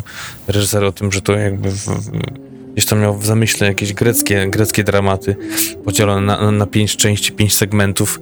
reżyser 0.49 0.85
o 0.85 0.93
tym, 0.93 1.13
że 1.13 1.23
to 1.23 1.33
jakby 1.33 1.71
w, 1.71 1.87
gdzieś 2.75 2.87
tam 2.87 3.01
miał 3.01 3.19
w 3.19 3.27
zamyśle 3.27 3.67
jakieś 3.67 3.93
greckie, 3.93 4.47
greckie 4.49 4.85
dramaty 4.85 5.37
podzielone 5.85 6.21
na, 6.21 6.51
na 6.51 6.67
pięć 6.67 6.97
części, 6.97 7.33
pięć 7.33 7.55
segmentów 7.55 8.21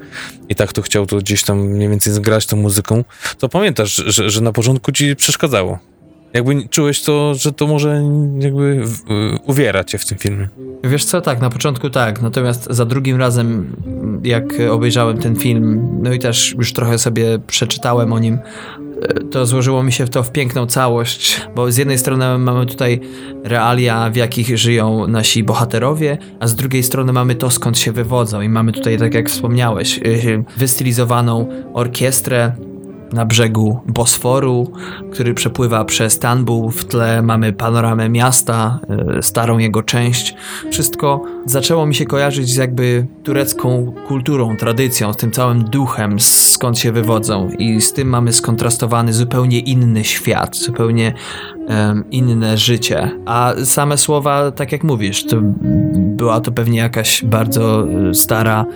i 0.48 0.54
tak 0.54 0.72
to 0.72 0.82
chciał 0.82 1.06
to 1.06 1.16
gdzieś 1.16 1.42
tam 1.42 1.60
mniej 1.60 1.88
więcej 1.88 2.12
zgrać 2.12 2.46
tą 2.46 2.56
muzyką, 2.56 3.04
to 3.38 3.48
pamiętasz, 3.48 3.94
że, 4.06 4.30
że 4.30 4.40
na 4.40 4.52
początku 4.52 4.92
ci 4.92 5.16
przeszkadzało. 5.16 5.91
Jakby 6.34 6.68
czułeś 6.68 7.02
to, 7.02 7.34
że 7.34 7.52
to 7.52 7.66
może 7.66 8.02
jakby 8.38 8.82
uwiera 9.46 9.84
cię 9.84 9.98
w 9.98 10.06
tym 10.06 10.18
filmie. 10.18 10.48
Wiesz 10.84 11.04
co, 11.04 11.20
tak, 11.20 11.40
na 11.40 11.50
początku 11.50 11.90
tak, 11.90 12.22
natomiast 12.22 12.66
za 12.70 12.84
drugim 12.84 13.16
razem, 13.16 13.76
jak 14.24 14.44
obejrzałem 14.70 15.18
ten 15.18 15.36
film, 15.36 15.88
no 16.02 16.12
i 16.12 16.18
też 16.18 16.54
już 16.58 16.72
trochę 16.72 16.98
sobie 16.98 17.38
przeczytałem 17.46 18.12
o 18.12 18.18
nim, 18.18 18.38
to 19.30 19.46
złożyło 19.46 19.82
mi 19.82 19.92
się 19.92 20.08
to 20.08 20.22
w 20.22 20.32
piękną 20.32 20.66
całość, 20.66 21.40
bo 21.54 21.72
z 21.72 21.76
jednej 21.76 21.98
strony 21.98 22.38
mamy 22.38 22.66
tutaj 22.66 23.00
realia, 23.44 24.10
w 24.10 24.16
jakich 24.16 24.58
żyją 24.58 25.06
nasi 25.06 25.44
bohaterowie, 25.44 26.18
a 26.40 26.46
z 26.46 26.54
drugiej 26.54 26.82
strony 26.82 27.12
mamy 27.12 27.34
to, 27.34 27.50
skąd 27.50 27.78
się 27.78 27.92
wywodzą 27.92 28.40
i 28.40 28.48
mamy 28.48 28.72
tutaj, 28.72 28.98
tak 28.98 29.14
jak 29.14 29.28
wspomniałeś, 29.28 29.98
y, 29.98 30.44
wystylizowaną 30.56 31.48
orkiestrę, 31.74 32.52
na 33.12 33.26
brzegu 33.26 33.80
Bosforu, 33.86 34.72
który 35.12 35.34
przepływa 35.34 35.84
przez 35.84 36.12
Stambuł. 36.12 36.70
W 36.70 36.84
tle 36.84 37.22
mamy 37.22 37.52
panoramę 37.52 38.08
miasta, 38.08 38.80
e, 39.18 39.22
starą 39.22 39.58
jego 39.58 39.82
część. 39.82 40.34
Wszystko 40.70 41.24
zaczęło 41.46 41.86
mi 41.86 41.94
się 41.94 42.04
kojarzyć 42.04 42.50
z 42.50 42.56
jakby 42.56 43.06
turecką 43.22 43.92
kulturą, 44.08 44.56
tradycją, 44.56 45.12
z 45.12 45.16
tym 45.16 45.30
całym 45.30 45.64
duchem, 45.64 46.20
skąd 46.20 46.78
się 46.78 46.92
wywodzą. 46.92 47.50
I 47.58 47.80
z 47.80 47.92
tym 47.92 48.08
mamy 48.08 48.32
skontrastowany 48.32 49.12
zupełnie 49.12 49.58
inny 49.58 50.04
świat, 50.04 50.56
zupełnie 50.56 51.14
um, 51.68 52.04
inne 52.10 52.58
życie. 52.58 53.10
A 53.26 53.54
same 53.64 53.98
słowa, 53.98 54.50
tak 54.50 54.72
jak 54.72 54.84
mówisz, 54.84 55.26
to 55.26 55.36
była 55.92 56.40
to 56.40 56.52
pewnie 56.52 56.78
jakaś 56.78 57.24
bardzo 57.24 57.86
e, 57.88 58.14
stara 58.14 58.66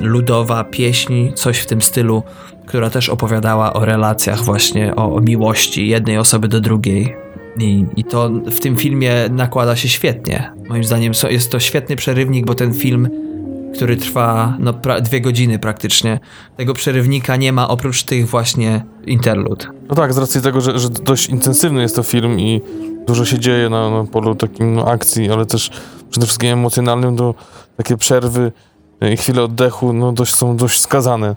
ludowa 0.00 0.64
pieśń, 0.64 1.32
coś 1.34 1.58
w 1.58 1.66
tym 1.66 1.82
stylu 1.82 2.22
która 2.66 2.90
też 2.90 3.08
opowiadała 3.08 3.72
o 3.72 3.84
relacjach 3.84 4.44
właśnie, 4.44 4.96
o, 4.96 5.14
o 5.14 5.20
miłości 5.20 5.88
jednej 5.88 6.18
osoby 6.18 6.48
do 6.48 6.60
drugiej. 6.60 7.16
I, 7.58 7.86
I 7.96 8.04
to 8.04 8.30
w 8.46 8.60
tym 8.60 8.76
filmie 8.76 9.14
nakłada 9.30 9.76
się 9.76 9.88
świetnie. 9.88 10.52
Moim 10.68 10.84
zdaniem 10.84 11.12
jest 11.30 11.52
to 11.52 11.60
świetny 11.60 11.96
przerywnik, 11.96 12.46
bo 12.46 12.54
ten 12.54 12.74
film, 12.74 13.08
który 13.74 13.96
trwa 13.96 14.56
no, 14.58 14.72
dwie 15.02 15.20
godziny 15.20 15.58
praktycznie, 15.58 16.20
tego 16.56 16.74
przerywnika 16.74 17.36
nie 17.36 17.52
ma 17.52 17.68
oprócz 17.68 18.02
tych 18.02 18.28
właśnie 18.28 18.84
interlud. 19.06 19.68
No 19.88 19.94
tak, 19.94 20.12
z 20.12 20.18
racji 20.18 20.40
tego, 20.42 20.60
że, 20.60 20.78
że 20.78 20.90
dość 20.90 21.28
intensywny 21.28 21.82
jest 21.82 21.96
to 21.96 22.02
film 22.02 22.40
i 22.40 22.60
dużo 23.06 23.24
się 23.24 23.38
dzieje 23.38 23.68
na, 23.68 23.90
na 23.90 24.04
polu 24.04 24.34
takim 24.34 24.74
no, 24.74 24.86
akcji, 24.86 25.30
ale 25.30 25.46
też 25.46 25.70
przede 26.10 26.26
wszystkim 26.26 26.50
emocjonalnym, 26.50 27.16
to 27.16 27.34
takie 27.76 27.96
przerwy 27.96 28.52
chwile 29.16 29.42
oddechu 29.42 29.92
no, 29.92 30.12
dość, 30.12 30.34
są 30.34 30.56
dość 30.56 30.80
skazane 30.80 31.36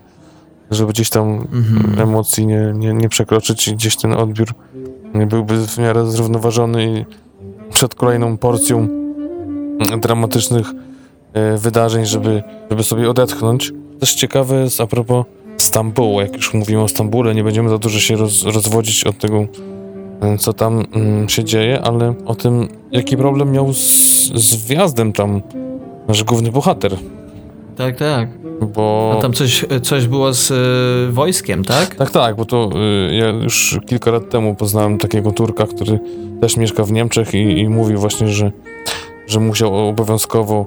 żeby 0.70 0.92
gdzieś 0.92 1.10
tam 1.10 1.46
mhm. 1.52 2.08
emocji 2.08 2.46
nie, 2.46 2.72
nie, 2.74 2.94
nie 2.94 3.08
przekroczyć 3.08 3.68
i 3.68 3.74
gdzieś 3.74 3.96
ten 3.96 4.12
odbiór 4.12 4.48
byłby 5.28 5.66
w 5.66 5.78
miarę 5.78 6.10
zrównoważony 6.10 6.84
i 6.84 7.04
przed 7.72 7.94
kolejną 7.94 8.36
porcją 8.36 8.88
dramatycznych 10.00 10.66
e, 11.32 11.58
wydarzeń, 11.58 12.06
żeby, 12.06 12.42
żeby 12.70 12.84
sobie 12.84 13.10
odetchnąć. 13.10 13.72
Też 14.00 14.14
ciekawe 14.14 14.62
jest 14.62 14.80
a 14.80 14.86
propos 14.86 15.26
Stambułu, 15.56 16.20
jak 16.20 16.36
już 16.36 16.54
mówimy 16.54 16.82
o 16.82 16.88
Stambule, 16.88 17.34
nie 17.34 17.44
będziemy 17.44 17.68
za 17.68 17.78
dużo 17.78 18.00
się 18.00 18.16
roz, 18.16 18.44
rozwodzić 18.44 19.04
od 19.04 19.18
tego, 19.18 19.46
co 20.38 20.52
tam 20.52 20.84
mm, 20.92 21.28
się 21.28 21.44
dzieje, 21.44 21.80
ale 21.82 22.14
o 22.26 22.34
tym, 22.34 22.68
jaki 22.92 23.16
problem 23.16 23.52
miał 23.52 23.72
z, 23.72 23.78
z 24.34 24.66
wjazdem 24.66 25.12
tam 25.12 25.42
nasz 26.08 26.24
główny 26.24 26.52
bohater. 26.52 26.96
Tak, 27.76 27.96
tak. 27.96 28.28
Bo... 28.74 29.14
A 29.18 29.22
tam 29.22 29.32
coś, 29.32 29.64
coś 29.82 30.06
było 30.06 30.32
z 30.32 30.50
y, 30.50 31.12
wojskiem, 31.12 31.64
tak? 31.64 31.94
Tak, 31.94 32.10
tak, 32.10 32.36
bo 32.36 32.44
to 32.44 32.70
y, 33.10 33.14
ja 33.14 33.28
już 33.28 33.78
kilka 33.86 34.10
lat 34.10 34.30
temu 34.30 34.54
poznałem 34.54 34.98
takiego 34.98 35.32
Turka, 35.32 35.66
który 35.66 35.98
też 36.40 36.56
mieszka 36.56 36.84
w 36.84 36.92
Niemczech 36.92 37.34
i, 37.34 37.58
i 37.58 37.68
mówił 37.68 37.98
właśnie, 37.98 38.28
że, 38.28 38.52
że 39.26 39.40
musiał 39.40 39.88
obowiązkowo, 39.88 40.66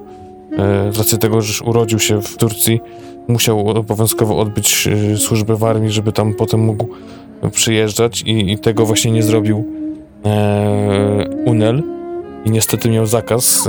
y, 0.52 0.92
z 0.92 0.98
racji 0.98 1.18
tego, 1.18 1.40
że 1.40 1.64
urodził 1.64 1.98
się 1.98 2.22
w 2.22 2.36
Turcji, 2.36 2.80
musiał 3.28 3.68
obowiązkowo 3.68 4.38
odbyć 4.38 4.88
y, 5.12 5.16
służbę 5.16 5.56
w 5.56 5.64
armii, 5.64 5.90
żeby 5.90 6.12
tam 6.12 6.34
potem 6.34 6.60
mógł 6.60 6.88
przyjeżdżać 7.52 8.22
i, 8.22 8.52
i 8.52 8.58
tego 8.58 8.86
właśnie 8.86 9.12
nie 9.12 9.22
zrobił 9.22 9.64
e, 10.24 11.28
Unel 11.46 11.82
i 12.44 12.50
niestety 12.50 12.90
miał 12.90 13.06
zakaz 13.06 13.68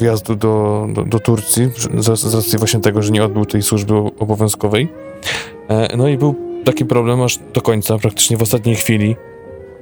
wjazdu 0.00 0.36
do, 0.36 0.86
do, 0.94 1.04
do 1.04 1.20
Turcji 1.20 1.70
z, 1.98 2.20
z 2.20 2.34
racji 2.34 2.58
właśnie 2.58 2.80
tego, 2.80 3.02
że 3.02 3.10
nie 3.10 3.24
odbył 3.24 3.44
tej 3.44 3.62
służby 3.62 3.94
obowiązkowej. 3.94 4.88
E, 5.68 5.96
no 5.96 6.08
i 6.08 6.18
był 6.18 6.34
taki 6.64 6.84
problem 6.84 7.22
aż 7.22 7.38
do 7.54 7.60
końca, 7.60 7.98
praktycznie 7.98 8.36
w 8.36 8.42
ostatniej 8.42 8.76
chwili, 8.76 9.16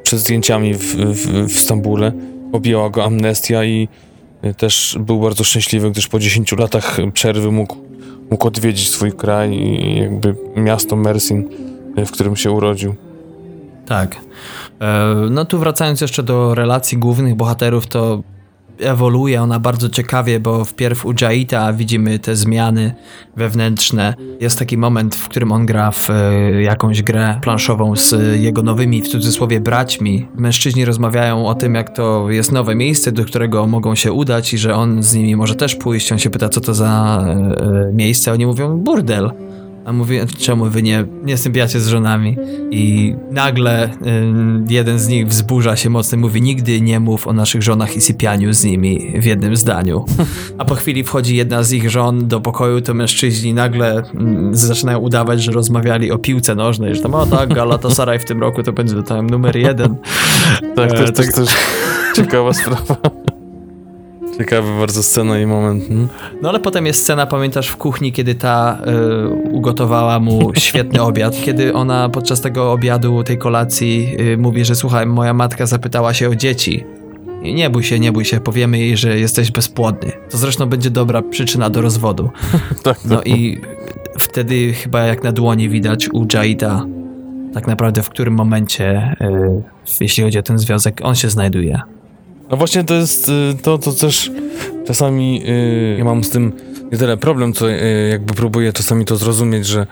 przed 0.02 0.20
zdjęciami 0.20 0.74
w, 0.74 0.97
w, 0.97 1.48
w 1.55 1.59
Stambule. 1.59 2.12
Objęła 2.52 2.90
go 2.90 3.05
amnestia 3.05 3.65
i 3.65 3.89
e, 4.43 4.55
też 4.55 4.98
był 5.01 5.20
bardzo 5.20 5.44
szczęśliwy, 5.44 5.90
gdyż 5.90 6.09
po 6.09 6.19
10 6.19 6.52
latach 6.52 6.97
przerwy 7.12 7.52
mógł, 7.52 7.77
mógł 8.31 8.47
odwiedzić 8.47 8.89
swój 8.90 9.12
kraj 9.12 9.52
i 9.52 9.98
jakby 9.98 10.35
miasto 10.56 10.97
Mersin, 10.97 11.48
e, 11.97 12.06
w 12.06 12.10
którym 12.10 12.36
się 12.36 12.51
urodził. 12.51 12.94
Tak. 13.86 14.16
No 15.31 15.44
tu 15.44 15.59
wracając 15.59 16.01
jeszcze 16.01 16.23
do 16.23 16.55
relacji 16.55 16.98
głównych 16.98 17.35
bohaterów, 17.35 17.86
to 17.86 18.23
ewoluuje 18.80 19.42
ona 19.42 19.60
bardzo 19.60 19.88
ciekawie, 19.88 20.40
bo 20.40 20.64
wpierw 20.64 21.06
u 21.06 21.12
Jaita 21.20 21.72
widzimy 21.72 22.18
te 22.18 22.36
zmiany 22.36 22.94
wewnętrzne. 23.36 24.14
Jest 24.40 24.59
taki 24.59 24.76
moment, 24.76 25.14
w 25.14 25.28
którym 25.28 25.52
on 25.52 25.66
gra 25.66 25.90
w 25.90 26.10
e, 26.10 26.62
jakąś 26.62 27.02
grę 27.02 27.38
planszową 27.42 27.96
z 27.96 28.14
jego 28.40 28.62
nowymi, 28.62 29.02
w 29.02 29.09
cudzysłowie, 29.09 29.60
braćmi. 29.60 30.26
Mężczyźni 30.34 30.84
rozmawiają 30.84 31.46
o 31.46 31.55
tym, 31.55 31.74
jak 31.74 31.96
to 31.96 32.30
jest 32.30 32.52
nowe 32.52 32.74
miejsce, 32.74 33.12
do 33.12 33.24
którego 33.24 33.66
mogą 33.66 33.94
się 33.94 34.12
udać 34.12 34.55
i 34.55 34.59
że 34.59 34.74
on 34.74 35.02
z 35.02 35.14
nimi 35.14 35.36
może 35.36 35.55
też 35.55 35.74
pójść. 35.74 36.12
On 36.12 36.18
się 36.18 36.30
pyta, 36.30 36.48
co 36.48 36.60
to 36.60 36.74
za 36.74 37.24
e, 37.26 37.92
miejsce. 37.92 38.32
Oni 38.32 38.46
mówią, 38.46 38.78
burdel 38.78 39.30
A 39.89 39.93
mówi, 39.93 40.19
czemu 40.39 40.65
wy 40.65 40.82
nie, 40.82 41.05
nie 41.24 41.36
sypiacie 41.36 41.81
z 41.81 41.89
żonami? 41.89 42.36
I 42.70 43.15
nagle 43.31 43.86
y, 43.86 43.90
jeden 44.69 44.98
z 44.98 45.09
nich 45.09 45.28
wzburza 45.28 45.77
się 45.77 45.90
mocno 45.90 46.19
mówi, 46.19 46.43
nigdy 46.43 46.81
nie 46.81 47.01
mów 47.01 47.27
o 47.27 47.32
naszych 47.32 47.62
żonach 47.62 47.97
i 47.97 48.01
sypianiu 48.01 48.52
z 48.52 48.65
nimi 48.65 49.12
w 49.20 49.24
jednym 49.24 49.56
zdaniu. 49.56 50.05
A 50.59 50.65
po 50.65 50.74
chwili 50.74 51.05
wchodzi 51.05 51.36
jedna 51.36 51.62
z 51.62 51.73
ich 51.73 51.90
żon 51.90 52.28
do 52.28 52.40
pokoju, 52.40 52.81
to 52.81 52.94
mężczyźni 52.94 53.55
nagle 53.55 53.98
y, 53.98 54.05
zaczynają 54.51 54.98
udawać, 54.98 55.43
że 55.43 55.52
rozmawiali 55.52 56.10
o 56.10 56.19
piłce 56.19 56.55
nożnej, 56.55 56.94
że 56.94 57.02
tam, 57.02 57.15
o 57.15 57.27
tak, 57.27 57.55
Galatasaray 57.55 58.19
w 58.19 58.24
tym 58.24 58.40
roku 58.40 58.62
to 58.62 58.73
będzie 58.73 59.02
tam 59.02 59.31
numer 59.31 59.56
jeden. 59.56 59.97
tak, 60.77 60.93
to 60.93 61.02
jest 61.02 61.16
tak, 61.16 61.32
też 61.32 61.48
ciekawa 62.16 62.52
sprawa. 62.52 62.97
Ciekawy 64.39 64.78
bardzo 64.78 65.02
scena 65.02 65.40
i 65.40 65.47
moment. 65.47 65.89
Hmm? 65.89 66.09
No 66.43 66.48
ale 66.48 66.60
potem 66.60 66.86
jest 66.86 67.01
scena, 67.01 67.27
pamiętasz, 67.27 67.69
w 67.69 67.77
kuchni, 67.77 68.12
kiedy 68.12 68.35
ta 68.35 68.78
y, 69.27 69.28
ugotowała 69.28 70.20
mu 70.20 70.51
świetny 70.56 71.02
obiad, 71.02 71.44
kiedy 71.44 71.74
ona 71.74 72.09
podczas 72.09 72.40
tego 72.40 72.73
obiadu, 72.73 73.24
tej 73.24 73.39
kolacji 73.39 74.16
y, 74.20 74.39
mówi, 74.39 74.65
że 74.65 74.74
słuchaj, 74.74 75.06
moja 75.06 75.35
matka 75.35 75.66
zapytała 75.66 76.15
się 76.15 76.28
o 76.28 76.35
dzieci. 76.35 76.85
I 77.43 77.55
nie 77.55 77.70
bój 77.70 77.82
się, 77.82 77.98
nie 77.98 78.12
bój 78.12 78.24
się, 78.24 78.40
powiemy 78.40 78.78
jej, 78.78 78.97
że 78.97 79.19
jesteś 79.19 79.51
bezpłodny. 79.51 80.12
To 80.31 80.39
zresztą 80.39 80.66
będzie 80.66 80.90
dobra 80.90 81.23
przyczyna 81.23 81.70
do 81.70 81.82
rozwodu. 81.82 82.31
tak, 82.82 82.98
no 83.05 83.16
tak. 83.16 83.27
i 83.28 83.60
wtedy 84.19 84.73
chyba 84.73 85.01
jak 85.01 85.24
na 85.24 85.32
dłoni 85.32 85.69
widać 85.69 86.09
u 86.09 86.27
Jaida 86.35 86.86
tak 87.55 87.66
naprawdę 87.66 88.02
w 88.02 88.09
którym 88.09 88.35
momencie, 88.35 89.16
y, 89.20 89.62
jeśli 90.01 90.24
chodzi 90.24 90.39
o 90.39 90.43
ten 90.43 90.59
związek, 90.59 91.01
on 91.02 91.15
się 91.15 91.31
znajduje. 91.31 91.81
No 92.50 92.56
właśnie 92.56 92.84
to 92.84 92.94
jest 92.94 93.28
y, 93.28 93.62
to, 93.62 93.78
co 93.78 93.92
też 93.92 94.30
czasami 94.86 95.42
y, 95.48 95.96
ja 95.98 96.04
mam 96.04 96.24
z 96.24 96.30
tym 96.30 96.52
nie 96.92 96.98
tyle 96.98 97.16
problem, 97.16 97.52
co 97.52 97.70
y, 97.70 98.08
jakby 98.10 98.34
próbuję 98.34 98.72
czasami 98.72 99.04
to 99.04 99.16
zrozumieć, 99.16 99.66
że 99.66 99.86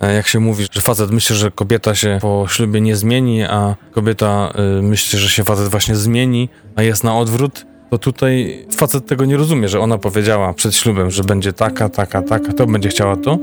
e, 0.00 0.14
jak 0.14 0.26
się 0.26 0.40
mówi, 0.40 0.66
że 0.70 0.80
facet 0.80 1.10
myśli, 1.10 1.36
że 1.36 1.50
kobieta 1.50 1.94
się 1.94 2.18
po 2.20 2.46
ślubie 2.48 2.80
nie 2.80 2.96
zmieni, 2.96 3.42
a 3.42 3.76
kobieta 3.92 4.52
myśli, 4.82 5.18
że 5.18 5.28
się 5.28 5.44
facet 5.44 5.68
właśnie 5.68 5.96
zmieni, 5.96 6.48
a 6.76 6.82
jest 6.82 7.04
na 7.04 7.18
odwrót, 7.18 7.66
to 7.90 7.98
tutaj 7.98 8.66
facet 8.76 9.06
tego 9.06 9.24
nie 9.24 9.36
rozumie, 9.36 9.68
że 9.68 9.80
ona 9.80 9.98
powiedziała 9.98 10.54
przed 10.54 10.74
ślubem, 10.74 11.10
że 11.10 11.24
będzie 11.24 11.52
taka, 11.52 11.88
taka, 11.88 12.22
taka, 12.22 12.52
to 12.52 12.66
będzie 12.66 12.88
chciała 12.88 13.16
to, 13.16 13.38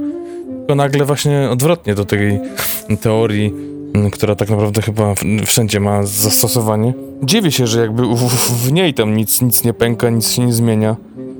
tylko 0.57 0.75
nagle 0.75 1.05
właśnie 1.05 1.49
odwrotnie 1.49 1.95
do 1.95 2.05
tej 2.05 2.39
teorii 3.01 3.74
która 4.11 4.35
tak 4.35 4.49
naprawdę 4.49 4.81
chyba 4.81 5.13
wszędzie 5.45 5.79
ma 5.79 6.03
zastosowanie. 6.03 6.93
Dziwię 7.23 7.51
się, 7.51 7.67
że 7.67 7.79
jakby 7.79 8.03
w, 8.03 8.67
w, 8.67 8.71
niej 8.71 8.93
tam 8.93 9.17
nic, 9.17 9.41
nic 9.41 9.63
nie 9.63 9.73
pęka, 9.73 10.09
nic 10.09 10.31
się 10.31 10.45
nie 10.45 10.53
zmienia. 10.53 10.95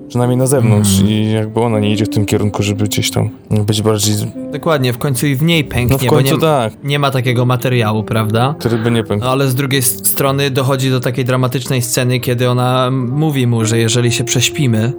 Przynajmniej 0.07 0.38
na 0.38 0.48
zewnątrz 0.48 0.99
mm. 0.99 1.11
i 1.11 1.32
jakby 1.32 1.61
ona 1.61 1.80
nie 1.80 1.91
idzie 1.91 2.06
w 2.06 2.10
tym 2.10 2.26
kierunku, 2.26 2.64
żeby 2.64 2.86
gdzieś 2.86 3.11
tam 3.11 3.30
być 3.49 3.82
bardziej... 3.82 4.15
Dokładnie, 4.52 4.94
w 4.94 4.98
końcu 4.98 5.27
i 5.27 5.36
w 5.36 5.44
niej 5.44 5.64
pęknie, 5.64 5.98
no 6.02 6.07
w 6.07 6.15
końcu 6.15 6.36
nie, 6.36 6.41
tak. 6.41 6.73
nie 6.84 6.99
ma 6.99 7.11
takiego 7.11 7.45
materiału, 7.45 8.03
prawda? 8.03 8.56
Który 8.60 8.77
by 8.77 8.91
nie 8.91 9.03
pękł. 9.03 9.26
No, 9.26 9.32
ale 9.32 9.48
z 9.48 9.56
drugiej 9.56 9.82
strony 9.82 10.52
dochodzi 10.52 10.90
do 10.90 10.99
takiej 10.99 11.26
dramatycznej 11.26 11.82
sceny, 11.82 12.19
kiedy 12.19 12.49
ona 12.49 12.91
mówi 12.91 13.48
mu, 13.48 13.65
że 13.65 13.77
jeżeli 13.77 14.11
się 14.11 14.23
prześpimy, 14.23 14.94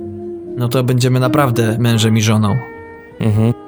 no 0.56 0.68
to 0.68 0.84
będziemy 0.84 1.20
naprawdę 1.20 1.76
mężem 1.78 2.16
i 2.16 2.22
żoną. 2.22 2.56
Mhm. 3.20 3.65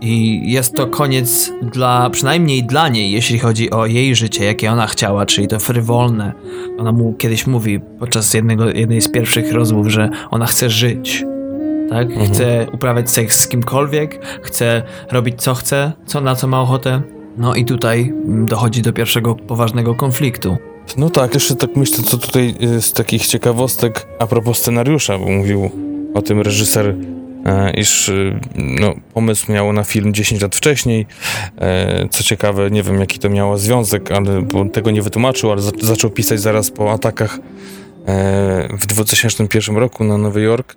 I 0.00 0.42
jest 0.52 0.74
to 0.74 0.86
koniec 0.86 1.52
dla, 1.62 2.10
przynajmniej 2.10 2.64
dla 2.64 2.88
niej, 2.88 3.12
jeśli 3.12 3.38
chodzi 3.38 3.70
o 3.70 3.86
jej 3.86 4.14
życie, 4.14 4.44
jakie 4.44 4.72
ona 4.72 4.86
chciała, 4.86 5.26
czyli 5.26 5.48
to 5.48 5.58
frywolne. 5.58 6.32
Ona 6.78 6.92
mu 6.92 7.12
kiedyś 7.12 7.46
mówi 7.46 7.80
podczas 7.98 8.34
jednego, 8.34 8.70
jednej 8.70 9.00
z 9.00 9.08
pierwszych 9.08 9.52
rozmów, 9.52 9.88
że 9.88 10.10
ona 10.30 10.46
chce 10.46 10.70
żyć. 10.70 11.24
Tak? 11.90 12.10
Mhm. 12.10 12.26
Chce 12.26 12.66
uprawiać 12.72 13.10
seks 13.10 13.40
z 13.40 13.48
kimkolwiek, 13.48 14.24
chce 14.42 14.82
robić 15.10 15.42
co 15.42 15.54
chce, 15.54 15.92
co 16.06 16.20
na 16.20 16.36
co 16.36 16.46
ma 16.46 16.60
ochotę. 16.60 17.02
No 17.38 17.54
i 17.54 17.64
tutaj 17.64 18.12
dochodzi 18.26 18.82
do 18.82 18.92
pierwszego 18.92 19.34
poważnego 19.34 19.94
konfliktu. 19.94 20.56
No 20.96 21.10
tak, 21.10 21.34
jeszcze 21.34 21.56
tak 21.56 21.76
myślę, 21.76 22.04
co 22.04 22.18
tutaj 22.18 22.54
z 22.80 22.92
takich 22.92 23.26
ciekawostek 23.26 24.06
a 24.18 24.26
propos 24.26 24.58
scenariusza, 24.58 25.18
bo 25.18 25.26
mówił 25.26 25.70
o 26.14 26.22
tym 26.22 26.40
reżyser 26.40 26.94
iż 27.76 28.08
y, 28.08 28.40
no, 28.54 28.94
pomysł 29.14 29.52
miał 29.52 29.72
na 29.72 29.84
film 29.84 30.14
10 30.14 30.42
lat 30.42 30.56
wcześniej. 30.56 31.06
E, 31.58 32.08
co 32.10 32.22
ciekawe, 32.22 32.70
nie 32.70 32.82
wiem 32.82 33.00
jaki 33.00 33.18
to 33.18 33.28
miało 33.28 33.58
związek, 33.58 34.10
ale 34.10 34.42
bo 34.42 34.64
tego 34.64 34.90
nie 34.90 35.02
wytłumaczył, 35.02 35.52
ale 35.52 35.62
zaczął 35.82 36.10
pisać 36.10 36.40
zaraz 36.40 36.70
po 36.70 36.92
atakach 36.92 37.38
e, 38.06 38.68
w 38.76 38.86
2001 38.86 39.76
roku 39.76 40.04
na 40.04 40.18
Nowy 40.18 40.42
Jork 40.42 40.76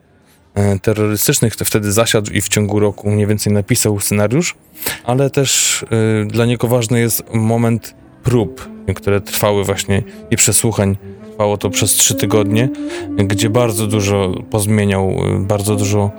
terrorystycznych, 0.82 1.56
to 1.56 1.66
wtedy 1.66 1.92
zasiadł 1.92 2.32
i 2.32 2.42
w 2.42 2.50
ciągu 2.50 2.80
roku 2.80 3.10
mniej 3.10 3.28
więcej 3.28 3.54
napisał 3.54 4.00
scenariusz, 4.00 4.56
ale 5.04 5.30
też 5.30 5.86
dla 6.28 6.46
niego 6.46 6.68
ważny 6.68 7.00
jest 7.00 7.24
moment 7.34 7.96
prób, 8.24 8.70
które 8.96 9.22
trwały 9.22 9.64
właśnie 9.64 10.04
i 10.32 10.36
przesłuchań. 10.36 10.98
Trwało 11.32 11.58
to 11.58 11.70
przez 11.70 11.92
trzy 11.92 12.16
tygodnie, 12.16 12.70
gdzie 13.18 13.50
bardzo 13.50 13.88
dużo 13.88 14.34
pozmieniał, 14.50 15.16
bardzo 15.40 15.76
dużo 15.76 16.12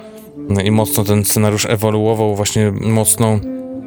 I 0.64 0.70
mocno 0.70 1.04
ten 1.04 1.24
scenariusz 1.24 1.66
ewoluował, 1.66 2.36
właśnie 2.36 2.72
mocno 2.80 3.38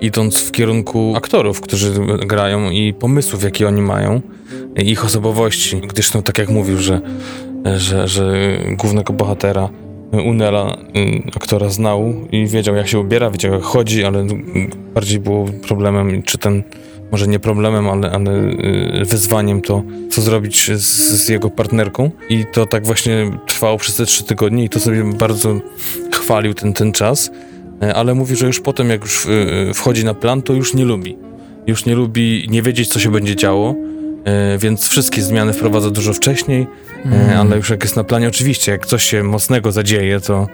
idąc 0.01 0.37
w 0.37 0.51
kierunku 0.51 1.13
aktorów, 1.15 1.61
którzy 1.61 1.93
grają 2.25 2.69
i 2.69 2.93
pomysłów, 2.93 3.43
jakie 3.43 3.67
oni 3.67 3.81
mają, 3.81 4.21
ich 4.75 5.05
osobowości, 5.05 5.81
gdyż 5.81 6.13
no 6.13 6.21
tak 6.21 6.37
jak 6.37 6.49
mówił, 6.49 6.77
że, 6.77 7.01
że, 7.77 8.07
że 8.07 8.57
głównego 8.77 9.13
bohatera 9.13 9.69
Unela, 10.11 10.77
y, 10.97 11.31
aktora 11.35 11.69
znał 11.69 12.13
i 12.31 12.47
wiedział 12.47 12.75
jak 12.75 12.87
się 12.87 12.99
ubiera, 12.99 13.29
wiedział 13.29 13.53
jak 13.53 13.63
chodzi, 13.63 14.03
ale 14.03 14.27
bardziej 14.93 15.19
było 15.19 15.45
problemem, 15.67 16.23
czy 16.23 16.37
ten 16.37 16.63
może 17.11 17.27
nie 17.27 17.39
problemem, 17.39 17.89
ale, 17.89 18.11
ale 18.11 18.31
y, 18.31 19.05
wyzwaniem 19.05 19.61
to, 19.61 19.83
co 20.11 20.21
zrobić 20.21 20.71
z, 20.71 20.81
z, 21.23 21.29
jego 21.29 21.49
partnerką. 21.49 22.11
I 22.29 22.45
to 22.53 22.65
tak 22.65 22.85
właśnie 22.85 23.31
trwało 23.47 23.77
przez 23.77 23.95
te 23.95 24.05
trzy 24.05 24.23
tygodnie 24.23 24.63
i 24.63 24.69
to 24.69 24.79
sobie 24.79 25.03
bardzo 25.03 25.59
chwalił 26.11 26.53
ten, 26.53 26.73
ten 26.73 26.91
czas, 26.91 27.31
e, 27.81 27.95
ale 27.95 28.13
mówi, 28.13 28.35
że 28.35 28.47
już 28.47 28.59
potem, 28.59 28.89
jak 28.89 29.01
już 29.01 29.25
y, 29.25 29.71
wchodzi 29.73 30.05
na 30.05 30.13
plan, 30.13 30.41
to 30.41 30.53
już 30.53 30.73
nie 30.73 30.85
lubi. 30.85 31.17
Już 31.67 31.85
nie 31.85 31.95
lubi 31.95 32.47
nie 32.49 32.61
wiedzieć, 32.61 32.89
co 32.89 32.99
się 32.99 33.11
będzie 33.11 33.35
działo, 33.35 33.75
e, 34.25 34.57
więc 34.57 34.89
wszystkie 34.89 35.21
zmiany 35.21 35.53
wprowadza 35.53 35.89
dużo 35.89 36.13
wcześniej, 36.13 36.67
mm. 37.05 37.39
ale 37.39 37.57
już 37.57 37.69
jak 37.69 37.83
jest 37.83 37.95
na 37.95 38.03
planie, 38.03 38.27
oczywiście, 38.27 38.71
jak 38.71 38.85
coś 38.85 39.03
się 39.03 39.23
mocnego 39.23 39.71
zadzieje, 39.71 40.19
to 40.19 40.47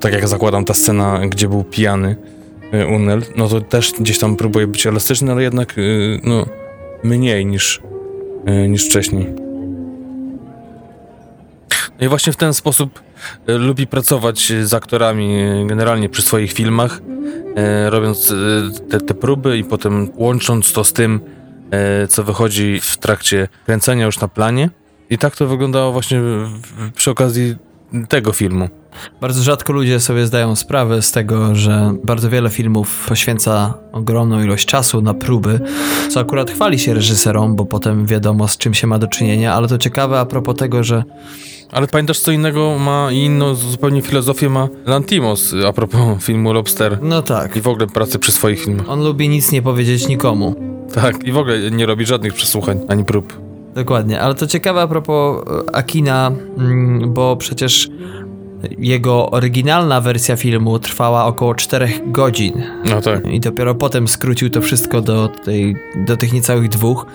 tak 0.00 0.12
jak 0.12 0.28
zakładam 0.28 0.64
ta 0.64 0.74
scena, 0.74 1.20
gdzie 1.28 1.48
był 1.48 1.64
pijany, 1.64 2.16
E, 2.16 2.37
Unel, 2.72 3.22
no 3.36 3.48
to 3.48 3.60
też 3.60 3.92
gdzieś 3.92 4.18
tam 4.18 4.36
próbuje 4.36 4.66
być 4.66 4.86
elastyczny, 4.86 5.32
ale 5.32 5.42
jednak 5.42 5.74
e, 5.78 5.82
no, 6.24 6.46
mniej 7.02 7.46
niż, 7.46 7.80
e, 8.46 8.68
niż 8.68 8.86
wcześniej. 8.86 9.26
No 12.00 12.06
i 12.06 12.08
właśnie 12.08 12.32
w 12.32 12.36
ten 12.36 12.54
sposób 12.54 13.00
lubi 13.46 13.86
pracować 13.86 14.52
z 14.62 14.74
aktorami 14.74 15.38
generalnie 15.66 16.08
przy 16.08 16.22
swoich 16.22 16.52
filmach, 16.52 17.00
robiąc 17.88 18.34
te, 18.90 19.00
te 19.00 19.14
próby 19.14 19.58
i 19.58 19.64
potem 19.64 20.10
łącząc 20.16 20.72
to 20.72 20.84
z 20.84 20.92
tym, 20.92 21.20
co 22.08 22.24
wychodzi 22.24 22.80
w 22.80 22.96
trakcie 22.96 23.48
kręcenia 23.66 24.06
już 24.06 24.20
na 24.20 24.28
planie. 24.28 24.70
I 25.10 25.18
tak 25.18 25.36
to 25.36 25.46
wyglądało 25.46 25.92
właśnie 25.92 26.22
przy 26.94 27.10
okazji 27.10 27.56
tego 28.08 28.32
filmu. 28.32 28.68
Bardzo 29.20 29.42
rzadko 29.42 29.72
ludzie 29.72 30.00
sobie 30.00 30.26
zdają 30.26 30.56
sprawę 30.56 31.02
z 31.02 31.12
tego, 31.12 31.54
że 31.54 31.94
bardzo 32.04 32.30
wiele 32.30 32.50
filmów 32.50 33.06
poświęca 33.08 33.74
ogromną 33.92 34.42
ilość 34.42 34.66
czasu 34.66 35.02
na 35.02 35.14
próby, 35.14 35.60
co 36.10 36.20
akurat 36.20 36.50
chwali 36.50 36.78
się 36.78 36.94
reżyserom, 36.94 37.56
bo 37.56 37.64
potem 37.64 38.06
wiadomo 38.06 38.48
z 38.48 38.56
czym 38.56 38.74
się 38.74 38.86
ma 38.86 38.98
do 38.98 39.06
czynienia, 39.06 39.54
ale 39.54 39.68
to 39.68 39.78
ciekawe 39.78 40.20
a 40.20 40.26
propos 40.26 40.56
tego, 40.56 40.84
że 40.84 41.04
ale 41.72 41.86
pamiętasz, 41.86 42.18
co 42.18 42.32
innego 42.32 42.78
ma 42.78 43.12
i 43.12 43.18
inną 43.18 43.54
zupełnie 43.54 44.02
filozofię 44.02 44.48
ma 44.48 44.68
Lantimos 44.86 45.54
a 45.68 45.72
propos 45.72 46.24
filmu 46.24 46.52
Lobster. 46.52 46.98
No 47.02 47.22
tak. 47.22 47.56
I 47.56 47.60
w 47.60 47.68
ogóle 47.68 47.86
pracy 47.86 48.18
przy 48.18 48.32
swoich 48.32 48.64
filmach. 48.64 48.88
On 48.88 49.04
lubi 49.04 49.28
nic 49.28 49.52
nie 49.52 49.62
powiedzieć 49.62 50.08
nikomu. 50.08 50.54
Tak, 50.94 51.24
i 51.24 51.32
w 51.32 51.38
ogóle 51.38 51.70
nie 51.70 51.86
robi 51.86 52.06
żadnych 52.06 52.34
przesłuchań 52.34 52.80
ani 52.88 53.04
prób. 53.04 53.47
Dokładnie, 53.78 54.20
ale 54.20 54.34
to 54.34 54.46
ciekawe 54.46 54.82
a 54.82 54.86
propos 54.86 55.42
e, 55.68 55.76
Akina, 55.76 56.32
mm, 56.58 57.14
bo 57.14 57.36
przecież 57.36 57.90
jego 58.78 59.30
oryginalna 59.30 60.00
wersja 60.00 60.36
filmu 60.36 60.78
trwała 60.78 61.24
około 61.24 61.54
4 61.54 61.88
godzin. 62.06 62.62
No 62.90 63.00
tak. 63.00 63.26
I 63.26 63.40
dopiero 63.40 63.74
potem 63.74 64.08
skrócił 64.08 64.50
to 64.50 64.60
wszystko 64.60 65.00
do, 65.00 65.28
tej, 65.44 65.76
do 66.06 66.16
tych 66.16 66.32
niecałych 66.32 66.68
dwóch. 66.68 67.06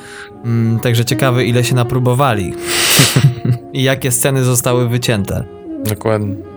Mm, 0.45 0.80
także 0.80 1.06
ciekawe, 1.06 1.45
ile 1.45 1.64
się 1.64 1.76
napróbowali. 1.76 2.53
I 3.73 3.84
jakie 3.84 4.11
sceny 4.11 4.44
zostały 4.44 4.90
wycięte. 4.90 5.44
Dokładnie. 5.90 6.53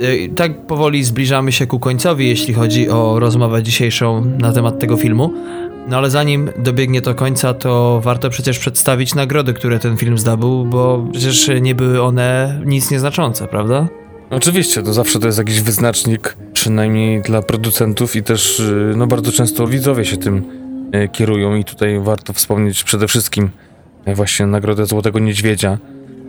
E, 0.00 0.28
tak 0.28 0.66
powoli 0.66 1.04
zbliżamy 1.04 1.52
się 1.52 1.66
ku 1.66 1.78
końcowi, 1.78 2.28
jeśli 2.28 2.54
chodzi 2.54 2.88
o 2.88 3.20
rozmowę 3.20 3.62
dzisiejszą 3.62 4.24
na 4.38 4.52
temat 4.52 4.78
tego 4.78 4.96
filmu. 4.96 5.32
No 5.88 5.96
ale 5.96 6.10
zanim 6.10 6.50
dobiegnie 6.58 7.02
to 7.02 7.14
końca, 7.14 7.54
to 7.54 8.00
warto 8.04 8.30
przecież 8.30 8.58
przedstawić 8.58 9.14
nagrody, 9.14 9.52
które 9.52 9.78
ten 9.78 9.96
film 9.96 10.18
zdobył, 10.18 10.64
bo 10.64 11.06
przecież 11.12 11.50
nie 11.60 11.74
były 11.74 12.02
one 12.02 12.60
nic 12.66 12.90
nieznaczące, 12.90 13.48
prawda? 13.48 13.88
Oczywiście, 14.30 14.82
to 14.82 14.92
zawsze 14.92 15.18
to 15.18 15.26
jest 15.26 15.38
jakiś 15.38 15.60
wyznacznik, 15.60 16.36
przynajmniej 16.52 17.22
dla 17.22 17.42
producentów 17.42 18.16
i 18.16 18.22
też 18.22 18.60
y, 18.60 18.94
no 18.96 19.06
bardzo 19.06 19.32
często 19.32 19.66
widzowie 19.66 20.04
się 20.04 20.16
tym 20.16 20.44
y, 20.94 21.08
kierują 21.08 21.56
i 21.56 21.64
tutaj 21.64 22.00
warto 22.00 22.32
wspomnieć 22.32 22.84
przede 22.84 23.08
wszystkim 23.08 23.50
y, 24.08 24.14
właśnie 24.14 24.46
Nagrodę 24.46 24.86
Złotego 24.86 25.18
Niedźwiedzia, 25.18 25.78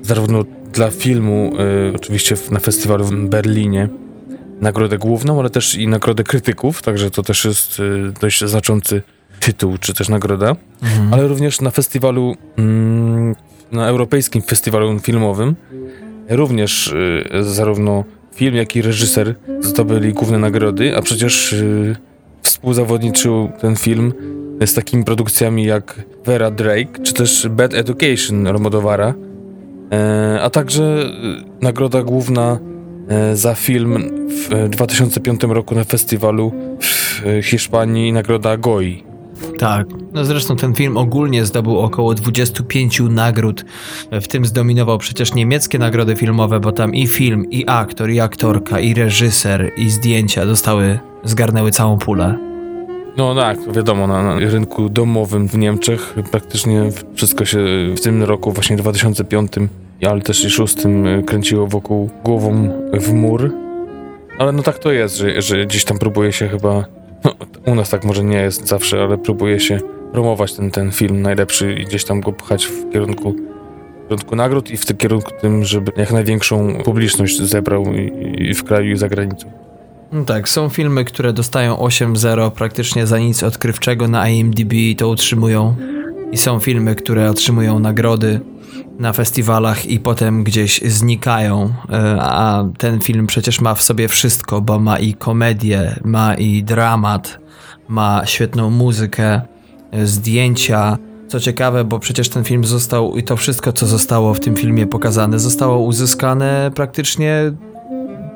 zarówno 0.02 0.44
dla 0.74 0.92
filmu, 0.92 1.54
oczywiście 1.96 2.36
na 2.52 2.60
festiwalu 2.60 3.06
w 3.06 3.30
Berlinie, 3.30 3.90
nagrodę 4.62 4.98
główną, 4.98 5.40
ale 5.40 5.50
też 5.50 5.76
i 5.76 5.88
nagrodę 5.88 6.24
krytyków, 6.24 6.82
także 6.82 7.12
to 7.12 7.24
też 7.24 7.46
jest 7.46 7.82
dość 8.22 8.46
znaczący 8.46 9.02
tytuł, 9.40 9.78
czy 9.78 9.94
też 9.94 10.10
nagroda, 10.10 10.56
mhm. 10.84 11.14
ale 11.14 11.28
również 11.28 11.62
na 11.62 11.72
festiwalu, 11.72 12.36
mm, 12.58 13.36
na 13.72 13.88
Europejskim 13.88 14.42
Festiwalu 14.42 15.00
Filmowym, 15.00 15.56
również 16.30 16.88
y, 16.88 17.44
zarówno 17.44 18.04
film, 18.36 18.56
jak 18.56 18.76
i 18.76 18.82
reżyser 18.82 19.36
zdobyli 19.60 20.14
główne 20.14 20.40
nagrody, 20.40 20.98
a 20.98 21.02
przecież 21.02 21.54
y, 21.54 21.96
współzawodniczył 22.42 23.52
ten 23.62 23.76
film 23.76 24.14
z 24.66 24.74
takimi 24.74 25.04
produkcjami 25.04 25.66
jak 25.66 26.02
Vera 26.26 26.52
Drake, 26.52 27.04
czy 27.04 27.14
też 27.14 27.48
Bad 27.50 27.74
Education 27.74 28.48
Romodowara, 28.48 29.14
a 30.42 30.50
także 30.50 30.84
y, 30.84 31.62
nagroda 31.62 32.04
główna 32.04 32.60
e, 33.08 33.36
za 33.36 33.56
film 33.56 33.98
w 34.30 34.70
2005 34.70 35.44
roku 35.44 35.76
na 35.76 35.84
festiwalu 35.84 36.52
w 36.80 37.22
Hiszpanii, 37.44 38.14
nagroda 38.14 38.58
Goi. 38.58 39.04
Tak. 39.60 39.88
No 40.14 40.26
zresztą 40.26 40.56
ten 40.56 40.76
film 40.76 40.98
ogólnie 40.98 41.46
zdobył 41.46 41.80
około 41.80 42.14
25 42.14 43.02
nagród. 43.10 43.66
W 44.12 44.28
tym 44.28 44.46
zdominował 44.46 44.98
przecież 44.98 45.34
niemieckie 45.34 45.80
nagrody 45.80 46.16
filmowe, 46.16 46.60
bo 46.60 46.72
tam 46.72 46.96
i 46.96 47.08
film, 47.08 47.50
i 47.50 47.64
aktor, 47.68 48.10
i 48.10 48.20
aktorka, 48.20 48.80
i 48.80 48.94
reżyser, 48.94 49.72
i 49.78 49.90
zdjęcia 49.90 50.46
zostały, 50.46 51.00
zgarnęły 51.24 51.72
całą 51.72 51.98
pulę. 51.98 52.38
No 53.18 53.36
tak, 53.36 53.74
wiadomo, 53.74 54.08
na, 54.08 54.24
na, 54.24 54.40
rynku 54.40 54.90
domowym 54.90 55.48
w 55.48 55.58
Niemczech 55.58 56.16
praktycznie 56.32 56.90
wszystko 57.16 57.46
się 57.46 57.60
w 57.98 58.02
tym 58.02 58.24
roku, 58.24 58.52
właśnie 58.52 58.78
2005, 58.78 59.52
ale 60.10 60.22
też 60.22 60.40
i 60.40 60.48
2006 60.48 60.78
kręciło 61.26 61.68
wokół 61.68 62.10
głową 62.24 62.70
w 62.94 63.14
mur. 63.14 63.52
Ale 64.38 64.52
no 64.52 64.64
tak 64.64 64.80
to 64.80 64.92
jest, 64.92 65.18
że, 65.18 65.42
że 65.42 65.66
gdzieś 65.66 65.86
tam 65.86 66.00
próbuje 66.00 66.32
się 66.32 66.48
chyba 66.48 66.86
no, 67.24 67.36
u 67.66 67.76
nas 67.76 67.90
tak 67.90 68.04
może 68.04 68.24
nie 68.24 68.38
jest 68.38 68.68
zawsze, 68.68 69.04
ale 69.04 69.18
próbuje 69.18 69.60
się 69.60 69.80
promować 70.12 70.54
ten, 70.54 70.72
ten 70.72 70.92
film 70.92 71.22
najlepszy 71.22 71.74
i 71.74 71.86
gdzieś 71.86 72.04
tam 72.04 72.22
go 72.22 72.34
pchać 72.34 72.66
w 72.66 72.92
kierunku, 72.94 73.36
w 74.06 74.10
kierunku 74.10 74.36
nagród 74.36 74.72
i 74.72 74.78
w 74.78 74.86
tym 74.86 74.98
kierunku 74.98 75.32
tym, 75.42 75.66
żeby 75.66 75.92
jak 75.98 76.12
największą 76.12 76.74
publiczność 76.84 77.42
zebrał 77.42 77.86
i, 77.94 78.34
i 78.50 78.54
w 78.54 78.64
kraju 78.64 78.92
i 78.92 78.98
za 78.98 79.10
granicą. 79.10 79.52
No 80.12 80.26
tak, 80.26 80.50
są 80.50 80.70
filmy, 80.70 81.06
które 81.06 81.34
dostają 81.34 81.76
8-0 81.76 82.52
praktycznie 82.52 83.08
za 83.08 83.20
nic 83.20 83.44
odkrywczego 83.44 84.08
na 84.08 84.30
IMDb 84.30 84.74
i 84.74 84.96
to 84.96 85.10
utrzymują. 85.10 85.76
I 86.32 86.38
są 86.38 86.60
filmy, 86.60 86.96
które 86.96 87.30
otrzymują 87.30 87.80
nagrody 87.80 88.40
na 89.02 89.14
festiwalach 89.14 89.86
i 89.86 90.00
potem 90.00 90.44
gdzieś 90.44 90.82
znikają. 90.82 91.74
E, 91.90 92.18
a 92.22 92.66
ten 92.78 93.00
film 93.00 93.28
przecież 93.28 93.62
ma 93.62 93.76
w 93.76 93.82
sobie 93.82 94.08
wszystko, 94.08 94.62
bo 94.62 94.80
ma 94.80 95.00
i 95.00 95.14
komedię, 95.14 96.00
ma 96.04 96.36
i 96.36 96.64
dramat, 96.64 97.40
ma 97.88 98.22
świetną 98.26 98.70
muzykę, 98.70 99.42
e, 99.92 100.08
zdjęcia. 100.08 100.98
Co 101.28 101.40
ciekawe, 101.40 101.84
bo 101.84 102.00
przecież 102.00 102.30
ten 102.30 102.44
film 102.44 102.66
został 102.66 103.18
i 103.18 103.24
to 103.24 103.38
wszystko, 103.38 103.74
co 103.74 103.86
zostało 103.88 104.34
w 104.34 104.40
tym 104.40 104.56
filmie 104.56 104.88
pokazane, 104.88 105.40
zostało 105.40 105.80
uzyskane 105.80 106.72
praktycznie 106.76 107.52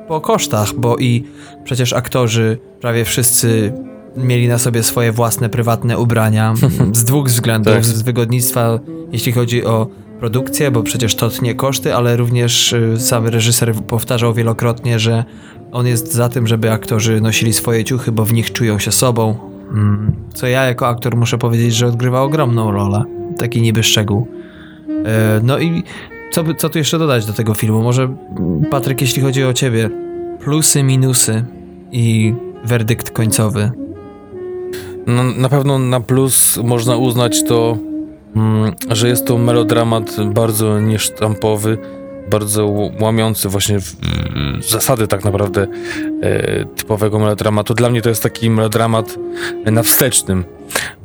po 0.08 0.20
kosztach, 0.20 0.74
bo 0.74 0.96
i 0.96 1.24
przecież 1.64 1.92
aktorzy 1.92 2.58
prawie 2.80 3.04
wszyscy 3.04 3.72
mieli 4.16 4.48
na 4.48 4.58
sobie 4.58 4.82
swoje 4.82 5.12
własne 5.12 5.48
prywatne 5.48 5.98
ubrania 5.98 6.54
z 6.92 7.04
dwóch 7.04 7.26
względów. 7.26 7.74
Tak. 7.74 7.84
Z 7.84 8.02
wygodnictwa, 8.02 8.78
jeśli 9.12 9.32
chodzi 9.32 9.64
o 9.64 9.86
produkcję, 10.20 10.70
bo 10.70 10.82
przecież 10.82 11.14
to 11.14 11.30
tnie 11.30 11.54
koszty, 11.54 11.94
ale 11.94 12.16
również 12.16 12.72
y, 12.72 12.94
sam 12.98 13.26
reżyser 13.26 13.74
powtarzał 13.74 14.34
wielokrotnie, 14.34 14.98
że 14.98 15.24
on 15.72 15.86
jest 15.86 16.12
za 16.12 16.28
tym, 16.28 16.46
żeby 16.46 16.72
aktorzy 16.72 17.20
nosili 17.20 17.52
swoje 17.52 17.84
ciuchy, 17.84 18.12
bo 18.12 18.24
w 18.24 18.32
nich 18.32 18.52
czują 18.52 18.78
się 18.78 18.92
sobą. 18.92 19.36
Mm, 19.70 20.12
co 20.34 20.46
ja 20.46 20.64
jako 20.64 20.88
aktor 20.88 21.16
muszę 21.16 21.38
powiedzieć, 21.38 21.74
że 21.74 21.86
odgrywa 21.86 22.22
ogromną 22.22 22.72
rolę. 22.72 23.04
Taki 23.38 23.62
niby 23.62 23.82
szczegół. 23.82 24.26
E, 25.04 25.40
no 25.42 25.58
i 25.58 25.82
co, 26.32 26.44
co 26.58 26.68
tu 26.68 26.78
jeszcze 26.78 26.98
dodać 26.98 27.26
do 27.26 27.32
tego 27.32 27.54
filmu? 27.54 27.82
Może 27.82 28.16
Patryk, 28.70 29.00
jeśli 29.00 29.22
chodzi 29.22 29.44
o 29.44 29.52
ciebie, 29.52 29.90
plusy, 30.40 30.82
minusy 30.82 31.44
i 31.92 32.34
werdykt 32.64 33.10
końcowy. 33.10 33.70
No, 35.06 35.24
na 35.24 35.48
pewno 35.48 35.78
na 35.78 36.00
plus 36.00 36.56
można 36.64 36.96
uznać 36.96 37.44
to 37.44 37.78
że 38.88 39.08
jest 39.08 39.26
to 39.26 39.38
melodramat 39.38 40.16
bardzo 40.32 40.80
niesztampowy, 40.80 41.78
bardzo 42.30 42.66
łamiący 43.00 43.48
właśnie 43.48 43.78
zasady 44.68 45.08
tak 45.08 45.24
naprawdę 45.24 45.66
e, 46.22 46.64
typowego 46.64 47.18
melodramatu. 47.18 47.74
Dla 47.74 47.90
mnie 47.90 48.02
to 48.02 48.08
jest 48.08 48.22
taki 48.22 48.50
melodramat 48.50 49.18
na 49.64 49.82
wstecznym. 49.82 50.44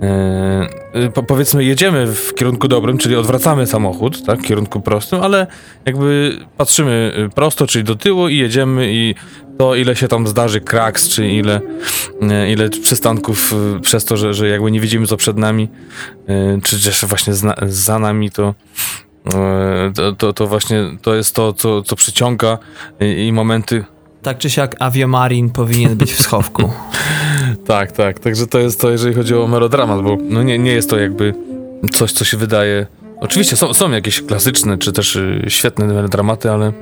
E, 0.02 1.10
po, 1.14 1.24
powiedzmy, 1.24 1.64
jedziemy 1.64 2.08
w 2.08 2.34
kierunku 2.36 2.68
dobrym, 2.68 2.98
czyli 2.98 3.16
odwracamy 3.16 3.68
samochód, 3.68 4.26
tak, 4.26 4.40
w 4.40 4.44
kierunku 4.44 4.82
prostym, 4.82 5.22
ale 5.22 5.48
jakby 5.86 6.38
patrzymy 6.58 7.14
prosto, 7.36 7.68
czyli 7.68 7.84
do 7.84 7.96
tyłu 7.96 8.28
i 8.28 8.38
jedziemy 8.38 8.94
i 8.94 9.16
to 9.58 9.76
ile 9.76 9.96
się 9.96 10.08
tam 10.08 10.28
zdarzy 10.28 10.62
kraks, 10.62 11.10
czy 11.10 11.28
ile, 11.28 11.62
e, 12.22 12.52
ile 12.52 12.70
przystanków 12.70 13.54
e, 13.54 13.80
przez 13.80 14.06
to, 14.06 14.18
że, 14.18 14.34
że 14.34 14.48
jakby 14.48 14.72
nie 14.72 14.80
widzimy 14.80 15.08
co 15.08 15.18
przed 15.18 15.38
nami, 15.38 15.70
e, 16.28 16.60
czy 16.64 16.84
też 16.84 17.06
właśnie 17.06 17.34
za 17.68 18.00
nami, 18.00 18.32
to, 18.32 18.56
to, 19.96 20.12
to, 20.18 20.34
to, 20.34 20.48
właśnie 20.48 20.84
to 21.02 21.16
jest 21.16 21.36
to, 21.36 21.54
co, 21.54 21.82
co 21.82 21.96
przyciąga 21.96 22.58
i, 23.00 23.28
i 23.28 23.34
momenty. 23.34 23.86
Tak 24.22 24.38
czy 24.38 24.50
siak 24.50 24.76
Aviomarin 24.80 25.50
powinien 25.50 25.96
być 25.96 26.14
w 26.14 26.22
schowku. 26.22 26.70
tak, 27.68 27.92
tak. 27.92 28.20
Także 28.20 28.48
to 28.48 28.60
jest 28.60 28.82
to, 28.82 28.90
jeżeli 28.90 29.16
chodzi 29.16 29.36
o 29.36 29.48
melodramat, 29.48 30.02
bo 30.02 30.18
no 30.22 30.44
nie, 30.44 30.60
nie 30.60 30.72
jest 30.72 30.90
to 30.90 31.00
jakby 31.00 31.34
coś, 31.92 32.12
co 32.12 32.26
się 32.26 32.38
wydaje. 32.38 32.88
Oczywiście 33.22 33.56
są, 33.58 33.74
są 33.74 33.92
jakieś 33.92 34.22
klasyczne, 34.22 34.78
czy 34.78 34.92
też 34.92 35.20
świetne 35.48 35.86
melodramaty, 35.86 36.52
ale 36.52 36.74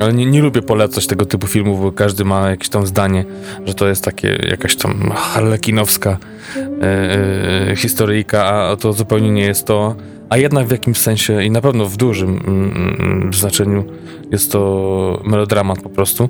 ale 0.00 0.12
nie, 0.12 0.26
nie 0.26 0.42
lubię 0.42 0.62
polecać 0.62 1.06
tego 1.06 1.26
typu 1.26 1.46
filmów, 1.46 1.80
bo 1.80 1.92
każdy 1.92 2.24
ma 2.24 2.50
jakieś 2.50 2.68
tam 2.68 2.86
zdanie, 2.86 3.24
że 3.66 3.74
to 3.74 3.88
jest 3.88 4.04
takie 4.04 4.38
jakaś 4.48 4.76
tam 4.76 5.12
harlekinowska 5.16 6.18
e, 6.56 7.70
e, 7.70 7.76
historyjka, 7.76 8.44
a 8.44 8.76
to 8.76 8.92
zupełnie 8.92 9.30
nie 9.30 9.42
jest 9.42 9.66
to. 9.66 9.96
A 10.28 10.36
jednak 10.36 10.66
w 10.66 10.70
jakimś 10.70 10.98
sensie 10.98 11.42
i 11.42 11.50
na 11.50 11.60
pewno 11.60 11.86
w 11.86 11.96
dużym 11.96 12.40
mm, 12.46 12.96
mm 13.00 13.34
znaczeniu 13.34 13.84
jest 14.30 14.52
to 14.52 15.22
melodramat 15.24 15.82
po 15.82 15.88
prostu. 15.88 16.28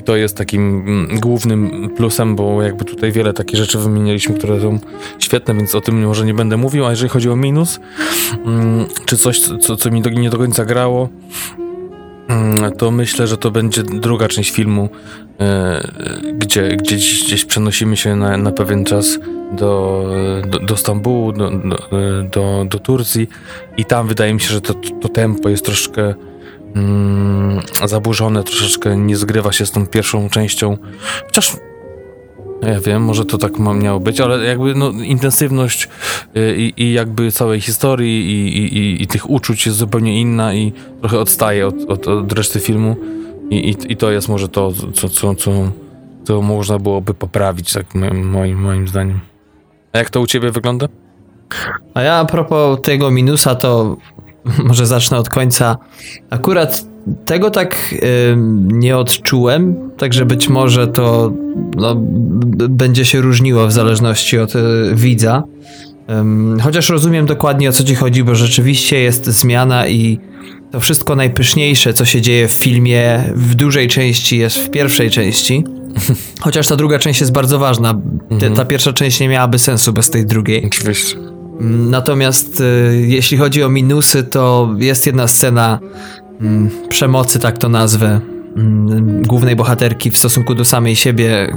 I 0.00 0.02
to 0.02 0.16
jest 0.16 0.36
takim 0.36 0.80
mm, 0.80 1.20
głównym 1.20 1.90
plusem, 1.96 2.36
bo 2.36 2.62
jakby 2.62 2.84
tutaj 2.84 3.12
wiele 3.12 3.32
takich 3.32 3.56
rzeczy 3.56 3.78
wymienialiśmy, 3.78 4.34
które 4.34 4.60
są 4.60 4.78
świetne, 5.18 5.54
więc 5.54 5.74
o 5.74 5.80
tym 5.80 6.06
może 6.06 6.26
nie 6.26 6.34
będę 6.34 6.56
mówił. 6.56 6.86
A 6.86 6.90
jeżeli 6.90 7.08
chodzi 7.08 7.30
o 7.30 7.36
minus, 7.36 7.80
mm, 8.46 8.86
czy 9.04 9.16
coś, 9.16 9.40
co, 9.40 9.76
co 9.76 9.90
mi 9.90 10.02
do, 10.02 10.10
nie 10.10 10.30
do 10.30 10.38
końca 10.38 10.64
grało, 10.64 11.08
Mm, 12.30 12.72
to 12.72 12.90
myślę, 12.90 13.26
że 13.26 13.36
to 13.36 13.50
będzie 13.50 13.82
druga 13.82 14.28
część 14.28 14.50
filmu, 14.50 14.88
e, 15.40 15.80
gdzie, 16.34 16.68
gdzie 16.68 16.76
gdzieś, 16.76 17.24
gdzieś 17.24 17.44
przenosimy 17.44 17.96
się 17.96 18.16
na, 18.16 18.36
na 18.36 18.52
pewien 18.52 18.84
czas 18.84 19.18
do, 19.52 20.06
do, 20.46 20.58
do 20.58 20.76
Stambułu, 20.76 21.32
do, 21.32 21.50
do, 21.50 21.78
do, 22.30 22.64
do 22.68 22.78
Turcji 22.78 23.28
i 23.76 23.84
tam 23.84 24.08
wydaje 24.08 24.34
mi 24.34 24.40
się, 24.40 24.48
że 24.48 24.60
to, 24.60 24.74
to 24.74 25.08
tempo 25.08 25.48
jest 25.48 25.64
troszkę 25.64 26.14
mm, 26.74 27.60
zaburzone, 27.84 28.44
troszeczkę 28.44 28.96
nie 28.96 29.16
zgrywa 29.16 29.52
się 29.52 29.66
z 29.66 29.70
tą 29.70 29.86
pierwszą 29.86 30.30
częścią, 30.30 30.76
chociaż 31.26 31.56
ja 32.62 32.80
wiem, 32.80 33.02
może 33.02 33.24
to 33.24 33.38
tak 33.38 33.58
miało 33.58 34.00
być, 34.00 34.20
ale 34.20 34.44
jakby 34.44 34.74
no, 34.74 34.90
intensywność 34.90 35.88
y, 36.36 36.56
i, 36.56 36.82
i 36.82 36.92
jakby 36.92 37.32
całej 37.32 37.60
historii 37.60 38.30
i, 38.30 38.76
i, 38.76 39.02
i, 39.02 39.06
tych 39.06 39.30
uczuć 39.30 39.66
jest 39.66 39.78
zupełnie 39.78 40.20
inna 40.20 40.54
i 40.54 40.72
trochę 41.00 41.18
odstaje 41.18 41.66
od, 41.66 41.74
od, 41.88 42.08
od 42.08 42.32
reszty 42.32 42.60
filmu 42.60 42.96
I, 43.50 43.76
i, 43.88 43.96
to 43.96 44.10
jest 44.10 44.28
może 44.28 44.48
to, 44.48 44.72
co, 44.94 45.08
co, 45.08 45.34
co, 45.34 45.52
co 46.24 46.42
można 46.42 46.78
byłoby 46.78 47.14
poprawić, 47.14 47.72
tak 47.72 47.94
moim, 48.14 48.60
moim 48.60 48.88
zdaniem. 48.88 49.20
A 49.92 49.98
jak 49.98 50.10
to 50.10 50.20
u 50.20 50.26
ciebie 50.26 50.50
wygląda? 50.50 50.86
A 51.94 52.02
ja 52.02 52.14
a 52.14 52.24
propos 52.24 52.80
tego 52.82 53.10
minusa, 53.10 53.54
to 53.54 53.96
może 54.68 54.86
zacznę 54.86 55.18
od 55.18 55.28
końca. 55.28 55.76
Akurat 56.30 56.86
tego 57.24 57.50
tak 57.50 57.92
y, 57.92 58.36
nie 58.62 58.96
odczułem, 58.96 59.90
także 59.96 60.26
być 60.26 60.48
może 60.48 60.86
to 60.88 61.32
no, 61.76 61.94
będzie 62.68 63.04
się 63.04 63.20
różniło 63.20 63.66
w 63.66 63.72
zależności 63.72 64.38
od 64.38 64.56
y, 64.56 64.60
widza. 64.94 65.42
chociaż 66.62 66.88
rozumiem 66.88 67.26
dokładnie 67.26 67.68
o 67.68 67.72
co 67.72 67.84
ci 67.84 67.94
chodzi, 67.94 68.24
bo 68.24 68.34
rzeczywiście 68.34 69.00
jest 69.00 69.26
zmiana 69.26 69.88
i 69.88 70.18
to 70.70 70.80
wszystko 70.80 71.16
najpyszniejsze, 71.16 71.94
co 71.94 72.04
się 72.04 72.20
dzieje 72.20 72.48
w 72.48 72.52
filmie, 72.52 73.24
w 73.34 73.54
dużej 73.54 73.88
części 73.88 74.38
jest 74.38 74.56
w 74.56 74.70
pierwszej 74.70 75.10
części. 75.10 75.64
Chociaż 76.40 76.66
ta 76.66 76.76
druga 76.76 76.98
część 76.98 77.20
jest 77.20 77.32
bardzo 77.32 77.58
ważna. 77.58 78.00
Mhm. 78.30 78.54
Ta 78.54 78.64
pierwsza 78.64 78.92
część 78.92 79.20
nie 79.20 79.28
miałaby 79.28 79.58
sensu 79.58 79.92
bez 79.92 80.10
tej 80.10 80.26
drugiej. 80.26 80.66
Oczywiście. 80.66 81.39
Natomiast 81.60 82.60
y, 82.60 83.04
jeśli 83.06 83.38
chodzi 83.38 83.62
o 83.62 83.68
minusy, 83.68 84.24
to 84.24 84.74
jest 84.78 85.06
jedna 85.06 85.26
scena 85.26 85.78
mm, 86.40 86.70
przemocy, 86.88 87.38
tak 87.38 87.58
to 87.58 87.68
nazwę, 87.68 88.20
mm, 88.56 89.22
głównej 89.22 89.56
bohaterki 89.56 90.10
w 90.10 90.18
stosunku 90.18 90.54
do 90.54 90.64
samej 90.64 90.96
siebie. 90.96 91.54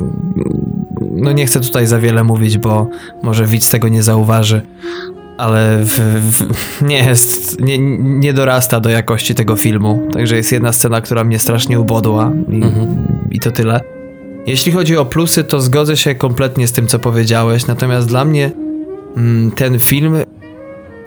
No 1.12 1.32
nie 1.32 1.46
chcę 1.46 1.60
tutaj 1.60 1.88
za 1.88 2.00
wiele 2.00 2.24
mówić, 2.24 2.58
bo 2.58 2.90
może 3.24 3.46
widz 3.46 3.70
tego 3.70 3.88
nie 3.88 4.04
zauważy, 4.04 4.62
ale 5.38 5.80
w, 5.84 6.00
w, 6.32 6.82
nie 6.82 6.98
jest, 6.98 7.62
nie, 7.62 7.78
nie 8.00 8.34
dorasta 8.34 8.80
do 8.80 8.90
jakości 8.90 9.36
tego 9.36 9.56
filmu. 9.56 10.08
Także 10.14 10.36
jest 10.36 10.52
jedna 10.52 10.72
scena, 10.72 11.02
która 11.02 11.24
mnie 11.24 11.40
strasznie 11.40 11.80
ubodła 11.80 12.32
i, 12.50 12.56
mhm. 12.56 13.08
i 13.32 13.40
to 13.40 13.52
tyle. 13.52 13.82
Jeśli 14.48 14.72
chodzi 14.72 14.98
o 14.98 15.06
plusy, 15.06 15.44
to 15.44 15.62
zgodzę 15.62 15.98
się 15.98 16.16
kompletnie 16.16 16.68
z 16.68 16.72
tym, 16.72 16.88
co 16.88 17.00
powiedziałeś, 17.00 17.68
natomiast 17.68 18.08
dla 18.08 18.26
mnie 18.26 18.52
ten 19.56 19.80
film 19.80 20.16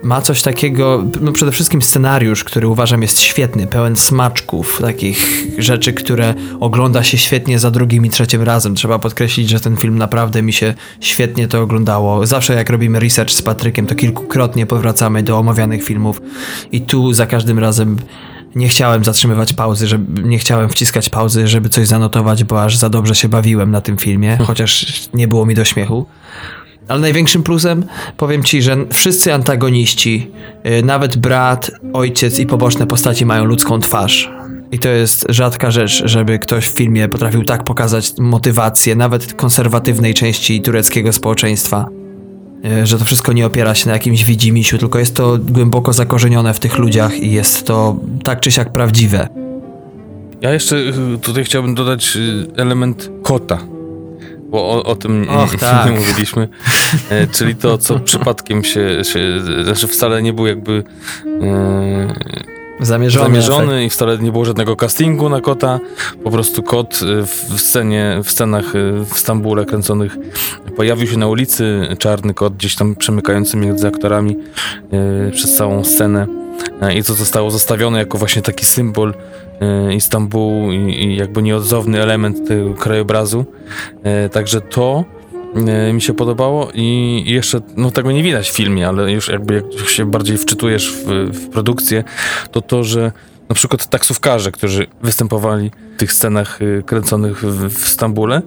ma 0.03 0.21
coś 0.21 0.43
takiego, 0.43 1.05
no 1.21 1.33
przede 1.33 1.53
wszystkim 1.53 1.83
scenariusz, 1.83 2.45
który 2.45 2.69
uważam 2.69 3.03
jest 3.03 3.21
świetny, 3.21 3.67
pełen 3.67 3.97
smaczków, 3.97 4.79
takich 4.81 5.47
rzeczy, 5.59 5.93
które 5.93 6.35
ogląda 6.61 7.03
się 7.03 7.19
świetnie 7.19 7.59
za 7.59 7.71
drugim 7.71 8.07
i 8.07 8.11
trzecim 8.11 8.43
razem. 8.43 8.75
Trzeba 8.75 8.99
podkreślić, 8.99 9.51
że 9.51 9.61
ten 9.61 9.77
film 9.77 9.99
naprawdę 9.99 10.43
mi 10.43 10.53
się 10.53 10.75
świetnie 11.01 11.49
to 11.49 11.63
oglądało. 11.63 12.27
Zawsze 12.27 12.55
jak 12.55 12.71
robimy 12.71 13.01
research 13.01 13.31
z 13.31 13.43
Patrykiem, 13.43 13.87
to 13.87 13.95
kilkukrotnie 13.95 14.67
powracamy 14.67 15.23
do 15.23 15.39
omawianych 15.39 15.85
filmów 15.85 16.23
i 16.73 16.81
tu 16.81 17.13
za 17.13 17.27
każdym 17.27 17.59
razem 17.59 17.97
nie 18.55 18.69
chciałem 18.69 19.05
zatrzymywać 19.05 19.53
pauzy, 19.53 19.87
żeby, 19.87 20.23
nie 20.23 20.39
chciałem 20.39 20.69
wciskać 20.69 21.09
pauzy, 21.09 21.49
żeby 21.49 21.69
coś 21.69 21.87
zanotować, 21.87 22.45
bo 22.45 22.63
aż 22.63 22.77
za 22.77 22.89
dobrze 22.89 23.15
się 23.15 23.29
bawiłem 23.29 23.71
na 23.71 23.81
tym 23.81 23.97
filmie, 23.97 24.39
chociaż 24.47 24.87
nie 25.15 25.29
było 25.29 25.47
mi 25.47 25.55
do 25.55 25.65
śmiechu. 25.65 26.07
Ale 26.89 27.01
największym 27.01 27.43
plusem 27.43 27.85
powiem 28.17 28.45
ci, 28.45 28.63
że 28.63 28.77
wszyscy 28.93 29.35
antagoniści, 29.35 30.31
y, 30.67 30.83
nawet 30.83 31.17
brat, 31.17 31.71
ojciec 31.93 32.39
i 32.39 32.47
poboczne 32.47 32.87
postaci 32.87 33.27
mają 33.27 33.45
ludzką 33.45 33.81
twarz. 33.81 34.31
I 34.73 34.79
to 34.79 34.89
jest 34.89 35.27
rzadka 35.29 35.71
rzecz, 35.71 36.03
żeby 36.05 36.39
ktoś 36.39 36.69
w 36.69 36.75
filmie 36.75 37.09
potrafił 37.09 37.45
tak 37.45 37.65
pokazać 37.65 38.13
motywację, 38.19 38.95
nawet 38.95 39.35
konserwatywnej 39.35 40.15
części 40.15 40.63
tureckiego 40.63 41.13
społeczeństwa. 41.13 41.89
Y, 42.83 42.87
że 42.87 42.99
to 42.99 43.05
wszystko 43.05 43.33
nie 43.33 43.47
opiera 43.47 43.75
się 43.75 43.87
na 43.87 43.93
jakimś 43.93 44.25
widzimisiu, 44.25 44.79
tylko 44.79 44.99
jest 44.99 45.17
to 45.17 45.39
głęboko 45.39 45.93
zakorzenione 45.93 46.55
w 46.55 46.61
tych 46.61 46.79
ludziach 46.79 47.21
i 47.21 47.33
jest 47.33 47.67
to 47.67 47.97
tak 48.23 48.41
czy 48.41 48.51
siak 48.51 48.73
prawdziwe. 48.73 49.29
Ja 50.41 50.53
jeszcze 50.53 50.77
y, 50.77 50.93
tutaj 51.23 51.45
chciałbym 51.45 51.75
dodać 51.75 52.19
element 52.57 53.11
kota 53.23 53.76
bo 54.49 54.71
o, 54.71 54.83
o 54.85 54.97
tym 54.97 55.29
Och, 55.29 55.53
nie, 55.53 55.59
tak. 55.59 55.87
nie 55.87 55.93
mówiliśmy. 56.01 56.49
E, 57.11 57.27
czyli 57.27 57.55
to, 57.55 57.79
co 57.79 57.99
przypadkiem 58.11 58.65
się, 58.65 59.05
się, 59.05 59.21
znaczy 59.65 59.89
wcale 59.89 60.23
nie 60.23 60.33
był 60.33 60.47
jakby 60.47 60.85
e, 61.43 62.15
zamierzony, 62.81 63.25
zamierzony 63.25 63.85
i 63.85 63.91
wcale 63.91 64.19
nie 64.19 64.33
było 64.33 64.45
żadnego 64.45 64.77
castingu 64.77 65.29
na 65.29 65.41
kota. 65.41 65.81
Po 66.25 66.31
prostu 66.31 66.63
kot 66.63 67.01
e, 67.03 67.27
w 67.27 67.61
scenie, 67.61 68.21
w 68.25 68.31
scenach 68.31 68.77
e, 68.77 69.05
w 69.05 69.19
Stambule 69.19 69.65
kręconych 69.65 70.17
pojawił 70.77 71.07
się 71.07 71.17
na 71.19 71.27
ulicy, 71.27 71.89
czarny 71.99 72.35
kot 72.35 72.57
gdzieś 72.57 72.75
tam 72.75 72.97
przemykający 72.97 73.57
między 73.57 73.89
aktorami 73.89 74.37
e, 74.93 75.31
przez 75.31 75.57
całą 75.57 75.85
scenę 75.85 76.27
e, 76.81 76.95
i 76.95 77.03
to 77.03 77.15
zostało 77.15 77.51
zostawione 77.51 77.99
jako 77.99 78.19
właśnie 78.19 78.43
taki 78.43 78.67
symbol 78.67 79.15
Istambułu 79.95 80.73
i, 80.73 81.05
i 81.05 81.17
jakby 81.17 81.43
nieodzowny 81.43 82.03
element 82.03 82.49
tego 82.49 82.75
krajobrazu. 82.75 83.45
E, 84.03 84.29
także 84.29 84.61
to 84.61 85.05
e, 85.55 85.93
mi 85.93 86.03
się 86.03 86.15
podobało 86.15 86.69
i 86.75 87.23
jeszcze, 87.27 87.61
no 87.77 87.91
tego 87.91 88.13
nie 88.13 88.23
widać 88.23 88.51
w 88.51 88.57
filmie, 88.57 88.89
ale 88.89 89.13
już 89.13 89.29
jakby 89.29 89.63
jak 89.79 89.89
się 89.89 90.11
bardziej 90.11 90.39
wczytujesz 90.39 90.93
w, 90.93 91.07
w 91.33 91.49
produkcję, 91.49 92.05
to 92.51 92.61
to, 92.61 92.85
że 92.85 93.13
na 93.49 93.55
przykład 93.55 93.91
taksówkarze, 93.91 94.53
którzy 94.53 94.87
występowali 95.03 95.71
w 95.97 95.99
tych 95.99 96.13
scenach 96.13 96.63
y, 96.63 96.83
kręconych 96.87 97.41
w, 97.41 97.69
w 97.69 97.89
Stambule, 97.89 98.43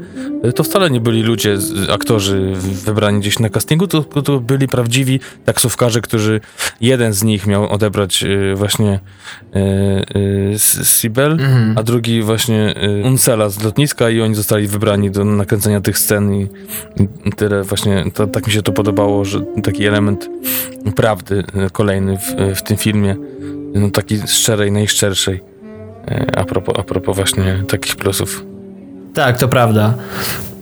y, 0.45 0.53
to 0.53 0.63
wcale 0.63 0.89
nie 0.89 1.01
byli 1.01 1.23
ludzie, 1.23 1.57
aktorzy 1.93 2.53
wybrani 2.85 3.19
gdzieś 3.19 3.39
na 3.39 3.49
castingu, 3.49 3.87
to, 3.87 4.03
to 4.03 4.39
byli 4.39 4.67
prawdziwi 4.67 5.19
taksówkarze, 5.45 6.01
którzy 6.01 6.41
jeden 6.81 7.13
z 7.13 7.23
nich 7.23 7.47
miał 7.47 7.69
odebrać 7.69 8.23
y, 8.23 8.55
właśnie 8.55 8.99
Sibel, 10.83 11.31
mhm. 11.31 11.77
a 11.77 11.83
drugi 11.83 12.21
właśnie 12.21 12.75
Uncela 13.03 13.49
z 13.49 13.63
lotniska 13.63 14.09
i 14.09 14.21
oni 14.21 14.35
zostali 14.35 14.67
wybrani 14.67 15.11
do 15.11 15.25
nakręcenia 15.25 15.81
tych 15.81 15.97
scen 15.97 16.33
i, 16.33 16.47
i 17.25 17.31
tyle 17.31 17.63
właśnie, 17.63 18.05
to, 18.13 18.27
tak 18.27 18.47
mi 18.47 18.53
się 18.53 18.61
to 18.61 18.71
podobało, 18.71 19.25
że 19.25 19.41
taki 19.63 19.85
element 19.85 20.29
prawdy 20.95 21.43
kolejny 21.71 22.17
w, 22.17 22.55
w 22.55 22.63
tym 22.63 22.77
filmie 22.77 23.15
no, 23.73 23.89
takiej 23.89 24.19
szczerej, 24.27 24.71
najszczerszej. 24.71 25.41
E, 26.07 26.31
a 26.37 26.43
propos, 26.43 26.75
a 26.79 26.83
propos 26.83 27.15
właśnie 27.15 27.63
takich 27.67 27.95
plusów. 27.95 28.45
Tak, 29.13 29.37
to 29.37 29.47
prawda. 29.47 29.93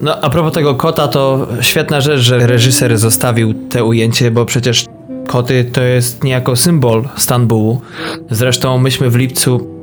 No, 0.01 0.21
a 0.21 0.29
propos 0.29 0.53
tego 0.53 0.75
kota, 0.75 1.07
to 1.07 1.47
świetna 1.61 2.01
rzecz, 2.01 2.19
że 2.19 2.47
reżyser 2.47 2.97
zostawił 2.97 3.53
te 3.53 3.83
ujęcie, 3.83 4.31
bo 4.31 4.45
przecież 4.45 4.85
koty 5.27 5.65
to 5.73 5.81
jest 5.81 6.23
niejako 6.23 6.55
symbol 6.55 7.03
Stambułu. 7.15 7.81
Zresztą 8.31 8.77
myśmy 8.77 9.09
w 9.09 9.15
lipcu 9.15 9.77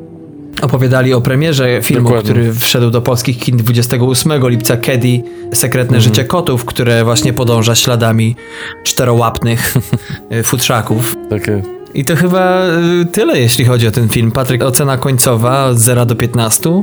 opowiadali 0.62 1.14
o 1.14 1.20
premierze 1.20 1.82
filmu, 1.82 2.08
Dokładnie. 2.08 2.30
który 2.30 2.54
wszedł 2.54 2.90
do 2.90 3.02
polskich 3.02 3.38
kin 3.38 3.56
28 3.56 4.48
lipca, 4.48 4.76
Kedi, 4.76 5.22
Sekretne 5.54 5.96
mhm. 5.96 6.00
życie 6.00 6.24
kotów, 6.24 6.64
które 6.64 7.04
właśnie 7.04 7.32
podąża 7.32 7.74
śladami 7.74 8.36
czterołapnych 8.84 9.74
futrzaków. 10.44 11.16
Takie 11.30 11.62
i 11.94 12.04
to 12.04 12.16
chyba 12.16 12.66
y, 13.02 13.04
tyle, 13.04 13.40
jeśli 13.40 13.64
chodzi 13.64 13.88
o 13.88 13.90
ten 13.90 14.08
film. 14.08 14.32
Patryk, 14.32 14.62
ocena 14.62 14.96
końcowa 14.96 15.64
od 15.66 15.78
0 15.78 16.06
do 16.06 16.14
15? 16.16 16.70
Yy, 16.70 16.82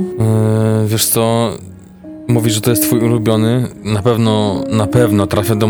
wiesz 0.88 1.06
co, 1.06 1.52
mówisz, 2.28 2.54
że 2.54 2.62
to 2.62 2.70
jest 2.70 2.84
twój 2.84 3.00
ulubiony. 3.00 3.68
Na 3.84 4.02
pewno, 4.02 4.64
na 4.70 4.88
pewno 4.88 5.28
trafię 5.28 5.56
do, 5.56 5.68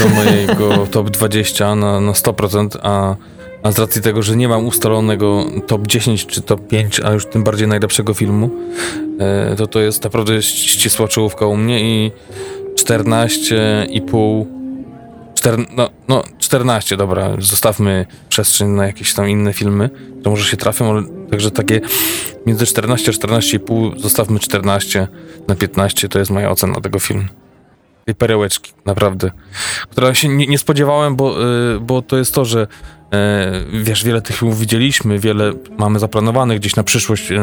do 0.00 0.08
mojego 0.16 0.86
top 0.90 1.10
20 1.10 1.74
na, 1.74 2.00
na 2.00 2.12
100%, 2.12 2.68
a, 2.82 3.16
a 3.62 3.72
z 3.72 3.78
racji 3.78 4.02
tego, 4.02 4.22
że 4.22 4.36
nie 4.36 4.48
mam 4.48 4.66
ustalonego 4.66 5.44
top 5.66 5.86
10 5.86 6.26
czy 6.26 6.42
top 6.42 6.66
5, 6.66 7.00
a 7.00 7.12
już 7.12 7.26
tym 7.26 7.44
bardziej 7.44 7.68
najlepszego 7.68 8.14
filmu, 8.14 8.50
yy, 9.50 9.56
to 9.56 9.66
to 9.66 9.80
jest 9.80 10.04
naprawdę 10.04 10.42
ścisła 10.42 11.08
czołówka 11.08 11.46
u 11.46 11.56
mnie 11.56 11.80
i 11.80 12.12
14,5 12.76 14.44
Czter, 15.44 15.58
no, 15.76 15.90
no 16.08 16.24
14, 16.38 16.96
dobra, 16.96 17.30
zostawmy 17.38 18.06
przestrzeń 18.28 18.68
na 18.68 18.86
jakieś 18.86 19.14
tam 19.14 19.28
inne 19.28 19.52
filmy, 19.52 19.90
to 20.22 20.30
może 20.30 20.44
się 20.44 20.56
trafią, 20.56 20.90
ale 20.90 21.02
także 21.30 21.50
takie 21.50 21.80
między 22.46 22.66
14 22.66 23.10
a 23.10 23.26
14,5 23.26 24.00
zostawmy 24.00 24.38
14 24.38 25.08
na 25.48 25.54
15, 25.54 26.08
to 26.08 26.18
jest 26.18 26.30
moja 26.30 26.50
ocena 26.50 26.80
tego 26.80 26.98
filmu. 26.98 27.24
Tej 28.04 28.14
perełeczki, 28.14 28.72
naprawdę. 28.84 29.30
Która 29.90 30.14
się 30.14 30.28
nie, 30.28 30.46
nie 30.46 30.58
spodziewałem, 30.58 31.16
bo, 31.16 31.40
yy, 31.40 31.80
bo 31.80 32.02
to 32.02 32.16
jest 32.16 32.34
to, 32.34 32.44
że 32.44 32.66
wiesz, 33.82 34.04
wiele 34.04 34.22
tych 34.22 34.36
filmów 34.36 34.58
widzieliśmy, 34.58 35.18
wiele 35.18 35.52
mamy 35.78 35.98
zaplanowanych 35.98 36.58
gdzieś 36.58 36.76
na 36.76 36.82
przyszłość 36.82 37.30
yy, 37.30 37.38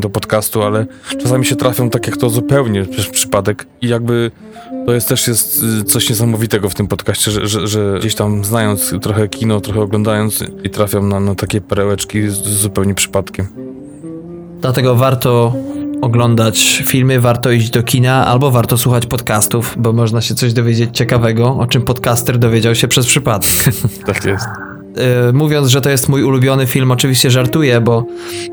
do 0.00 0.10
podcastu, 0.10 0.62
ale 0.62 0.86
czasami 1.22 1.46
się 1.46 1.56
trafią 1.56 1.90
tak 1.90 2.06
jak 2.06 2.16
to 2.16 2.30
zupełnie 2.30 2.84
przypadek 3.12 3.66
i 3.82 3.88
jakby 3.88 4.30
to 4.86 4.92
jest 4.92 5.08
też 5.08 5.28
jest 5.28 5.62
y, 5.80 5.84
coś 5.84 6.10
niesamowitego 6.10 6.68
w 6.70 6.74
tym 6.74 6.86
podcaście, 6.86 7.30
że, 7.30 7.48
że, 7.48 7.66
że 7.66 7.96
gdzieś 8.00 8.14
tam 8.14 8.44
znając 8.44 8.94
trochę 9.02 9.28
kino, 9.28 9.60
trochę 9.60 9.80
oglądając 9.80 10.44
i 10.64 10.70
trafiam 10.70 11.08
na, 11.08 11.20
na 11.20 11.34
takie 11.34 11.60
perełeczki 11.60 12.28
z, 12.28 12.34
zupełnie 12.34 12.94
przypadkiem. 12.94 13.46
Dlatego 14.60 14.94
warto 14.94 15.54
oglądać 16.00 16.82
filmy, 16.86 17.20
warto 17.20 17.50
iść 17.50 17.70
do 17.70 17.82
kina 17.82 18.26
albo 18.26 18.50
warto 18.50 18.78
słuchać 18.78 19.06
podcastów, 19.06 19.74
bo 19.78 19.92
można 19.92 20.20
się 20.20 20.34
coś 20.34 20.52
dowiedzieć 20.52 20.96
ciekawego, 20.96 21.56
o 21.58 21.66
czym 21.66 21.82
podcaster 21.82 22.38
dowiedział 22.38 22.74
się 22.74 22.88
przez 22.88 23.06
przypadek. 23.06 23.50
tak 24.06 24.24
jest. 24.24 24.67
Y, 25.28 25.32
mówiąc, 25.32 25.68
że 25.68 25.80
to 25.80 25.90
jest 25.90 26.08
mój 26.08 26.22
ulubiony 26.22 26.66
film, 26.66 26.90
oczywiście 26.90 27.30
żartuję, 27.30 27.80
bo 27.80 28.06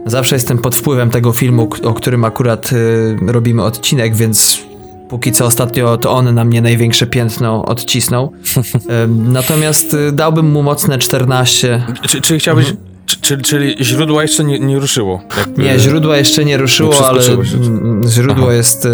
zawsze 0.05 0.35
jestem 0.35 0.57
pod 0.57 0.75
wpływem 0.75 1.09
tego 1.09 1.31
filmu, 1.31 1.69
o 1.83 1.93
którym 1.93 2.25
akurat 2.25 2.71
y, 2.71 3.17
robimy 3.27 3.63
odcinek, 3.63 4.15
więc 4.15 4.65
Póki 5.09 5.31
co 5.31 5.45
ostatnio 5.45 5.97
to 5.97 6.11
on 6.11 6.33
na 6.33 6.45
mnie 6.45 6.61
największe 6.61 7.07
piętno 7.07 7.65
odcisnął. 7.65 8.31
Natomiast 9.37 9.93
y, 9.93 10.11
dałbym 10.11 10.51
mu 10.51 10.63
mocne 10.63 10.97
14. 10.97 11.83
Czy, 12.07 12.21
czy 12.21 12.39
chciałbyś, 12.39 12.69
mhm. 12.69 12.84
Czyli, 13.05 13.43
czyli 13.43 13.75
źródła 13.81 14.21
jeszcze 14.21 14.43
nie, 14.43 14.59
nie 14.59 14.79
ruszyło? 14.79 15.21
Jakby... 15.37 15.63
Nie, 15.63 15.79
źródła 15.79 16.17
jeszcze 16.17 16.45
nie 16.45 16.57
ruszyło, 16.57 17.07
ale 17.07 17.23
się. 17.23 17.37
źródło 18.07 18.45
Aha. 18.45 18.53
jest, 18.53 18.85
y, 18.85 18.89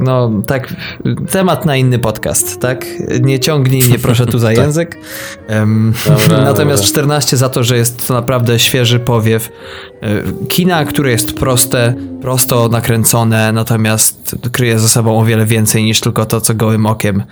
no 0.00 0.30
tak, 0.46 0.74
temat 1.30 1.66
na 1.66 1.76
inny 1.76 1.98
podcast, 1.98 2.60
tak? 2.60 2.86
Nie 3.20 3.40
ciągnij 3.40 3.82
mnie 3.88 3.98
proszę 3.98 4.26
tu 4.26 4.38
za 4.38 4.48
tak. 4.54 4.56
język. 4.56 4.98
Um, 5.48 5.92
dobra, 6.06 6.40
natomiast 6.44 6.82
dobra. 6.82 6.90
14 6.90 7.36
za 7.36 7.48
to, 7.48 7.64
że 7.64 7.76
jest 7.76 8.08
to 8.08 8.14
naprawdę 8.14 8.58
świeży 8.58 8.98
powiew 8.98 9.48
y, 9.48 10.46
kina, 10.48 10.84
które 10.84 11.10
jest 11.10 11.32
proste, 11.32 11.94
prosto 12.22 12.68
nakręcone, 12.68 13.52
natomiast 13.52 14.36
kryje 14.52 14.78
ze 14.78 14.88
sobą 14.88 15.18
o 15.18 15.24
wiele 15.24 15.46
więcej 15.46 15.84
niż 15.84 16.00
tylko 16.00 16.26
to, 16.26 16.40
co 16.40 16.54
gołym 16.54 16.86
okiem 16.86 17.22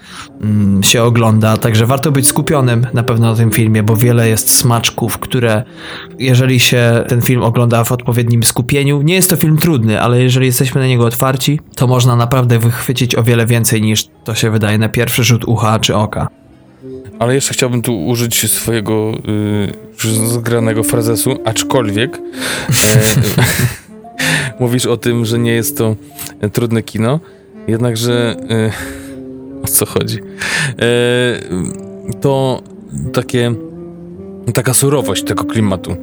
um, 0.40 0.82
się 0.82 1.02
ogląda. 1.02 1.56
Także 1.56 1.86
warto 1.86 2.12
być 2.12 2.28
skupionym 2.28 2.86
na 2.92 3.02
pewno 3.02 3.30
na 3.30 3.36
tym 3.36 3.50
filmie, 3.50 3.82
bo 3.82 3.96
wiele 3.96 4.28
jest 4.28 4.50
smaczków, 4.50 5.18
które 5.18 5.64
jeżeli 6.18 6.60
się 6.60 7.04
ten 7.08 7.22
film 7.22 7.42
ogląda 7.42 7.84
w 7.84 7.92
odpowiednim 7.92 8.44
skupieniu, 8.44 9.02
nie 9.02 9.14
jest 9.14 9.30
to 9.30 9.36
film 9.36 9.56
trudny, 9.56 10.00
ale 10.00 10.22
jeżeli 10.22 10.46
jesteśmy 10.46 10.80
na 10.80 10.86
niego 10.86 11.04
otwarci, 11.04 11.60
to 11.76 11.86
można 11.86 12.16
naprawdę 12.16 12.58
wychwycić 12.58 13.14
o 13.14 13.22
wiele 13.22 13.46
więcej 13.46 13.82
niż 13.82 14.08
to 14.24 14.34
się 14.34 14.50
wydaje 14.50 14.78
na 14.78 14.88
pierwszy 14.88 15.24
rzut 15.24 15.44
ucha 15.44 15.78
czy 15.78 15.96
oka. 15.96 16.28
Ale 17.18 17.34
jeszcze 17.34 17.54
chciałbym 17.54 17.82
tu 17.82 18.06
użyć 18.06 18.50
swojego 18.50 19.12
yy, 20.02 20.28
zgranego 20.28 20.82
frazesu, 20.82 21.36
aczkolwiek 21.44 22.18
e, 22.94 23.00
mówisz 24.60 24.86
o 24.86 24.96
tym, 24.96 25.24
że 25.24 25.38
nie 25.38 25.52
jest 25.52 25.78
to 25.78 25.96
trudne 26.52 26.82
kino, 26.82 27.20
jednakże 27.68 28.36
yy, 28.48 28.72
o 29.62 29.68
co 29.68 29.86
chodzi? 29.86 30.16
Yy, 30.16 32.12
to 32.20 32.62
takie 33.12 33.54
taka 34.52 34.74
surowość 34.74 35.24
tego 35.24 35.44
klimatu. 35.44 35.96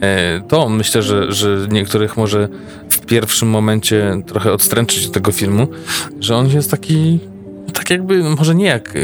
E, 0.00 0.40
to 0.48 0.68
myślę, 0.68 1.02
że, 1.02 1.32
że 1.32 1.66
niektórych 1.70 2.16
może 2.16 2.48
w 2.90 3.00
pierwszym 3.00 3.48
momencie 3.48 4.22
trochę 4.26 4.52
odstręczyć 4.52 5.06
od 5.06 5.12
tego 5.12 5.32
filmu, 5.32 5.68
że 6.20 6.36
on 6.36 6.48
jest 6.48 6.70
taki, 6.70 7.20
tak 7.74 7.90
jakby, 7.90 8.22
może 8.22 8.54
nie 8.54 8.66
jak 8.66 8.96
e, 8.96 9.00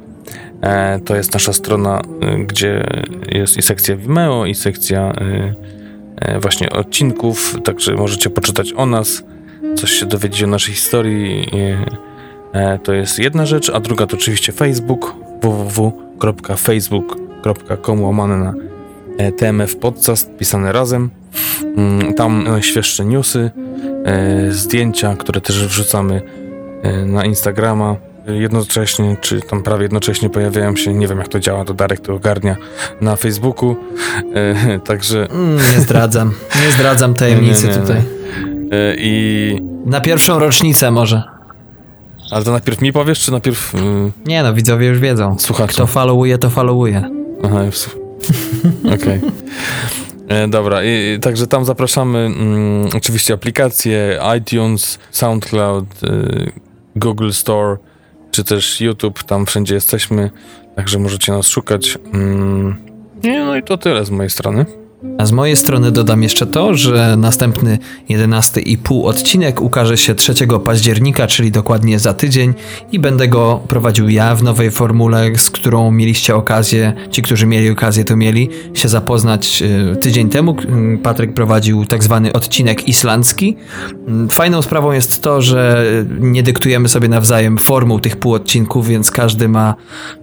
e, 0.63 1.01
To 1.01 1.17
jest 1.17 1.35
nasza 1.35 1.53
strona, 1.53 2.03
e, 2.21 2.39
gdzie 2.39 2.85
jest 3.29 3.57
i 3.57 3.63
sekcja 3.63 3.97
Vimeo, 3.97 4.47
i 4.47 4.55
sekcja 4.55 5.13
właśnie 6.41 6.71
odcinków, 6.71 7.57
także 7.65 7.95
możecie 7.95 8.31
poczytać 8.31 8.73
o 8.73 8.87
nas, 8.87 9.23
coś 9.77 9.91
się 9.91 10.07
dowiedzieć 10.07 10.43
o 10.43 10.47
naszej 10.47 10.75
historii. 10.75 11.51
To 12.83 12.93
jest 12.93 13.19
jedna 13.19 13.47
rzecz, 13.47 13.71
a 13.71 13.81
druga 13.81 14.07
to 14.07 14.17
oczywiście 14.17 14.53
Facebook 14.53 15.15
www.facebook.com 15.43 17.22
facebook.com 17.43 18.03
łamane 18.03 18.37
na 18.37 18.55
e, 19.19 19.33
TMF 19.33 19.77
Podcast, 19.77 20.37
pisane 20.39 20.73
razem. 20.73 21.11
Mm, 21.77 22.15
tam 22.15 22.45
najświeższe 22.45 23.05
newsy, 23.05 23.51
e, 24.05 24.53
zdjęcia, 24.53 25.17
które 25.17 25.41
też 25.41 25.67
wrzucamy 25.67 26.23
e, 26.83 27.07
na 27.07 27.25
Instagrama. 27.25 27.97
Jednocześnie, 28.27 29.17
czy 29.21 29.41
tam 29.41 29.63
prawie 29.63 29.83
jednocześnie 29.83 30.31
pojawiają 30.31 30.77
się, 30.77 30.95
nie 30.95 31.09
wiem 31.09 31.19
jak 31.19 31.29
to 31.29 31.41
działa, 31.41 31.65
to 31.65 31.75
Darek 31.75 32.01
to 32.01 32.15
ogarnia 32.15 32.57
na 33.01 33.17
Facebooku, 33.17 33.77
także... 34.89 35.31
Mm, 35.31 35.57
nie 35.57 35.81
zdradzam, 35.81 36.33
nie 36.65 36.73
zdradzam 36.73 37.15
tajemnicy 37.25 37.67
nie, 37.67 37.73
nie, 37.73 37.77
nie, 37.77 37.83
tutaj. 37.83 38.03
I... 38.97 39.59
Na 39.87 40.01
pierwszą 40.01 40.39
rocznicę 40.39 40.91
może. 40.91 41.23
Ale 42.31 42.45
to 42.45 42.51
najpierw 42.51 42.81
mi 42.81 42.93
powiesz, 42.93 43.21
czy 43.21 43.33
najpierw... 43.33 43.73
Nie 44.27 44.43
no, 44.43 44.55
widzowie 44.55 44.87
już 44.87 44.99
wiedzą. 44.99 45.39
Słuchacze. 45.39 45.73
Kto 45.73 45.87
followuje, 45.87 46.39
to 46.39 46.51
followuje. 46.51 47.22
Aha, 47.43 47.65
już. 47.65 47.87
Okej. 48.95 48.97
Okay. 48.97 49.21
E, 50.29 50.49
dobra, 50.49 50.85
I, 50.85 51.19
także 51.21 51.47
tam 51.47 51.65
zapraszamy 51.65 52.19
mm, 52.19 52.89
oczywiście 52.97 53.35
aplikacje 53.35 54.21
iTunes, 54.39 54.99
SoundCloud, 55.11 55.85
y, 56.03 56.53
Google 56.97 57.31
Store, 57.31 57.77
czy 58.31 58.45
też 58.45 58.81
YouTube, 58.81 59.23
tam 59.23 59.47
wszędzie 59.47 59.75
jesteśmy, 59.75 60.31
także 60.77 60.99
możecie 60.99 61.33
nas 61.33 61.47
szukać. 61.47 61.99
Mm, 62.15 62.77
no 63.25 63.57
i 63.57 63.63
to 63.63 63.79
tyle 63.79 64.05
z 64.05 64.11
mojej 64.11 64.31
strony. 64.31 64.82
A 65.19 65.27
z 65.27 65.33
mojej 65.33 65.57
strony 65.57 65.91
dodam 65.91 66.23
jeszcze 66.23 66.47
to, 66.47 66.75
że 66.75 67.17
następny 67.17 67.79
11,5 68.11 69.05
odcinek 69.05 69.61
ukaże 69.61 69.97
się 69.97 70.15
3 70.15 70.35
października, 70.65 71.27
czyli 71.27 71.51
dokładnie 71.51 71.99
za 71.99 72.15
tydzień 72.15 72.55
i 72.93 72.99
będę 72.99 73.29
go 73.29 73.61
prowadził 73.69 74.09
ja 74.09 74.35
w 74.35 74.43
nowej 74.43 74.71
formule, 74.71 75.31
z 75.37 75.51
którą 75.51 75.91
mieliście 75.91 76.37
okazję, 76.37 76.93
ci, 77.11 77.23
którzy 77.23 77.47
mieli 77.47 77.71
okazję, 77.71 78.05
to 78.05 78.17
mieli 78.17 78.49
się 78.75 78.89
zapoznać 78.89 79.63
e, 79.63 79.97
tydzień 79.97 80.29
temu. 80.29 80.57
Patryk 81.03 81.35
prowadził 81.35 81.85
tak 81.85 82.03
zwany 82.03 82.33
odcinek 82.33 82.89
islandzki. 82.89 83.57
Fajną 84.31 84.63
sprawą 84.63 84.93
jest 84.93 85.23
to, 85.23 85.43
że 85.43 85.85
nie 86.21 86.43
dyktujemy 86.43 86.89
sobie 86.89 87.09
nawzajem 87.09 87.59
formuł 87.59 88.01
tych 88.01 88.17
półodcinków, 88.17 88.89
więc 88.89 89.11
każdy 89.11 89.49
ma, 89.49 89.75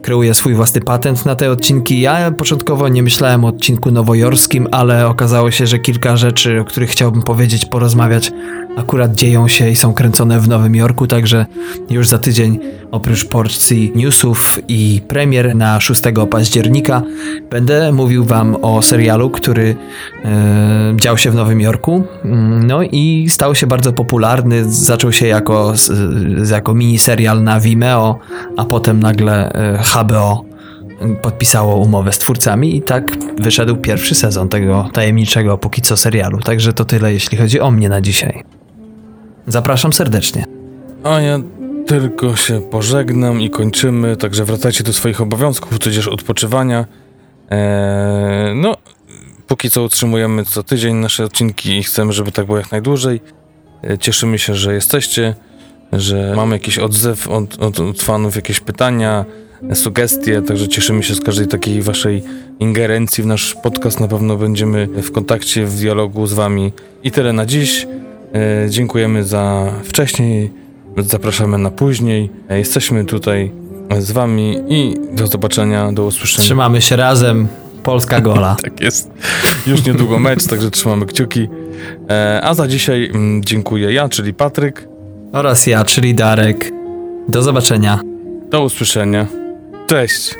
kreuje 0.01 0.33
swój 0.33 0.53
własny 0.53 0.81
patent 0.81 1.25
na 1.25 1.35
te 1.35 1.51
odcinki. 1.51 2.01
Ja 2.01 2.31
początkowo 2.31 2.87
nie 2.87 3.03
myślałem 3.03 3.45
o 3.45 3.47
odcinku 3.47 3.91
nowojorskim, 3.91 4.68
ale 4.71 5.07
okazało 5.07 5.51
się, 5.51 5.67
że 5.67 5.79
kilka 5.79 6.17
rzeczy, 6.17 6.61
o 6.61 6.65
których 6.65 6.89
chciałbym 6.89 7.21
powiedzieć, 7.21 7.65
porozmawiać, 7.65 8.31
akurat 8.77 9.15
dzieją 9.15 9.47
się 9.47 9.69
i 9.69 9.75
są 9.75 9.93
kręcone 9.93 10.39
w 10.39 10.47
Nowym 10.47 10.75
Jorku, 10.75 11.07
także 11.07 11.45
już 11.89 12.07
za 12.07 12.19
tydzień, 12.19 12.59
oprócz 12.91 13.25
porcji 13.25 13.91
newsów 13.95 14.57
i 14.67 15.01
premier 15.07 15.55
na 15.55 15.79
6 15.79 16.01
października, 16.31 17.01
będę 17.51 17.91
mówił 17.91 18.25
Wam 18.25 18.57
o 18.61 18.81
serialu, 18.81 19.29
który 19.29 19.75
e, 20.25 20.93
dział 20.95 21.17
się 21.17 21.31
w 21.31 21.35
Nowym 21.35 21.61
Jorku. 21.61 22.03
Mm, 22.25 22.67
no 22.67 22.83
i 22.83 23.25
stał 23.29 23.55
się 23.55 23.67
bardzo 23.67 23.93
popularny. 23.93 24.71
Zaczął 24.71 25.11
się 25.11 25.27
jako, 25.27 25.73
jako 26.51 26.73
miniserial 26.73 27.43
na 27.43 27.59
Vimeo, 27.59 28.19
a 28.57 28.65
potem 28.65 28.99
nagle 28.99 29.53
e, 29.53 29.77
HBO 29.83 30.48
podpisało 31.21 31.75
umowę 31.75 32.13
z 32.13 32.17
twórcami 32.17 32.75
i 32.75 32.81
tak 32.81 33.17
wyszedł 33.39 33.77
pierwszy 33.77 34.15
sezon 34.15 34.49
tego 34.49 34.89
tajemniczego 34.93 35.57
póki 35.57 35.81
co 35.81 35.97
serialu. 35.97 36.39
Także 36.39 36.73
to 36.73 36.85
tyle, 36.85 37.13
jeśli 37.13 37.37
chodzi 37.37 37.59
o 37.59 37.71
mnie 37.71 37.89
na 37.89 38.01
dzisiaj. 38.01 38.43
Zapraszam 39.47 39.93
serdecznie. 39.93 40.45
A 41.03 41.21
ja 41.21 41.39
tylko 41.87 42.35
się 42.35 42.61
pożegnam 42.61 43.41
i 43.41 43.49
kończymy, 43.49 44.17
także 44.17 44.45
wracajcie 44.45 44.83
do 44.83 44.93
swoich 44.93 45.21
obowiązków, 45.21 45.79
tudzież 45.79 46.07
odpoczywania. 46.07 46.85
Eee, 47.49 48.55
no, 48.55 48.75
póki 49.47 49.69
co 49.69 49.83
utrzymujemy 49.83 50.45
co 50.45 50.63
tydzień 50.63 50.95
nasze 50.95 51.23
odcinki 51.23 51.77
i 51.77 51.83
chcemy, 51.83 52.13
żeby 52.13 52.31
tak 52.31 52.45
było 52.45 52.57
jak 52.57 52.71
najdłużej. 52.71 53.21
Eee, 53.83 53.97
cieszymy 53.97 54.39
się, 54.39 54.55
że 54.55 54.73
jesteście, 54.73 55.35
że 55.93 56.33
mamy 56.35 56.55
jakiś 56.55 56.77
odzew 56.77 57.27
od, 57.27 57.61
od, 57.61 57.79
od 57.79 58.01
fanów, 58.01 58.35
jakieś 58.35 58.59
pytania, 58.59 59.25
sugestie, 59.73 60.41
także 60.41 60.67
cieszymy 60.67 61.03
się 61.03 61.15
z 61.15 61.21
każdej 61.21 61.47
takiej 61.47 61.81
waszej 61.81 62.23
ingerencji 62.59 63.23
w 63.23 63.27
nasz 63.27 63.55
podcast. 63.55 63.99
Na 63.99 64.07
pewno 64.07 64.35
będziemy 64.35 64.87
w 64.87 65.11
kontakcie, 65.11 65.65
w 65.65 65.75
dialogu 65.75 66.27
z 66.27 66.33
wami. 66.33 66.71
I 67.03 67.11
tyle 67.11 67.33
na 67.33 67.45
dziś. 67.45 67.87
E, 68.33 68.69
dziękujemy 68.69 69.23
za 69.23 69.71
wcześniej, 69.83 70.51
zapraszamy 70.97 71.57
na 71.57 71.71
później. 71.71 72.29
E, 72.49 72.57
jesteśmy 72.57 73.05
tutaj 73.05 73.51
z 73.99 74.11
wami 74.11 74.57
i 74.69 74.95
do 75.13 75.27
zobaczenia, 75.27 75.91
do 75.91 76.05
usłyszenia. 76.05 76.45
Trzymamy 76.45 76.81
się 76.81 76.95
razem. 76.95 77.47
Polska 77.83 78.21
gola. 78.21 78.55
tak 78.63 78.81
jest. 78.81 79.11
Już 79.67 79.85
niedługo 79.85 80.19
mecz, 80.19 80.47
także 80.47 80.71
trzymamy 80.71 81.05
kciuki. 81.05 81.47
E, 82.09 82.41
a 82.43 82.53
za 82.53 82.67
dzisiaj 82.67 83.09
mm, 83.13 83.43
dziękuję 83.43 83.93
ja, 83.93 84.09
czyli 84.09 84.33
Patryk. 84.33 84.87
Oraz 85.33 85.67
ja, 85.67 85.85
czyli 85.85 86.15
Darek. 86.15 86.71
Do 87.27 87.41
zobaczenia. 87.41 87.99
Do 88.51 88.63
usłyszenia. 88.63 89.48
Cześć. 89.89 90.35